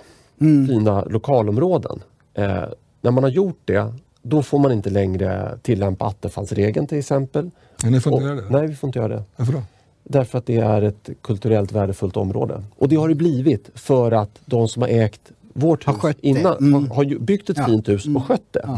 fina 0.68 1.06
lokalområden. 1.06 2.00
Eh, 2.34 2.64
när 3.08 3.12
man 3.12 3.24
har 3.24 3.32
gjort 3.32 3.60
det, 3.66 3.94
då 4.22 4.44
får 4.44 4.60
man 4.60 4.72
inte 4.72 4.90
längre 4.90 5.58
tillämpa 5.62 6.06
attefallsregeln 6.06 6.88
till 6.88 6.98
exempel. 7.00 7.50
Men 7.84 7.92
ni 7.92 8.00
får 8.02 8.14
inte 8.14 8.24
Och- 8.24 8.30
göra 8.30 8.42
det? 8.42 8.50
Nej, 8.58 8.68
vi 8.68 8.76
får 8.76 8.88
inte 8.88 9.00
göra 9.00 9.08
det. 9.16 9.24
Varför 9.36 9.54
då? 9.54 9.62
Därför 10.04 10.38
att 10.38 10.46
det 10.46 10.58
är 10.58 10.82
ett 10.82 11.10
kulturellt 11.22 11.72
värdefullt 11.72 12.18
område. 12.18 12.64
Och 12.78 12.90
det 12.90 12.96
har 12.96 13.10
det 13.10 13.16
blivit 13.16 13.70
för 13.76 14.12
att 14.12 14.40
de 14.46 14.68
som 14.68 14.82
har 14.82 14.90
ägt 14.90 15.22
vårt 15.54 15.84
Har 15.86 15.94
hus 15.94 16.16
det. 16.22 16.28
innan 16.28 16.58
Mm. 16.58 16.74
har, 16.90 16.96
har 16.96 17.20
byggt 17.20 17.50
ett 17.50 17.58
Ja. 17.58 17.66
fint 17.66 17.90
hus 17.90 18.06
och 18.16 18.26
skött 18.26 18.54
det. 18.54 18.70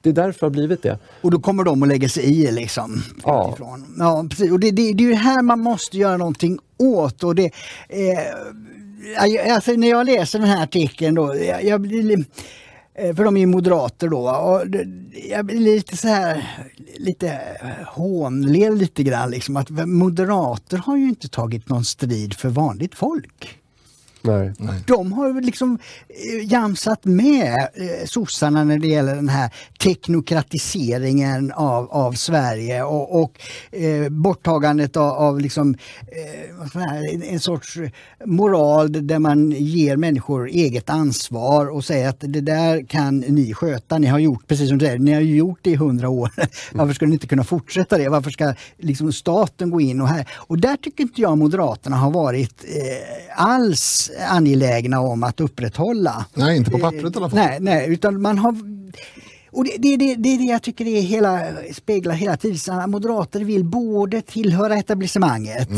Det 0.00 0.08
är 0.08 0.12
därför 0.14 0.40
det 0.40 0.46
har 0.46 0.50
blivit 0.50 0.82
det. 0.82 0.98
Och 1.20 1.30
då 1.30 1.38
kommer 1.40 1.64
de 1.64 1.82
att 1.82 1.88
lägga 1.88 2.08
sig 2.08 2.24
i 2.24 2.52
liksom. 2.52 3.02
Ja. 3.24 3.48
utifrån. 3.48 3.94
ja 3.98 4.26
precis. 4.30 4.52
Och 4.52 4.60
det, 4.60 4.70
det, 4.70 4.92
det 4.92 5.04
är 5.04 5.08
ju 5.08 5.14
här 5.14 5.42
man 5.42 5.60
måste 5.60 5.98
göra 5.98 6.16
någonting 6.16 6.58
åt. 6.78 7.24
Och 7.24 7.34
det, 7.34 7.50
eh, 7.88 9.54
alltså, 9.54 9.72
när 9.72 9.88
jag 9.88 10.06
läser 10.06 10.38
den 10.38 10.48
här 10.48 10.62
artikeln 10.62 11.14
då, 11.14 11.36
jag, 11.36 11.64
jag 11.64 11.80
blir 11.80 12.02
li- 12.02 12.24
Eh, 12.98 13.14
för 13.14 13.24
de 13.24 13.36
är 13.36 13.40
ju 13.40 13.46
moderater 13.46 14.08
då. 14.08 14.30
Och 14.30 14.64
jag 15.30 15.46
blir 15.46 15.58
lite 15.58 15.96
så 15.96 16.08
här, 16.08 16.44
lite 16.96 17.40
hånler 17.86 18.72
lite 18.72 19.02
grann. 19.02 19.30
Liksom, 19.30 19.56
att 19.56 19.70
moderater 19.86 20.76
har 20.76 20.96
ju 20.96 21.08
inte 21.08 21.28
tagit 21.28 21.68
någon 21.68 21.84
strid 21.84 22.34
för 22.34 22.48
vanligt 22.48 22.94
folk. 22.94 23.58
Nej. 24.58 24.82
De 24.86 25.12
har 25.12 25.28
ju 25.28 25.40
liksom 25.40 25.78
eh, 26.08 26.52
jamsat 26.52 27.04
med 27.04 27.68
eh, 27.74 28.06
sossarna 28.06 28.64
när 28.64 28.78
det 28.78 28.86
gäller 28.86 29.14
den 29.14 29.28
här 29.28 29.50
teknokratiseringen 29.78 31.52
av, 31.52 31.90
av 31.90 32.12
Sverige 32.12 32.82
och, 32.82 33.22
och 33.22 33.40
eh, 33.72 34.08
borttagandet 34.08 34.96
av, 34.96 35.12
av 35.12 35.40
liksom, 35.40 35.76
eh, 36.74 37.32
en, 37.32 37.40
sorts 37.40 37.78
moral 38.24 39.06
där 39.06 39.18
man 39.18 39.50
ger 39.50 39.96
människor 39.96 40.48
eget 40.48 40.90
ansvar 40.90 41.66
och 41.66 41.84
säger 41.84 42.08
att 42.08 42.20
det 42.20 42.40
där 42.40 42.86
kan 42.86 43.18
ni 43.18 43.54
sköta. 43.54 43.98
Ni 43.98 44.06
har 44.06 44.18
gjort, 44.18 44.46
precis 44.46 44.68
som 44.68 44.78
du 44.78 44.86
säger, 44.86 44.98
ni 44.98 45.12
har 45.12 45.20
ju 45.20 45.36
gjort 45.36 45.58
det 45.62 45.70
i 45.70 45.76
hundra 45.76 46.08
år. 46.08 46.30
Varför 46.72 46.94
skulle 46.94 47.08
ni 47.08 47.14
inte 47.14 47.26
kunna 47.26 47.44
fortsätta 47.44 47.98
det? 47.98 48.08
Varför 48.08 48.30
ska 48.30 48.54
liksom 48.78 49.12
staten 49.12 49.70
gå 49.70 49.80
in 49.80 50.00
och 50.00 50.08
här? 50.08 50.28
Och 50.34 50.58
där 50.58 50.76
tycker 50.76 51.02
inte 51.02 51.20
jag 51.20 51.38
Moderaterna 51.38 51.96
har 51.96 52.10
varit 52.10 52.64
eh, 52.64 53.44
alls 53.44 54.07
angelägna 54.28 55.00
om 55.00 55.22
att 55.22 55.40
upprätthålla. 55.40 56.26
Nej, 56.34 56.56
inte 56.56 56.70
på 56.70 56.78
pappret 56.78 57.14
i 57.14 57.18
alla 57.18 57.30
fall. 57.30 57.38
Nej, 57.38 57.58
nej, 57.60 57.92
utan 57.92 58.22
man 58.22 58.38
har... 58.38 58.56
Och 59.50 59.64
det, 59.64 59.76
det, 59.78 59.96
det, 59.96 60.14
det 60.14 60.28
är 60.28 60.38
det 60.38 60.44
jag 60.44 60.62
tycker 60.62 60.84
det 60.84 60.90
är 60.98 61.02
hela, 61.02 61.40
speglar 61.72 62.14
hela 62.14 62.36
tiden. 62.36 62.90
Moderater 62.90 63.40
vill 63.40 63.64
både 63.64 64.22
tillhöra 64.22 64.76
etablissemanget 64.76 65.68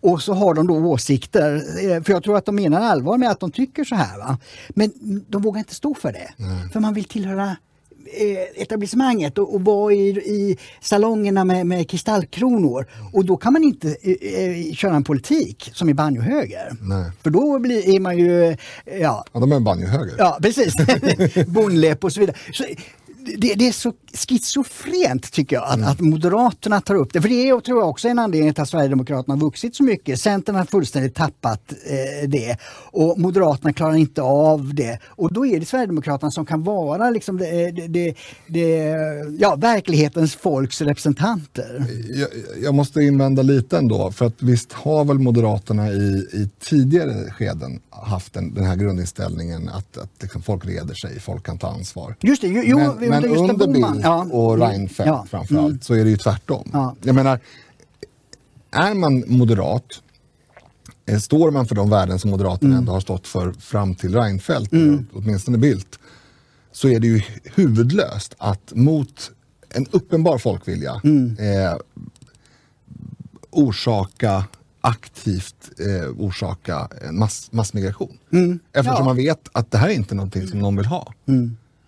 och 0.00 0.22
så 0.22 0.34
har 0.34 0.54
de 0.54 0.66
då 0.66 0.74
åsikter. 0.74 1.54
Eh, 1.56 2.02
För 2.02 2.12
jag 2.12 2.22
tror 2.24 2.36
att 2.36 2.44
de 2.46 2.54
menar 2.56 2.80
allvar 2.80 3.18
med 3.18 3.30
att 3.30 3.40
de 3.40 3.50
tycker 3.50 3.84
så 3.84 3.94
här. 3.94 4.18
Va? 4.18 4.38
Men 4.68 4.92
de 5.28 5.42
vågar 5.42 5.58
inte 5.58 5.74
stå 5.74 5.94
för 5.94 6.12
det. 6.12 6.30
För 6.72 6.80
man 6.80 6.94
vill 6.94 7.04
tillhöra 7.04 7.44
eh, 7.44 7.52
etablissemanget 8.54 9.38
och, 9.38 9.54
och 9.54 9.60
vara 9.64 9.92
i, 9.94 10.08
i 10.08 10.56
salongerna 10.80 11.44
med, 11.44 11.66
med 11.66 11.90
kristallkronor. 11.90 12.86
Och 13.12 13.24
då 13.24 13.36
kan 13.36 13.52
man 13.52 13.64
inte 13.64 13.96
eh, 14.02 14.12
eh, 14.44 14.72
köra 14.74 14.94
en 14.96 15.04
politik 15.04 15.70
som 15.74 15.88
är 15.88 15.94
banjohöger. 15.94 16.72
Nej. 16.80 17.10
För 17.22 17.30
då 17.30 17.58
blir, 17.58 17.88
är 17.94 18.00
man 18.00 18.18
ju... 18.18 18.44
eh, 18.44 18.56
Ja, 19.00 19.24
Ja, 19.32 19.40
de 19.40 19.52
är 19.52 19.60
banjohöger. 19.60 20.14
Ja, 20.18 20.38
precis. 20.42 20.72
Bondläpp 21.46 22.04
och 22.04 22.12
så 22.12 22.20
vidare. 22.20 22.36
Så 22.52 22.64
det, 23.36 23.54
det 23.54 23.68
är 23.68 23.72
så 23.72 23.92
schizofrent 24.14 25.32
tycker 25.32 25.56
jag 25.56 25.64
att, 25.64 25.82
att 25.82 26.00
Moderaterna 26.00 26.80
tar 26.80 26.94
upp 26.94 27.12
det. 27.12 27.22
För 27.22 27.28
det 27.28 27.48
är, 27.48 27.60
tror 27.60 27.78
jag 27.80 27.88
också 27.88 28.08
en 28.08 28.18
anledning 28.18 28.54
till 28.54 28.62
att 28.62 28.68
Sverigedemokraterna 28.68 29.34
har 29.34 29.40
vuxit 29.40 29.76
så 29.76 29.82
mycket. 29.82 30.20
Centern 30.20 30.54
har 30.54 30.64
fullständigt 30.64 31.14
tappat 31.14 31.72
eh, 31.72 32.28
det 32.28 32.56
och 32.90 33.18
Moderaterna 33.18 33.72
klarar 33.72 33.96
inte 33.96 34.22
av 34.22 34.74
det. 34.74 34.98
Och 35.06 35.32
då 35.32 35.46
är 35.46 35.60
det 35.60 35.66
Sverigedemokraterna 35.66 36.30
som 36.30 36.46
kan 36.46 36.62
vara 36.62 37.10
liksom 37.10 37.38
det, 37.38 37.70
det, 37.70 37.86
det, 37.86 38.14
det, 38.46 38.94
ja, 39.38 39.56
verklighetens 39.56 40.34
folks 40.34 40.80
representanter. 40.80 41.86
Jag, 42.08 42.28
jag 42.62 42.74
måste 42.74 43.00
invända 43.00 43.42
lite 43.42 43.78
ändå, 43.78 44.10
för 44.10 44.26
att 44.26 44.42
visst 44.42 44.72
har 44.72 45.04
väl 45.04 45.18
Moderaterna 45.18 45.88
i, 45.88 46.28
i 46.32 46.48
tidigare 46.60 47.30
skeden 47.30 47.80
haft 47.90 48.34
den, 48.34 48.54
den 48.54 48.64
här 48.64 48.76
grundinställningen 48.76 49.68
att, 49.68 49.98
att 49.98 50.10
liksom 50.20 50.42
folk 50.42 50.66
reder 50.66 50.94
sig, 50.94 51.20
folk 51.20 51.46
kan 51.46 51.58
ta 51.58 51.68
ansvar. 51.68 52.16
Just 52.20 52.42
det, 52.42 52.48
jo, 52.48 52.62
jo, 52.64 52.78
men 53.00 53.17
men 53.20 53.50
under. 53.50 53.66
Bildt 53.66 54.00
Ja. 54.02 54.26
och 54.32 54.58
Reinfeldt 54.58 55.08
Ja. 55.08 55.26
framförallt 55.30 55.66
Mm. 55.68 55.80
så 55.80 55.94
är 55.94 56.04
det 56.04 56.10
ju 56.10 56.16
tvärtom. 56.16 56.70
Ja. 56.72 56.94
Jag 57.02 57.14
menar, 57.14 57.40
är 58.70 58.94
man 58.94 59.24
moderat, 59.26 59.84
eh, 61.06 61.18
står 61.18 61.50
man 61.50 61.66
för 61.66 61.74
de 61.74 61.90
värden 61.90 62.18
som 62.18 62.30
Moderaterna 62.30 62.68
Mm. 62.70 62.78
ändå 62.78 62.92
har 62.92 63.00
stått 63.00 63.26
för 63.26 63.52
fram 63.52 63.94
till 63.94 64.14
Reinfeldt, 64.14 64.72
eller 64.72 65.04
åtminstone 65.12 65.58
Bildt, 65.58 65.98
så 66.72 66.88
är 66.88 67.00
det 67.00 67.06
ju 67.06 67.22
huvudlöst 67.54 68.34
att 68.38 68.72
mot 68.74 69.30
en 69.70 69.86
uppenbar 69.90 70.38
folkvilja 70.38 71.00
Mm. 71.04 71.36
eh, 71.38 71.76
orsaka 73.50 74.44
aktivt 74.80 75.70
eh, 75.78 76.10
orsaka 76.18 76.88
mass, 77.10 77.48
massmigration. 77.52 78.18
Eftersom 78.72 78.96
Ja. 78.98 79.04
man 79.04 79.16
vet 79.16 79.48
att 79.52 79.70
det 79.70 79.78
här 79.78 79.88
är 79.88 79.92
inte 79.92 80.14
någonting 80.14 80.48
som 80.48 80.58
någon 80.58 80.76
vill 80.76 80.86
ha. 80.86 81.12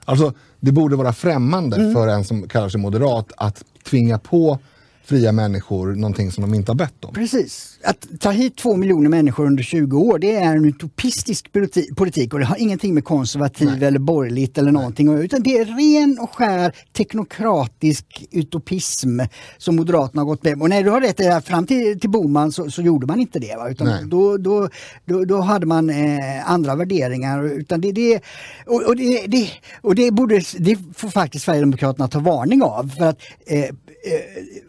Alltså, 0.05 0.33
det 0.61 0.73
borde 0.73 0.97
vara 0.97 1.13
främmande 1.13 1.93
för 1.93 2.09
en 2.09 2.25
som 2.25 2.49
kallar 2.49 2.69
sig 2.69 2.81
moderat 2.81 3.33
att 3.37 3.65
tvinga 3.85 4.19
på 4.19 4.59
fria 5.05 5.33
människor 5.33 5.95
någonting 5.95 6.33
som 6.33 6.43
de 6.43 6.55
inte 6.55 6.71
har 6.71 6.77
bett 6.77 7.05
om. 7.05 7.15
Precis. 7.15 7.79
Att 7.85 8.07
ta 8.21 8.31
hit 8.31 8.57
två 8.57 8.77
miljoner 8.77 9.09
människor 9.09 9.47
under 9.47 9.63
20 9.63 9.99
år 9.99 10.19
det 10.19 10.35
är 10.35 10.57
en 10.57 10.65
utopistisk 10.65 11.53
politi- 11.53 11.95
politik 11.95 12.35
och 12.35 12.41
det 12.41 12.47
har 12.47 12.57
ingenting 12.57 12.95
med 12.95 13.05
konservativ 13.05 13.83
eller 13.83 13.99
borgerligt 13.99 14.59
eller 14.59 14.73
någonting 14.73 15.11
göra, 15.21 15.25
utan 15.25 15.43
det 15.43 15.59
är 15.59 15.65
ren 15.65 16.19
och 16.19 16.35
skär 16.35 16.73
teknokratisk 16.97 18.27
utopism 18.31 19.21
som 19.59 19.77
Moderaterna 19.77 20.23
har 20.23 20.27
gått 20.27 20.45
med 20.45 20.63
Och 20.63 20.69
nej, 20.69 20.83
du 20.83 20.91
har 20.91 21.01
rätt, 21.01 21.47
fram 21.47 21.67
till, 21.67 22.01
till 22.01 22.11
Boman 22.11 22.53
så, 22.53 22.71
så 22.71 22.83
gjorde 22.83 23.07
man 23.07 23.21
inte 23.21 23.39
det. 23.39 23.57
Va? 23.57 23.63
Nej. 23.65 23.73
Utan 23.73 24.09
då, 24.09 24.37
då, 24.37 24.69
då, 25.05 25.25
då 25.25 25.41
hade 25.41 25.67
man 25.67 25.91
eh, 25.91 26.51
andra 26.51 26.75
värderingar. 26.75 27.45
Utan 27.45 27.81
det, 27.81 27.93
det, 27.93 28.21
och, 28.67 28.83
och, 28.83 28.97
det, 28.97 29.27
det, 29.27 29.51
och 29.81 29.95
det, 29.95 30.11
borde, 30.11 30.41
det 30.59 30.79
får 30.97 31.09
faktiskt 31.09 31.45
Sverigedemokraterna 31.45 32.09
ta 32.09 32.19
varning 32.19 32.63
av. 32.63 32.89
För 32.99 33.05
att 33.05 33.19
eh, 33.47 33.59
eh, 33.61 33.71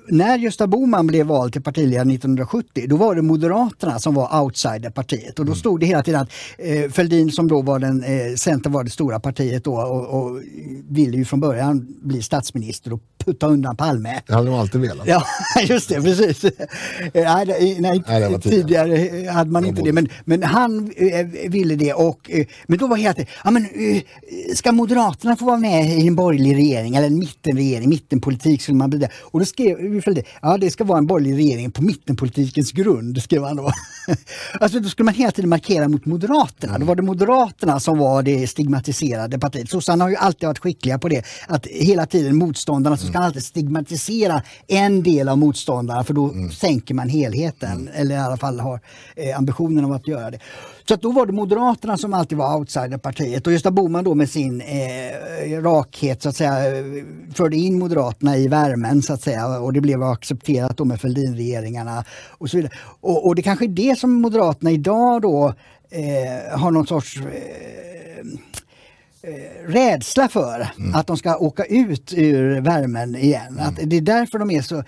när 0.07 0.37
Gösta 0.37 0.67
Bohman 0.67 1.07
blev 1.07 1.25
vald 1.25 1.53
till 1.53 1.61
partiledare 1.61 2.13
1970 2.13 2.85
då 2.87 2.97
var 3.01 3.15
det 3.15 3.21
Moderaterna 3.21 3.99
som 3.99 4.13
var 4.15 4.41
outsiderpartiet 4.43 5.39
och 5.39 5.45
då 5.45 5.55
stod 5.55 5.79
det 5.79 5.85
hela 5.85 6.03
tiden 6.03 6.21
att 6.21 6.29
eh, 6.57 6.91
Fälldin 6.91 7.31
som 7.31 7.47
då 7.47 7.61
var 7.61 7.79
den, 7.79 8.03
eh, 8.03 8.35
Centern 8.35 8.73
var 8.73 8.83
det 8.83 8.89
stora 8.89 9.19
partiet 9.19 9.63
då 9.63 9.73
och, 9.75 10.21
och 10.23 10.41
ville 10.89 11.17
ju 11.17 11.25
från 11.25 11.39
början 11.39 11.87
bli 12.01 12.21
statsminister 12.21 12.93
och 12.93 12.99
putta 13.25 13.47
undan 13.47 13.75
Palme. 13.77 14.21
Det 14.27 14.33
hade 14.33 14.47
de 14.49 14.55
alltid 14.55 14.81
velat. 14.81 15.07
Ja, 15.07 15.23
just 15.67 15.89
det, 15.89 16.01
precis. 16.01 16.43
Eh, 16.43 16.51
Nej, 17.13 17.45
det- 17.45 17.81
nej, 17.81 18.03
Nej, 18.07 18.29
det 18.31 18.39
tidigare 18.39 19.29
hade 19.29 19.51
man 19.51 19.63
Det 19.63 19.69
inte 19.69 19.81
det, 19.81 19.93
men, 19.93 20.09
men 20.25 20.43
han 20.43 20.91
eh, 20.97 21.27
ville 21.49 21.75
det. 21.75 21.93
Och, 21.93 22.31
eh, 22.31 22.45
men 22.67 22.77
då 22.79 22.87
var 22.87 22.95
det 22.97 23.01
hela 23.01 23.13
tiden, 23.13 23.29
ja, 23.43 23.51
men, 23.51 23.67
ska 24.55 24.71
Moderaterna 24.71 25.35
få 25.35 25.45
vara 25.45 25.57
med 25.57 25.99
i 25.99 26.07
en 26.07 26.15
borgerlig 26.15 26.55
regering 26.55 26.95
eller 26.95 27.07
en 27.07 27.19
mittenregering, 27.19 27.89
mittenpolitik 27.89 28.61
skulle 28.61 28.77
man 28.77 28.89
bli 28.89 28.99
det. 28.99 29.09
Och 29.21 29.39
då 29.39 29.45
skrev 29.45 29.77
vi 29.77 30.01
följde, 30.01 30.23
ja 30.41 30.57
det 30.57 30.71
ska 30.71 30.83
vara 30.83 30.97
en 30.97 31.07
borgerlig 31.07 31.37
regering 31.37 31.71
på 31.71 31.83
mittenpolitikens 31.83 32.71
grund, 32.71 32.90
skrev 33.21 33.43
han 33.43 33.55
då. 33.55 33.71
alltså 34.59 34.79
då 34.79 34.89
skulle 34.89 35.05
man 35.05 35.13
hela 35.13 35.31
tiden 35.31 35.49
markera 35.49 35.87
mot 35.87 36.05
Moderaterna. 36.05 36.77
Då 36.79 36.85
var 36.85 36.95
det 36.95 37.01
Moderaterna 37.01 37.79
som 37.79 37.97
var 37.97 38.23
det 38.23 38.47
stigmatiserade 38.47 39.39
partiet. 39.39 39.69
Sossarna 39.69 40.03
har 40.03 40.09
ju 40.09 40.15
alltid 40.15 40.47
varit 40.47 40.59
skickliga 40.59 40.99
på 40.99 41.09
det, 41.09 41.25
att 41.47 41.67
hela 41.67 42.05
tiden 42.05 42.37
motståndarna 42.37 42.97
så 42.97 43.07
ska 43.07 43.17
man 43.17 43.23
alltid 43.23 43.43
stigmatisera 43.43 44.41
en 44.67 45.03
del 45.03 45.29
av 45.29 45.37
motståndarna 45.37 46.03
för 46.03 46.13
då 46.13 46.33
sänker 46.53 46.93
man 46.93 47.09
helheten, 47.09 47.89
eller 47.93 48.15
i 48.15 48.19
alla 48.19 48.37
fall 48.37 48.59
har 48.59 48.79
eh, 49.15 49.37
ambitionen 49.37 49.85
av 49.85 49.91
att 49.91 50.07
göra 50.07 50.31
det. 50.31 50.39
Så 50.91 50.95
att 50.95 51.01
då 51.01 51.11
var 51.11 51.25
det 51.25 51.33
Moderaterna 51.33 51.97
som 51.97 52.13
alltid 52.13 52.37
var 52.37 52.57
outsiderpartiet 52.57 53.47
och 53.47 53.53
Gösta 53.53 53.71
Bohman 53.71 54.03
då 54.03 54.15
med 54.15 54.29
sin 54.29 54.61
eh, 54.61 55.61
rakhet 55.61 56.21
så 56.21 56.29
att 56.29 56.35
säga 56.35 56.53
förde 57.33 57.57
in 57.57 57.79
Moderaterna 57.79 58.37
i 58.37 58.47
värmen 58.47 59.01
så 59.01 59.13
att 59.13 59.21
säga 59.21 59.59
och 59.59 59.73
det 59.73 59.81
blev 59.81 60.03
accepterat 60.03 60.77
då 60.77 60.85
med 60.85 61.01
Fälldinregeringarna 61.01 62.03
och 62.29 62.49
så 62.49 62.57
vidare. 62.57 62.73
Och, 63.01 63.27
och 63.27 63.35
det 63.35 63.41
kanske 63.41 63.65
är 63.65 63.69
det 63.69 63.99
som 63.99 64.21
Moderaterna 64.21 64.71
idag 64.71 65.21
då 65.21 65.53
eh, 65.89 66.59
har 66.59 66.71
någon 66.71 66.87
sorts 66.87 67.17
eh, 67.17 67.23
eh, 69.21 69.71
rädsla 69.71 70.27
för 70.27 70.67
att 70.93 71.07
de 71.07 71.17
ska 71.17 71.37
åka 71.37 71.65
ut 71.65 72.13
ur 72.17 72.61
värmen 72.61 73.15
igen. 73.15 73.59
Att 73.59 73.79
det 73.83 73.97
är 73.97 74.01
därför 74.01 74.39
de 74.39 74.51
är 74.51 74.61
så 74.61 74.77
eh, 74.77 74.83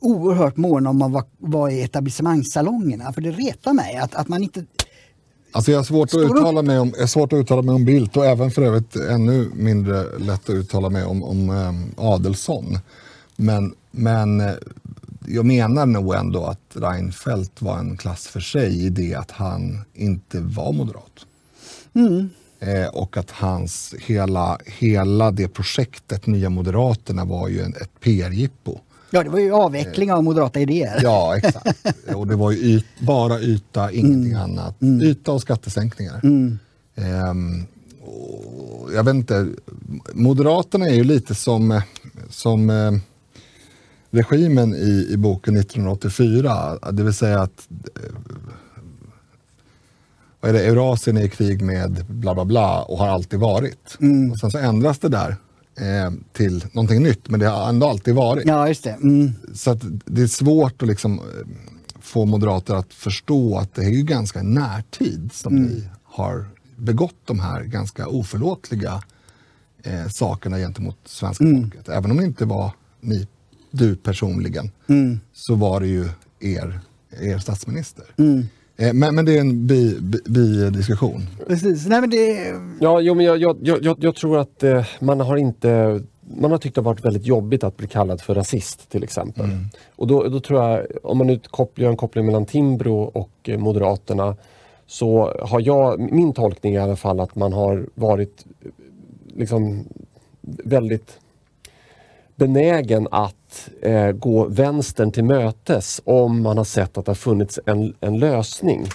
oerhört 0.00 0.56
måna 0.56 0.90
om 0.90 1.02
att 1.02 1.12
vara, 1.12 1.24
vara 1.38 1.72
i 1.72 1.82
etablissemangssalongerna. 1.82 3.12
För 3.12 3.20
det 3.20 3.30
retar 3.30 3.72
mig 3.72 3.96
att, 3.96 4.14
att 4.14 4.28
man 4.28 4.42
inte 4.42 4.64
Alltså 5.52 5.70
jag 5.70 5.78
har 5.78 5.84
svårt 5.84 6.08
att, 6.14 6.20
uttala 6.20 6.62
mig 6.62 6.78
om, 6.78 6.92
jag 6.98 7.08
svårt 7.08 7.32
att 7.32 7.36
uttala 7.36 7.62
mig 7.62 7.74
om 7.74 7.84
Bildt 7.84 8.16
och 8.16 8.26
även 8.26 8.50
för 8.50 8.62
övrigt 8.62 8.96
ännu 8.96 9.50
mindre 9.54 10.18
lätt 10.18 10.48
att 10.48 10.54
uttala 10.54 10.90
mig 10.90 11.04
om, 11.04 11.22
om 11.22 11.50
um, 11.50 11.94
Adelsson. 11.96 12.78
Men, 13.36 13.74
men 13.90 14.40
eh, 14.40 14.52
jag 15.26 15.46
menar 15.46 15.86
nog 15.86 16.14
ändå 16.14 16.44
att 16.44 16.60
Reinfeldt 16.74 17.62
var 17.62 17.78
en 17.78 17.96
klass 17.96 18.26
för 18.26 18.40
sig 18.40 18.86
i 18.86 18.88
det 18.88 19.14
att 19.14 19.30
han 19.30 19.80
inte 19.94 20.40
var 20.40 20.72
moderat. 20.72 21.26
Eh, 22.60 22.86
och 22.86 23.16
att 23.16 23.30
hans 23.30 23.94
hela, 23.98 24.58
hela 24.66 25.30
det 25.30 25.48
projektet, 25.48 26.26
Nya 26.26 26.50
Moderaterna, 26.50 27.24
var 27.24 27.48
ju 27.48 27.60
en, 27.60 27.74
ett 27.74 28.00
PR-jippo. 28.00 28.78
Ja, 29.14 29.22
det 29.22 29.30
var 29.30 29.38
ju 29.38 29.52
avveckling 29.52 30.12
av 30.12 30.24
moderata 30.24 30.60
idéer. 30.60 31.00
Ja, 31.02 31.36
exakt. 31.36 31.86
och 32.14 32.26
det 32.26 32.36
var 32.36 32.50
ju 32.50 32.58
yt, 32.58 32.84
bara 32.98 33.40
yta, 33.40 33.92
ingenting 33.92 34.34
annat. 34.34 34.76
Yta 35.02 35.32
och 35.32 35.40
skattesänkningar. 35.40 36.20
Ehm, 36.94 37.66
och 38.00 38.92
jag 38.94 39.04
vet 39.04 39.14
inte, 39.14 39.48
Moderaterna 40.12 40.86
är 40.86 40.94
ju 40.94 41.04
lite 41.04 41.34
som, 41.34 41.80
som 42.30 42.70
eh, 42.70 42.92
regimen 44.10 44.74
i, 44.74 45.08
i 45.10 45.16
boken 45.16 45.56
1984. 45.56 46.78
Det 46.92 47.02
vill 47.02 47.14
säga 47.14 47.40
att 47.40 47.68
eh, 47.94 48.10
vad 50.40 50.48
är 50.48 50.52
det, 50.52 50.66
Eurasien 50.66 51.16
är 51.16 51.22
i 51.22 51.28
krig 51.28 51.62
med 51.62 52.04
bla 52.08 52.34
bla 52.34 52.44
bla 52.44 52.82
och 52.82 52.98
har 52.98 53.08
alltid 53.08 53.40
varit. 53.40 53.98
Och 54.32 54.38
sen 54.38 54.50
så 54.50 54.58
ändras 54.58 54.98
det 54.98 55.08
där 55.08 55.36
eh, 55.78 56.12
till 56.32 56.64
någonting 56.72 57.02
nytt, 57.02 57.28
men 57.28 57.40
det 57.40 57.46
har 57.46 57.68
ändå 57.68 57.88
alltid 57.88 58.14
varit. 58.14 58.46
Ja, 58.46 58.68
just 58.68 58.84
det. 58.84 58.90
Mm. 58.90 59.32
Så 59.54 59.78
det 60.04 60.22
är 60.22 60.26
svårt 60.26 60.82
att 60.82 60.88
liksom 60.88 61.18
eh, 61.18 61.24
få 62.00 62.24
moderater 62.24 62.74
att 62.74 62.94
förstå 62.94 63.58
att 63.58 63.74
det 63.74 63.84
är 63.84 63.90
ju 63.90 64.02
ganska 64.02 64.42
närtid 64.42 65.30
som 65.32 65.56
ni 65.56 65.84
har 66.04 66.46
begått 66.76 67.16
de 67.24 67.40
här 67.40 67.62
ganska 67.62 68.06
oförlåtliga 68.06 69.02
eh, 69.82 70.08
sakerna 70.08 70.56
gentemot 70.56 70.98
svenska 71.04 71.44
folket. 71.44 71.88
Även 71.88 72.10
om 72.10 72.16
det 72.16 72.24
inte 72.24 72.44
var 72.44 72.72
ni, 73.00 73.26
du 73.70 73.96
personligen, 73.96 74.70
så 75.32 75.54
var 75.54 75.80
det 75.80 75.86
ju 75.86 76.08
er, 76.40 76.80
er 77.10 77.38
statsminister. 77.38 78.04
Eh, 78.76 78.92
men, 78.92 79.14
men 79.14 79.24
det 79.24 79.36
är 79.36 79.40
en 79.40 79.66
bidiskussion. 79.66 80.32
Bi, 80.32 80.70
diskussion. 80.70 81.22
Precis. 81.46 81.86
Nej, 81.86 82.00
men 82.00 82.10
det, 82.10 82.52
Ja, 82.80 83.00
jo, 83.00 83.14
men 83.14 83.24
jag, 83.26 83.38
jag, 83.38 83.56
jag, 83.62 83.78
jag- 83.82 83.98
tror 84.14 84.38
att 84.38 84.62
eh, 84.62 84.86
man 85.00 85.20
har 85.20 85.36
inte 85.36 86.00
man 86.36 86.50
har 86.50 86.58
tyckt 86.58 86.74
det 86.74 86.80
har 86.80 86.84
varit 86.84 87.04
väldigt 87.04 87.26
jobbigt 87.26 87.64
att 87.64 87.76
bli 87.76 87.86
kallad 87.86 88.20
för 88.20 88.34
rasist 88.34 88.90
till 88.90 89.02
exempel. 89.04 89.46
Och 89.96 90.06
då, 90.06 90.28
då 90.28 90.40
tror 90.40 90.62
jag, 90.64 90.86
om 91.02 91.18
man 91.18 91.26
nu 91.26 91.40
kopplar, 91.50 91.82
gör 91.82 91.90
en 91.90 91.96
koppling 91.96 92.26
mellan 92.26 92.46
Timbro 92.46 92.98
och 93.02 93.30
eh, 93.44 93.58
Moderaterna 93.58 94.36
så 94.86 95.36
har 95.42 95.60
jag, 95.60 96.00
min 96.00 96.32
tolkning 96.32 96.74
i 96.74 96.78
alla 96.78 96.96
fall 96.96 97.20
att 97.20 97.34
man 97.36 97.52
har 97.52 97.86
varit 97.94 98.44
liksom 99.36 99.84
väldigt 100.64 101.18
benägen 102.36 103.08
att 103.10 103.34
eh, 103.82 104.12
gå 104.12 104.44
vänstern 104.44 105.10
till 105.10 105.24
mötes 105.24 106.00
om 106.04 106.42
man 106.42 106.56
har 106.56 106.64
sett 106.64 106.98
att 106.98 107.04
det 107.04 107.10
har 107.10 107.14
funnits 107.14 107.60
en, 107.66 107.94
en 108.00 108.18
lösning. 108.18 108.86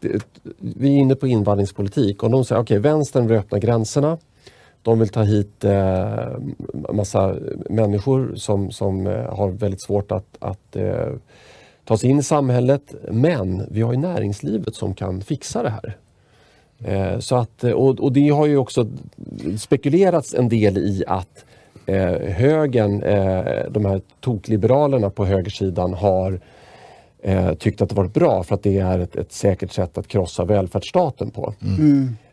Det, 0.00 0.26
vi 0.58 0.88
är 0.88 0.98
inne 0.98 1.14
på 1.14 1.26
invandringspolitik 1.26 2.22
och 2.22 2.30
de 2.30 2.44
säger 2.44 2.62
okej, 2.62 2.78
vänstern 2.78 3.26
vill 3.26 3.38
öppna 3.38 3.58
gränserna. 3.58 4.18
De 4.82 4.98
vill 4.98 5.08
ta 5.08 5.22
hit 5.22 5.64
eh, 5.64 6.38
massa 6.92 7.36
människor 7.70 8.34
som, 8.36 8.70
som 8.70 9.06
eh, 9.06 9.36
har 9.36 9.48
väldigt 9.48 9.82
svårt 9.82 10.12
att, 10.12 10.36
att 10.38 10.76
eh, 10.76 11.08
ta 11.84 11.98
sig 11.98 12.10
in 12.10 12.18
i 12.18 12.22
samhället. 12.22 12.94
Men 13.10 13.66
vi 13.70 13.82
har 13.82 13.92
ju 13.92 13.98
näringslivet 13.98 14.74
som 14.74 14.94
kan 14.94 15.20
fixa 15.20 15.62
det 15.62 15.70
här. 15.70 15.96
Eh, 16.78 17.18
så 17.18 17.36
att, 17.36 17.64
och, 17.64 18.00
och 18.00 18.12
det 18.12 18.28
har 18.28 18.46
ju 18.46 18.56
också 18.56 18.86
spekulerats 19.58 20.34
en 20.34 20.48
del 20.48 20.78
i 20.78 21.04
att 21.06 21.44
eh, 21.86 22.32
högern, 22.32 23.02
eh, 23.02 23.70
de 23.70 23.84
här 23.84 24.00
tokliberalerna 24.20 25.10
på 25.10 25.24
högersidan 25.24 25.94
har 25.94 26.40
eh, 27.22 27.54
tyckt 27.54 27.82
att 27.82 27.88
det 27.88 27.94
varit 27.94 28.14
bra 28.14 28.42
för 28.42 28.54
att 28.54 28.62
det 28.62 28.78
är 28.78 28.98
ett, 28.98 29.16
ett 29.16 29.32
säkert 29.32 29.72
sätt 29.72 29.98
att 29.98 30.08
krossa 30.08 30.44
välfärdsstaten 30.44 31.30
på. 31.30 31.54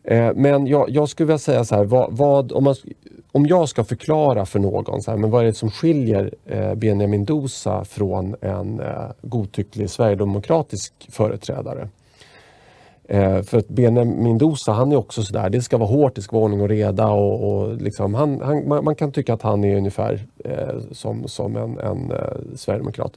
Eh, 0.03 0.31
men 0.35 0.67
jag, 0.67 0.89
jag 0.89 1.09
skulle 1.09 1.27
vilja 1.27 1.37
säga 1.37 1.63
så 1.63 1.75
här, 1.75 1.83
vad, 1.83 2.17
vad, 2.17 2.51
om, 2.51 2.63
man, 2.63 2.75
om 3.31 3.45
jag 3.45 3.69
ska 3.69 3.83
förklara 3.83 4.45
för 4.45 4.59
någon, 4.59 5.01
så 5.01 5.11
här, 5.11 5.17
men 5.17 5.29
vad 5.29 5.41
är 5.41 5.45
det 5.45 5.53
som 5.53 5.71
skiljer 5.71 6.33
eh, 6.45 6.75
Benjamin 6.75 7.25
Dosa 7.25 7.85
från 7.85 8.35
en 8.41 8.79
eh, 8.79 9.11
godtycklig 9.21 9.89
sverigedemokratisk 9.89 10.93
företrädare? 11.09 11.89
Eh, 13.11 13.41
för 13.41 13.57
att 13.57 13.67
Benjamin 13.67 14.37
Dosa, 14.37 14.71
han 14.71 14.91
är 14.91 14.95
också 14.95 15.23
sådär, 15.23 15.49
det 15.49 15.61
ska 15.61 15.77
vara 15.77 15.89
hårt, 15.89 16.15
det 16.15 16.21
ska 16.21 16.35
vara 16.35 16.43
ordning 16.43 16.61
och 16.61 16.69
reda 16.69 17.07
och, 17.07 17.51
och 17.51 17.75
liksom, 17.81 18.13
han, 18.13 18.41
han, 18.41 18.67
man, 18.67 18.83
man 18.83 18.95
kan 18.95 19.11
tycka 19.11 19.33
att 19.33 19.41
han 19.41 19.63
är 19.63 19.77
ungefär 19.77 20.27
eh, 20.45 20.79
som, 20.91 21.27
som 21.27 21.55
en, 21.55 21.79
en 21.79 22.11
eh, 22.11 22.17
sverigedemokrat. 22.55 23.13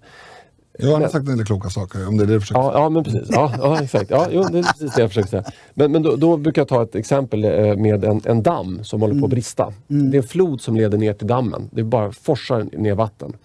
Ja, 0.78 0.92
han 0.92 1.03
har 1.03 1.09
sagt 1.09 1.28
en 1.28 1.36
del 1.36 1.47
kloka 1.47 1.68
saker, 1.68 2.09
om 2.09 2.16
det 2.16 2.24
är 2.24 2.26
det 2.26 2.32
du 2.32 2.40
försöker 2.40 2.61
Ja, 2.61 2.72
ja 2.74 2.88
men 2.88 3.05
precis. 3.05 3.28
Ja, 3.30 3.53
ja, 3.59 3.82
exakt. 3.82 4.11
Ja, 4.11 4.26
jo, 4.30 4.42
det 4.42 4.59
är 4.59 4.62
precis 4.62 4.95
det 4.95 5.01
jag 5.01 5.11
försökte 5.11 5.30
säga. 5.30 5.45
Men, 5.74 5.92
men 5.92 6.03
då, 6.03 6.16
då 6.16 6.36
brukar 6.36 6.62
jag 6.62 6.68
ta 6.68 6.82
ett 6.82 6.95
exempel 6.95 7.45
eh, 7.45 7.76
med 7.76 8.05
en, 8.05 8.20
en 8.24 8.42
damm 8.42 8.84
som 8.84 9.01
håller 9.01 9.20
på 9.20 9.26
att 9.26 9.30
brista. 9.30 9.72
Det 9.86 10.16
är 10.16 10.22
en 10.22 10.28
flod 10.28 10.61
som 10.61 10.76
leder 10.76 10.99
ner 10.99 11.12
till 11.12 11.26
dammen. 11.26 11.68
Det 11.72 11.82
bara 11.82 12.12
forsar 12.12 12.66
ner 12.72 12.95
vatten. 12.95 13.36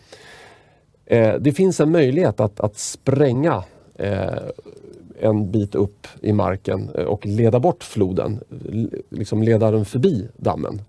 Eh, 1.05 1.33
det 1.33 1.51
finns 1.51 1.79
en 1.79 1.91
möjlighet 1.91 2.39
att, 2.39 2.59
att 2.59 2.77
spränga 2.77 3.63
eh, 3.95 4.29
en 5.21 5.51
bit 5.51 5.75
upp 5.75 6.07
i 6.21 6.33
marken 6.33 6.89
eh, 6.95 7.03
och 7.03 7.25
leda 7.25 7.59
bort 7.59 7.83
floden. 7.83 8.39
Liksom 9.09 9.43
leda 9.43 9.71
den 9.71 9.85
förbi 9.85 10.27
dammen. 10.37 10.81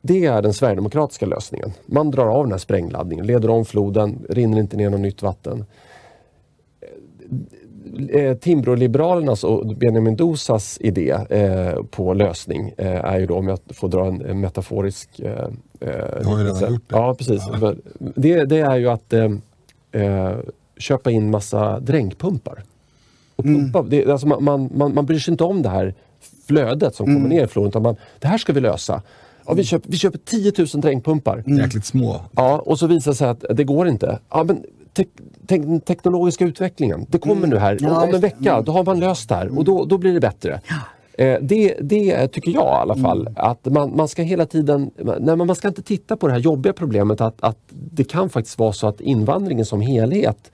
Det 0.00 0.26
är 0.26 0.42
den 0.42 0.54
sverigedemokratiska 0.54 1.26
lösningen. 1.26 1.72
Man 1.86 2.10
drar 2.10 2.26
av 2.26 2.44
den 2.44 2.52
här 2.52 2.58
sprängladdningen, 2.58 3.26
leder 3.26 3.50
om 3.50 3.64
floden, 3.64 4.26
rinner 4.28 4.58
inte 4.58 4.76
ner 4.76 4.90
något 4.90 5.00
nytt 5.00 5.22
vatten. 5.22 5.64
Eh, 8.10 8.36
Timbroliberalernas 8.36 9.44
och 9.44 9.76
Benjamin 9.76 10.16
Dosas 10.16 10.78
idé 10.80 11.10
eh, 11.30 11.82
på 11.90 12.14
lösning 12.14 12.72
eh, 12.78 13.04
är 13.04 13.18
ju 13.18 13.26
då, 13.26 13.36
om 13.36 13.48
jag 13.48 13.58
får 13.70 13.88
dra 13.88 14.06
en, 14.06 14.40
metaforisk... 14.40 15.20
Eh, 15.20 15.48
eh, 15.80 16.26
har 16.26 16.38
ju 16.38 16.44
redan 16.44 16.72
gjort 16.72 16.88
det. 16.88 16.96
Ja, 16.96 17.14
precis. 17.14 17.42
Det, 17.98 18.44
det 18.44 18.58
är 18.58 18.76
ju 18.76 18.88
att 18.88 19.12
eh, 19.12 19.30
eh, 19.92 20.36
köpa 20.78 21.10
in 21.10 21.30
massa 21.30 21.80
dränkpumpar. 21.80 22.62
Och 23.38 23.44
pumpa, 23.44 23.82
det, 23.82 24.06
alltså 24.06 24.26
man, 24.26 24.44
man, 24.44 24.70
man, 24.74 24.94
man 24.94 25.06
bryr 25.06 25.18
sig 25.18 25.32
inte 25.32 25.44
om 25.44 25.62
det 25.62 25.68
här 25.68 25.94
flödet 26.46 26.94
som 26.94 27.06
kommer 27.06 27.28
ner 27.28 27.46
floden, 27.46 27.68
utan 27.68 27.82
man, 27.82 27.96
det 28.18 28.28
här 28.28 28.38
ska 28.38 28.52
vi 28.52 28.60
lösa. 28.60 29.02
Ja, 29.46 29.54
vi, 29.54 29.64
köper, 29.64 29.90
vi 29.90 29.96
köper 29.96 30.18
10 30.18 30.52
000 30.58 30.66
dränkpumpar. 30.66 31.44
Jäkligt 31.46 31.84
små. 31.84 32.20
Ja, 32.36 32.58
och 32.58 32.78
så 32.78 32.86
visar 32.86 33.10
det 33.10 33.14
sig 33.14 33.28
att 33.28 33.44
det 33.50 33.64
går 33.64 33.88
inte. 33.88 34.18
Ja, 34.30 34.44
men 34.44 34.62
te 34.92 35.04
te 35.46 35.58
den 35.58 35.80
teknologiska 35.80 36.44
utvecklingen, 36.44 37.06
det 37.08 37.18
kommer 37.18 37.46
nu 37.46 37.58
här. 37.58 37.78
Ja, 37.80 38.02
om, 38.02 38.08
om 38.08 38.14
en 38.14 38.20
vecka, 38.20 38.62
då 38.62 38.72
har 38.72 38.84
man 38.84 39.00
löst 39.00 39.28
det 39.28 39.34
här 39.34 39.58
och 39.58 39.64
då, 39.64 39.84
då 39.84 39.98
blir 39.98 40.14
det 40.14 40.20
bättre. 40.20 40.60
Eh, 41.18 41.38
det, 41.40 41.76
det 41.80 42.28
tycker 42.28 42.50
jag 42.50 42.66
i 42.66 42.80
alla 42.80 42.96
fall. 42.96 43.28
Att 43.36 43.64
man, 43.64 43.96
man 43.96 44.08
ska 44.08 44.22
hela 44.22 44.46
tiden, 44.46 44.90
nej, 45.20 45.36
man 45.36 45.54
ska 45.54 45.68
inte 45.68 45.82
titta 45.82 46.16
på 46.16 46.26
det 46.26 46.32
här 46.32 46.40
jobbiga 46.40 46.72
problemet 46.72 47.20
att, 47.20 47.42
att 47.42 47.58
det 47.70 48.04
kan 48.04 48.30
faktiskt 48.30 48.58
vara 48.58 48.72
så 48.72 48.86
att 48.86 49.00
invandringen 49.00 49.64
som 49.64 49.80
helhet 49.80 50.52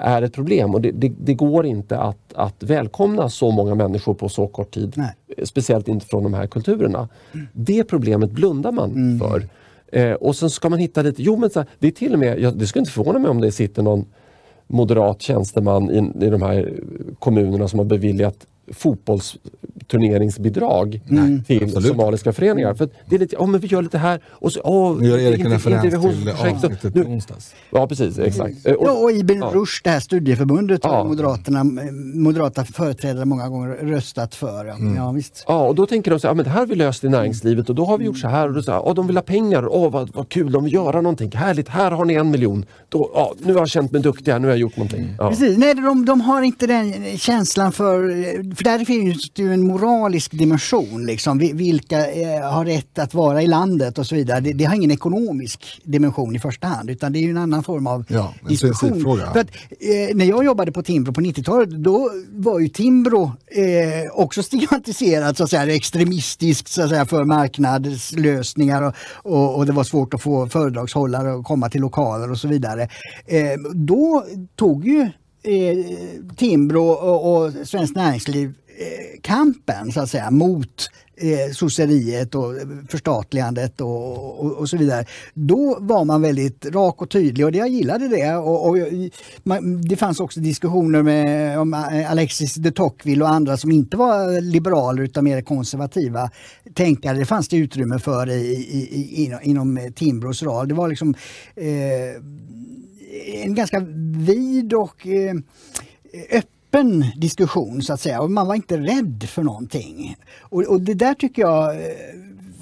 är 0.00 0.22
ett 0.22 0.32
problem 0.32 0.74
och 0.74 0.80
det, 0.80 0.90
det, 0.90 1.12
det 1.18 1.34
går 1.34 1.66
inte 1.66 1.98
att, 1.98 2.32
att 2.34 2.62
välkomna 2.62 3.28
så 3.28 3.50
många 3.50 3.74
människor 3.74 4.14
på 4.14 4.28
så 4.28 4.46
kort 4.46 4.74
tid. 4.74 4.92
Nej. 4.96 5.46
Speciellt 5.46 5.88
inte 5.88 6.06
från 6.06 6.22
de 6.22 6.34
här 6.34 6.46
kulturerna. 6.46 7.08
Det 7.52 7.84
problemet 7.84 8.30
blundar 8.30 8.72
man 8.72 9.20
för. 9.22 9.48
Eh, 9.92 10.12
och 10.12 10.36
sen 10.36 10.50
ska 10.50 10.68
man 10.68 10.78
hitta 10.78 11.02
lite, 11.02 11.22
jo 11.22 11.36
men 11.36 11.50
så 11.50 11.60
här, 11.60 11.68
det 11.78 11.86
är 11.86 11.90
till 11.90 12.12
och 12.12 12.18
med, 12.18 12.40
jag, 12.40 12.58
det 12.58 12.66
skulle 12.66 12.80
inte 12.80 12.92
förvåna 12.92 13.18
mig 13.18 13.30
om 13.30 13.40
det 13.40 13.52
sitter 13.52 13.82
någon 13.82 14.04
moderat 14.66 15.22
tjänsteman 15.22 15.90
i, 15.90 16.26
i 16.26 16.30
de 16.30 16.42
här 16.42 16.72
kommunerna 17.18 17.68
som 17.68 17.78
har 17.78 17.86
beviljat 17.86 18.46
fotbollsturneringsbidrag 18.72 21.00
till 21.46 21.62
absolut. 21.64 21.86
somaliska 21.88 22.32
föreningar. 22.32 22.74
För 22.74 22.84
att 22.84 22.90
det 23.06 23.14
är 23.16 23.20
lite, 23.20 23.36
oh, 23.36 23.46
men 23.46 23.60
vi 23.60 23.66
gör 23.66 23.82
lite 23.82 23.98
här 23.98 24.20
och 24.28 24.52
så, 24.52 24.60
oh, 24.60 25.00
Nu 25.00 25.08
gör 25.08 25.18
Erik 25.18 25.40
en 25.40 25.46
inte- 25.52 25.56
referens 25.56 25.82
till 25.82 25.94
avsnittet 26.54 26.94
nu- 26.94 27.02
i 27.02 27.04
onsdags. 27.04 27.54
Ja 27.70 27.86
precis, 27.86 28.18
exakt. 28.18 28.66
Eh, 28.66 28.72
och- 28.74 28.86
Ja, 28.88 28.92
och 28.92 29.12
Ibn 29.12 29.38
ja. 29.38 29.50
Rushd, 29.54 29.84
det 29.84 29.90
här 29.90 30.00
studieförbundet, 30.00 30.84
har 30.84 30.92
Ja. 30.96 31.04
Moderaterna, 31.04 31.64
moderata 32.14 32.64
företrädare 32.64 33.24
många 33.24 33.48
gånger 33.48 33.68
röstat 33.68 34.34
för. 34.34 34.64
Ja, 34.64 34.74
Mm. 34.74 34.96
ja 34.96 35.10
visst. 35.12 35.44
Ja, 35.48 35.66
och 35.68 35.74
då 35.74 35.86
tänker 35.86 36.10
de 36.10 36.20
så 36.20 36.26
här, 36.26 36.30
ja, 36.30 36.34
men 36.34 36.44
det 36.44 36.50
här 36.50 36.58
har 36.60 36.66
vi 36.66 36.74
löst 36.74 37.04
i 37.04 37.08
näringslivet 37.08 37.68
och 37.68 37.74
då 37.74 37.84
har 37.84 37.98
vi 37.98 38.04
gjort 38.04 38.18
så 38.18 38.28
här. 38.28 38.48
Och 38.48 38.54
då 38.54 38.62
så 38.62 38.72
här, 38.72 38.82
ja, 38.86 38.92
de 38.94 39.06
vill 39.06 39.16
ha 39.16 39.22
pengar, 39.22 39.68
åh 39.68 39.90
vad, 39.92 40.10
vad 40.14 40.28
kul, 40.28 40.52
de 40.52 40.64
vill 40.64 40.72
göra 40.72 41.00
någonting. 41.00 41.32
Härligt, 41.34 41.68
här 41.68 41.90
har 41.90 42.04
ni 42.04 42.14
en 42.14 42.30
miljon. 42.30 42.64
Då, 42.88 43.10
ja, 43.14 43.34
nu 43.44 43.52
har 43.52 43.60
jag 43.60 43.68
känt 43.68 43.92
mig 43.92 44.02
duktig, 44.02 44.32
här, 44.32 44.38
nu 44.38 44.46
har 44.46 44.52
jag 44.52 44.58
gjort 44.60 44.76
någonting. 44.76 45.14
Ja. 45.18 45.28
Precis, 45.30 45.58
nej 45.58 45.74
de, 45.74 46.04
de 46.04 46.20
har 46.20 46.42
inte 46.42 46.66
den 46.66 46.94
känslan 47.18 47.72
för, 47.72 48.54
för 48.56 48.64
där 48.64 48.84
finns 48.84 49.30
det 49.30 49.42
ju 49.42 49.52
en 49.54 49.62
moralisk 49.62 50.32
dimension. 50.32 51.06
Liksom. 51.06 51.38
Vi- 51.38 51.52
Vilka 51.52 52.10
eh, 52.12 52.50
har 52.52 52.64
rätt 52.64 52.98
att 52.98 53.14
vara 53.14 53.42
i 53.42 53.46
landet 53.46 53.98
och 53.98 54.06
så 54.06 54.14
vidare. 54.14 54.40
Det, 54.40 54.52
det 54.52 54.64
har 54.64 54.74
ingen 54.74 54.90
ekonomisk 54.90 55.80
dimension 55.84 56.36
i 56.36 56.38
första 56.38 56.66
hand 56.66 56.90
utan 56.90 57.12
det 57.12 57.18
är 57.18 57.30
en 57.30 57.36
annan 57.36 57.62
form 57.62 57.86
av 57.86 58.04
Ja, 58.08 58.34
diskussion. 58.48 59.02
För 59.32 59.40
att, 59.40 59.46
eh, 59.80 60.16
när 60.16 60.24
jag 60.24 60.44
jobbade 60.44 60.72
på 60.72 60.82
Timbro 60.82 61.12
på 61.12 61.20
90-talet 61.20 61.70
då 61.70 62.10
var 62.30 62.58
ju 62.60 62.68
Timbro 62.68 63.24
eh, 63.46 64.12
också 64.12 64.42
stigmatiserat 64.42 65.36
så 65.36 65.44
att 65.44 65.50
säga, 65.50 65.74
extremistiskt 65.74 66.68
så 66.68 66.82
att 66.82 66.88
säga, 66.88 67.06
för 67.06 67.24
marknadslösningar 67.24 68.82
och, 68.82 68.94
och, 69.32 69.56
och 69.56 69.66
det 69.66 69.72
var 69.72 69.84
svårt 69.84 70.14
att 70.14 70.22
få 70.22 70.48
föredragshållare 70.48 71.34
att 71.38 71.44
komma 71.44 71.68
till 71.70 71.80
lokaler 71.80 72.30
och 72.30 72.38
så 72.38 72.48
vidare. 72.48 72.82
Eh, 73.26 73.60
då 73.74 74.24
tog 74.56 74.86
ju 74.86 75.10
Eh, 75.46 75.86
Timbro 76.36 76.82
och, 76.82 77.36
och 77.36 77.52
Svenskt 77.68 77.96
Näringsliv 77.96 78.54
eh, 78.78 79.20
kampen 79.20 79.92
så 79.92 80.00
att 80.00 80.10
säga 80.10 80.30
mot 80.30 80.90
eh, 81.16 81.52
sosseriet 81.52 82.34
och 82.34 82.54
förstatligandet 82.88 83.80
och, 83.80 84.40
och, 84.44 84.52
och 84.52 84.68
så 84.68 84.76
vidare. 84.76 85.04
Då 85.34 85.76
var 85.80 86.04
man 86.04 86.22
väldigt 86.22 86.66
rak 86.66 87.02
och 87.02 87.10
tydlig 87.10 87.46
och 87.46 87.54
jag 87.54 87.68
gillade 87.68 88.08
det. 88.08 88.36
Och, 88.36 88.68
och 88.68 88.76
man, 89.42 89.82
det 89.82 89.96
fanns 89.96 90.20
också 90.20 90.40
diskussioner 90.40 91.02
med 91.02 91.58
om 91.58 91.74
Alexis 92.08 92.54
de 92.54 92.70
Tocqueville 92.70 93.24
och 93.24 93.30
andra 93.30 93.56
som 93.56 93.72
inte 93.72 93.96
var 93.96 94.40
liberaler 94.40 95.02
utan 95.02 95.24
mer 95.24 95.42
konservativa 95.42 96.30
tänkare. 96.74 97.18
Det 97.18 97.26
fanns 97.26 97.48
det 97.48 97.56
utrymme 97.56 97.98
för 97.98 98.30
i, 98.30 98.32
i, 98.32 98.88
i, 99.00 99.24
inom, 99.24 99.40
inom 99.42 99.92
Timbros 99.96 100.42
roll. 100.42 100.68
Det 100.68 100.74
var 100.74 100.88
liksom 100.88 101.14
eh, 101.56 102.22
en 103.44 103.54
ganska 103.54 103.80
vid 104.16 104.72
och 104.74 105.06
eh, 105.06 105.34
öppen 106.30 107.04
diskussion 107.16 107.82
så 107.82 107.92
att 107.92 108.00
säga 108.00 108.20
och 108.20 108.30
man 108.30 108.46
var 108.46 108.54
inte 108.54 108.76
rädd 108.78 109.24
för 109.28 109.42
någonting. 109.42 110.16
Och, 110.40 110.62
och 110.62 110.80
det 110.80 110.94
där 110.94 111.14
tycker 111.14 111.42
jag 111.42 111.74
eh, 111.74 111.80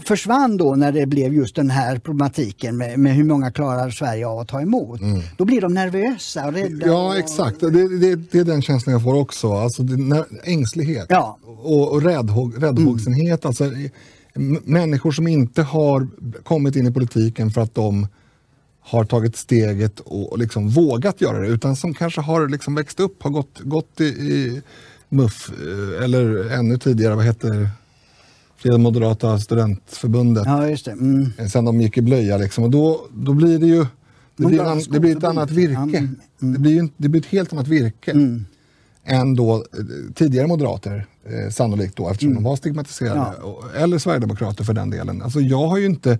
försvann 0.05 0.57
då 0.57 0.75
när 0.75 0.93
det 0.93 1.07
blev 1.07 1.35
just 1.35 1.57
den 1.57 1.71
här 1.71 1.99
problematiken 1.99 2.77
med, 2.77 2.99
med 2.99 3.15
hur 3.15 3.25
många 3.25 3.51
klarar 3.51 3.91
Sverige 3.91 4.27
av 4.27 4.39
att 4.39 4.49
ta 4.49 4.61
emot. 4.61 5.01
Då 5.37 5.45
blir 5.45 5.61
de 5.61 5.75
nervösa 5.75 6.47
och 6.47 6.53
rädda. 6.53 6.87
Ja, 6.87 7.09
och, 7.09 7.17
exakt. 7.19 7.61
Det, 7.61 7.71
det, 7.99 8.15
det 8.17 8.39
är 8.39 8.45
den 8.45 8.63
känslan 8.63 8.93
jag 8.93 9.03
får 9.03 9.15
också. 9.15 9.53
Alltså, 9.53 9.83
det, 9.83 10.25
ängslighet 10.45 11.07
Ja. 11.09 11.39
och, 11.63 11.93
och 11.93 12.03
räddhåg, 12.03 12.63
räddhågsenhet. 12.63 13.45
Alltså, 13.45 13.65
m- 14.35 14.61
människor 14.65 15.13
som 15.13 15.29
inte 15.29 15.63
har 15.63 16.09
kommit 16.43 16.77
in 16.77 16.87
i 16.87 16.91
politiken 16.93 17.51
för 17.51 17.61
att 17.61 17.75
de 17.75 18.07
har 18.87 19.05
tagit 19.05 19.37
steget 19.37 20.01
och, 20.01 20.39
liksom 20.39 20.69
vågat 20.69 21.21
göra 21.21 21.39
det 21.41 21.47
utan 21.49 21.77
som 21.77 21.95
kanske 21.95 22.21
har 22.21 22.49
liksom 22.49 22.75
växt 22.75 23.01
upp, 23.01 23.23
har 23.23 23.31
gått, 23.31 23.61
gått 23.61 24.01
i, 24.01 24.05
i 24.05 24.63
MUF 25.09 25.51
eh, 25.51 26.05
eller 26.05 26.51
ännu 26.53 26.79
tidigare, 26.79 27.15
vad 27.15 27.25
heter 27.25 27.69
Fria 28.57 28.79
Moderata 28.79 29.39
Studentförbundet 29.39 30.43
Ja, 30.47 30.69
just 30.69 30.85
det. 30.85 30.91
Mm. 30.93 31.33
eh, 31.39 31.47
sen 31.47 31.65
de 31.65 31.81
gick 31.81 31.99
i 31.99 32.03
blöja. 32.03 32.37
Liksom. 32.37 32.65
Och 32.65 32.71
då, 32.71 33.07
då 33.15 33.33
blir 33.33 33.59
det 33.59 33.67
ju 33.67 33.87
det 34.37 34.47
blir, 34.47 34.63
en, 34.63 34.83
det 34.91 35.01
blir 35.01 35.17
ett 35.17 35.25
annat 35.25 35.51
virke. 35.51 36.09
Ja, 36.39 36.47
Det, 36.47 36.59
blir 36.59 36.73
ju, 36.73 36.89
det 36.97 37.09
blir 37.09 37.21
ett 37.21 37.27
helt 37.27 37.53
annat 37.53 37.69
virke 37.69 38.11
Mm. 38.11 38.45
än 39.05 39.35
då 39.35 39.55
eh, 39.55 39.85
tidigare 40.15 40.47
moderater, 40.47 41.07
eh, 41.25 41.51
sannolikt 41.51 41.97
då, 41.97 42.11
eftersom 42.11 42.35
de 42.35 42.43
var 42.45 42.57
stigmatiserade. 42.57 43.21
Mm. 43.21 43.33
Ja. 43.43 43.63
Eller 43.77 43.99
sverigedemokrater 43.99 44.65
för 44.65 44.73
den 44.73 44.91
delen. 44.91 45.23
Alltså 45.23 45.41
jag 45.41 45.69
har 45.69 45.79
ju 45.79 45.87
inte, 45.87 46.19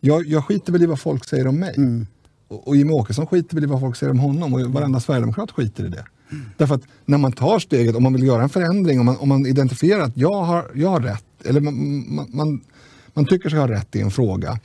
jag, 0.00 0.26
jag 0.26 0.44
skiter 0.44 0.72
väl 0.72 0.82
i 0.82 0.86
vad 0.86 1.00
folk 1.00 1.28
säger 1.28 1.46
om 1.46 1.58
mig. 1.58 1.74
Mm. 1.76 2.06
Och, 2.48 2.68
och 2.68 2.76
Jimmie 2.76 2.94
Åkesson 2.94 3.26
skiter 3.26 3.54
väl 3.54 3.64
i 3.64 3.66
vad 3.66 3.80
folk 3.80 3.96
säger 3.96 4.10
om 4.10 4.18
honom 4.18 4.54
och 4.54 4.60
varenda 4.60 5.00
sverigedemokrat 5.00 5.50
skiter 5.50 5.84
i 5.84 5.88
det. 5.88 6.04
Därför 6.56 6.74
att 6.74 6.82
när 7.04 7.18
man 7.18 7.32
tar 7.32 7.58
steget, 7.58 7.96
om 7.96 8.02
man 8.02 8.12
vill 8.12 8.22
göra 8.22 8.42
en 8.42 8.48
förändring, 8.48 9.00
om 9.00 9.06
man, 9.06 9.16
om 9.16 9.28
man 9.28 9.46
identifierar 9.46 10.00
att 10.00 10.16
jag 10.16 10.42
har, 10.42 10.70
jag 10.74 10.88
har 10.88 11.00
rätt, 11.00 11.24
eller 11.44 11.60
man, 11.60 11.74
man, 12.14 12.26
man, 12.28 12.60
man 13.14 13.26
tycker 13.26 13.50
sig 13.50 13.58
ha 13.58 13.68
rätt 13.68 13.96
i 13.96 14.00
en 14.00 14.10
fråga, 14.10 14.58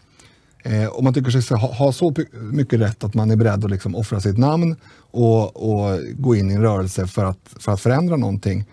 Eh, 0.66 0.86
och 0.86 1.04
man 1.04 1.14
tycker 1.14 1.32
sig 1.32 1.58
ha, 1.58 1.74
ha 1.74 1.92
så 1.92 2.14
mycket 2.34 2.80
rätt 2.80 3.04
att 3.04 3.14
man 3.14 3.32
är 3.32 3.36
beredd 3.36 3.66
att 3.66 3.72
liksom 3.72 3.96
offra 3.96 4.20
sitt 4.20 4.38
namn 4.38 4.76
och, 5.12 5.56
och 5.56 6.00
gå 6.18 6.36
in 6.36 6.52
i 6.52 6.54
en 6.54 6.62
rörelse 6.62 7.08
för 7.08 7.26
att, 7.26 7.40
för 7.60 7.72
att 7.72 7.82
förändra 7.82 8.16
någonting. 8.18 8.66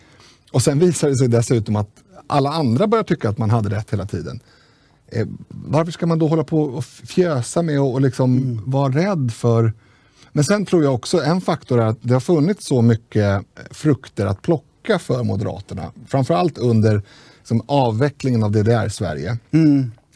Och 0.52 0.62
sen 0.62 0.78
visar 0.78 1.08
det 1.08 1.16
sig 1.16 1.28
dessutom 1.28 1.76
att 1.76 1.88
alla 2.26 2.50
andra 2.50 2.86
börjar 2.86 3.04
tycka 3.04 3.28
att 3.28 3.38
man 3.38 3.50
hade 3.50 3.76
rätt 3.76 3.92
hela 3.92 4.06
tiden. 4.06 4.40
Eh, 5.12 5.26
varför 5.48 5.92
ska 5.92 6.06
man 6.06 6.18
då 6.18 6.28
hålla 6.28 6.44
på 6.44 6.62
och 6.62 6.84
fjösa 6.84 7.62
med 7.62 7.80
och, 7.80 7.92
och 7.92 8.00
liksom 8.00 8.62
vara 8.66 8.92
rädd 8.92 9.32
för... 9.34 9.72
Men 10.32 10.44
sen 10.44 10.66
tror 10.66 10.84
jag 10.84 10.94
också 10.94 11.22
en 11.22 11.40
faktor 11.40 11.80
är 11.80 11.86
att 11.86 11.98
det 12.00 12.12
har 12.14 12.20
funnits 12.20 12.66
så 12.66 12.82
mycket 12.82 13.44
frukter 13.70 14.26
att 14.26 14.42
plocka 14.42 14.98
för 14.98 15.22
Moderaterna. 15.22 15.92
Framförallt 16.06 16.58
under 16.58 17.02
liksom, 17.38 17.62
avvecklingen 17.66 18.42
av 18.42 18.52
DDR-Sverige. 18.52 19.38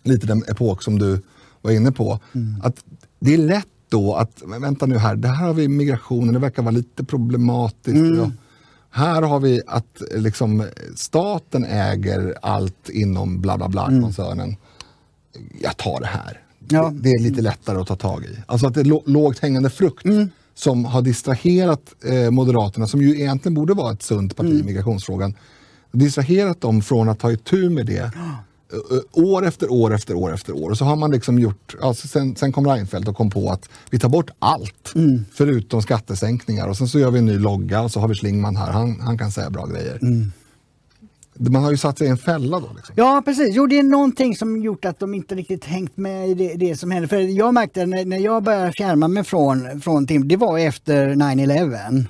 Lite 0.03 0.27
den 0.27 0.43
epok 0.49 0.83
som 0.83 0.99
du 0.99 1.23
var 1.63 1.71
inne 1.71 1.93
på. 1.93 2.21
Att 2.63 2.85
det 3.19 3.35
är 3.35 3.39
lätt 3.39 3.67
då 3.89 4.15
att, 4.15 4.43
vänta 4.61 4.87
nu 4.87 4.99
här, 4.99 5.17
det 5.17 5.29
här 5.29 5.47
har 5.47 5.55
vi 5.55 5.69
migrationen, 5.69 6.35
det 6.35 6.41
verkar 6.41 6.63
vara 6.63 6.71
lite 6.71 7.05
problematiskt. 7.05 8.17
Ja. 8.17 8.31
Här 8.91 9.23
har 9.23 9.41
vi 9.41 9.63
att 9.67 10.13
eh, 10.15 10.21
liksom, 10.21 10.65
staten 10.95 11.65
äger 11.65 12.35
allt 12.43 12.89
inom 12.89 13.41
bla 13.41 13.57
bla 13.57 13.69
bla 13.69 13.87
koncernen. 13.87 14.57
Jag 15.63 15.77
tar 15.77 16.01
det 16.01 16.07
här. 16.07 16.41
Ja. 16.69 16.91
Det, 16.95 17.01
det 17.03 17.11
är 17.11 17.23
lite 17.23 17.43
lättare 17.43 17.79
att 17.79 17.87
ta 17.87 17.97
tag 17.97 18.25
i. 18.25 18.39
Alltså 18.47 18.67
att 18.67 18.75
det 18.75 18.81
är 18.81 18.85
lå- 18.85 19.03
lågt 19.07 19.39
hängande 19.39 19.71
frukt 19.71 20.07
som 20.55 20.85
har 20.85 21.03
distraherat 21.03 21.95
eh, 22.05 22.31
Moderaterna, 22.31 22.87
som 22.87 23.03
ju 23.03 23.21
egentligen 23.21 23.55
borde 23.55 23.75
vara 23.75 23.93
ett 23.93 24.03
sunt 24.03 24.37
parti 24.37 24.61
i 24.61 24.63
migrationsfrågan. 24.63 25.35
Distraherat 25.93 26.61
dem 26.61 26.83
från 26.83 27.09
att 27.09 27.19
ta 27.19 27.33
itu 27.33 27.71
med 27.71 27.87
det 27.87 28.11
år 29.13 29.47
efter 29.47 29.73
år 29.73 29.95
efter 29.95 30.15
år 30.15 30.35
efter 30.35 30.53
år. 30.57 30.71
Och 30.71 30.79
så 30.79 30.85
har 30.85 30.97
man 30.97 31.11
liksom 31.11 31.39
gjort, 31.39 31.75
alltså 31.83 32.09
sen, 32.09 32.37
sen 32.37 32.53
kom 32.53 32.67
Reinfeldt 32.67 33.09
och 33.09 33.17
kom 33.17 33.31
på 33.31 33.51
att 33.51 33.69
vi 33.91 33.99
tar 33.99 34.09
bort 34.09 34.31
allt 34.39 34.93
förutom 35.35 35.83
skattesänkningar 35.83 36.69
och 36.69 36.77
sen 36.77 36.89
så 36.89 36.99
gör 36.99 37.11
vi 37.11 37.19
en 37.19 37.27
ny 37.27 37.39
logga 37.39 37.81
och 37.83 37.91
så 37.91 38.01
har 38.01 38.09
vi 38.09 38.15
Schlingman 38.15 38.57
här, 38.57 38.73
han, 38.73 39.01
han 39.01 39.19
kan 39.19 39.33
säga 39.33 39.51
bra 39.51 39.67
grejer. 39.67 39.99
Man 41.39 41.65
har 41.65 41.71
ju 41.71 41.77
satt 41.77 41.99
sig 41.99 42.07
i 42.07 42.11
en 42.11 42.19
fälla 42.19 42.61
då. 42.61 42.69
Liksom. 42.77 42.95
Ja 42.99 43.23
precis, 43.25 43.55
jo 43.55 43.67
det 43.67 43.79
är 43.79 43.83
någonting 43.83 44.37
som 44.37 44.63
gjort 44.63 44.85
att 44.85 44.99
de 44.99 45.15
inte 45.15 45.35
riktigt 45.35 45.65
hängt 45.65 45.97
med 45.97 46.29
i 46.29 46.35
det, 46.35 46.55
det 46.55 46.77
som 46.77 46.91
hände. 46.91 47.09
För 47.09 47.17
jag 47.17 47.55
märkte 47.55 47.87
när, 47.87 48.05
när 48.05 48.19
jag 48.19 48.43
började 48.43 48.73
fjärma 48.73 49.09
mig 49.09 49.25
från, 49.25 49.81
från 49.81 50.07
Tim, 50.07 50.29
det 50.29 50.37
var 50.37 50.59
efter 50.59 51.09
9-11. 51.09 52.05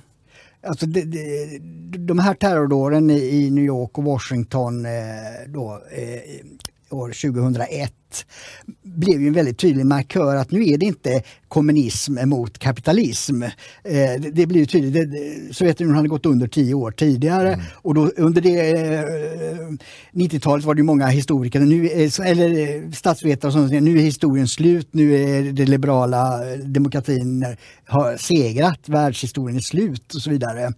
Alltså 0.66 0.87
det, 0.87 1.03
det, 1.03 1.59
de 1.99 2.18
här 2.18 2.35
terrordåden 2.35 3.11
i, 3.11 3.18
i 3.18 3.51
New 3.51 3.64
York 3.64 3.99
och 3.99 4.05
Washington 4.05 4.87
eh, 4.87 4.93
då, 5.47 5.83
eh, 5.91 6.97
år 6.97 7.33
2001 7.33 7.93
blev 8.83 9.21
ju 9.21 9.27
en 9.29 9.33
väldigt 9.33 9.59
tydlig 9.59 9.87
markör 9.87 10.37
att 10.37 10.51
nu 10.51 10.67
är 10.67 10.79
det 10.79 10.87
inte 10.87 11.23
kommunism 11.49 12.19
mot 12.29 12.59
kapitalism. 12.59 13.43
Eh, 13.43 13.51
det, 14.33 14.47
blir 14.47 14.64
tydligt. 14.67 15.57
Sovjetunionen 15.57 15.97
hade 15.97 16.09
gått 16.09 16.27
under 16.27 16.49
tio 16.49 16.75
år 16.75 16.91
tidigare 16.91 17.61
och 17.75 17.95
då, 17.95 18.11
under 18.17 18.41
det 18.41 18.71
eh, 18.71 19.05
90-talet 20.12 20.64
var 20.64 20.75
det 20.75 20.83
många 20.83 21.07
historiker, 21.07 21.61
nu, 21.61 21.87
är- 21.87 22.23
eller 22.27 22.77
eh, 22.85 22.91
statsvetare 22.91 23.53
som 23.53 23.69
säger 23.69 23.81
nu 23.81 23.99
är 23.99 24.03
historien 24.03 24.49
slut, 24.49 24.89
nu 24.91 25.14
är 25.14 25.53
det 25.53 25.64
liberala 25.67 26.53
eh, 26.53 26.59
demokratin 26.59 27.43
eh, 27.43 27.49
har 27.85 28.17
segrat, 28.17 28.89
världshistorien 28.89 29.57
är 29.57 29.61
slut 29.61 30.14
och 30.14 30.21
så 30.23 30.31
vidare. 30.31 30.73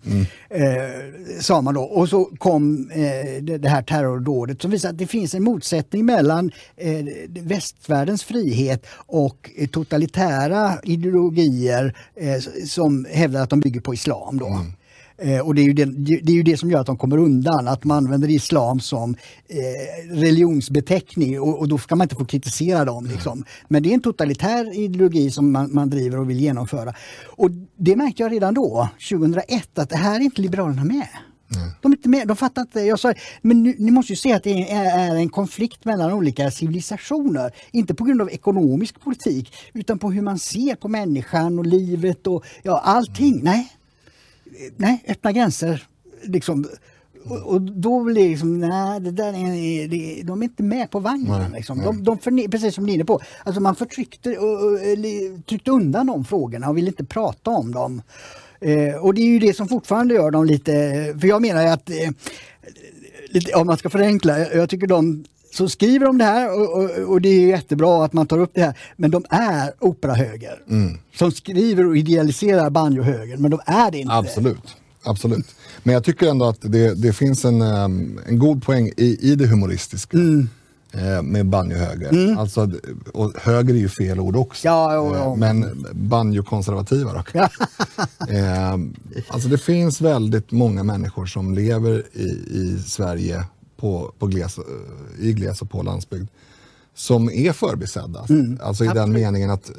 Eh, 0.51 1.41
sa 1.41 1.61
man 1.61 1.75
då. 1.75 1.81
Och 1.83 2.09
så 2.09 2.25
kom 2.25 2.91
eh, 2.91 3.43
det, 3.43 3.59
det 3.59 3.69
här 3.69 3.83
terrordådet 3.83 4.63
som 4.63 4.71
visar 4.71 4.89
att 4.91 4.99
det 4.99 5.07
finns 5.07 5.35
en 5.35 5.43
motsättning 5.45 6.07
mellan 6.07 6.51
eh, 6.77 7.05
västvärldens 7.29 8.25
frihet 8.25 8.87
och 9.07 9.51
totalitära 9.71 10.79
ideologier 10.83 11.97
eh, 12.15 12.65
som 12.67 13.07
hävdar 13.11 13.43
att 13.43 13.51
de 13.51 13.61
bygger 13.61 13.81
på 13.81 13.95
islam. 13.95 14.39
Då. 14.39 14.61
Eh, 15.23 15.41
och 15.41 15.55
det 15.55 15.63
är, 15.63 15.75
det, 15.75 15.85
det 16.23 16.33
är 16.33 16.37
ju 16.37 16.43
det 16.43 16.57
som 16.57 16.71
gör 16.71 16.81
att 16.81 16.87
de 16.87 16.97
kommer 16.97 17.19
undan, 17.19 17.69
att 17.69 17.85
man 17.85 17.97
använder 17.97 18.31
islam 18.31 18.81
som 18.81 19.17
eh, 19.49 20.15
religionsbeteckning 20.15 21.41
och, 21.41 21.59
och, 21.59 21.69
då 21.69 21.79
ska 21.79 21.97
man 21.97 22.05
inte 22.05 22.15
få 22.15 22.25
kritisera 22.25 22.85
dem. 22.85 23.07
Liksom. 23.07 23.45
Men 23.69 23.83
det 23.83 23.91
är 23.91 23.95
en 23.95 24.01
totalitär 24.01 24.79
ideologi 24.79 25.31
som 25.31 25.53
man, 25.53 25.75
man, 25.75 25.91
driver 25.91 26.19
och 26.19 26.31
vill 26.31 26.41
genomföra. 26.41 26.95
Och 27.27 27.51
det 27.77 27.97
märkte 27.97 28.23
jag 28.23 28.33
redan 28.33 28.55
då, 28.55 28.89
2001, 29.11 29.79
att 29.79 29.91
det 29.91 29.97
här 29.97 30.21
är 30.21 30.25
inte 30.25 30.43
Liberalerna 30.43 30.85
med. 30.85 31.09
De 31.81 31.93
är 31.93 31.97
inte 31.97 32.09
med, 32.09 32.29
de 32.29 32.37
fattar 32.37 32.63
inte. 32.63 32.81
Jag 32.81 32.99
sa, 32.99 33.15
men 33.43 33.63
nu, 33.63 33.75
ni 33.79 33.91
måste 33.91 34.13
ju 34.13 34.17
se 34.17 34.33
att 34.33 34.43
det 34.43 34.71
är, 34.71 35.11
är, 35.11 35.17
en 35.17 35.29
konflikt 35.29 35.85
mellan 35.85 36.13
olika 36.13 36.51
civilisationer. 36.51 37.53
Inte 37.71 37.95
på 37.95 38.05
grund 38.05 38.23
av 38.23 38.31
ekonomisk 38.31 39.01
politik 39.01 39.55
utan 39.73 39.99
på 39.99 40.11
hur 40.11 40.23
man 40.23 40.39
ser 40.39 40.75
på 40.75 40.89
människan 40.89 41.59
och 41.59 41.67
livet 41.67 42.27
och 42.27 42.45
ja, 42.63 42.81
allting. 42.85 43.33
Mm. 43.33 43.45
Nej, 43.45 43.73
nej, 44.77 45.05
öppna 45.09 45.33
gränser. 45.33 45.87
Liksom. 46.23 46.67
Och, 47.25 47.43
och 47.43 47.63
då 47.63 48.05
blir 48.05 48.15
det 48.15 48.29
liksom, 48.29 48.61
nej, 48.61 49.01
det 49.01 49.11
där 49.11 49.33
är, 49.33 49.89
det, 49.89 50.23
de 50.23 50.43
är 50.43 50.45
inte 50.45 50.63
med 50.63 50.91
på 50.91 51.01
vagnen. 51.01 51.53
Liksom. 51.53 51.79
De, 51.79 52.05
de 52.05 52.19
förne, 52.19 52.49
precis 52.49 52.75
som 52.75 52.87
ni 52.87 52.93
är 52.93 52.95
inne 52.95 53.05
på, 53.05 53.21
alltså 53.45 53.61
man 53.61 53.77
förtryckte 53.77 54.39
och, 54.39 54.53
och, 54.53 54.79
tryckte 55.47 55.71
undan 55.71 56.07
de 56.07 56.25
frågorna 56.25 56.69
och 56.69 56.77
ville 56.77 56.89
inte 56.89 57.05
prata 57.05 57.51
om 57.51 57.73
dem. 57.73 58.03
Eh, 58.61 58.95
och 58.95 59.15
det 59.15 59.21
är 59.21 59.27
ju 59.27 59.39
det 59.39 59.55
som 59.57 59.69
fortfarande 59.69 60.15
gör 60.15 60.31
dem 60.31 60.45
lite, 60.45 60.73
för 61.21 61.29
jag 61.29 61.43
menar 61.43 61.67
att, 61.67 61.91
eh, 61.91 62.11
lite, 63.29 63.55
om 63.55 63.67
man 63.67 63.77
ska 63.77 63.91
förenkla, 63.91 64.39
jag 64.39 64.71
tycker 64.71 64.87
de 64.87 65.25
som 65.53 65.69
skriver 65.69 66.09
om 66.09 66.19
det 66.19 66.25
här 66.25 66.61
och, 66.61 66.83
och, 66.83 66.91
och, 67.13 67.21
det 67.21 67.29
är 67.29 67.49
jättebra 67.49 68.05
att 68.05 68.13
man 68.13 68.27
tar 68.27 68.39
upp 68.39 68.51
det 68.55 68.61
här, 68.61 68.79
men 68.97 69.11
de 69.11 69.25
är 69.31 69.73
operahöger. 69.79 70.63
Mm. 70.71 70.99
Som 71.15 71.33
skriver 71.33 71.87
och 71.87 71.97
idealiserar 71.97 72.71
banjohöger, 72.71 73.37
men 73.37 73.51
de 73.51 73.61
är 73.67 73.91
det 73.91 73.99
inte. 73.99 74.15
Absolut. 74.15 74.77
Absolut. 75.03 75.47
Men 75.83 75.95
jag 75.95 76.05
tycker 76.05 76.27
ändå 76.27 76.45
att 76.45 76.59
det, 76.61 76.95
det 76.95 77.13
finns 77.13 77.45
en, 77.45 77.63
um, 77.63 78.21
en 78.27 78.39
god 78.39 78.63
poäng 78.63 78.91
i, 78.97 79.33
i 79.33 79.35
det 79.35 79.47
humoristiska. 79.47 80.17
Mm. 80.17 80.49
Eh, 80.93 81.23
med 81.23 81.47
banjohöger. 81.47 82.09
Mm. 82.09 82.39
Alltså, 82.39 82.71
och 83.13 83.33
höger 83.37 83.75
är 83.75 83.79
ju 83.79 83.89
fel 83.89 84.21
ord 84.21 84.37
också. 84.37 84.67
Ja, 84.67 84.95
jo, 84.95 85.15
jo. 85.17 85.33
Eh, 85.33 85.37
men 85.37 85.87
banjokonservativa 85.93 87.13
då. 87.13 87.41
eh, 88.35 88.77
alltså 89.29 89.49
det 89.49 89.59
finns 89.59 90.01
väldigt 90.01 90.51
många 90.51 90.83
människor 90.83 91.27
som 91.27 91.55
lever 91.55 92.03
i, 92.13 92.29
i 92.51 92.83
Sverige 92.87 93.45
på, 93.77 94.13
på 94.19 94.27
gles, 94.27 94.59
i 95.19 95.33
gles 95.33 95.63
och 95.63 95.71
på 95.71 95.83
landsbygd 95.83 96.29
som 96.95 97.31
är 97.31 97.53
förbisedda. 97.53 98.27
Mm. 98.29 98.59
Alltså 98.63 98.85
i 98.85 98.89
den 98.89 99.13
meningen 99.13 99.51
att 99.51 99.71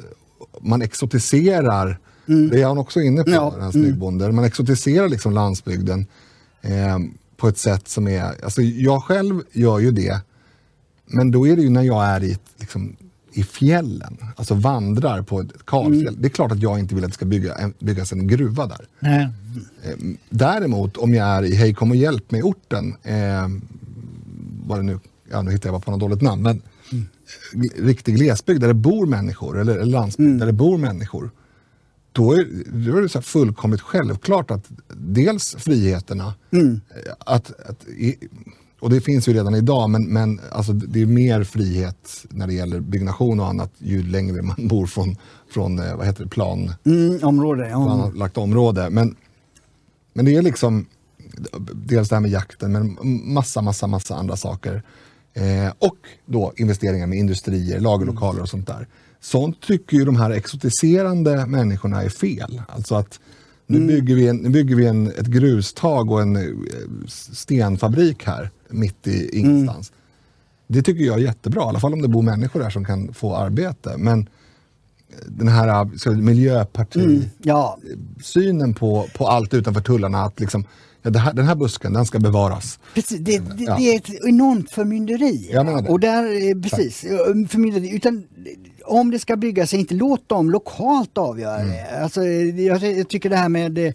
man 0.60 0.82
exotiserar, 0.82 1.98
mm. 2.28 2.48
det 2.48 2.62
är 2.62 2.66
han 2.66 2.78
också 2.78 3.00
inne 3.00 3.24
på, 3.24 3.30
ja. 3.30 3.50
den 3.54 3.64
här 3.64 3.70
snyggbonden, 3.70 4.24
mm. 4.24 4.36
man 4.36 4.44
exotiserar 4.44 5.08
liksom 5.08 5.32
landsbygden 5.32 6.06
eh, 6.62 6.98
på 7.36 7.48
ett 7.48 7.58
sätt 7.58 7.88
som 7.88 8.08
är, 8.08 8.44
alltså 8.44 8.62
jag 8.62 9.04
själv 9.04 9.42
gör 9.52 9.78
ju 9.78 9.90
det 9.90 10.20
men 11.10 11.30
då 11.30 11.46
är 11.46 11.56
det 11.56 11.62
ju 11.62 11.70
när 11.70 11.82
jag 11.82 12.04
är 12.04 12.24
i, 12.24 12.38
liksom, 12.58 12.96
i 13.32 13.42
fjällen, 13.42 14.18
alltså 14.36 14.54
vandrar 14.54 15.22
på 15.22 15.40
ett 15.40 15.66
kalfjäll. 15.66 16.08
Mm. 16.08 16.22
Det 16.22 16.28
är 16.28 16.30
klart 16.30 16.52
att 16.52 16.62
jag 16.62 16.78
inte 16.78 16.94
vill 16.94 17.04
att 17.04 17.10
det 17.10 17.14
ska 17.14 17.24
bygga, 17.24 17.72
byggas 17.78 18.12
en 18.12 18.26
gruva 18.26 18.66
där. 18.66 18.86
Nej. 19.00 19.28
Ehm, 19.84 20.16
däremot 20.30 20.96
om 20.96 21.14
jag 21.14 21.26
är 21.26 21.42
i 21.42 21.54
Hej 21.54 21.74
kom 21.74 21.90
och 21.90 21.96
hjälp 21.96 22.30
mig 22.30 22.42
orten, 22.42 22.94
eh, 23.02 23.48
vad 24.66 24.78
det 24.78 24.82
nu, 24.82 24.98
ja 25.30 25.42
nu 25.42 25.50
hittar 25.50 25.68
jag 25.68 25.74
bara 25.74 25.84
på 25.84 25.90
något 25.90 26.00
dåligt 26.00 26.22
namn, 26.22 26.42
men 26.42 26.62
mm. 26.92 27.06
riktig 27.76 28.14
glesbygd 28.14 28.60
där 28.60 28.68
det 28.68 28.74
bor 28.74 29.06
människor, 29.06 29.60
eller, 29.60 29.72
eller 29.72 29.92
landsbygd 29.92 30.26
mm. 30.26 30.38
där 30.38 30.46
det 30.46 30.52
bor 30.52 30.78
människor. 30.78 31.30
Då 32.12 32.32
är, 32.32 32.48
då 32.86 32.96
är 32.96 33.02
det 33.02 33.08
så 33.08 33.22
fullkomligt 33.22 33.80
självklart 33.80 34.50
att 34.50 34.68
dels 34.94 35.54
friheterna, 35.58 36.34
mm. 36.50 36.80
att, 37.18 37.52
att 37.68 37.88
i, 37.88 38.16
och 38.80 38.90
det 38.90 39.00
finns 39.00 39.28
ju 39.28 39.32
redan 39.32 39.54
idag, 39.54 39.90
men, 39.90 40.04
men 40.04 40.40
alltså, 40.50 40.72
det 40.72 41.02
är 41.02 41.06
mer 41.06 41.44
frihet 41.44 42.26
när 42.28 42.46
det 42.46 42.54
gäller 42.54 42.80
byggnation 42.80 43.40
och 43.40 43.46
annat 43.46 43.72
ju 43.78 44.02
längre 44.02 44.42
man 44.42 44.68
bor 44.68 44.86
från, 44.86 45.16
från 45.50 45.78
eh, 45.78 45.96
vad 45.96 46.06
heter 46.06 46.24
det, 46.24 46.30
plan, 46.30 46.72
mm, 46.84 47.24
område, 47.24 47.68
ja. 47.68 47.84
planlagt 47.84 48.38
område. 48.38 48.90
Men, 48.90 49.16
men 50.12 50.24
det 50.24 50.36
är 50.36 50.42
liksom 50.42 50.86
dels 51.72 52.08
det 52.08 52.16
här 52.16 52.20
med 52.20 52.30
jakten, 52.30 52.72
men 52.72 52.96
massa, 53.32 53.62
massa, 53.62 53.86
massa 53.86 54.14
andra 54.14 54.36
saker. 54.36 54.82
Eh, 55.34 55.72
och 55.78 55.96
då 56.26 56.52
investeringar 56.56 57.06
med 57.06 57.18
industrier, 57.18 57.80
lagerlokaler 57.80 58.42
och 58.42 58.48
sånt 58.48 58.66
där. 58.66 58.86
Sånt 59.20 59.60
tycker 59.60 59.96
ju 59.96 60.04
de 60.04 60.16
här 60.16 60.30
exotiserande 60.30 61.46
människorna 61.46 62.02
är 62.02 62.08
fel. 62.08 62.62
Alltså 62.68 62.94
att 62.94 63.20
nu 63.66 63.76
mm. 63.76 63.88
bygger 63.88 64.14
vi, 64.14 64.28
en, 64.28 64.36
nu 64.36 64.48
bygger 64.48 64.76
vi 64.76 64.86
en, 64.86 65.06
ett 65.06 65.26
grustag 65.26 66.10
och 66.10 66.22
en 66.22 66.36
eh, 66.36 66.42
stenfabrik 67.08 68.24
här 68.24 68.50
mitt 68.70 69.06
i 69.06 69.38
ingenstans. 69.38 69.90
Mm. 69.90 70.00
Det 70.66 70.82
tycker 70.82 71.04
jag 71.04 71.18
är 71.18 71.22
jättebra, 71.22 71.62
i 71.62 71.66
alla 71.66 71.80
fall 71.80 71.92
om 71.92 72.02
det 72.02 72.08
bor 72.08 72.22
människor 72.22 72.60
där 72.60 72.70
som 72.70 72.84
kan 72.84 73.14
få 73.14 73.36
arbete. 73.36 73.94
Men 73.98 74.28
den 75.26 75.48
här 75.48 75.98
så, 75.98 76.12
miljöparti-synen 76.12 78.60
mm, 78.60 78.70
ja. 78.70 78.76
på, 78.78 79.08
på 79.14 79.26
allt 79.26 79.54
utanför 79.54 79.80
tullarna, 79.80 80.22
att 80.22 80.40
liksom, 80.40 80.64
ja, 81.02 81.10
här, 81.10 81.32
den 81.32 81.46
här 81.46 81.54
busken 81.54 81.92
den 81.92 82.06
ska 82.06 82.18
bevaras. 82.18 82.78
Precis, 82.94 83.20
det, 83.20 83.38
det, 83.38 83.64
ja. 83.64 83.76
det 83.76 83.82
är 83.82 83.96
ett 83.96 84.24
enormt 84.24 84.70
förmynderi. 84.70 85.50
Och 85.88 86.00
där, 86.00 86.62
precis, 86.62 87.00
förmynderi, 87.48 87.96
utan 87.96 88.24
om 88.90 89.10
det 89.10 89.18
ska 89.18 89.36
byggas, 89.36 89.74
inte 89.74 89.94
låt 89.94 90.28
dem 90.28 90.50
lokalt 90.50 91.18
avgöra 91.18 91.60
mm. 91.60 91.70
det. 91.70 92.02
Alltså, 92.02 92.24
jag, 92.24 93.08
tycker 93.08 93.30
det 93.30 93.36
här 93.36 93.48
med 93.48 93.78
eh, 93.78 93.92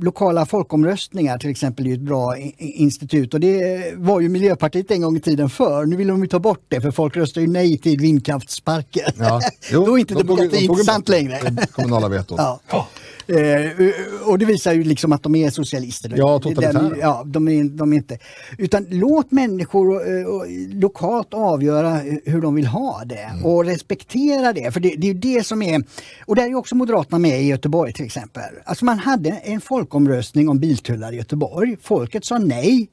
lokala 0.00 0.46
folkomröstningar 0.46 1.38
till 1.38 1.50
exempel 1.50 1.86
är 1.86 1.94
ett 1.94 2.00
bra 2.00 2.36
institut 2.58 3.34
och 3.34 3.40
det 3.40 3.84
var 3.96 4.20
ju 4.20 4.28
Miljöpartiet 4.28 4.90
en 4.90 5.02
gång 5.02 5.16
i 5.16 5.20
tiden 5.20 5.50
för. 5.50 5.86
Nu 5.86 5.96
vill 5.96 6.08
de 6.08 6.22
ju 6.22 6.28
ta 6.28 6.38
bort 6.38 6.64
det 6.68 6.80
för 6.80 6.90
folk 6.90 7.16
röstar 7.16 7.40
ju 7.40 7.46
nej 7.46 7.78
till 7.78 8.00
vindkraftsparken. 8.00 9.12
Ja. 9.18 9.40
Då 9.72 9.94
är 9.94 9.98
inte 9.98 10.14
de 10.14 10.26
demokrati 10.26 10.64
intressant 10.64 11.08
längre. 11.08 11.40
Kommunala 11.72 12.08
vetot. 12.08 12.38
ja. 12.70 12.88
Eh, 13.28 13.70
och 14.28 14.38
det 14.38 14.44
visar 14.44 14.72
ju 14.72 14.84
liksom 14.84 15.12
att 15.12 15.22
de 15.22 15.34
är 15.34 15.50
socialister. 15.50 16.12
Ja, 16.16 16.38
totalitära. 16.38 16.96
Ja, 17.00 17.22
de 17.26 17.48
är, 17.48 17.64
de 17.64 17.92
är 17.92 17.96
inte. 17.96 18.18
Utan 18.58 18.86
låt 18.90 19.30
människor 19.30 20.08
eh, 20.08 20.26
lokalt 20.72 21.34
avgöra 21.34 22.00
hur 22.24 22.40
de 22.40 22.54
vill 22.54 22.66
ha 22.66 23.02
det 23.04 23.16
mm. 23.16 23.44
och 23.44 23.64
respektera 23.64 24.52
det. 24.52 24.70
För 24.72 24.80
det, 24.80 24.94
det 24.96 25.06
är 25.06 25.14
ju 25.14 25.18
det 25.18 25.46
som 25.46 25.62
är, 25.62 25.84
och 26.26 26.36
där 26.36 26.42
är 26.50 26.54
också 26.54 26.74
Moderaterna 26.74 27.18
med 27.18 27.42
i 27.42 27.46
Göteborg 27.46 27.92
till 27.92 28.06
exempel. 28.06 28.42
Alltså 28.64 28.84
man 28.84 28.98
hade 28.98 29.30
en 29.30 29.60
folkomröstning 29.60 30.48
om 30.48 30.58
biltullar 30.58 31.12
i 31.12 31.16
Göteborg. 31.16 31.76
Folket 31.82 32.24
sa 32.24 32.38
nej. 32.38 32.88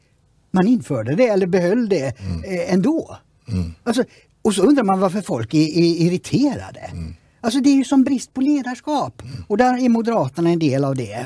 Man 0.51 0.67
införde 0.67 1.15
det 1.15 1.27
eller 1.27 1.47
behöll 1.47 1.89
det 1.89 2.19
mm. 2.19 2.43
eh, 2.43 2.73
ändå. 2.73 3.17
Mm. 3.47 3.73
Alltså, 3.83 4.03
och 4.41 4.53
så 4.53 4.63
undrar 4.63 4.83
man 4.83 4.99
varför 4.99 5.21
folk 5.21 5.53
är, 5.53 5.77
är 5.77 6.01
irriterade. 6.01 6.89
Mm. 6.91 7.15
Alltså 7.45 7.59
det 7.59 7.69
är 7.69 7.75
ju 7.75 7.83
som 7.83 8.03
brist 8.03 8.33
på 8.33 8.41
ledarskap. 8.41 9.21
Mm. 9.21 9.35
Och 9.47 9.57
där 9.57 9.85
är 9.85 9.89
Moderaterna 9.89 10.49
en 10.49 10.59
del 10.59 10.85
av 10.85 10.95
det. 10.95 11.25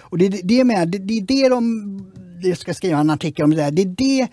Och 0.00 0.18
det, 0.18 0.28
det, 0.28 0.60
är 0.60 0.64
med, 0.64 0.88
det, 0.88 0.98
det 0.98 1.18
är 1.18 1.22
det 1.22 1.48
de, 1.48 2.12
jag 2.42 2.58
ska 2.58 2.74
skriva 2.74 2.98
en 2.98 3.10
artikel 3.10 3.44
om 3.44 3.50
det 3.50 3.56
där, 3.56 3.70
det 3.70 3.82
är 3.82 3.86
det 3.86 4.28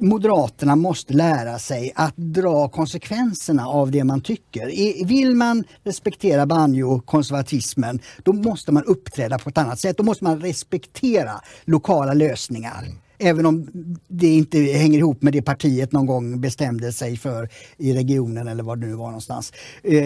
Moderaterna 0.00 0.76
måste 0.76 1.14
lära 1.14 1.58
sig 1.58 1.92
att 1.94 2.16
dra 2.16 2.68
konsekvenserna 2.68 3.66
av 3.66 3.90
det 3.90 4.04
man 4.04 4.20
tycker. 4.20 5.06
Vill 5.06 5.34
man 5.34 5.64
respektera 5.82 6.46
banjo-konservatismen 6.46 8.00
då 8.22 8.32
måste 8.32 8.72
man 8.72 8.84
uppträda 8.84 9.38
på 9.38 9.48
ett 9.48 9.58
annat 9.58 9.80
sätt. 9.80 9.96
Då 9.96 10.02
måste 10.02 10.24
man 10.24 10.40
respektera 10.40 11.40
lokala 11.64 12.14
lösningar. 12.14 13.03
Även 13.18 13.46
om 13.46 13.68
det 14.08 14.26
inte 14.26 14.58
hänger 14.58 14.98
ihop 14.98 15.22
med 15.22 15.32
det 15.32 15.42
partiet 15.42 15.92
någon 15.92 16.06
gång 16.06 16.40
bestämde 16.40 16.92
sig 16.92 17.16
för 17.16 17.48
i 17.76 17.92
regionen 17.92 18.48
eller 18.48 18.62
var 18.62 18.76
det 18.76 18.86
nu 18.86 18.94
var 18.94 19.06
någonstans. 19.06 19.52
Eh, 19.82 20.02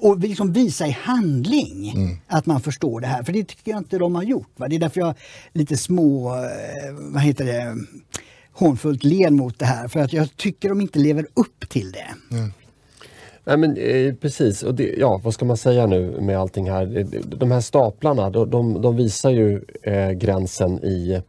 och 0.00 0.18
liksom 0.18 0.52
visa 0.52 0.86
i 0.86 0.90
handling 0.90 1.92
mm. 1.96 2.16
att 2.26 2.46
man 2.46 2.60
förstår 2.60 3.00
det 3.00 3.06
här. 3.06 3.22
För 3.22 3.32
det 3.32 3.44
tycker 3.44 3.70
jag 3.70 3.80
inte 3.80 3.98
de 3.98 4.14
har 4.14 4.22
gjort. 4.22 4.50
Va? 4.56 4.68
Det 4.68 4.76
är 4.76 4.80
därför 4.80 5.00
jag 5.00 5.14
lite 5.52 5.76
små, 5.76 6.34
eh, 6.34 6.94
vad 6.98 7.22
heter 7.22 7.44
det, 7.44 7.76
hånfullt 8.52 9.04
ler 9.04 9.30
mot 9.30 9.58
det 9.58 9.66
här. 9.66 9.88
För 9.88 10.00
att 10.00 10.12
jag 10.12 10.36
tycker 10.36 10.68
de 10.68 10.80
inte 10.80 10.98
lever 10.98 11.26
upp 11.34 11.68
till 11.68 11.92
det. 11.92 12.36
Mm. 12.36 12.52
Nej 13.44 13.56
men 13.56 13.76
eh, 13.76 14.14
precis, 14.14 14.62
och 14.62 14.74
det, 14.74 14.94
ja 14.98 15.20
vad 15.24 15.34
ska 15.34 15.44
man 15.44 15.56
säga 15.56 15.86
nu 15.86 16.20
med 16.20 16.38
allting 16.38 16.70
här. 16.70 17.06
De 17.36 17.50
här 17.50 17.60
staplarna 17.60 18.30
de, 18.30 18.50
de, 18.50 18.82
de 18.82 18.96
visar 18.96 19.30
ju 19.30 19.64
eh, 19.82 20.10
gränsen 20.10 20.84
i 20.84 21.22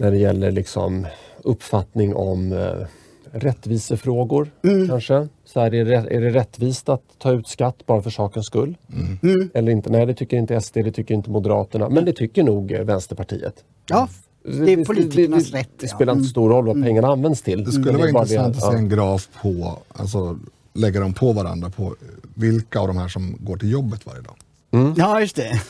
när 0.00 0.10
det 0.10 0.18
gäller 0.18 0.50
liksom 0.50 1.06
uppfattning 1.42 2.14
om 2.14 2.52
eh, 2.52 2.86
rättvisefrågor 3.32 4.50
mm. 4.62 4.88
kanske. 4.88 5.28
Så 5.44 5.60
här, 5.60 5.74
är, 5.74 5.84
det, 5.84 5.94
är 5.94 6.20
det 6.20 6.30
rättvist 6.30 6.88
att 6.88 7.02
ta 7.18 7.32
ut 7.32 7.48
skatt 7.48 7.86
bara 7.86 8.02
för 8.02 8.10
sakens 8.10 8.46
skull? 8.46 8.76
Mm. 8.92 9.18
mm. 9.22 9.50
Eller 9.54 9.72
inte? 9.72 9.90
Nej, 9.90 10.06
det 10.06 10.14
tycker 10.14 10.36
inte 10.36 10.60
SD, 10.60 10.74
det 10.74 10.92
tycker 10.92 11.14
inte 11.14 11.30
Moderaterna, 11.30 11.88
men 11.88 12.04
det 12.04 12.12
tycker 12.12 12.42
nog 12.42 12.72
eh, 12.72 12.82
Vänsterpartiet. 12.82 13.64
Ja, 13.86 14.08
det 14.42 14.72
är 14.72 14.84
politikernas 14.84 15.50
rätt. 15.50 15.70
Det, 15.76 15.88
spelar 15.88 16.12
inte 16.12 16.28
stor 16.28 16.50
roll 16.50 16.66
vad 16.66 16.76
mm. 16.76 16.86
pengarna 16.86 17.08
används 17.08 17.42
till. 17.42 17.64
Det 17.64 17.72
skulle 17.72 17.98
vara 17.98 18.08
intressant 18.08 18.60
det, 18.60 18.66
att 18.66 18.72
se 18.72 18.78
en 18.78 18.88
graf 18.88 19.28
på, 19.42 19.78
alltså 19.92 20.38
lägga 20.72 21.00
dem 21.00 21.14
på 21.14 21.32
varandra 21.32 21.70
på 21.70 21.94
vilka 22.34 22.80
av 22.80 22.86
de 22.86 22.96
här 22.96 23.08
som 23.08 23.36
går 23.40 23.56
till 23.56 23.70
jobbet 23.70 24.06
varje 24.06 24.22
dag. 24.22 24.36
Mm. 24.70 24.94
Ja, 24.96 25.20
just 25.20 25.36
det. 25.36 25.62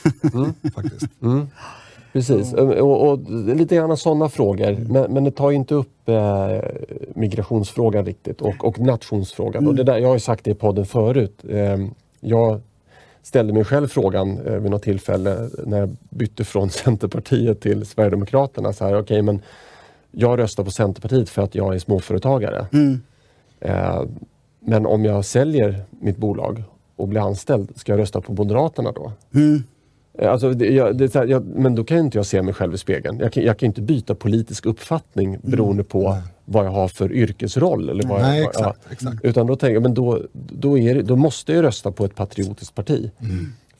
Faktiskt. 0.75 1.07
Precis, 2.13 2.53
och, 2.53 3.11
och 3.11 3.31
lite 3.31 3.77
grann 3.77 3.97
sådana 3.97 4.29
frågor. 4.29 4.77
Men, 4.89 5.13
men 5.13 5.25
det 5.25 5.31
tar 5.31 5.51
ju 5.51 5.57
inte 5.57 5.75
upp 5.75 6.09
eh, 6.09 6.59
migrationsfrågan 7.15 8.07
riktigt 8.07 8.41
och, 8.41 8.65
och 8.65 8.81
nationsfrågan. 8.81 9.67
Och 9.67 9.75
det 9.75 9.85
där, 9.85 9.99
jag 9.99 10.09
har 10.09 10.15
ju 10.15 10.21
sagt 10.21 10.45
det 10.45 10.51
i 10.51 10.55
podden 10.55 10.87
förut. 10.87 11.45
Eh, 11.49 11.77
jag 12.21 12.61
ställde 13.23 13.53
mig 13.53 13.65
själv 13.65 13.89
frågan 13.89 14.39
eh, 14.47 14.55
vid 14.55 14.71
något 14.71 14.83
tillfälle 14.83 15.51
när 15.67 15.79
jag 15.79 15.97
bytte 16.11 16.45
från 16.45 16.71
Centerpartiet 16.71 17.61
till 17.61 17.87
Sverigedemokraterna. 17.87 18.73
Så 18.73 18.85
här, 18.85 18.99
okay, 18.99 19.23
men 19.23 19.43
jag 20.11 20.39
röstar 20.39 20.65
på 20.65 20.71
Centerpartiet 20.71 21.29
för 21.29 21.43
att 21.43 21.55
jag 21.55 21.75
är 21.75 21.79
småföretagare. 21.79 22.67
Eh, 23.61 24.03
men 24.61 24.87
om 24.87 25.05
jag 25.05 25.25
säljer 25.25 25.83
mitt 25.91 26.17
bolag 26.17 26.63
och 26.97 27.09
blir 27.09 27.21
anställd, 27.21 27.73
ska 27.77 27.93
jag 27.93 28.01
rösta 28.01 28.21
på 28.21 28.33
Moderaterna 28.33 28.93
då? 28.93 29.13
Eh, 29.31 29.63
Alltså, 30.23 30.51
det, 30.51 30.67
jag, 30.67 30.97
det, 30.97 31.15
jag, 31.15 31.47
men 31.47 31.75
då 31.75 31.85
kan 31.85 31.97
ju 31.97 32.03
inte 32.03 32.19
jag 32.19 32.27
se 32.27 32.43
mig 32.43 32.55
själv 32.55 32.75
i 32.75 32.79
spegeln. 32.79 33.19
Jag 33.19 33.33
kan, 33.33 33.43
jag 33.43 33.59
kan 33.59 33.67
inte 33.67 33.83
byta 33.83 34.15
politisk 34.15 34.67
uppfattning 34.67 35.39
beroende 35.43 35.85
på 35.85 36.17
vad 36.45 36.67
jag 36.67 36.71
har 36.71 36.89
för 36.89 37.13
yrkesroll. 37.13 37.89
Eller 37.89 38.09
vad 38.09 38.21
Nej, 38.21 38.41
jag, 38.41 38.49
exakt, 38.49 38.93
exakt. 38.93 39.25
Utan 39.25 39.47
då 39.47 39.57
tänker 39.57 39.75
jag, 39.75 39.83
men 39.83 39.95
då, 39.95 40.23
då, 40.33 40.77
det, 40.77 41.03
då 41.03 41.17
måste 41.17 41.53
jag 41.53 41.65
rösta 41.65 41.93
på 41.93 42.05
ett 42.05 42.15
patriotiskt 42.15 42.75
parti. 42.75 43.11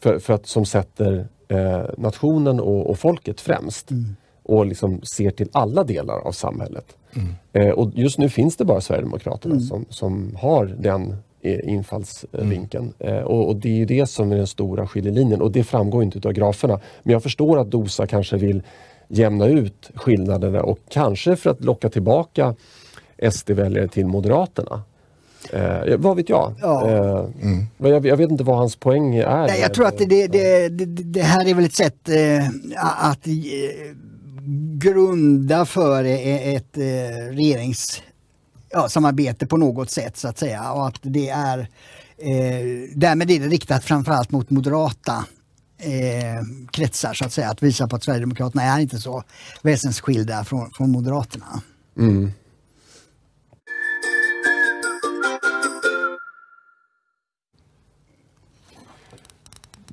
För, 0.01 0.19
för 0.19 0.35
att, 0.35 0.47
som 0.47 0.67
sätter 0.67 1.29
eh, 1.49 1.83
nationen 1.99 2.61
och, 2.61 2.91
och 2.91 2.99
folket 2.99 3.41
främst. 3.41 3.89
Och 4.43 4.67
liksom 4.67 5.01
ser 5.03 5.31
till 5.31 5.49
alla 5.53 5.85
delar 5.85 6.19
av 6.27 6.33
samhället. 6.33 6.97
Eh, 7.53 7.69
och 7.69 7.91
just 7.95 8.19
nu 8.19 8.29
finns 8.29 8.57
det 8.57 8.65
bara 8.65 8.81
Sverigedemokraterna 8.81 9.61
som, 9.61 9.85
som 9.89 10.37
har 10.41 10.67
den 10.67 11.11
eh, 11.11 11.17
infallsvinkeln. 11.43 12.93
Eh, 12.99 13.19
och, 13.19 13.49
och 13.49 13.57
det 13.57 13.69
är 13.69 13.77
ju 13.77 13.85
det 13.85 14.07
som 14.07 14.33
är 14.33 14.37
den 14.37 14.47
stora 14.47 14.87
skiljelinjen 14.87 15.41
och 15.41 15.53
det 15.53 15.65
framgår 15.65 16.03
inte 16.03 16.29
av 16.29 16.33
graferna. 16.33 16.81
Men 17.03 17.13
jag 17.13 17.23
förstår 17.23 17.59
att 17.59 17.71
Dosa 17.71 18.07
kanske 18.07 18.37
vill 18.37 18.63
jämna 19.09 19.47
ut 19.47 19.91
skillnaderna 19.95 20.63
och 20.63 20.79
kanske 20.89 21.37
för 21.37 21.51
att 21.51 21.65
locka 21.65 21.89
tillbaka 21.89 22.55
SD-väljare 23.31 23.89
till 23.89 24.07
Moderaterna. 24.07 24.83
Eh, 25.53 25.97
vad 25.97 26.17
vet 26.17 26.29
jag? 26.29 26.55
Ja. 26.61 26.91
Eh, 26.91 27.25
men 27.77 27.91
jag? 27.91 28.07
Jag 28.07 28.17
vet 28.17 28.31
inte 28.31 28.45
vad 28.45 28.57
hans 28.57 28.77
poäng 28.77 29.17
är. 29.17 29.47
Nej, 29.47 29.61
jag 29.61 29.75
tror 29.75 29.87
att 29.87 29.99
det, 29.99 30.27
det, 30.27 30.69
det, 30.69 30.87
det, 30.87 31.23
här 31.23 31.49
är 31.49 31.55
väl 31.55 31.65
ett 31.65 31.75
sätt 31.75 32.09
eh, 32.09 32.49
att 33.11 33.27
eh, 33.27 33.33
grunda 34.79 35.67
för 35.67 36.05
ett 36.05 36.77
eh, 36.77 36.83
regeringssamarbete 37.31 38.10
ja, 38.71 38.89
samarbete 38.89 39.47
på 39.47 39.57
något 39.57 39.91
sätt 39.91 40.17
så 40.17 40.29
att 40.29 40.39
säga. 40.39 40.73
Och 40.73 40.87
att 40.87 40.99
det 41.03 41.29
är, 41.29 41.59
eh, 42.19 42.89
därmed 42.95 43.31
är 43.31 43.41
det 43.41 43.49
riktat 43.49 43.85
framförallt 43.85 44.31
mot 44.31 44.51
moderata 44.51 45.25
eh, 45.79 46.45
kretsar 46.73 47.15
så 47.15 47.25
att 47.25 47.33
säga. 47.33 47.51
Att 47.51 47.63
visa 47.63 47.89
på 47.89 47.97
att 47.97 48.05
Sverigedemokraterna 48.05 48.63
är 48.63 48.81
inte 48.81 48.99
så 48.99 49.23
väsensskilda 49.63 50.45
från, 50.45 50.71
från 50.71 50.91
Moderaterna. 50.91 51.63
Mm. 51.99 52.33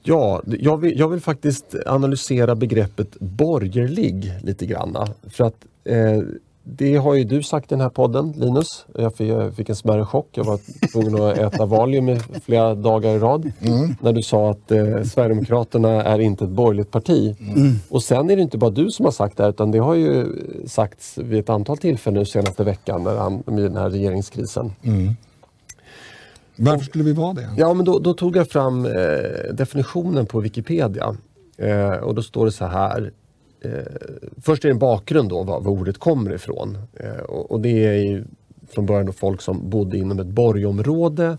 Ja, 0.03 0.41
jag 0.45 0.77
vill, 0.77 0.99
jag 0.99 1.09
vill 1.09 1.21
faktiskt 1.21 1.75
analysera 1.85 2.55
begreppet 2.55 3.19
borgerlig 3.19 4.33
lite 4.43 4.65
grann. 4.65 5.07
För 5.29 5.43
att 5.43 5.65
eh, 5.83 6.21
det 6.69 6.95
har 6.95 7.13
ju 7.13 7.23
du 7.23 7.43
sagt 7.43 7.71
i 7.71 7.75
den 7.75 7.81
här 7.81 7.89
podden, 7.89 8.31
Linus. 8.31 8.85
Jag 8.95 9.15
fick, 9.55 9.69
en 9.69 9.75
smärre 9.75 10.05
chock. 10.05 10.29
Jag 10.31 10.43
var 10.43 10.59
tvungen 10.91 11.23
att 11.23 11.37
äta 11.37 11.65
Valium 11.65 12.09
i 12.09 12.19
flera 12.45 12.75
dagar 12.75 13.15
i 13.15 13.19
rad. 13.19 13.51
När 14.01 14.13
du 14.13 14.21
sa 14.21 14.51
att 14.51 14.71
eh, 14.71 15.03
Sverigedemokraterna 15.03 16.03
är 16.03 16.19
inte 16.19 16.43
ett 16.43 16.49
borgerligt 16.49 16.91
parti. 16.91 17.35
Och 17.89 18.03
sen 18.03 18.29
är 18.29 18.35
det 18.35 18.41
inte 18.41 18.57
bara 18.57 18.69
du 18.69 18.89
som 18.89 19.05
har 19.05 19.11
sagt 19.11 19.37
det 19.37 19.43
här, 19.43 19.49
utan 19.49 19.71
det 19.71 19.79
har 19.79 19.95
ju 19.95 20.25
sagts 20.67 21.17
vid 21.17 21.39
ett 21.39 21.49
antal 21.49 21.77
tillfällen 21.77 22.19
nu 22.19 22.25
senaste 22.25 22.63
veckan 22.63 23.03
när 23.03 23.15
han, 23.15 23.43
med 23.45 23.63
den 23.63 23.77
här 23.77 23.89
regeringskrisen. 23.89 24.71
Varför 26.55 26.85
skulle 26.85 27.03
vi 27.03 27.13
vara 27.13 27.33
det? 27.33 27.49
Ja, 27.57 27.73
men 27.73 27.85
då, 27.85 27.99
då 27.99 28.13
tog 28.13 28.35
jag 28.35 28.49
fram 28.49 28.85
eh, 28.85 28.91
definitionen 29.53 30.25
på 30.25 30.39
Wikipedia. 30.39 31.15
Eh, 31.57 31.89
och 31.89 32.15
då 32.15 32.21
står 32.21 32.45
det 32.45 32.51
så 32.51 32.65
här. 32.65 33.11
Eh, 33.61 33.71
först 34.41 34.65
är 34.65 34.69
det 34.69 34.73
en 34.73 34.79
bakgrund 34.79 35.29
då, 35.29 35.43
var, 35.43 35.61
var 35.61 35.71
ordet 35.71 35.97
kommer 35.97 36.33
ifrån. 36.33 36.77
Eh, 36.93 37.17
och, 37.17 37.51
och 37.51 37.61
det 37.61 37.85
är 37.85 37.93
ju 37.93 38.23
från 38.69 38.85
början 38.85 39.05
då 39.05 39.11
folk 39.11 39.41
som 39.41 39.69
bodde 39.69 39.97
inom 39.97 40.19
ett 40.19 40.27
borgområde. 40.27 41.37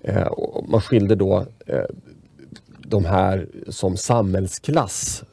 Eh, 0.00 0.26
och 0.26 0.68
man 0.68 0.80
skilde 0.80 1.14
då 1.14 1.46
de 2.88 3.04
här 3.04 3.46
som 3.68 3.96
samhällsklass. 3.96 5.24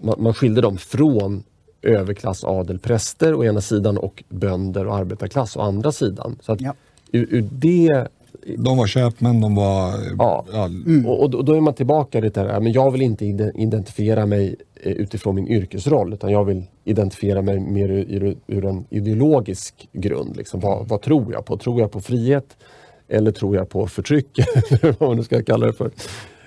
Man, 0.00 0.14
man 0.18 0.34
skilde 0.34 0.60
dem 0.60 0.78
från 0.78 1.42
överklass, 1.82 2.44
adel, 2.44 2.78
präster 2.78 3.34
å 3.34 3.44
ena 3.44 3.60
sidan 3.60 3.98
och 3.98 4.24
bönder 4.28 4.86
och 4.86 4.96
arbetarklass 4.96 5.56
å 5.56 5.60
andra 5.60 5.92
sidan. 5.92 6.38
Så 6.42 6.52
att 6.52 6.60
Ja. 6.60 6.74
ur, 7.12 7.26
ur 7.30 7.48
det 7.52 8.08
De 8.58 8.76
var 8.76 8.86
köpmän, 8.86 9.40
de 9.40 9.54
var... 9.54 9.92
Ja. 10.18 10.44
Och, 11.06 11.34
och 11.34 11.44
då, 11.44 11.52
är 11.52 11.60
man 11.60 11.74
tillbaka 11.74 12.20
lite 12.20 12.42
där, 12.42 12.60
men 12.60 12.72
jag 12.72 12.90
vill 12.90 13.02
inte 13.02 13.24
ide- 13.26 13.52
identifiera 13.54 14.26
mig 14.26 14.56
eh, 14.82 14.92
utifrån 14.92 15.34
min 15.34 15.48
yrkesroll 15.48 16.12
utan 16.12 16.30
jag 16.32 16.44
vill 16.44 16.62
identifiera 16.84 17.42
mig 17.42 17.60
mer 17.60 17.88
ur, 17.88 18.36
ur, 18.46 18.64
en 18.66 18.84
ideologisk 18.90 19.88
grund. 19.92 20.36
Liksom. 20.36 20.60
Vad, 20.60 20.88
vad 20.88 21.02
tror 21.02 21.32
jag 21.32 21.44
på? 21.44 21.56
Tror 21.56 21.80
jag 21.80 21.90
på 21.92 22.00
frihet? 22.00 22.56
Eller 23.08 23.30
tror 23.32 23.56
jag 23.56 23.68
på 23.68 23.86
förtryck? 23.86 24.38
Eller 24.70 24.96
vad 24.98 25.08
man 25.08 25.16
nu 25.16 25.22
ska 25.22 25.42
kalla 25.42 25.66
det 25.66 25.72
för. 25.72 25.90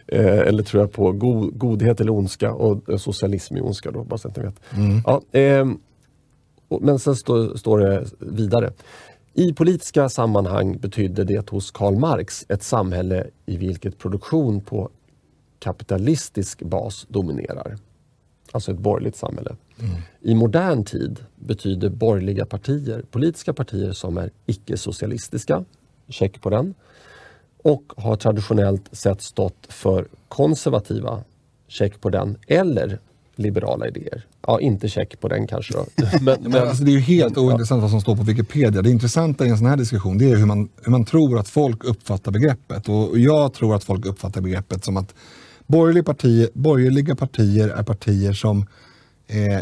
Eh, 0.08 0.39
eller 0.39 0.64
tror 0.64 0.84
jag 0.84 0.91
på 0.91 1.12
go, 1.12 1.50
godhet 1.54 2.02
eller 2.02 2.12
ondska? 2.14 2.54
Och 2.54 2.89
eh, 2.89 2.97
socialism 2.97 3.56
är 3.56 3.66
ondska 3.66 3.91
då, 3.91 4.04
bara 4.04 4.18
så 4.18 4.28
att 4.28 4.38
ni 4.38 4.43
vet. 4.43 4.60
Ja, 5.06 5.22
ehm, 5.32 5.78
och- 6.68 6.82
Men 6.82 7.00
sen 7.00 7.16
står, 7.16 7.58
står 7.58 7.80
det 7.80 8.06
vidare. 8.20 8.72
I 9.34 9.54
politiska 9.54 10.10
sammanhang 10.10 10.78
betydde 10.78 11.24
det 11.24 11.50
hos 11.50 11.72
Karl 11.72 11.96
Marx 11.96 12.46
ett 12.50 12.64
samhälle 12.64 13.28
i 13.46 13.58
vilket 13.58 13.98
produktion 13.98 14.62
på 14.62 14.90
kapitalistisk 15.60 16.62
bas 16.62 17.06
dominerar. 17.10 17.78
Alltså 18.52 18.72
ett 18.72 18.78
borgerligt 18.78 19.16
samhälle. 19.16 19.56
I 20.22 20.36
modern 20.36 20.84
tid 20.84 21.26
betyder 21.36 21.90
borgerliga 21.90 22.46
partier 22.46 23.04
politiska 23.12 23.54
partier 23.54 23.92
som 23.92 24.18
är 24.18 24.32
icke-socialistiska, 24.46 25.66
check 26.08 26.42
på 26.42 26.50
den, 26.50 26.74
och 27.64 27.94
har 27.98 28.16
traditionellt 28.16 28.90
sett 28.92 29.22
stått 29.22 29.68
för 29.70 30.08
konservativa, 30.28 31.24
check 31.68 32.02
på 32.02 32.10
den, 32.10 32.38
eller 32.48 33.00
liberala 33.40 33.88
idéer. 33.88 34.26
Ja, 34.48 34.60
inte 34.60 34.90
check 34.90 35.20
på 35.20 35.28
den 35.28 35.48
kanske 35.48 35.74
då. 35.74 35.86
Men, 36.22 36.38
Men 36.42 36.68
alltså, 36.68 36.84
det 36.84 36.92
är 36.92 36.94
ju 36.94 37.00
helt 37.00 37.38
ointressant 37.38 37.82
vad 37.82 37.92
som 37.92 38.02
står 38.02 38.16
på 38.16 38.24
Wikipedia. 38.24 38.82
Det 38.82 38.92
intressanta 38.92 39.46
i 39.46 39.50
en 39.50 39.58
sån 39.58 39.68
här 39.68 39.78
diskussion 39.78 40.18
det 40.18 40.32
är 40.32 40.36
hur 40.36 40.46
man, 40.46 40.70
hur 40.84 40.92
man 40.92 41.06
tror 41.06 41.40
att 41.40 41.48
folk 41.48 41.84
uppfattar 41.84 42.32
begreppet. 42.32 42.90
Och 42.90 43.10
och 43.10 43.20
jag 43.20 43.54
tror 43.54 43.76
att 43.76 43.84
folk 43.84 44.06
uppfattar 44.06 44.42
begreppet 44.42 44.86
som 44.86 44.98
att 44.98 45.14
borgerliga 45.68 46.04
partier, 46.04 46.50
borgerliga 46.54 47.16
partier 47.16 47.70
är 47.70 47.84
partier 47.84 48.34
som 48.34 48.66
eh, 49.28 49.60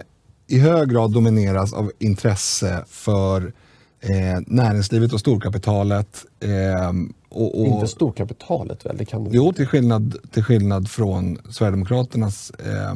i 0.48 0.60
hög 0.60 0.90
grad 0.90 1.14
domineras 1.14 1.74
av 1.74 1.92
intresse 2.00 2.84
för 2.88 3.54
eh, 4.00 4.40
näringslivet 4.48 5.14
och 5.14 5.20
storkapitalet. 5.20 6.26
Eh, 6.40 6.94
och, 7.30 7.60
och, 7.60 7.68
Inte 7.68 7.88
storkapitalet 7.88 8.86
väl? 8.86 8.98
Det 8.98 9.06
kan 9.06 9.24
det 9.24 9.30
Jo, 9.34 9.54
till 9.54 9.68
skillnad, 9.68 10.16
till 10.32 10.44
skillnad 10.44 10.90
från 10.90 11.40
Sverigedemokraternas 11.50 12.52
eh, 12.52 12.96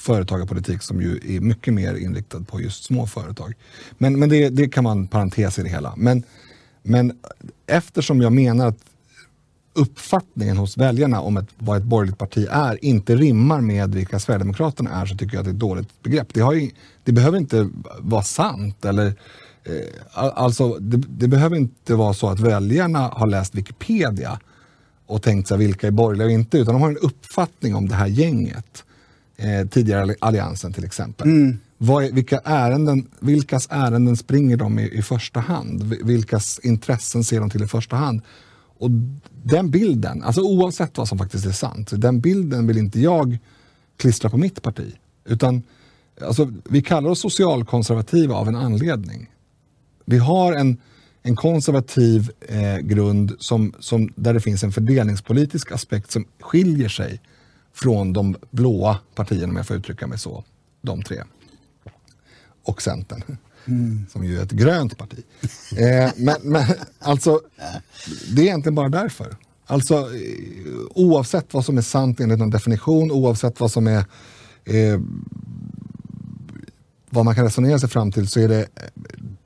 företagarpolitik 0.00 0.82
som 0.82 1.02
ju 1.02 1.36
är 1.36 1.40
mycket 1.40 1.74
mer 1.74 1.94
inriktad 1.94 2.40
på 2.40 2.60
just 2.60 2.84
små 2.84 3.06
företag. 3.06 3.54
Men, 3.98 4.18
men 4.18 4.28
det, 4.28 4.48
det 4.48 4.68
kan 4.68 4.84
man 4.84 5.08
parentes 5.08 5.58
i 5.58 5.62
det 5.62 5.68
hela. 5.68 5.94
Men, 5.96 6.22
men 6.82 7.12
eftersom 7.66 8.20
jag 8.20 8.32
menar 8.32 8.66
att 8.66 8.78
uppfattningen 9.72 10.56
hos 10.56 10.76
väljarna 10.76 11.20
om 11.20 11.36
ett, 11.36 11.48
vad 11.58 11.76
ett 11.76 11.84
borgerligt 11.84 12.18
parti 12.18 12.46
är 12.50 12.84
inte 12.84 13.16
rimmar 13.16 13.60
med 13.60 13.94
vilka 13.94 14.18
Sverigedemokraterna 14.18 14.90
är 14.90 15.06
så 15.06 15.16
tycker 15.16 15.34
jag 15.34 15.40
att 15.40 15.44
det 15.44 15.50
är 15.50 15.54
ett 15.54 15.60
dåligt 15.60 16.02
begrepp. 16.02 16.34
Det, 16.34 16.40
har 16.40 16.52
ju, 16.52 16.70
det 17.04 17.12
behöver 17.12 17.38
inte 17.38 17.68
vara 17.98 18.22
sant 18.22 18.84
eller 18.84 19.06
eh, 19.64 19.72
Alltså, 20.12 20.78
det, 20.78 20.96
det 20.96 21.28
behöver 21.28 21.56
inte 21.56 21.94
vara 21.94 22.14
så 22.14 22.28
att 22.28 22.40
väljarna 22.40 22.98
har 22.98 23.26
läst 23.26 23.54
Wikipedia 23.54 24.40
och 25.06 25.22
tänkt 25.22 25.48
sig 25.48 25.58
vilka 25.58 25.86
är 25.86 25.90
borgerliga 25.90 26.26
och 26.26 26.32
inte, 26.32 26.58
utan 26.58 26.74
de 26.74 26.82
har 26.82 26.90
en 26.90 26.96
uppfattning 26.96 27.74
om 27.74 27.88
det 27.88 27.94
här 27.94 28.06
gänget. 28.06 28.84
Eh, 29.42 29.66
tidigare 29.68 30.14
Alliansen 30.20 30.72
till 30.72 30.84
exempel. 30.84 31.28
Vad 31.78 32.04
är, 32.04 32.12
vilka 32.12 32.38
ärenden, 32.44 33.08
vilkas 33.20 33.68
ärenden 33.70 34.16
springer 34.16 34.56
de 34.56 34.78
i, 34.78 34.98
i 34.98 35.02
första 35.02 35.40
hand? 35.40 35.82
Vi- 35.82 36.00
Vilkas 36.04 36.58
intressen 36.62 37.24
ser 37.24 37.40
de 37.40 37.50
till 37.50 37.62
i 37.62 37.66
första 37.66 37.96
hand? 37.96 38.20
Och 38.78 38.90
den 39.44 39.70
bilden, 39.70 40.22
alltså 40.22 40.40
oavsett 40.42 40.98
vad 40.98 41.08
som 41.08 41.18
faktiskt 41.18 41.46
är 41.46 41.52
sant, 41.52 41.90
den 41.92 42.20
bilden 42.20 42.66
vill 42.66 42.78
inte 42.78 43.00
jag 43.00 43.38
klistra 43.96 44.30
på 44.30 44.36
mitt 44.36 44.62
parti. 44.62 44.92
Utan 45.24 45.62
alltså, 46.22 46.52
vi 46.70 46.82
kallar 46.82 47.10
oss 47.10 47.20
socialkonservativa 47.20 48.34
av 48.34 48.48
en 48.48 48.56
anledning. 48.56 49.30
Vi 50.04 50.18
har 50.18 50.52
en, 50.52 50.76
en 51.22 51.36
konservativ 51.36 52.30
eh, 52.48 52.76
grund 52.78 53.32
som, 53.38 53.72
som, 53.80 54.12
där 54.16 54.34
det 54.34 54.40
finns 54.40 54.64
en 54.64 54.72
fördelningspolitisk 54.72 55.72
aspekt 55.72 56.10
som 56.10 56.24
skiljer 56.40 56.88
sig 56.88 57.20
från 57.74 58.12
de 58.12 58.36
blåa 58.50 58.98
partierna, 59.14 59.50
om 59.50 59.56
jag 59.56 59.66
får 59.66 59.76
uttrycka 59.76 60.06
mig 60.06 60.18
så. 60.18 60.44
De 60.82 61.02
tre. 61.02 61.22
Och 62.64 62.82
Centern. 62.82 63.22
Som 64.12 64.24
ju 64.24 64.38
är 64.38 64.42
ett 64.42 64.50
grönt 64.50 64.98
parti. 64.98 65.24
Eh, 65.76 66.10
men, 66.16 66.36
men 66.42 66.64
alltså, 66.98 67.40
det 68.34 68.42
är 68.42 68.46
egentligen 68.46 68.74
bara 68.74 68.88
därför. 68.88 69.36
Alltså 69.66 69.94
eh, 69.94 70.80
oavsett 70.94 71.54
vad 71.54 71.64
som 71.64 71.78
är 71.78 71.82
sant 71.82 72.20
enligt 72.20 72.38
någon 72.38 72.50
definition, 72.50 73.10
oavsett 73.10 73.60
vad 73.60 73.70
som 73.70 73.86
är 73.86 74.04
eh, 74.64 75.00
vad 77.10 77.24
man 77.24 77.34
kan 77.34 77.44
resonera 77.44 77.78
sig 77.78 77.88
fram 77.88 78.12
till 78.12 78.28
så 78.28 78.40
är 78.40 78.48
det, 78.48 78.66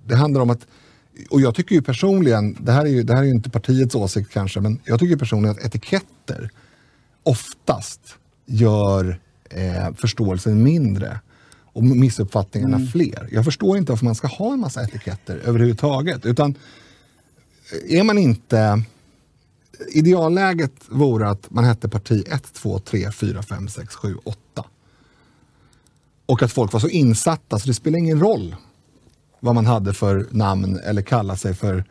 det 0.06 0.16
handlar 0.16 0.40
om 0.40 0.50
att 0.50 0.66
och 1.30 1.40
jag 1.40 1.54
tycker 1.54 1.74
ju 1.74 1.82
personligen, 1.82 2.56
det 2.60 2.72
här 2.72 2.84
är 2.84 2.88
ju, 2.88 3.02
det 3.02 3.14
här 3.14 3.22
är 3.22 3.26
ju 3.26 3.34
inte 3.34 3.50
partiets 3.50 3.94
åsikt 3.94 4.30
kanske, 4.32 4.60
men 4.60 4.80
jag 4.84 5.00
tycker 5.00 5.16
personligen 5.16 5.56
att 5.56 5.64
etiketter 5.64 6.50
oftast 7.24 8.00
gör 8.46 9.20
eh, 9.50 9.94
förståelsen 9.96 10.62
mindre 10.62 11.20
och 11.74 11.84
missuppfattningarna 11.84 12.86
fler. 12.92 13.28
Jag 13.32 13.44
förstår 13.44 13.76
inte 13.76 13.92
varför 13.92 14.04
man 14.04 14.14
ska 14.14 14.26
ha 14.26 14.52
en 14.52 14.60
massa 14.60 14.82
etiketter 14.82 15.36
överhuvudtaget. 15.44 16.26
Utan 16.26 16.54
är 17.88 18.02
man 18.02 18.18
inte... 18.18 18.82
Idealläget 19.92 20.72
vore 20.88 21.28
att 21.28 21.50
man 21.50 21.64
hette 21.64 21.88
parti 21.88 22.24
1, 22.28 22.52
2, 22.52 22.78
3, 22.78 23.10
4, 23.12 23.42
5, 23.42 23.68
6, 23.68 23.94
7, 23.94 24.16
8. 24.24 24.64
Och 26.26 26.42
att 26.42 26.52
folk 26.52 26.72
var 26.72 26.80
så 26.80 26.88
insatta 26.88 27.58
så 27.58 27.68
det 27.68 27.74
spelar 27.74 27.98
ingen 27.98 28.20
roll 28.20 28.56
vad 29.40 29.54
man 29.54 29.66
hade 29.66 29.94
för 29.94 30.26
namn 30.30 30.80
eller 30.84 31.02
kalla 31.02 31.36
sig 31.36 31.54
för. 31.54 31.84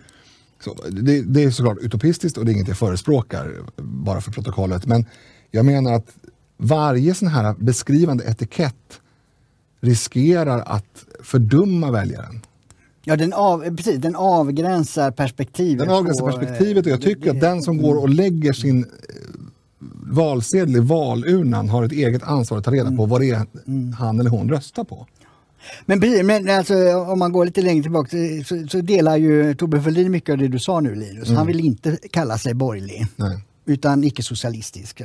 Så, 0.64 0.78
det, 0.89 1.22
det 1.22 1.43
är 1.43 1.51
såklart 1.51 1.78
utopistiskt 1.82 2.38
och 2.38 2.45
det 2.45 2.51
är 2.51 2.53
inget 2.53 2.68
jag 2.68 2.78
förespråkar, 2.78 3.51
bara 3.78 4.22
för 4.22 4.32
protokollet. 4.32 4.86
Men 4.86 5.05
jag 5.51 5.66
menar 5.66 5.93
att 5.93 6.07
varje 6.57 7.14
sån 7.14 7.28
här 7.28 7.55
beskrivande 7.57 8.24
etikett 8.24 9.01
riskerar 9.82 10.64
att 10.66 11.05
fördumma 11.24 11.91
väljaren. 11.91 12.41
Ja, 13.03 13.16
den, 13.16 13.34
av, 13.34 13.76
precis, 13.76 13.97
den 13.97 14.16
avgränsar 14.16 15.11
perspektivet. 15.11 15.80
Den 15.80 15.95
avgränsar 15.95 16.32
på, 16.32 16.38
perspektivet 16.38 16.86
och 16.86 16.91
jag 16.91 16.99
eh, 16.99 17.03
tycker 17.03 17.32
att 17.32 17.39
den 17.39 17.61
som 17.61 17.78
går 17.78 17.95
och 17.95 18.09
lägger 18.09 18.53
sin 18.53 18.84
eh, 18.84 18.89
valsedel 20.03 20.76
i 20.76 20.80
valurnan 20.80 21.70
har 21.70 21.84
ett 21.84 21.91
eget 21.91 22.24
ansvar 22.24 22.57
att 22.57 22.64
ta 22.64 22.72
reda 22.72 22.95
på 22.95 23.05
vad 23.05 23.22
det 23.22 23.30
är 23.30 23.47
han 23.97 24.20
eller 24.20 24.30
hon 24.30 24.49
röstar 24.49 24.84
på. 24.84 25.07
Men, 25.86 26.01
precis, 26.01 26.24
men 26.24 26.49
alltså, 26.49 26.95
om 26.95 27.20
man 27.20 27.32
går 27.32 27.45
lite 27.45 27.61
längre 27.61 27.84
tillbaka 27.84 28.09
så, 28.45 28.68
så 28.70 28.82
delar 28.82 29.18
ju 29.18 29.55
Torbjörn 29.55 29.84
Fälldin 29.84 30.11
mycket 30.11 30.34
av 30.34 30.38
det 30.38 30.47
du 30.47 30.59
sa 30.59 30.80
nu 30.80 30.95
Linus. 30.95 31.30
Han 31.30 31.47
vill 31.47 31.59
inte 31.59 31.97
kalla 32.11 32.38
sig 32.38 32.53
borgerlig. 32.53 33.07
Nej. 33.16 33.43
Utan 33.66 34.03
icke-socialistisk. 34.03 35.01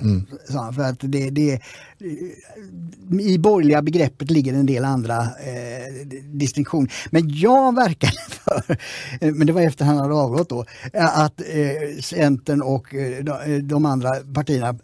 han, 0.53 0.75
För 0.75 0.83
att 0.83 0.99
det, 1.01 1.31
det, 1.31 1.61
I 3.21 3.39
borgerliga 3.39 3.83
begreppet 3.83 4.31
ligger 4.31 4.55
en 4.55 4.67
del 4.67 4.85
andra 4.85 5.23
eh, 5.23 6.07
distinktioner. 6.25 6.93
Men 7.11 7.29
jag 7.29 7.75
verkar 7.75 8.11
för, 8.31 8.77
eh, 9.21 9.35
men 9.35 9.47
det 9.47 9.53
var 9.53 9.61
efter 9.61 9.85
han 9.85 9.97
hade 9.97 10.15
avgått 10.15 10.49
då, 10.49 10.65
att 10.93 11.41
eh, 11.41 12.01
Centern 12.03 12.63
och 12.63 12.95
eh, 12.95 13.25
de, 13.25 13.69
de 13.69 13.85
andra 13.85 14.15
partierna 14.35 14.79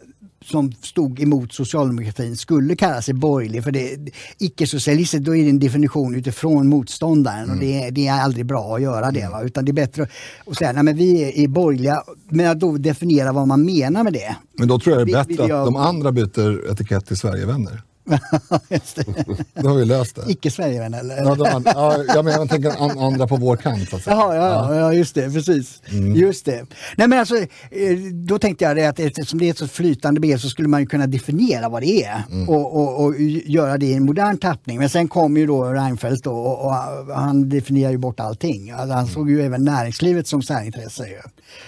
som 0.45 0.71
stod 0.71 1.19
emot 1.19 1.53
socialdemokratin 1.53 2.37
skulle 2.37 2.75
kalla 2.75 3.01
sig 3.01 3.13
borgerlig. 3.13 3.63
För 3.63 3.71
det 3.71 3.97
icke-socialistiskt, 4.37 5.25
då 5.25 5.35
är 5.35 5.43
det 5.43 5.49
en 5.49 5.59
definition 5.59 6.15
utifrån 6.15 6.67
motståndaren 6.67 7.49
och 7.49 7.57
det, 7.57 7.89
det, 7.89 8.07
är 8.07 8.21
aldrig 8.21 8.45
bra 8.45 8.75
att 8.75 8.81
göra 8.81 9.11
det. 9.11 9.27
Va? 9.31 9.41
Utan 9.43 9.65
det 9.65 9.71
är 9.71 9.73
bättre 9.73 10.07
att 10.47 10.57
säga, 10.57 10.71
nej 10.71 10.83
men 10.83 10.97
vi 10.97 11.43
är, 11.43 11.47
borgerliga, 11.47 12.03
men 12.29 12.47
att 12.51 12.59
då 12.59 12.77
definiera 12.77 13.31
vad 13.31 13.47
man 13.47 13.65
menar 13.65 14.03
med 14.03 14.13
det. 14.13 14.35
Men 14.57 14.67
då 14.67 14.79
tror 14.79 14.95
jag 14.97 15.07
det 15.07 15.11
är 15.13 15.23
Vi- 15.23 15.27
bättre 15.33 15.43
vill 15.43 15.49
jag- 15.49 15.59
att 15.59 15.65
de 15.65 15.75
andra 15.75 16.11
byter 16.11 16.71
etikett 16.71 17.05
till 17.05 17.17
Sverigevänner. 17.17 17.81
Just 18.69 18.95
det. 18.95 19.25
Då 19.61 19.67
har 19.69 19.75
vi 19.75 19.85
löst 19.85 20.15
det. 20.15 20.31
Icke-Sverigevän 20.31 20.93
eller? 20.93 21.17
Ja, 21.17 21.35
de, 21.35 21.63
ja, 22.07 22.21
menar, 22.21 22.39
jag 22.39 22.49
tänker 22.49 22.83
an, 22.83 22.99
andra 22.99 23.27
på 23.27 23.35
vår 23.35 23.57
kant. 23.57 23.89
Så 23.89 23.95
att 23.95 24.03
säga. 24.03 24.15
Jaha, 24.15 24.35
ja, 24.35 24.75
ja, 24.75 24.79
ja, 24.79 24.93
just 24.93 25.15
det, 25.15 25.31
precis. 25.31 25.81
Just 26.15 26.45
det. 26.45 26.65
Nej 26.95 27.07
men 27.07 27.19
alltså, 27.19 27.37
eh, 27.37 27.97
då 28.13 28.39
tänkte 28.39 28.65
jag 28.65 28.75
det 28.75 28.85
att 28.85 28.99
eftersom 28.99 29.39
det 29.39 29.45
är 29.45 29.51
ett 29.51 29.57
så 29.57 29.67
flytande 29.67 30.19
begrepp 30.19 30.41
så 30.41 30.49
skulle 30.49 30.67
man 30.67 30.79
ju 30.79 30.87
kunna 30.87 31.07
definiera 31.07 31.69
vad 31.69 31.81
det 31.81 32.03
är 32.03 32.23
och, 32.47 32.75
och, 32.75 33.03
och 33.03 33.19
göra 33.45 33.77
det 33.77 33.85
i 33.85 33.93
en 33.93 34.05
modern 34.05 34.37
tappning. 34.37 34.79
Men 34.79 34.89
sen 34.89 35.07
kom 35.07 35.37
ju 35.37 35.47
då 35.47 35.63
Reinfeldt 35.63 36.23
då, 36.23 36.31
och, 36.31 36.65
och 36.65 37.15
han 37.15 37.49
definierar 37.49 37.91
ju 37.91 37.97
bort 37.97 38.19
allting. 38.19 38.71
Alltså, 38.71 38.93
han 38.93 39.07
såg 39.07 39.29
ju 39.29 39.41
även 39.41 39.63
näringslivet 39.63 40.27
som 40.27 40.41
särintresse. 40.41 41.07
Ju. 41.07 41.19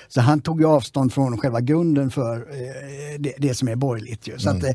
Så 0.07 0.21
han 0.21 0.41
tog 0.41 0.61
ju 0.61 0.67
avstånd 0.67 1.13
från 1.13 1.37
själva 1.37 1.61
grunden 1.61 2.11
för 2.11 2.35
eh, 2.35 3.19
det, 3.19 3.33
det 3.37 3.53
som 3.53 3.67
är 3.67 3.75
borgerligt. 3.75 4.27
Ju. 4.27 4.39
Så 4.39 4.49
att, 4.49 4.63
eh, 4.63 4.71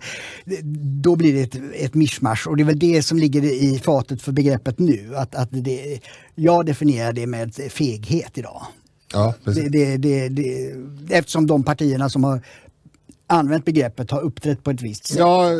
då 1.02 1.16
blir 1.16 1.34
det 1.34 1.51
ett, 1.55 1.61
ett 1.74 1.94
mischmasch 1.94 2.46
och 2.46 2.57
det 2.57 2.62
är 2.62 2.64
väl 2.64 2.78
det 2.78 3.03
som 3.03 3.18
ligger 3.18 3.44
i 3.44 3.78
fatet 3.84 4.22
för 4.22 4.32
begreppet 4.32 4.78
nu. 4.78 5.12
Att, 5.16 5.34
att 5.34 5.48
det, 5.50 6.00
jag 6.34 6.66
definierar 6.66 7.12
det 7.12 7.26
med 7.26 7.55
feghet 7.55 8.38
idag. 8.38 8.62
Ja, 9.12 9.34
precis. 9.44 9.64
Det, 9.70 9.96
det, 9.96 10.28
det, 10.28 10.72
eftersom 11.11 11.46
de 11.46 11.62
partierna 11.64 12.09
som 12.09 12.24
har 12.24 12.40
använt 13.26 13.64
begreppet 13.64 14.11
har 14.11 14.20
uppträtt 14.20 14.64
på 14.64 14.70
ett 14.70 14.82
visst 14.82 15.07
sätt. 15.07 15.18
Ja, 15.18 15.50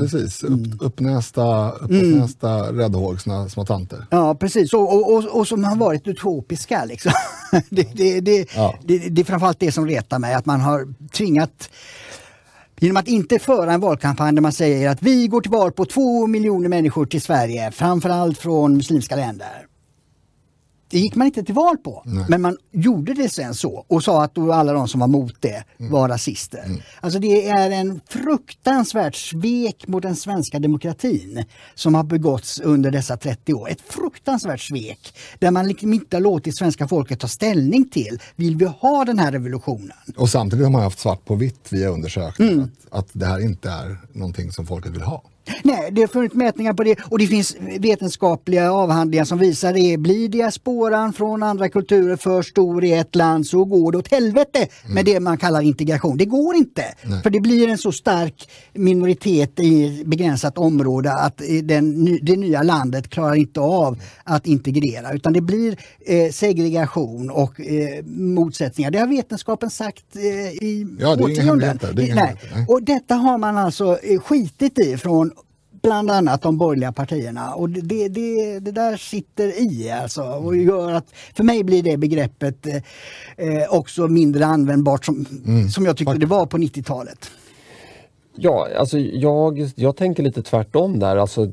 precis. 0.00 0.44
Upp, 0.44 0.60
uppnästa, 0.80 1.70
uppnästa 1.70 2.72
räddhågsna 2.72 3.48
små 3.48 3.66
tanter. 3.66 4.06
Ja, 4.10 4.34
precis. 4.34 4.72
Och, 4.72 4.94
och, 4.94 5.12
och, 5.14 5.24
och 5.38 5.48
som 5.48 5.64
har 5.64 5.76
varit 5.76 6.08
utopiska. 6.08 6.84
Liksom. 6.84 7.12
Det, 7.70 7.88
det, 7.94 8.20
det, 8.20 8.54
Ja. 8.56 8.74
det, 8.84 8.98
det 8.98 9.22
är 9.22 9.24
framförallt 9.24 9.60
det 9.60 9.72
som 9.72 9.86
retar 9.86 10.18
mig, 10.18 10.34
att 10.34 10.46
man 10.46 10.60
har 10.60 10.94
tvingat 11.12 11.70
Genom 12.84 12.96
att 12.96 13.08
inte 13.08 13.38
föra 13.38 13.72
en 13.72 13.80
valkampanj 13.80 14.34
där 14.34 14.42
man 14.42 14.52
säger 14.52 14.88
att 14.88 15.02
vi 15.02 15.26
går 15.26 15.40
till 15.40 15.50
val 15.50 15.72
på 15.72 15.84
två 15.84 16.26
miljoner 16.26 16.68
människor 16.68 17.06
till 17.06 17.22
Sverige, 17.22 17.70
framförallt 17.70 18.38
från 18.38 18.76
muslimska 18.76 19.16
länder. 19.16 19.66
Det 20.94 21.00
gick 21.00 21.14
man 21.14 21.26
inte 21.26 21.42
till 21.42 21.54
val 21.54 21.76
på, 21.76 22.02
men 22.28 22.42
man 22.42 22.56
gjorde 22.70 23.14
det 23.14 23.28
sen 23.28 23.54
så 23.54 23.84
och 23.88 24.04
sa 24.04 24.24
att 24.24 24.38
alla 24.38 24.72
de 24.72 24.88
som 24.88 25.00
var 25.00 25.06
mot 25.06 25.34
det 25.40 25.64
var 25.76 26.08
rasister. 26.08 26.82
Alltså 27.00 27.18
det 27.18 27.48
är 27.48 27.70
en 27.70 28.00
fruktansvärt 28.08 29.14
svek 29.14 29.86
mot 29.86 30.02
den 30.02 30.16
svenska 30.16 30.58
demokratin 30.58 31.44
som 31.74 31.94
har 31.94 32.04
begåtts 32.04 32.60
under 32.60 32.90
dessa 32.90 33.16
30 33.16 33.54
år. 33.54 33.70
Ett 33.70 33.80
fruktansvärt 33.80 34.60
svek 34.60 35.14
där 35.38 35.50
man 35.50 35.68
liksom 35.68 35.92
inte 35.92 36.16
har 36.16 36.20
låtit 36.20 36.58
svenska 36.58 36.88
folket 36.88 37.20
ta 37.20 37.28
ställning 37.28 37.88
till, 37.88 38.18
vill 38.36 38.56
vi 38.56 38.64
ha 38.64 39.04
den 39.04 39.18
här 39.18 39.32
revolutionen? 39.32 39.96
Och 40.16 40.28
samtidigt 40.28 40.64
har 40.64 40.72
man 40.72 40.82
haft 40.82 40.98
svart 40.98 41.24
på 41.24 41.34
vitt 41.34 41.72
via 41.72 41.88
undersökningar 41.88 42.68
att, 42.90 42.98
att 42.98 43.08
det 43.12 43.26
här 43.26 43.38
inte 43.40 43.70
är 43.70 43.98
någonting 44.12 44.52
som 44.52 44.66
folket 44.66 44.92
vill 44.92 45.02
ha. 45.02 45.22
Nej, 45.62 45.90
det 45.92 46.00
har 46.00 46.08
funnits 46.08 46.34
mätningar 46.34 46.72
på 46.72 46.84
det 46.84 46.98
och 47.10 47.18
det 47.18 47.26
finns 47.26 47.56
vetenskapliga 47.78 48.72
avhandlingar 48.72 49.24
som 49.24 49.38
visar 49.38 49.72
det. 49.72 49.96
Blir 49.96 50.28
diasporan 50.28 51.12
från 51.12 51.42
andra 51.42 51.68
kulturer 51.68 52.16
för 52.16 52.42
stor 52.42 52.84
i 52.84 52.92
ett 52.92 53.14
land 53.14 53.46
så 53.46 53.64
går 53.64 53.92
det 53.92 53.98
åt 53.98 54.10
helvete 54.10 54.68
med 54.88 55.04
det 55.04 55.20
man 55.20 55.36
kallar 55.38 55.60
integration. 55.60 56.16
Det 56.16 56.24
går 56.24 56.54
inte. 56.56 56.84
För 57.22 57.30
det 57.30 57.40
blir 57.40 57.68
en 57.68 57.78
så 57.78 57.92
stark 57.92 58.48
minoritet 58.72 59.60
i 59.60 60.02
begränsat 60.06 60.58
område 60.58 61.12
att 61.12 61.40
eh, 61.40 61.46
den, 61.62 62.18
det 62.22 62.36
nya 62.36 62.62
landet 62.62 63.08
klarar 63.08 63.34
inte 63.34 63.60
av 63.60 63.98
att 64.24 64.46
integrera 64.46 65.12
utan 65.12 65.32
det 65.32 65.40
blir 65.40 65.76
eh, 66.06 66.30
segregation 66.32 67.30
och 67.30 67.60
eh, 67.60 68.04
motsättningar. 68.06 68.90
Det 68.90 68.98
har 68.98 69.06
vetenskapen 69.06 69.70
sagt 69.70 70.16
eh, 70.16 70.22
i 70.22 70.86
Ja, 71.00 71.16
det 71.16 71.22
är 71.22 71.40
hemligheter. 71.42 71.92
Det 71.92 72.02
är 72.02 72.14
Nej. 72.14 72.24
hemligheter, 72.24 72.48
nej. 72.56 72.66
Och 72.68 72.82
detta 72.82 73.14
har 73.14 73.38
man 73.38 73.58
alltså 73.58 73.98
eh, 74.02 74.20
skitit 74.20 74.78
i 74.78 74.96
från 74.96 75.30
bland 75.84 76.10
annat 76.10 76.42
de 76.42 76.58
borgerliga 76.58 76.92
partierna. 76.92 77.54
Och 77.54 77.70
det, 77.70 78.08
det, 78.08 78.58
det 78.58 78.70
där 78.70 78.96
sitter 78.96 79.60
i 79.62 79.90
alltså 79.90 80.22
och 80.22 80.56
gör 80.56 80.92
att 80.92 81.06
för 81.36 81.44
mig 81.44 81.64
blir 81.64 81.82
det 81.82 81.96
begreppet 81.96 82.66
eh, 82.66 82.76
eh, 83.36 83.68
också 83.74 84.08
mindre 84.08 84.46
användbart 84.46 85.04
som, 85.04 85.26
Mm. 85.46 85.68
som 85.68 85.84
jag 85.86 85.96
tyckte 85.96 86.14
det 86.18 86.26
var 86.26 86.46
på 86.46 86.58
90-talet. 86.58 87.30
Ja, 88.36 88.68
alltså 88.78 88.98
jag, 88.98 89.70
jag 89.74 89.96
tänker 89.96 90.22
lite 90.22 90.42
tvärtom 90.42 90.98
där. 90.98 91.16
Alltså, 91.16 91.50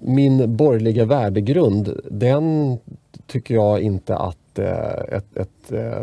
min 0.00 0.56
borgerliga 0.56 1.04
värdegrund, 1.04 2.00
den 2.10 2.78
tycker 3.26 3.54
jag 3.54 3.80
inte 3.82 4.16
att 4.16 4.58
eh, 4.58 5.16
ett, 5.16 5.36
ett 5.36 5.72
eh, 5.72 6.02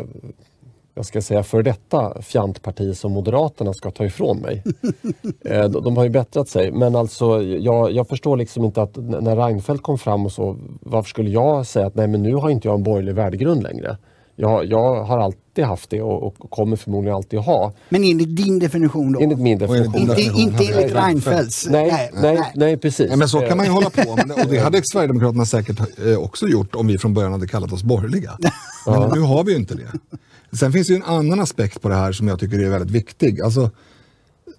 jag 0.94 1.06
ska 1.06 1.22
säga 1.22 1.42
för 1.42 1.62
detta 1.62 2.22
fjantparti 2.22 2.96
som 2.96 3.12
Moderaterna 3.12 3.72
ska 3.72 3.90
ta 3.90 4.04
ifrån 4.04 4.38
mig. 4.38 4.62
eh, 5.44 5.64
de, 5.64 5.96
har 5.96 6.04
ju 6.04 6.10
bättrat 6.10 6.48
sig. 6.48 6.72
Men 6.72 6.96
alltså, 6.96 7.42
jag, 7.42 7.92
jag 7.92 8.08
förstår 8.08 8.36
liksom 8.36 8.64
inte 8.64 8.82
att 8.82 8.96
när 8.96 9.36
Reinfeldt 9.36 9.82
kom 9.82 9.98
fram 9.98 10.26
och 10.26 10.32
så, 10.32 10.56
varför 10.80 11.08
skulle 11.08 11.30
jag 11.30 11.66
säga 11.66 11.86
att 11.86 11.94
nej 11.94 12.06
men 12.06 12.22
nu 12.22 12.34
har 12.34 12.50
inte 12.50 12.68
jag 12.68 12.74
en 12.74 12.82
borgerlig 12.82 13.14
värdegrund 13.14 13.62
längre. 13.62 13.96
Jag, 14.36 14.64
jag 14.64 15.04
har 15.04 15.18
alltid 15.18 15.64
haft 15.64 15.90
det 15.90 16.02
och, 16.02 16.22
och 16.22 16.50
kommer 16.50 16.76
förmodligen 16.76 17.16
alltid 17.16 17.38
ha. 17.38 17.72
Men 17.88 18.04
enligt 18.04 18.36
din 18.36 18.58
definition 18.58 19.12
då? 19.12 19.20
Enligt 19.20 19.38
min 19.38 19.62
Och 19.62 19.76
enligt 19.76 19.92
definition. 19.92 20.00
inte, 20.00 20.14
definition 20.14 20.40
inte 20.40 20.74
enligt 20.74 20.94
Reinfeldts? 20.94 21.68
Nej, 21.70 22.10
nej, 22.14 22.52
nej, 22.54 22.76
precis. 22.76 23.10
Ja, 23.10 23.16
men 23.16 23.28
så 23.28 23.40
kan 23.40 23.56
man 23.56 23.66
ju 23.66 23.70
Eh, 23.70 23.74
hålla 23.74 23.90
på. 23.90 24.10
Och 24.42 24.48
det 24.50 24.58
hade 24.58 24.82
Sverigedemokraterna 24.84 25.46
säkert 25.46 25.80
eh, 26.06 26.18
också 26.18 26.46
gjort 26.46 26.74
om 26.74 26.86
vi 26.86 26.98
från 26.98 27.14
början 27.14 27.32
hade 27.32 27.46
kallat 27.46 27.72
oss 27.72 27.82
borgerliga. 27.82 28.38
Men 28.86 29.10
nu 29.10 29.20
har 29.20 29.44
vi 29.44 29.52
ju 29.52 29.58
inte 29.58 29.74
det. 29.74 30.16
Sen 30.54 30.72
finns 30.72 30.88
det 30.88 30.94
en 30.94 31.02
annan 31.02 31.40
aspekt 31.40 31.82
på 31.82 31.88
det 31.88 31.94
här 31.94 32.12
som 32.12 32.28
jag 32.28 32.40
tycker 32.40 32.58
är 32.58 32.70
väldigt 32.70 32.90
viktig. 32.90 33.40
Alltså, 33.40 33.70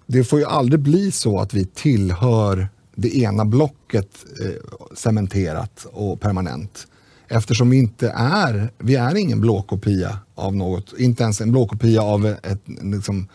det 0.06 0.24
får 0.24 0.38
ju 0.38 0.44
aldrig 0.44 0.80
bli 0.80 1.12
så 1.12 1.40
att 1.40 1.54
vi 1.54 1.64
tillhör 1.64 2.68
det 2.94 3.16
ena 3.18 3.44
blocket 3.44 4.08
eh, 4.40 4.76
cementerat 4.94 5.86
och 5.92 6.20
permanent. 6.20 6.86
Eftersom 7.28 7.70
vi 7.70 7.76
inte 7.76 8.12
är, 8.16 8.72
vi 8.78 8.94
är 8.96 9.16
ingen 9.16 9.40
blåkopia 9.40 10.18
av 10.34 10.56
något, 10.56 10.94
inte 10.98 11.22
ens 11.22 11.40
en 11.40 11.52
blåkopia 11.52 12.02
av 12.02 12.26
ett, 12.26 12.62
liksom, 12.66 13.28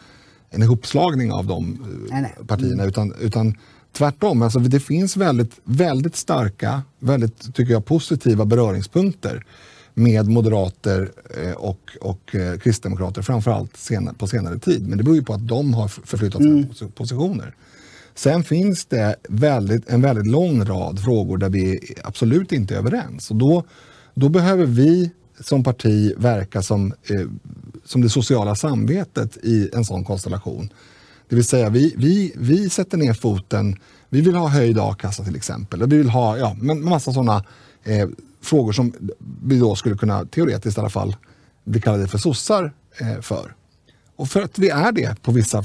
en 0.49 0.63
ihopslagning 0.63 1.31
av 1.31 1.47
de 1.47 1.73
eh, 1.73 2.13
Nej, 2.13 2.21
nej. 2.21 2.47
partierna, 2.47 2.83
utan, 2.83 3.13
utan 3.19 3.57
tvärtom. 3.91 4.41
Alltså, 4.41 4.59
det 4.59 4.79
finns 4.79 5.17
väldigt, 5.17 5.59
väldigt 5.63 6.15
starka, 6.15 6.81
väldigt 6.99 7.55
tycker 7.55 7.73
jag, 7.73 7.85
positiva 7.85 8.45
beröringspunkter 8.45 9.45
med 10.01 10.27
moderater 10.27 11.11
eh, 11.43 11.51
och, 11.51 11.91
och 12.01 12.35
eh, 12.35 12.57
kristdemokrater, 12.59 13.21
framförallt 13.21 13.77
senare, 13.77 14.15
på 14.15 14.27
senare 14.27 14.59
tid. 14.59 14.87
Men 14.87 14.97
det 14.97 15.03
beror 15.03 15.15
ju 15.15 15.23
på 15.23 15.33
att 15.33 15.47
de 15.47 15.73
har 15.73 15.87
förflyttat 15.87 16.41
sina 16.41 16.67
posi- 16.67 16.91
positioner. 16.91 17.55
Sen 18.15 18.43
finns 18.43 18.85
det 18.85 19.15
väldigt, 19.29 19.89
en 19.89 20.01
väldigt 20.01 20.27
lång 20.27 20.65
rad 20.65 20.99
frågor 21.03 21.37
där 21.37 21.49
vi 21.49 21.79
absolut 22.03 22.51
inte 22.51 22.73
är 22.75 22.77
överens. 22.77 23.31
Och 23.31 23.35
då, 23.35 23.63
då 24.13 24.29
behöver 24.29 24.65
vi 24.65 25.11
som 25.39 25.63
parti 25.63 26.13
verka 26.17 26.61
som, 26.61 26.93
eh, 27.03 27.27
som 27.85 28.01
det 28.01 28.09
sociala 28.09 28.55
samvetet 28.55 29.37
i 29.37 29.69
en 29.73 29.85
sån 29.85 30.03
konstellation. 30.03 30.69
Det 31.29 31.35
vill 31.35 31.45
säga, 31.45 31.69
vi, 31.69 31.93
vi, 31.97 32.33
vi 32.35 32.69
sätter 32.69 32.97
ner 32.97 33.13
foten. 33.13 33.75
Vi 34.09 34.21
vill 34.21 34.35
ha 34.35 34.47
höjd 34.47 34.79
a-kassa 34.79 35.23
till 35.23 35.35
exempel. 35.35 35.81
Och 35.81 35.91
vi 35.91 35.97
vill 35.97 36.09
ha 36.09 36.37
ja, 36.37 36.55
men 36.61 36.83
massa 36.83 37.13
sådana 37.13 37.43
eh, 37.83 38.07
frågor 38.41 38.71
som 38.71 38.93
vi 39.43 39.59
då 39.59 39.75
skulle 39.75 39.97
kunna, 39.97 40.25
teoretiskt 40.25 40.77
i 40.77 40.79
alla 40.79 40.89
fall, 40.89 41.15
bli 41.63 41.81
kallade 41.81 42.07
för 42.07 42.17
sossar 42.17 42.73
eh, 42.97 43.21
för. 43.21 43.55
Och 44.15 44.29
för 44.29 44.41
att 44.41 44.59
vi 44.59 44.69
är 44.69 44.91
det 44.91 45.21
på 45.21 45.31
vissa 45.31 45.57
eh, 45.57 45.63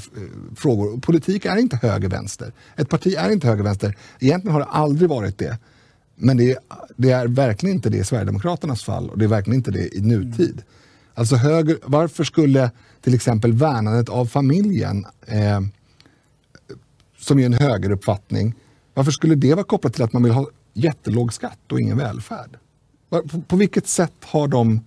frågor. 0.55 0.99
Politik 0.99 1.45
är 1.45 1.57
inte 1.57 1.77
höger-vänster. 1.77 2.53
Ett 2.75 2.89
parti 2.89 3.15
är 3.17 3.31
inte 3.31 3.47
höger-vänster. 3.47 3.97
Egentligen 4.19 4.53
har 4.53 4.59
det 4.59 4.65
aldrig 4.65 5.09
varit 5.09 5.37
det. 5.37 5.57
Men 6.15 6.37
det 6.37 6.51
är, 6.51 6.57
det 6.95 7.11
är 7.11 7.27
verkligen 7.27 7.75
inte 7.75 7.89
det 7.89 7.97
i 7.97 8.03
Sverigedemokraternas 8.03 8.83
fall 8.83 9.09
och 9.09 9.17
det 9.17 9.25
är 9.25 9.29
verkligen 9.29 9.57
inte 9.57 9.71
det 9.71 9.95
i 9.95 10.01
nutid. 10.01 10.63
Alltså 11.13 11.35
höger, 11.35 11.77
varför 11.83 12.23
skulle 12.23 12.71
till 13.01 13.13
exempel 13.13 13.53
värnandet 13.53 14.09
av 14.09 14.25
familjen, 14.25 15.05
eh, 15.25 15.61
som 17.19 17.39
är 17.39 17.45
en 17.45 17.53
högeruppfattning, 17.53 18.55
varför 18.93 19.11
skulle 19.11 19.35
det 19.35 19.53
vara 19.53 19.65
kopplat 19.65 19.93
till 19.93 20.03
att 20.03 20.13
man 20.13 20.23
vill 20.23 20.31
ha 20.31 20.47
jättelåg 20.73 21.33
skatt 21.33 21.71
och 21.71 21.81
ingen 21.81 21.97
välfärd? 21.97 22.57
På, 23.09 23.41
på 23.47 23.55
vilket 23.55 23.87
sätt 23.87 24.13
har 24.21 24.47
de... 24.47 24.81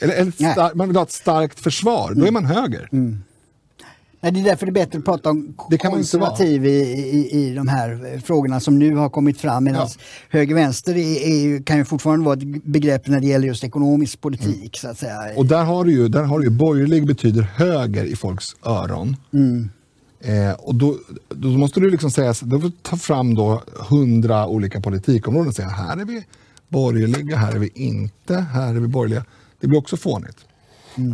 Eller, 0.00 0.14
eller 0.14 0.32
star, 0.32 0.74
man 0.74 0.88
vill 0.88 0.96
ha 0.96 1.02
ett 1.02 1.12
starkt 1.12 1.60
försvar, 1.60 2.12
då 2.14 2.26
är 2.26 2.30
man 2.30 2.44
höger. 2.44 2.88
Nej, 4.20 4.32
det 4.32 4.40
är 4.40 4.44
därför 4.44 4.66
det 4.66 4.70
är 4.70 4.84
bättre 4.84 4.98
att 4.98 5.04
prata 5.04 5.30
om 5.30 5.54
Det 5.70 5.78
kan 5.78 5.92
konservativ 5.92 6.66
i, 6.66 6.70
i, 6.70 7.30
i 7.32 7.54
de 7.54 7.68
här 7.68 8.20
frågorna 8.24 8.60
som 8.60 8.78
nu 8.78 8.94
har 8.94 9.10
kommit 9.10 9.40
fram. 9.40 9.64
Medan 9.64 9.80
Ja. 9.80 10.02
höger-vänster 10.30 11.62
kan 11.64 11.78
ju 11.78 11.84
fortfarande 11.84 12.24
vara 12.24 12.36
ett 12.36 12.64
begrepp 12.64 13.06
när 13.06 13.20
det 13.20 13.26
gäller 13.26 13.46
just 13.46 13.64
ekonomisk 13.64 14.20
politik. 14.20 14.56
Mm. 14.56 14.70
Så 14.74 14.88
att 14.88 14.98
säga. 14.98 15.36
Och 15.36 15.46
där 15.46 15.64
har 15.64 15.84
du 15.84 15.92
ju, 15.92 16.08
där 16.08 16.22
har 16.22 16.38
du 16.38 16.44
ju 16.44 16.50
borgerlig 16.50 17.06
betyder 17.06 17.42
höger 17.42 18.04
i 18.04 18.16
folks 18.16 18.56
öron. 18.64 19.16
Eh, 20.20 20.52
och 20.52 20.74
då, 20.74 20.96
då 21.28 21.48
måste 21.48 21.80
du 21.80 21.90
liksom 21.90 22.10
säga, 22.10 22.34
då 22.42 22.70
ta 22.82 22.96
fram 22.96 23.34
då 23.34 23.62
hundra 23.88 24.46
olika 24.46 24.80
politikområden 24.80 25.48
och 25.48 25.54
säga 25.54 25.68
här 25.68 25.96
är 25.96 26.04
vi 26.04 26.24
borgerliga, 26.72 27.36
här 27.36 27.54
är 27.54 27.58
vi 27.58 27.70
inte, 27.74 28.34
här 28.34 28.74
är 28.74 28.80
vi 28.80 28.88
borgerliga. 28.88 29.24
Det 29.60 29.66
blir 29.66 29.78
också 29.78 29.96
fånigt. 29.96 30.36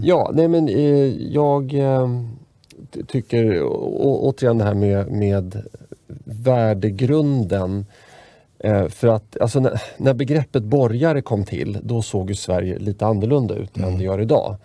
Ja, 0.03 0.31
nej 0.35 0.49
men 0.49 0.69
eh, 0.69 1.33
jag 1.33 1.75
eh, 1.75 2.09
ty- 2.91 3.05
tycker 3.05 3.63
å, 3.63 4.19
återigen 4.23 4.59
det 4.59 4.65
här 4.65 4.75
med, 4.75 5.11
med 5.11 5.63
värdegrunden. 6.25 7.87
Eh, 8.59 8.89
för 8.89 9.09
att 9.09 9.41
alltså, 9.41 9.61
när, 9.61 9.83
när 9.97 10.15
begreppet 10.15 10.63
borgare 10.63 11.23
kom 11.23 11.45
till, 11.45 11.79
då 11.83 12.03
såg 12.03 12.31
ju 12.31 12.35
Sverige 12.35 12.79
lite 12.79 13.07
annorlunda 13.07 13.55
ut 13.55 13.77
än 13.77 13.99
det 13.99 14.05
gör 14.05 14.21
idag. 14.21 14.57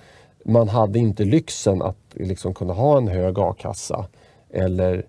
Man 0.45 0.69
hade 0.69 0.99
inte 0.99 1.23
lyxen 1.25 1.81
att 1.81 1.97
liksom 2.13 2.53
kunna 2.53 2.73
ha 2.73 2.97
en 2.97 3.07
hög 3.07 3.39
a-kassa 3.39 4.05
eller 4.49 5.05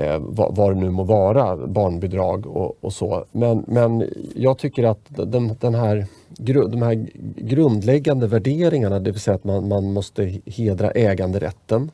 eh, 0.00 0.18
vad, 0.18 0.74
det 0.74 0.80
nu 0.80 0.90
må 0.90 1.04
vara, 1.04 1.66
barnbidrag 1.66 2.46
och, 2.46 2.76
och 2.80 2.92
så. 2.92 3.24
Men, 3.32 3.64
men 3.66 4.08
jag 4.34 4.58
tycker 4.58 4.84
att 4.84 5.00
den, 5.08 5.56
den 5.60 5.74
här, 5.74 6.06
de 6.68 6.82
här 6.82 7.06
grundläggande 7.36 8.26
värderingarna, 8.26 8.98
det 8.98 9.10
vill 9.10 9.20
säga 9.20 9.34
att 9.34 9.44
man, 9.44 9.68
man 9.68 9.92
måste 9.92 10.40
hedra 10.46 10.90
äganderätten. 10.90 11.90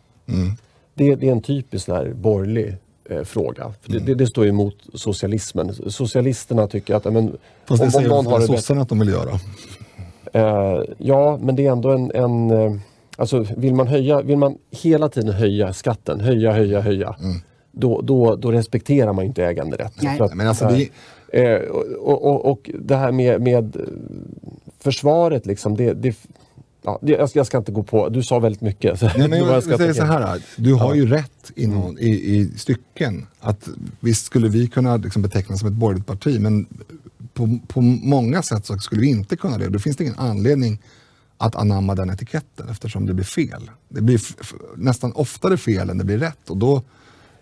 Det, 0.94 1.14
det 1.14 1.28
är 1.28 1.32
en 1.32 1.40
typisk 1.40 1.88
här 1.88 2.12
borgerlig 2.14 2.76
eh, 3.10 3.22
fråga. 3.22 3.72
För 3.82 3.92
det, 3.92 3.98
det, 3.98 4.14
det 4.14 4.26
står 4.26 4.44
ju 4.44 4.50
emot 4.50 4.76
socialismen. 4.94 5.74
Socialisterna 5.74 6.66
tycker 6.66 6.94
att 6.94 7.04
men, 7.04 7.36
Fast 7.64 7.82
det 7.82 7.84
om, 7.84 7.86
om 7.86 7.90
säger 7.90 8.08
någon 8.08 8.26
har 8.26 8.40
sossarna 8.40 8.82
att 8.82 8.88
de 8.88 8.98
vill 8.98 9.08
göra. 9.08 9.30
Eh, 10.32 10.82
ja, 10.98 11.38
men 11.42 11.56
det 11.56 11.66
är 11.66 11.72
ändå 11.72 11.90
en... 11.90 12.12
en 12.14 12.50
eh, 12.50 12.76
alltså 13.16 13.46
vill 13.56 13.74
man, 13.74 13.86
höja, 13.86 14.22
vill 14.22 14.38
man 14.38 14.58
hela 14.70 15.08
tiden 15.08 15.34
höja 15.34 15.72
skatten, 15.72 16.20
höja, 16.20 16.52
höja, 16.52 16.80
höja, 16.80 17.16
då, 17.78 18.00
då, 18.00 18.36
då 18.36 18.52
respekterar 18.52 19.12
man 19.12 19.24
inte 19.24 19.44
äganderätten. 19.44 20.22
Att, 20.22 20.34
Men 20.34 20.48
alltså, 20.48 20.64
eh, 21.32 21.40
eh, 21.40 21.60
och, 22.00 22.24
och, 22.24 22.50
och 22.50 22.70
det 22.80 22.96
här 22.96 23.12
med, 23.12 23.40
med 23.40 23.76
eh, 23.76 23.82
försvaret, 24.80 25.46
liksom, 25.46 25.76
det, 25.76 25.92
det, 25.92 26.16
ja, 26.82 26.98
jag, 27.02 27.30
ska, 27.30 27.38
jag 27.38 27.46
ska 27.46 27.58
inte 27.58 27.72
gå 27.72 27.82
på, 27.82 28.08
du 28.08 28.22
sa 28.22 28.38
väldigt 28.38 28.60
mycket. 28.60 29.00
Så 29.00 29.06
Nej, 29.06 29.28
men 29.28 29.38
jag, 29.38 29.48
jag 29.48 29.78
säger 29.78 29.92
så 29.92 30.04
här, 30.04 30.42
du 30.56 30.74
har 30.74 30.94
ju 30.94 31.06
rätt 31.06 31.52
i, 31.54 31.66
någon, 31.66 31.98
i, 31.98 32.08
i 32.08 32.50
stycken. 32.56 33.26
Att 33.40 33.68
visst 34.00 34.26
skulle 34.26 34.48
vi 34.48 34.68
kunna 34.68 34.96
liksom 34.96 35.22
betecknas 35.22 35.60
som 35.60 35.68
ett 35.68 35.74
borgerligt 35.74 36.06
parti, 36.06 36.40
men 36.40 36.66
på, 37.34 37.58
på 37.66 37.80
många 37.80 38.42
sätt 38.42 38.66
så 38.66 38.78
skulle 38.78 39.00
vi 39.00 39.08
inte 39.08 39.36
kunna 39.36 39.58
det. 39.58 39.68
Då 39.68 39.78
finns 39.78 39.96
det 39.96 40.04
ingen 40.04 40.18
anledning 40.18 40.78
att 41.38 41.56
anamma 41.56 41.94
den 41.94 42.10
etiketten 42.10 42.68
eftersom 42.68 43.06
det 43.06 43.14
blir 43.14 43.24
fel. 43.24 43.70
Det 43.88 44.00
blir 44.00 44.20
nästan 44.76 45.12
oftare 45.12 45.56
fel 45.56 45.90
än 45.90 45.98
det 45.98 46.04
blir 46.04 46.18
rätt 46.18 46.50
och 46.50 46.56
då, 46.56 46.82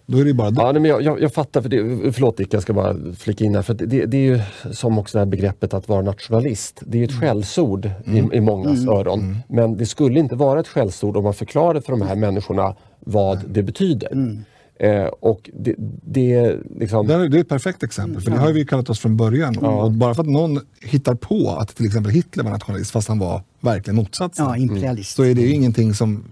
då 0.07 0.19
är 0.19 0.25
det 0.25 0.35
bara 0.35 0.51
Ja, 0.57 0.73
nej, 0.73 0.83
men 0.83 0.91
jag, 0.91 1.03
jag, 1.03 1.23
jag 1.23 1.33
fattar, 1.35 1.63
för 1.63 1.69
det, 1.69 2.13
förlåt 2.13 2.37
Dick, 2.37 2.55
jag 2.55 2.63
ska 2.63 2.73
bara 2.73 2.97
flika 3.19 3.45
in 3.45 3.55
här. 3.55 3.63
För 3.63 3.75
det, 3.75 4.07
det 4.07 4.17
är 4.17 4.21
ju 4.21 4.41
som 4.73 4.99
också 4.99 5.19
det 5.19 5.21
här 5.21 5.27
begreppet 5.27 5.75
att 5.75 5.89
vara 5.89 6.03
nationalist. 6.03 6.83
Det 6.87 7.01
är 7.01 7.05
ett 7.05 7.21
skällsord 7.21 7.91
i, 8.07 8.37
i 8.37 8.41
mångas 8.41 8.87
öron. 8.87 9.39
Men 9.49 9.77
det 9.77 9.87
skulle 9.87 10.21
inte 10.21 10.35
vara 10.35 10.61
ett 10.61 10.69
skällsord 10.69 11.17
om 11.17 11.25
man 11.25 11.35
förklarade 11.35 11.81
för 11.83 11.93
de 11.93 12.03
här 12.03 12.17
människorna 12.17 12.75
vad 13.01 13.41
det 13.49 13.63
betyder. 13.63 14.09
Eh, 14.81 15.05
och 15.05 15.51
det, 15.59 15.75
det 16.05 16.57
liksom... 16.79 17.07
Det 17.07 17.15
är, 17.15 17.29
det 17.29 17.37
är 17.37 17.41
ett 17.41 17.49
perfekt 17.49 17.83
exempel, 17.83 18.23
för 18.23 18.31
det 18.31 18.37
har 18.39 18.53
vi 18.53 18.65
kallat 18.67 18.91
oss 18.91 19.01
från 19.01 19.17
början. 19.17 19.59
Och 19.59 19.93
bara 19.93 20.15
för 20.15 20.23
att 20.23 20.29
någon 20.29 20.61
hittar 20.81 21.15
på 21.15 21.51
att 21.51 21.77
till 21.77 21.87
exempel 21.87 22.13
Hitler 22.13 22.45
var 22.45 22.51
nationalist, 22.51 22.91
fast 22.91 23.09
han 23.09 23.19
var 23.19 23.43
verkligen 23.61 23.97
motsatsen, 23.97 24.45
Ja, 24.47 24.57
imperialist. 24.57 25.17
så 25.17 25.23
är 25.23 25.35
det 25.35 25.41
ju 25.41 25.53
ingenting 25.53 25.95
som 25.95 26.25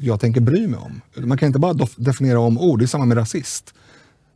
jag 0.00 0.20
tänker 0.20 0.40
bry 0.40 0.66
mig 0.66 0.78
om. 0.78 1.00
Man 1.26 1.38
kan 1.38 1.46
inte 1.46 1.58
bara 1.58 1.86
definiera 1.96 2.40
om 2.40 2.58
ord, 2.58 2.78
det 2.78 2.84
är 2.84 2.86
samma 2.86 3.04
med 3.04 3.16
rasist. 3.16 3.74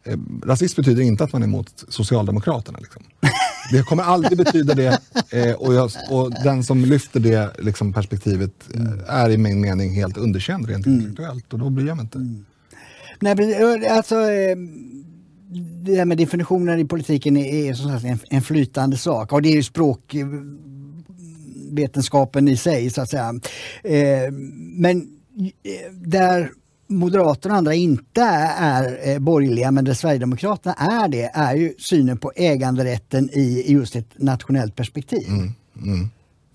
Eh, 0.05 0.19
rasist 0.45 0.77
betyder 0.77 1.03
inte 1.03 1.25
att 1.25 1.33
man 1.33 1.43
är 1.43 1.47
emot 1.47 1.85
Socialdemokraterna. 1.89 2.79
Liksom. 2.79 3.03
Det 3.73 3.83
kommer 3.83 4.03
aldrig 4.03 4.39
betyda 4.39 4.75
det 4.75 4.99
eh, 5.31 5.55
och, 5.55 5.75
jag, 5.75 5.91
och 6.11 6.31
den 6.45 6.65
som 6.65 6.85
lyfter 6.85 7.21
det 7.21 7.51
liksom, 7.59 7.93
perspektivet 7.93 8.51
eh, 8.75 9.15
är 9.15 9.31
i 9.31 9.39
min 9.39 9.61
mening 9.61 9.95
helt 9.95 10.17
underkänd 10.17 10.69
rent 10.69 10.87
intellektuellt 10.87 11.53
och 11.53 11.59
då 11.59 11.71
bryr 11.71 11.87
jag 11.87 11.97
mig 11.97 12.03
inte. 12.05 12.19
Nej, 13.25 13.35
men, 13.37 13.83
eh, 13.83 13.97
alltså, 13.97 14.15
eh, 14.15 14.57
det 15.85 15.97
här 15.97 16.05
med 16.05 16.19
definitioner 16.19 16.79
i 16.79 16.85
politiken 16.85 17.37
är, 17.37 17.71
är 17.71 17.75
som 17.75 17.91
sagt 17.91 18.05
en, 18.05 18.19
en 18.31 18.43
flytande 18.43 18.97
sak 18.97 19.33
och 19.33 19.43
det 19.43 19.49
är 19.49 19.55
ju 19.55 19.63
språkvetenskapen 19.63 22.49
i 22.49 22.57
sig 22.57 22.91
så 22.91 23.03
att 23.03 23.11
säga. 23.11 23.35
Eh, 23.85 24.33
men 24.77 25.09
där 25.93 26.51
Moderaterna 26.87 27.55
och 27.55 27.59
andra 27.59 27.75
inte 27.75 28.23
är 28.59 29.19
borgerliga 29.19 29.71
men 29.71 29.85
där 29.85 29.95
Sverigedemokraterna 29.95 30.75
är 30.75 31.09
det 31.09 31.31
är 31.35 31.55
ju 31.55 31.75
synen 31.79 32.19
på 32.19 32.33
äganderätten 32.37 33.31
i, 33.33 33.65
just 33.73 33.97
ett 33.97 34.09
nationellt 34.17 34.77
perspektiv. 34.77 35.27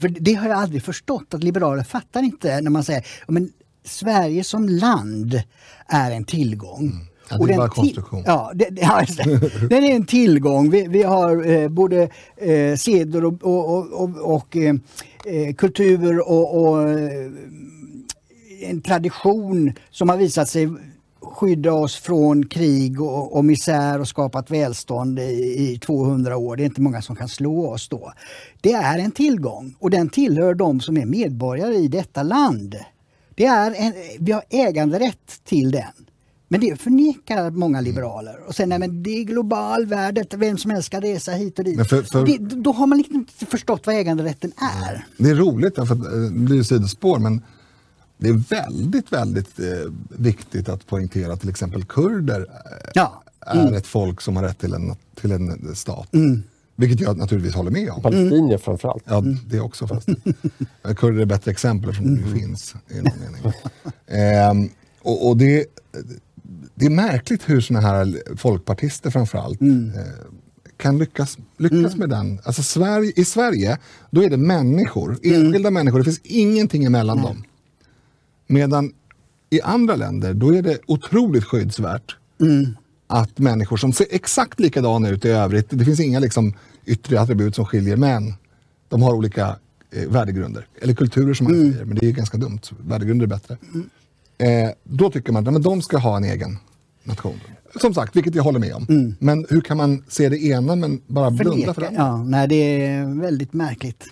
För 0.01 0.07
det 0.09 0.33
har 0.33 0.49
jag 0.49 0.57
aldrig 0.57 0.83
förstått 0.83 1.33
att 1.33 1.43
liberaler 1.43 1.83
fattar 1.83 2.23
inte 2.23 2.61
när 2.61 2.71
man 2.71 2.83
säger 2.83 3.05
"Ja, 3.27 3.31
men 3.33 3.49
Sverige 3.83 4.43
som 4.43 4.69
land 4.69 5.41
är 5.87 6.11
en 6.11 6.25
tillgång. 6.25 6.81
Mm. 6.81 7.09
Ja, 7.29 7.45
det 7.45 7.53
är 7.53 7.57
bara 7.57 7.69
konstruktion. 7.69 8.23
Ja, 8.25 8.51
det, 8.55 8.69
det, 8.69 8.81
ja. 8.81 9.05
Den 9.69 9.83
är 9.83 9.95
en 9.95 10.05
tillgång. 10.05 10.69
Vi, 10.69 10.87
vi 10.87 11.03
har 11.03 11.51
eh, 11.51 11.69
både 11.69 12.09
eh, 12.37 12.75
seder 12.75 13.25
och, 13.25 13.43
och, 13.43 13.77
och, 13.77 14.03
och, 14.03 14.35
och 14.35 14.57
eh, 14.57 14.75
eh, 15.25 15.53
kultur 15.53 16.29
och, 16.29 16.61
och 16.61 16.89
eh, 16.89 17.31
en 18.61 18.81
tradition 18.81 19.73
som 19.91 20.09
har 20.09 20.17
visat 20.17 20.49
sig 20.49 20.69
skydda 21.21 21.73
oss 21.73 21.95
från 21.95 22.45
krig 22.45 23.01
och, 23.01 23.35
och 23.37 23.45
misär 23.45 23.99
och 23.99 24.07
skapat 24.07 24.51
välstånd 24.51 25.19
i, 25.19 25.23
i 25.73 25.79
200 25.79 26.37
år. 26.37 26.55
Det 26.55 26.63
är 26.63 26.65
inte 26.65 26.81
många 26.81 27.01
som 27.01 27.15
kan 27.15 27.29
slå 27.29 27.69
oss 27.69 27.89
då. 27.89 28.13
Det 28.61 28.73
är 28.73 28.99
en 28.99 29.11
tillgång 29.11 29.75
och 29.79 29.89
den 29.89 30.09
tillhör 30.09 30.53
de 30.53 30.81
som 30.81 30.97
är 30.97 31.05
medborgare 31.05 31.75
i 31.75 31.87
detta 31.87 32.23
land. 32.23 32.75
Det 33.39 33.45
är 33.45 33.71
en, 33.77 33.93
vi 34.19 34.31
har 34.31 34.43
äganderätt 34.49 35.39
till 35.43 35.71
den. 35.71 35.83
Men 36.47 36.61
det 36.61 36.81
förnekar 36.81 37.51
många 37.51 37.81
liberaler. 37.81 38.39
Och 38.47 38.55
sen, 38.55 38.69
nej 38.69 38.79
men 38.79 39.03
det 39.03 39.09
är 39.09 39.23
global 39.23 39.85
värld, 39.85 40.25
vem 40.37 40.57
som 40.57 40.71
helst 40.71 40.85
ska 40.85 40.99
resa 41.01 41.31
hit 41.31 41.59
och 41.59 41.65
dit. 41.65 41.89
För- 41.89 42.01
för- 42.03 42.25
Det, 42.25 42.37
då 42.37 42.71
har 42.71 42.87
man 42.87 42.97
liksom 42.97 43.15
inte 43.15 43.45
förstått 43.45 43.85
vad 43.85 43.95
äganderätten 43.95 44.51
är. 44.85 45.05
Det 45.17 45.29
är 45.29 45.35
roligt, 45.35 45.75
för 45.75 45.91
eh, 45.91 46.29
det 46.31 46.39
blir 46.39 46.63
sidospår, 46.63 47.19
men 47.19 47.41
det 48.17 48.29
är 48.29 48.33
väldigt, 48.49 49.11
väldigt 49.13 49.59
eh, 49.59 49.65
viktigt 50.09 50.69
att 50.69 50.87
poängtera 50.87 51.33
att 51.33 51.39
till 51.39 51.49
exempel 51.49 51.85
kurder 51.85 52.39
eh, 52.41 52.89
Ja. 52.93 53.23
är 53.39 53.73
ett 53.73 53.87
folk 53.87 54.21
som 54.21 54.35
har 54.35 54.43
rätt 54.43 54.59
till 54.59 54.73
en, 54.73 54.95
till 55.21 55.31
en 55.31 55.75
stat. 55.75 56.09
Vilket 56.79 56.99
jag 56.99 57.17
naturligtvis 57.17 57.55
håller 57.55 57.71
med 57.71 57.89
om. 57.89 58.01
Palestinier 58.01 58.57
framförallt. 58.57 59.03
Ja, 59.07 59.23
det 59.45 59.59
också. 59.59 60.01
Men 60.83 60.95
Kurder 60.95 61.17
är 61.17 61.21
ett 61.21 61.27
bättre 61.27 61.51
exempel 61.51 61.89
eftersom 61.89 62.15
det 62.15 62.39
finns 62.39 62.75
i 62.89 62.95
någon 62.95 63.19
mening. 63.19 63.53
Ehm, 64.07 64.69
och 65.01 65.27
och 65.27 65.37
det, 65.37 65.65
det 66.75 66.85
är 66.85 66.89
märkligt 66.89 67.49
hur 67.49 67.61
såna 67.61 67.79
här 67.79 68.35
folkpartister 68.37 69.09
framförallt 69.09 69.61
eh, 69.61 69.67
kan 70.77 70.97
lyckas, 70.97 71.37
lyckas 71.57 71.95
med 71.95 72.09
den. 72.09 72.39
Alltså 72.43 72.63
Sverige, 72.63 73.13
I 73.15 73.25
Sverige, 73.25 73.77
då 74.11 74.23
är 74.23 74.29
det 74.29 74.37
människor, 74.37 75.17
enskilda 75.23 75.71
människor, 75.71 75.97
det 75.97 76.03
finns 76.03 76.21
ingenting 76.23 76.83
emellan 76.85 77.21
dem. 77.21 77.43
Medan 78.47 78.93
i 79.49 79.61
andra 79.61 79.95
länder, 79.95 80.33
då 80.33 80.55
är 80.55 80.61
det 80.61 80.79
otroligt 80.87 81.43
skyddsvärt 81.43 82.15
att 83.07 83.37
människor 83.39 83.77
som 83.77 83.93
ser 83.93 84.07
exakt 84.09 84.59
likadana 84.59 85.09
ut 85.09 85.25
i 85.25 85.29
övrigt, 85.29 85.67
det 85.69 85.85
finns 85.85 85.99
inga 85.99 86.19
liksom 86.19 86.53
yttre 86.89 87.19
attribut 87.19 87.55
som 87.55 87.65
skiljer, 87.65 87.95
men 87.97 88.33
de 88.89 89.01
har 89.01 89.13
olika 89.13 89.55
eh, 89.91 90.09
värdegrunder. 90.09 90.67
Eller 90.81 90.93
kulturer 90.93 91.33
som 91.33 91.43
man 91.43 91.53
säger, 91.71 91.85
men 91.85 91.97
det 91.97 92.07
är 92.07 92.11
ganska 92.11 92.37
dumt. 92.37 92.59
Värdegrunder 92.87 93.25
är 93.25 93.29
bättre. 93.29 93.57
Eh, 94.37 94.69
då 94.83 95.11
tycker 95.11 95.31
man 95.33 95.47
att 95.47 95.53
men 95.53 95.61
de 95.61 95.81
ska 95.81 95.97
ha 95.97 96.17
en 96.17 96.23
egen 96.23 96.57
nation. 97.03 97.39
Som 97.81 97.93
sagt, 97.93 98.15
vilket 98.15 98.35
jag 98.35 98.43
håller 98.43 98.59
med 98.59 98.73
om. 98.73 99.15
Men 99.19 99.45
hur 99.49 99.61
kan 99.61 99.77
man 99.77 100.03
se 100.07 100.29
det 100.29 100.43
ena 100.43 100.75
men 100.75 101.01
bara 101.07 101.31
blunda 101.31 101.73
för 101.73 101.81
det 101.81 101.87
Förneka. 101.87 102.03
andra? 102.03 102.23
Ja, 102.27 102.37
nej, 102.37 102.47
det 102.47 102.55
är 102.85 103.21
väldigt 103.21 103.53
märkligt. 103.53 104.03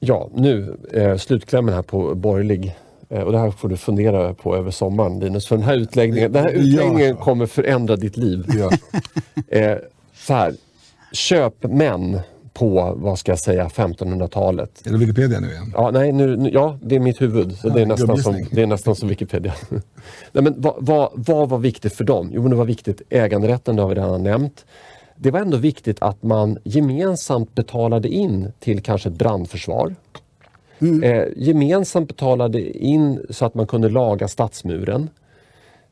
Ja, 0.00 0.30
nu 0.34 0.76
eh, 0.92 1.16
slutklämmen 1.16 1.74
här 1.74 1.82
på 1.82 2.14
borgerlig. 2.14 2.76
Eh, 3.08 3.20
och 3.20 3.32
det 3.32 3.38
här 3.38 3.50
får 3.50 3.68
du 3.68 3.76
fundera 3.76 4.34
på 4.34 4.56
över 4.56 4.70
sommaren 4.70 5.18
Linus. 5.20 5.46
För 5.46 5.56
den 5.56 5.64
här 5.64 5.76
utläggningen, 5.76 6.32
den 6.32 6.42
här 6.44 6.50
Ja. 6.50 6.56
utläggningen 6.56 7.16
kommer 7.16 7.46
förändra 7.46 7.96
ditt 7.96 8.16
liv. 8.16 8.44
Ja. 8.58 8.70
Eh, 9.48 9.76
så 10.14 10.34
här, 10.34 10.54
köpmän 11.12 12.20
på, 12.52 12.94
vad 12.96 13.18
ska 13.18 13.32
jag 13.32 13.38
säga, 13.38 13.68
1500-talet. 13.68 14.86
Är 14.86 14.90
det 14.90 14.98
Wikipedia 14.98 15.40
nu 15.40 15.50
igen? 15.50 15.72
Ja, 15.76 15.90
nej, 15.90 16.12
nu, 16.12 16.36
nu, 16.36 16.50
ja, 16.50 16.78
det 16.82 16.96
är 16.96 17.00
mitt 17.00 17.20
huvud. 17.20 17.58
Så 17.58 17.68
det, 17.68 17.82
är 17.82 17.86
nästan 17.86 18.18
som, 18.18 18.46
det 18.50 18.62
är 18.62 18.66
nästan 18.66 18.96
som 18.96 19.08
Wikipedia. 19.08 19.54
nej, 20.32 20.44
men 20.44 20.54
vad, 20.56 20.74
vad, 20.78 21.10
vad 21.14 21.48
var 21.48 21.58
viktigt 21.58 21.94
för 21.94 22.04
dem? 22.04 22.30
Jo, 22.32 22.42
men 22.42 22.50
det 22.50 22.56
var 22.56 22.64
viktigt. 22.64 23.02
Äganderätten, 23.10 23.76
det 23.76 23.82
har 23.82 23.88
vi 23.88 23.94
redan 23.94 24.22
nämnt. 24.22 24.64
Det 25.16 25.30
var 25.30 25.40
ändå 25.40 25.56
viktigt 25.56 25.96
att 26.00 26.22
man 26.22 26.58
gemensamt 26.64 27.54
betalade 27.54 28.08
in 28.08 28.52
till 28.58 28.82
kanske 28.82 29.08
ett 29.08 29.14
brandförsvar. 29.14 29.94
Eh, 31.02 31.24
gemensamt 31.36 32.08
betalade 32.08 32.78
in 32.78 33.26
så 33.30 33.44
att 33.44 33.54
man 33.54 33.66
kunde 33.66 33.88
laga 33.88 34.28
stadsmuren. 34.28 35.10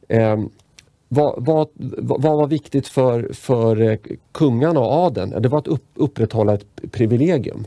Eh, 0.09 0.39
vad, 1.09 1.45
vad, 1.47 1.69
vad 1.99 2.23
var 2.23 2.47
viktigt 2.47 2.89
för, 2.89 3.33
för 3.33 3.81
eh, 3.81 3.99
kungarna 4.33 4.81
och 4.81 4.93
adeln? 4.93 5.43
Det 5.43 5.49
var 5.49 5.59
att 5.59 5.69
upp, 5.69 5.85
upprätthålla 5.95 6.55
ett 6.55 6.67
privilegium. 6.91 7.67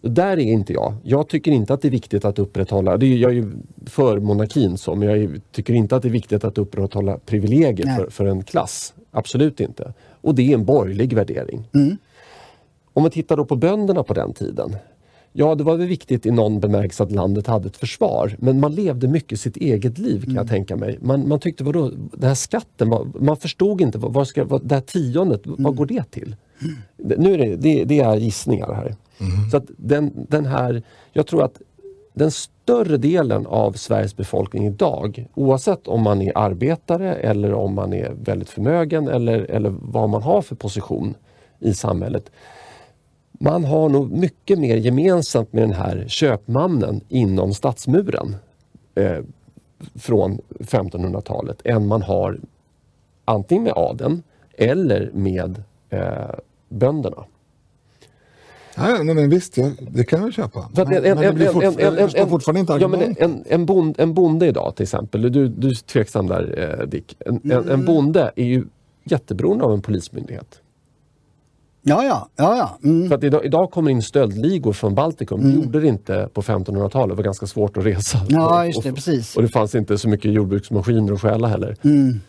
Där 0.00 0.32
är 0.32 0.38
inte 0.38 0.72
jag. 0.72 0.94
Jag 1.02 1.28
tycker 1.28 1.50
inte 1.50 1.74
att 1.74 1.82
det 1.82 1.88
är 1.88 1.90
viktigt 1.90 2.24
att 2.24 2.38
upprätthålla, 2.38 2.96
det 2.96 3.06
är, 3.06 3.16
jag 3.16 3.30
är 3.30 3.34
ju 3.34 3.52
för 3.86 4.20
monarkin 4.20 4.78
så, 4.78 4.94
men 4.94 5.08
jag 5.08 5.40
tycker 5.52 5.74
inte 5.74 5.96
att 5.96 6.02
det 6.02 6.08
är 6.08 6.10
viktigt 6.10 6.44
att 6.44 6.58
upprätthålla 6.58 7.18
privilegier 7.18 7.86
Nej. 7.86 7.96
för, 7.96 8.10
för 8.10 8.26
en 8.26 8.42
klass. 8.44 8.94
Absolut 9.10 9.60
inte. 9.60 9.92
Och 10.20 10.34
det 10.34 10.50
är 10.50 10.54
en 10.54 10.64
borgerlig 10.64 11.12
värdering. 11.12 11.68
Om 12.92 13.02
man 13.02 13.10
tittar 13.10 13.36
då 13.36 13.44
på 13.44 13.56
bönderna 13.56 14.02
på 14.02 14.14
den 14.14 14.32
tiden. 14.32 14.76
Ja, 15.38 15.54
det 15.54 15.64
var 15.64 15.76
väl 15.76 15.86
viktigt 15.86 16.26
i 16.26 16.30
någon 16.30 16.60
bemärkelse 16.60 17.02
att 17.02 17.12
landet 17.12 17.46
hade 17.46 17.66
ett 17.68 17.76
försvar. 17.76 18.36
Men 18.38 18.60
man 18.60 18.74
levde 18.74 19.08
mycket 19.08 19.40
sitt 19.40 19.56
eget 19.56 19.98
liv 19.98 20.24
kan 20.24 20.34
jag 20.34 20.48
tänka 20.48 20.76
mig. 20.76 20.98
Man, 21.02 21.28
man 21.28 21.40
tyckte, 21.40 21.64
vadå, 21.64 21.90
den 22.12 22.28
här 22.28 22.34
skatten, 22.34 22.90
var, 22.90 23.06
man 23.20 23.36
förstod 23.36 23.80
inte, 23.80 23.98
vad, 23.98 24.12
vad 24.12 24.28
ska, 24.28 24.44
vad, 24.44 24.66
det 24.66 24.74
här 24.74 24.82
tiondet, 24.82 25.40
vad 25.44 25.76
går 25.76 25.86
det 25.86 26.10
till? 26.10 26.36
Det- 26.96 27.16
Nu 27.16 27.34
är 27.34 27.38
det, 27.38 27.56
det, 27.56 27.84
det 27.84 28.00
är 28.00 28.16
gissningar 28.16 28.72
här. 28.72 28.94
Så 29.50 29.56
att 29.56 29.64
den, 29.76 30.26
den 30.28 30.46
här, 30.46 30.82
jag 31.12 31.26
tror 31.26 31.42
att 31.44 31.60
den 32.14 32.30
större 32.30 32.96
delen 32.96 33.46
av 33.46 33.72
Sveriges 33.72 34.16
befolkning 34.16 34.66
idag, 34.66 35.26
oavsett 35.34 35.88
om 35.88 36.02
man 36.02 36.22
är 36.22 36.38
arbetare 36.38 37.14
eller 37.14 37.52
om 37.54 37.74
man 37.74 37.92
är 37.92 38.12
väldigt 38.24 38.50
förmögen 38.50 39.08
eller, 39.08 39.38
eller 39.38 39.74
vad 39.82 40.08
man 40.08 40.22
har 40.22 40.42
för 40.42 40.56
position 40.56 41.14
i 41.60 41.74
samhället. 41.74 42.30
Man 43.38 43.64
har 43.64 43.88
nog 43.88 44.10
mycket 44.10 44.58
mer 44.58 44.76
gemensamt 44.76 45.52
med 45.52 45.62
den 45.62 45.72
här 45.72 46.04
köpmannen 46.08 47.00
inom 47.08 47.54
stadsmuren 47.54 48.36
eh, 48.94 49.18
från 49.94 50.40
1500-talet 50.58 51.60
än 51.64 51.86
man 51.86 52.02
har 52.02 52.38
antingen 53.24 53.64
med 53.64 53.72
adeln 53.76 54.22
eller 54.58 55.10
med 55.14 55.62
eh, 55.90 56.30
bönderna. 56.68 57.24
Ja, 58.76 59.02
nej, 59.02 59.14
men 59.14 59.30
visst, 59.30 59.56
ja, 59.56 59.70
det 59.90 60.04
kan 60.04 60.22
jag 60.22 60.32
köpa. 60.34 60.70
Men, 60.76 60.88
men 60.88 61.16
det 61.16 61.32
blir 61.32 61.46
fort, 61.48 61.62
jag 61.62 61.98
förstår 61.98 62.26
fortfarande 62.26 62.60
inte 62.60 62.72
ja, 62.72 62.88
men 62.88 63.00
argumentet. 63.00 63.24
en, 63.24 63.44
en, 63.46 63.66
bond, 63.66 63.94
en 63.98 64.14
bonde 64.14 64.46
idag 64.46 64.76
till 64.76 64.82
exempel, 64.82 65.32
du, 65.32 65.48
du 65.48 65.68
är 65.68 65.74
tveksam 65.74 66.26
där 66.26 66.76
eh, 66.80 66.86
Dick. 66.86 67.16
En, 67.18 67.34
en, 67.44 67.50
Mm. 67.52 67.70
en 67.70 67.84
bonde 67.84 68.32
är 68.36 68.44
ju 68.44 68.64
jätteberoende 69.04 69.64
av 69.64 69.72
en 69.72 69.82
polismyndighet. 69.82 70.60
Ja, 71.88 72.04
ja, 72.04 72.28
ja, 72.36 72.56
ja. 72.56 72.88
Mm. 72.88 73.08
För 73.08 73.16
att 73.16 73.24
idag, 73.24 73.44
idag 73.44 73.70
kommer 73.70 73.90
in 73.90 74.02
stöldligor 74.02 74.72
från 74.72 74.94
Baltikum. 74.94 75.42
Det 75.42 75.64
gjorde 75.64 75.80
det 75.80 75.88
inte 75.88 76.28
på 76.32 76.42
1500-talet. 76.42 77.08
Det 77.08 77.14
var 77.16 77.24
ganska 77.24 77.46
svårt 77.46 77.76
att 77.76 77.86
resa. 77.86 78.18
Ja, 78.28 78.66
just 78.66 78.82
det, 78.82 78.88
och, 78.88 78.94
precis. 78.94 79.36
och 79.36 79.42
det 79.42 79.48
fanns 79.48 79.74
inte 79.74 79.98
så 79.98 80.08
mycket 80.08 80.32
jordbruksmaskiner 80.32 81.12
att 81.12 81.20
stjäla 81.20 81.48
heller. 81.48 81.76
Mm. 81.82 82.20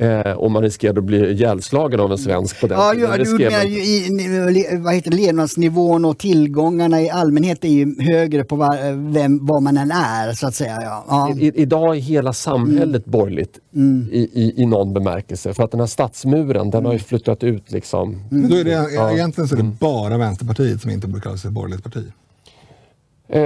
Eh, 0.00 0.32
och 0.32 0.50
man 0.50 0.62
riskerade 0.62 0.98
att 0.98 1.04
bli 1.04 1.30
ihjälslagen 1.30 2.00
av 2.00 2.12
en 2.12 2.18
svensk 2.18 2.60
på 2.60 2.66
den 2.66 2.78
Ja, 2.78 2.92
tiden. 2.92 3.10
ju, 3.10 3.24
Det 3.24 3.30
du 3.38 3.50
menar 3.50 3.64
ju 3.64 3.78
i, 3.84 4.78
vad 4.84 4.94
heter 4.94 5.10
levnadsnivån 5.10 6.04
och 6.04 6.18
tillgångarna 6.18 7.00
i 7.02 7.10
allmänhet 7.10 7.64
är 7.64 7.68
ju 7.68 8.00
högre 8.02 8.44
på 8.44 8.56
var, 8.56 9.12
vem, 9.12 9.46
vad 9.46 9.62
man 9.62 9.76
än 9.76 9.90
är, 9.90 10.32
så 10.32 10.46
att 10.46 10.54
säga. 10.54 10.78
Ja. 10.82 11.04
Ja. 11.08 11.34
I, 11.38 11.52
idag 11.54 11.96
är 11.96 12.00
hela 12.00 12.32
samhället 12.32 13.06
Mm. 13.06 13.10
borgerligt 13.18 13.58
i, 14.10 14.18
i, 14.42 14.62
i 14.62 14.66
någon 14.66 14.92
bemärkelse. 14.94 15.54
För 15.54 15.62
att 15.64 15.70
den 15.70 15.80
här 15.80 15.86
stadsmuren, 15.86 16.70
den 16.70 16.84
har 16.84 16.92
ju 16.92 16.98
flyttat 16.98 17.44
ut 17.44 17.70
liksom. 17.72 18.22
Men 18.30 18.50
då 18.50 18.56
är 18.56 18.64
det, 18.64 18.70
Ja. 18.94 19.12
Egentligen 19.12 19.48
så 19.48 19.54
är 19.54 19.56
det 19.62 19.70
bara 19.80 20.18
Vänsterpartiet 20.18 20.82
som 20.82 20.90
inte 20.90 21.06
borde 21.06 21.20
kalla 21.22 21.36
sig 21.36 21.50
borgerligt 21.50 21.84
parti. 21.84 22.04
Eh, 23.30 23.40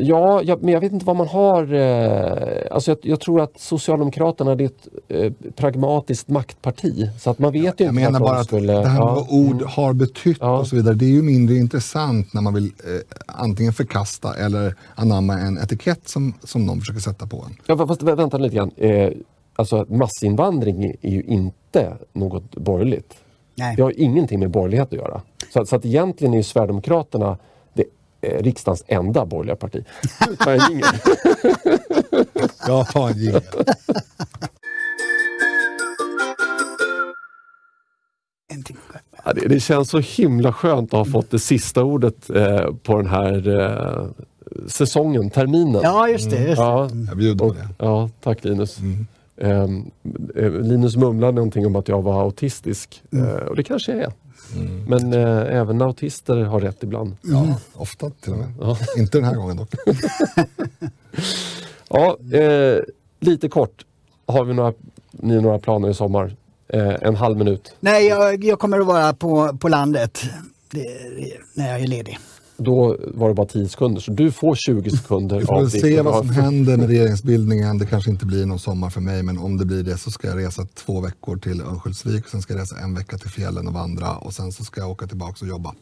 ja, 0.00 0.42
ja, 0.44 0.56
men 0.60 0.72
jag 0.74 0.80
vet 0.80 0.92
inte 0.92 1.06
vad 1.06 1.16
man 1.16 1.28
har. 1.28 1.74
Eh, 1.74 2.62
alltså 2.70 2.90
jag, 2.90 2.98
jag 3.02 3.20
tror 3.20 3.40
att 3.40 3.60
Socialdemokraterna 3.60 4.52
är 4.52 4.62
ett 4.62 4.88
eh, 5.08 5.32
pragmatiskt 5.56 6.28
maktparti. 6.28 7.10
Så 7.20 7.30
att 7.30 7.38
man 7.38 7.52
vet 7.52 7.62
ju 7.62 7.66
Jag 7.66 7.80
inte 7.80 7.92
menar 7.92 8.20
bara 8.20 8.38
att 8.38 8.46
skulle... 8.46 8.72
det 8.72 8.88
här 8.88 9.00
med 9.00 9.08
ja. 9.08 9.14
vad 9.14 9.26
ord 9.30 9.62
har 9.62 9.92
betytt 9.92 10.38
Ja. 10.40 10.58
och 10.58 10.66
så 10.66 10.76
vidare, 10.76 10.94
det 10.94 11.04
är 11.04 11.10
ju 11.10 11.22
mindre 11.22 11.54
intressant 11.56 12.34
när 12.34 12.40
man 12.42 12.54
vill 12.54 12.64
eh, 12.64 13.16
antingen 13.26 13.72
förkasta 13.72 14.34
eller 14.34 14.74
anamma 14.94 15.38
en 15.38 15.58
etikett 15.58 16.08
som, 16.08 16.34
som 16.44 16.66
någon 16.66 16.80
försöker 16.80 17.00
sätta 17.00 17.26
på 17.26 17.36
en. 17.36 17.56
Ja, 17.66 17.86
fast 17.86 18.02
vä- 18.02 18.16
vänta 18.16 18.38
lite 18.38 18.56
grann. 18.56 18.70
Eh, 18.76 19.10
alltså 19.56 19.86
massinvandring 19.88 20.84
är 21.02 21.10
ju 21.10 21.22
inte 21.22 21.92
något 22.12 22.56
borgerligt. 22.56 23.14
Nej. 23.54 23.76
Det 23.76 23.82
har 23.82 23.92
ingenting 24.00 24.40
med 24.40 24.50
borgerlighet 24.50 24.86
att 24.88 24.92
göra. 24.92 25.20
Så, 25.52 25.66
så 25.66 25.76
att 25.76 25.84
egentligen 25.84 26.32
är 26.34 26.38
ju 26.38 26.42
Sverigedemokraterna 26.42 27.38
eh, 28.20 28.42
riksdagens 28.42 28.84
enda 28.86 29.26
borgerliga 29.26 29.56
parti. 29.56 29.84
Nu 30.30 30.36
tar 30.36 30.50
jag 30.50 30.62
en 30.64 30.70
jingel. 30.70 30.86
Jag 32.66 32.88
tar 32.88 33.08
en 33.10 33.18
jingel. 33.18 33.42
Ja, 39.24 39.32
det, 39.32 39.48
det 39.48 39.60
känns 39.60 39.90
så 39.90 39.98
himla 39.98 40.52
skönt 40.52 40.94
att 40.94 40.98
ha 40.98 41.12
fått 41.12 41.30
det 41.30 41.38
sista 41.38 41.84
ordet 41.84 42.30
eh, 42.30 42.74
på 42.82 42.96
den 42.96 43.06
här 43.06 43.48
eh, 43.60 44.06
säsongen, 44.68 45.30
terminen. 45.30 45.80
Ja, 45.84 46.08
just 46.08 46.30
det. 46.30 46.36
Just 46.36 46.56
det. 46.56 46.62
Ja, 46.62 46.88
Jag 47.08 47.16
bjuder 47.16 47.38
på 47.48 47.52
det. 47.52 47.68
ja 47.78 48.10
tack 48.22 48.44
Linus. 48.44 48.78
Ehm, 49.40 49.90
eh, 50.36 50.50
Linus 50.50 50.96
mumlade 50.96 51.32
någonting 51.32 51.66
om 51.66 51.76
att 51.76 51.88
jag 51.88 52.02
var 52.02 52.22
autistisk 52.22 53.02
eh, 53.12 53.22
och 53.46 53.56
det 53.56 53.62
kanske 53.62 53.92
jag 53.92 54.00
är. 54.02 54.12
Men 54.86 55.12
eh, 55.12 55.56
även 55.56 55.82
autister 55.82 56.36
har 56.36 56.60
rätt 56.60 56.82
ibland. 56.82 57.16
Ja, 57.22 57.60
ofta 57.72 58.10
till 58.10 58.32
och 58.32 58.38
med. 58.38 58.76
Inte 58.98 59.18
den 59.18 59.24
här 59.24 59.34
gången 59.34 59.56
dock. 59.56 59.70
Ja, 61.88 62.16
eh, 62.38 62.78
lite 63.20 63.48
kort. 63.48 63.84
Har 64.26 64.44
vi 64.44 64.54
några, 64.54 64.72
ni 65.10 65.40
några 65.40 65.58
planer 65.58 65.90
i 65.90 65.94
sommar? 65.94 66.36
Eh, 66.68 66.94
en 67.02 67.16
halv 67.16 67.36
minut. 67.36 67.74
Nej, 67.80 68.06
jag, 68.06 68.44
jag 68.44 68.58
kommer 68.58 68.80
att 68.80 68.86
vara 68.86 69.12
på, 69.12 69.56
på 69.56 69.68
landet 69.68 70.24
det, 70.70 70.82
det, 71.16 71.32
när 71.54 71.72
jag 71.72 71.80
är 71.80 71.86
ledig. 71.86 72.18
Då 72.56 72.96
var 73.14 73.28
det 73.28 73.34
bara 73.34 73.46
10 73.46 73.68
sekunder, 73.68 74.00
så 74.00 74.12
du 74.12 74.32
får 74.32 74.54
20 74.54 74.90
sekunder 74.90 75.40
Vi 75.40 75.46
får 75.46 75.60
väl 75.60 75.70
se 75.70 76.02
vad 76.02 76.26
som 76.26 76.34
händer 76.34 76.76
med 76.76 76.88
regeringsbildningen. 76.88 77.78
Det 77.78 77.86
kanske 77.86 78.10
inte 78.10 78.26
blir 78.26 78.46
någon 78.46 78.58
sommar 78.58 78.90
för 78.90 79.00
mig, 79.00 79.22
men 79.22 79.38
om 79.38 79.56
det 79.56 79.64
blir 79.64 79.82
det 79.82 79.98
så 79.98 80.10
ska 80.10 80.28
jag 80.28 80.38
resa 80.38 80.66
två 80.74 81.00
veckor 81.00 81.36
till 81.36 81.60
Örnsköldsvik. 81.60 82.28
Sen 82.28 82.42
ska 82.42 82.54
jag 82.54 82.60
resa 82.62 82.78
en 82.78 82.94
vecka 82.94 83.18
till 83.18 83.30
fjällen 83.30 83.68
och 83.68 83.74
vandra 83.74 84.16
och 84.16 84.32
sen 84.34 84.52
så 84.52 84.64
ska 84.64 84.80
jag 84.80 84.90
åka 84.90 85.06
tillbaka 85.06 85.36
och 85.44 85.48
jobba. 85.48 85.74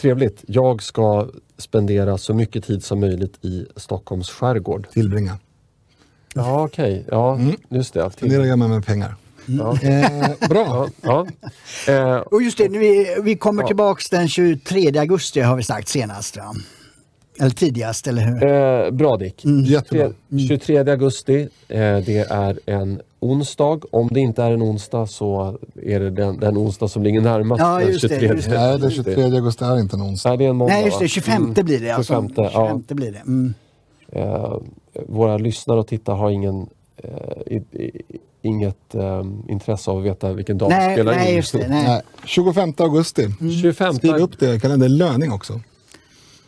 Trevligt. 0.00 0.44
Jag 0.46 0.82
ska 0.82 1.28
spendera 1.58 2.18
så 2.18 2.34
mycket 2.34 2.64
tid 2.64 2.84
som 2.84 3.00
möjligt 3.00 3.44
i 3.44 3.66
Stockholms 3.76 4.30
skärgård. 4.30 4.86
Tillbringa. 4.92 5.38
Ja, 6.34 6.64
okej. 6.64 7.04
Ja, 7.10 7.38
just 7.68 7.94
det. 7.94 8.10
Till- 8.10 8.18
Spendera 8.18 8.46
jag 8.46 8.58
med 8.58 8.70
mig 8.70 8.82
pengar. 8.82 9.14
Ja. 9.46 9.78
Eh, 9.82 10.48
bra. 10.48 10.88
Ja. 11.02 11.26
Ja. 11.86 11.92
Eh, 11.92 12.16
Och 12.18 12.42
just 12.42 12.58
det, 12.58 12.68
vi, 12.68 13.16
vi 13.22 13.36
kommer 13.36 13.62
tillbaks 13.62 14.10
den 14.10 14.28
23 14.28 14.98
augusti 14.98 15.40
har 15.40 15.56
vi 15.56 15.62
sagt 15.62 15.88
senast. 15.88 16.36
Va? 16.36 16.54
Eller 17.40 17.50
tidigast, 17.50 18.06
eller 18.06 18.22
hur? 18.22 18.44
eh, 18.86 18.90
bra 18.90 19.16
Dick. 19.16 19.44
Jättebra. 19.66 20.08
Tre- 20.30 20.38
23 20.48 20.78
augusti, 20.90 21.40
eh, 21.68 21.96
det 21.96 22.26
är 22.30 22.58
en 22.66 23.00
onsdag. 23.20 23.80
Om 23.90 24.08
det 24.12 24.20
inte 24.20 24.42
är 24.42 24.50
en 24.52 24.62
onsdag 24.62 25.06
så 25.06 25.58
är 25.82 26.00
det 26.00 26.10
den, 26.10 26.40
den 26.40 26.58
onsdag 26.58 26.88
som 26.88 27.02
ligger 27.02 27.20
närmast. 27.20 27.60
Ja, 27.60 27.78
den 27.78 27.88
just 27.88 28.02
det, 28.02 28.08
23. 28.08 28.28
just 28.36 28.48
Nej, 28.48 28.78
den 28.78 28.90
23 28.90 29.22
augusti 29.24 29.64
är 29.64 29.80
inte 29.80 29.96
en 29.96 30.02
onsdag. 30.02 30.28
Nej, 30.28 30.38
det 30.38 30.44
är 30.44 30.48
en 30.48 30.56
måndag 30.56 30.74
Nej, 30.74 30.84
just 30.84 30.98
det, 30.98 31.04
va? 31.04 31.08
25 31.08 31.42
Mm. 31.42 31.64
blir 31.64 31.80
det. 31.80 31.90
Alltså. 31.90 32.12
25, 32.12 32.44
ja. 32.44 32.50
25 32.78 32.96
blir 32.96 33.12
det. 33.12 33.18
Mm. 33.18 33.54
Eh, 34.12 34.56
våra 35.08 35.38
lyssnare 35.38 35.78
och 35.80 35.86
tittare 35.86 36.16
har 36.16 36.30
ingen, 36.30 36.66
eh, 36.96 37.10
i, 37.46 37.56
i, 37.56 38.02
inget 38.44 38.94
eh, 38.94 39.22
intresse 39.48 39.90
av 39.90 39.98
att 39.98 40.04
veta 40.04 40.32
vilken 40.32 40.58
dag 40.58 40.68
vi 40.68 40.74
Nej, 40.74 40.94
spelar 40.94 41.12
nej, 41.14 41.30
in. 41.30 41.36
just 41.36 41.52
det. 41.52 41.68
Nej. 41.68 41.84
Nej, 41.88 42.02
25 42.24 42.72
augusti. 42.78 43.28
25 43.62 43.94
Skriv 43.94 44.14
upp 44.14 44.38
det 44.38 44.54
i 44.54 44.60
kalendern. 44.60 44.96
Löning 44.96 45.32
också. 45.32 45.60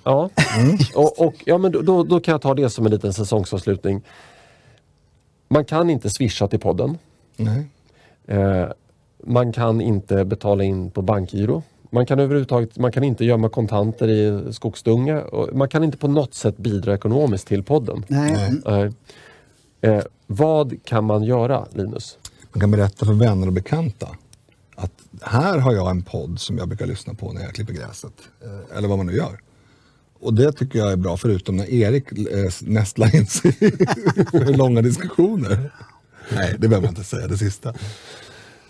Ja, 0.05 0.31
Mm. 0.59 0.77
och, 0.95 1.27
och, 1.27 1.35
ja 1.45 1.59
men 1.59 1.73
då, 1.73 1.83
då, 1.83 2.05
då 2.05 2.21
kan 2.21 2.33
jag 2.33 2.41
ta 2.43 2.55
det 2.55 2.71
som 2.71 2.87
en 2.87 2.93
liten 2.93 3.13
säsongsavslutning. 3.13 4.03
Man 5.49 5.65
kan 5.65 5.91
inte 5.91 6.11
swisha 6.11 6.49
till 6.49 6.59
podden. 6.61 6.99
Nej. 7.37 7.67
Eh, 8.27 8.67
man 9.25 9.53
kan 9.53 9.81
inte 9.81 10.25
betala 10.25 10.65
in 10.65 10.91
på 10.91 11.03
bankgiro. 11.03 11.63
Man 11.91 12.07
kan 12.07 12.19
överhuvudtaget 12.21 12.79
man 12.79 12.93
kan 12.93 13.05
inte 13.05 13.25
gömma 13.25 13.49
kontanter 13.49 14.09
i 14.09 14.53
skogsdunge. 14.53 15.23
Man 15.53 15.69
kan 15.69 15.85
inte 15.85 15.99
på 15.99 16.09
något 16.09 16.35
sätt 16.35 16.57
bidra 16.57 16.95
ekonomiskt 16.95 17.49
till 17.49 17.63
podden. 17.63 18.05
Nej. 18.09 18.53
Nej. 18.65 18.93
Eh, 19.81 20.03
vad 20.27 20.85
kan 20.85 21.05
man 21.05 21.23
göra, 21.23 21.67
Linus? 21.73 22.19
Man 22.53 22.61
kan 22.61 22.71
berätta 22.71 23.07
för 23.07 23.13
vänner 23.13 23.47
och 23.47 23.53
bekanta 23.53 24.09
att 24.77 24.93
här 25.23 25.59
har 25.59 25.73
jag 25.73 25.91
en 25.91 26.03
podd 26.03 26.41
som 26.41 26.59
jag 26.59 26.69
brukar 26.69 26.87
lyssna 26.87 27.15
på 27.15 27.33
när 27.33 27.43
jag 27.43 27.55
klipper 27.55 27.73
gräset. 27.73 28.13
Eh, 28.45 28.79
Eller 28.79 28.89
vad 28.89 28.97
man 28.99 29.07
nu 29.07 29.13
gör. 29.17 29.41
Och 30.21 30.35
det 30.35 30.53
tycker 30.53 30.79
jag 30.79 30.93
är 30.93 30.97
bra, 30.97 31.17
förutom 31.17 31.57
när 31.57 31.71
Erik 31.71 32.13
eh, 32.13 32.51
nästlar 32.61 33.17
in 33.17 33.27
sig 33.27 33.51
i 33.51 33.71
för 34.31 34.57
långa 34.57 34.83
diskussioner. 34.83 35.73
Nej, 36.35 36.57
det 36.59 36.69
behöver 36.69 36.87
man 36.87 36.95
inte 36.97 37.05
säga, 37.05 37.27
det 37.27 37.39
sista. 37.39 37.75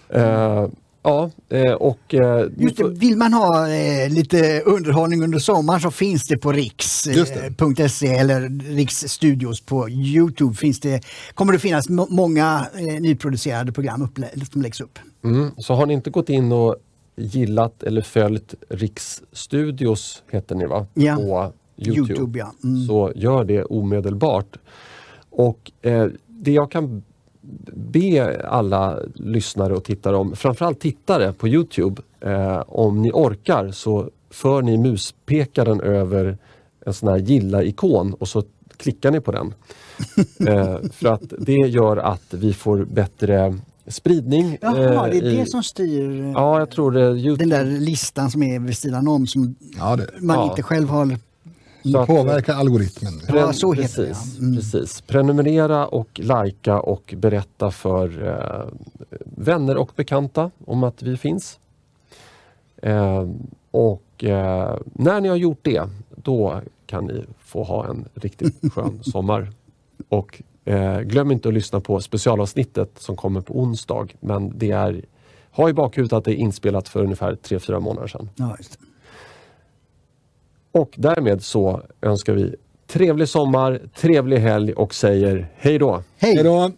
Eh, 0.08 0.66
ja, 1.06 1.30
eh, 1.48 1.72
och... 1.72 2.14
Eh, 2.14 2.46
Just 2.56 2.76
det, 2.76 2.88
vill 2.88 3.16
man 3.16 3.32
ha 3.32 3.68
eh, 3.68 4.10
lite 4.10 4.60
underhållning 4.60 5.22
under 5.22 5.38
sommaren 5.38 5.80
så 5.80 5.90
finns 5.90 6.26
det 6.26 6.38
på 6.38 6.52
riks.se 6.52 8.06
eller 8.08 8.40
Riksstudios 8.74 9.60
på 9.60 9.88
Youtube. 9.90 10.54
Finns 10.54 10.80
det, 10.80 11.00
kommer 11.34 11.52
det 11.52 11.58
finnas 11.58 11.88
må- 11.88 12.06
många 12.10 12.66
nyproducerade 13.00 13.72
program 13.72 14.08
som 14.52 14.62
läggs 14.62 14.80
upp. 14.80 14.98
Mm, 15.24 15.50
så 15.58 15.74
har 15.74 15.86
ni 15.86 15.94
inte 15.94 16.10
gått 16.10 16.28
in 16.28 16.52
och 16.52 16.76
gillat 17.16 17.82
eller 17.82 18.02
följt 18.02 18.54
Riksstudios, 18.68 20.22
heter 20.30 20.54
ni 20.54 20.66
va? 20.66 20.86
Ja. 20.94 21.16
På 21.16 21.52
Youtube. 21.76 22.08
Youtube, 22.12 22.38
ja. 22.38 22.52
Mm. 22.64 22.86
Så 22.86 23.12
gör 23.16 23.44
det 23.44 23.62
omedelbart. 23.64 24.56
Och 25.30 25.72
eh, 25.82 26.06
det 26.28 26.52
jag 26.52 26.70
kan 26.70 27.02
be 27.74 28.40
alla 28.48 28.98
lyssnare 29.14 29.74
och 29.74 29.84
tittare 29.84 30.16
om, 30.16 30.36
framförallt 30.36 30.80
tittare 30.80 31.32
på 31.32 31.48
Youtube, 31.48 32.02
eh, 32.20 32.62
om 32.66 33.02
ni 33.02 33.10
orkar 33.14 33.70
så 33.70 34.10
för 34.30 34.62
ni 34.62 34.78
muspekaren 34.78 35.80
över 35.80 36.38
en 36.86 36.94
sån 36.94 37.08
här 37.08 37.16
gilla-ikon 37.16 38.14
och 38.14 38.28
så 38.28 38.42
klickar 38.76 39.10
ni 39.10 39.20
på 39.20 39.32
den. 39.32 39.54
eh, 40.48 40.78
för 40.92 41.08
att 41.08 41.32
det 41.38 41.52
gör 41.52 41.96
att 41.96 42.34
vi 42.34 42.52
får 42.54 42.84
bättre 42.84 43.58
spridning. 43.88 44.58
Jaha, 44.60 45.06
eh, 45.06 45.10
det 45.10 45.16
är 45.18 45.24
i- 45.32 45.36
det 45.36 45.46
som 45.50 45.62
styr 45.62 46.20
eh, 46.20 46.30
Ja, 46.30 46.58
jag 46.58 46.70
tror 46.70 46.90
det. 46.92 47.00
Youtube, 47.10 47.36
den 47.36 47.48
där 47.48 47.80
listan 47.80 48.30
som 48.30 48.42
är 48.42 48.58
vid 48.60 48.76
sidan 48.76 49.08
om 49.08 49.26
som 49.26 49.54
Ja, 49.78 49.96
det 49.96 50.06
man 50.20 50.36
Ja. 50.36 50.50
inte 50.50 50.62
själv 50.62 50.88
har. 50.88 51.18
Så 51.92 51.98
att- 51.98 52.06
påverkar 52.06 52.54
algoritmen. 52.54 53.12
Ja, 53.28 53.52
så 53.52 53.72
heter 53.72 54.02
det, 54.02 54.08
precis, 54.08 54.36
ja. 54.38 54.42
Mm. 54.42 54.56
precis. 54.56 55.00
Prenumerera 55.00 55.86
och 55.86 56.20
lajka 56.22 56.80
och 56.80 57.14
berätta 57.16 57.70
för 57.70 58.26
eh, 58.26 58.68
vänner 59.24 59.76
och 59.76 59.90
bekanta 59.96 60.50
om 60.64 60.84
att 60.84 61.02
vi 61.02 61.16
finns. 61.16 61.58
Eh, 62.82 63.28
och 63.70 64.24
eh, 64.24 64.76
när 64.92 65.20
ni 65.20 65.28
har 65.28 65.36
gjort 65.36 65.58
det, 65.62 65.88
då 66.16 66.60
kan 66.86 67.04
ni 67.04 67.24
få 67.38 67.62
ha 67.62 67.86
en 67.88 68.04
riktigt 68.14 68.72
skön 68.72 69.00
sommar. 69.02 69.52
Och 70.08 70.42
eh, 70.64 71.00
glöm 71.00 71.30
inte 71.30 71.48
att 71.48 71.54
lyssna 71.54 71.80
på 71.80 72.00
specialavsnittet 72.00 72.90
som 72.98 73.16
kommer 73.16 73.40
på 73.40 73.60
onsdag. 73.60 74.06
Men 74.20 74.58
det 74.58 74.70
är, 74.70 75.04
ha 75.50 75.68
i 75.68 75.72
bakhuvudet 75.72 76.12
att 76.12 76.24
det 76.24 76.30
är 76.32 76.34
inspelat 76.34 76.88
för 76.88 77.02
ungefär 77.02 77.32
3-4 77.34 77.80
månader 77.80 78.08
sedan. 78.08 78.28
Ja, 78.36 78.54
just 78.58 78.72
det. 78.72 78.78
Och 80.76 80.94
därmed 80.96 81.42
så 81.42 81.82
önskar 82.02 82.32
vi 82.32 82.54
trevlig 82.86 83.28
sommar, 83.28 83.80
trevlig 83.94 84.38
helg 84.38 84.72
och 84.72 84.94
säger 84.94 85.48
hej 85.56 85.78
då! 85.78 86.02
Hej 86.18 86.36
då! 86.44 86.72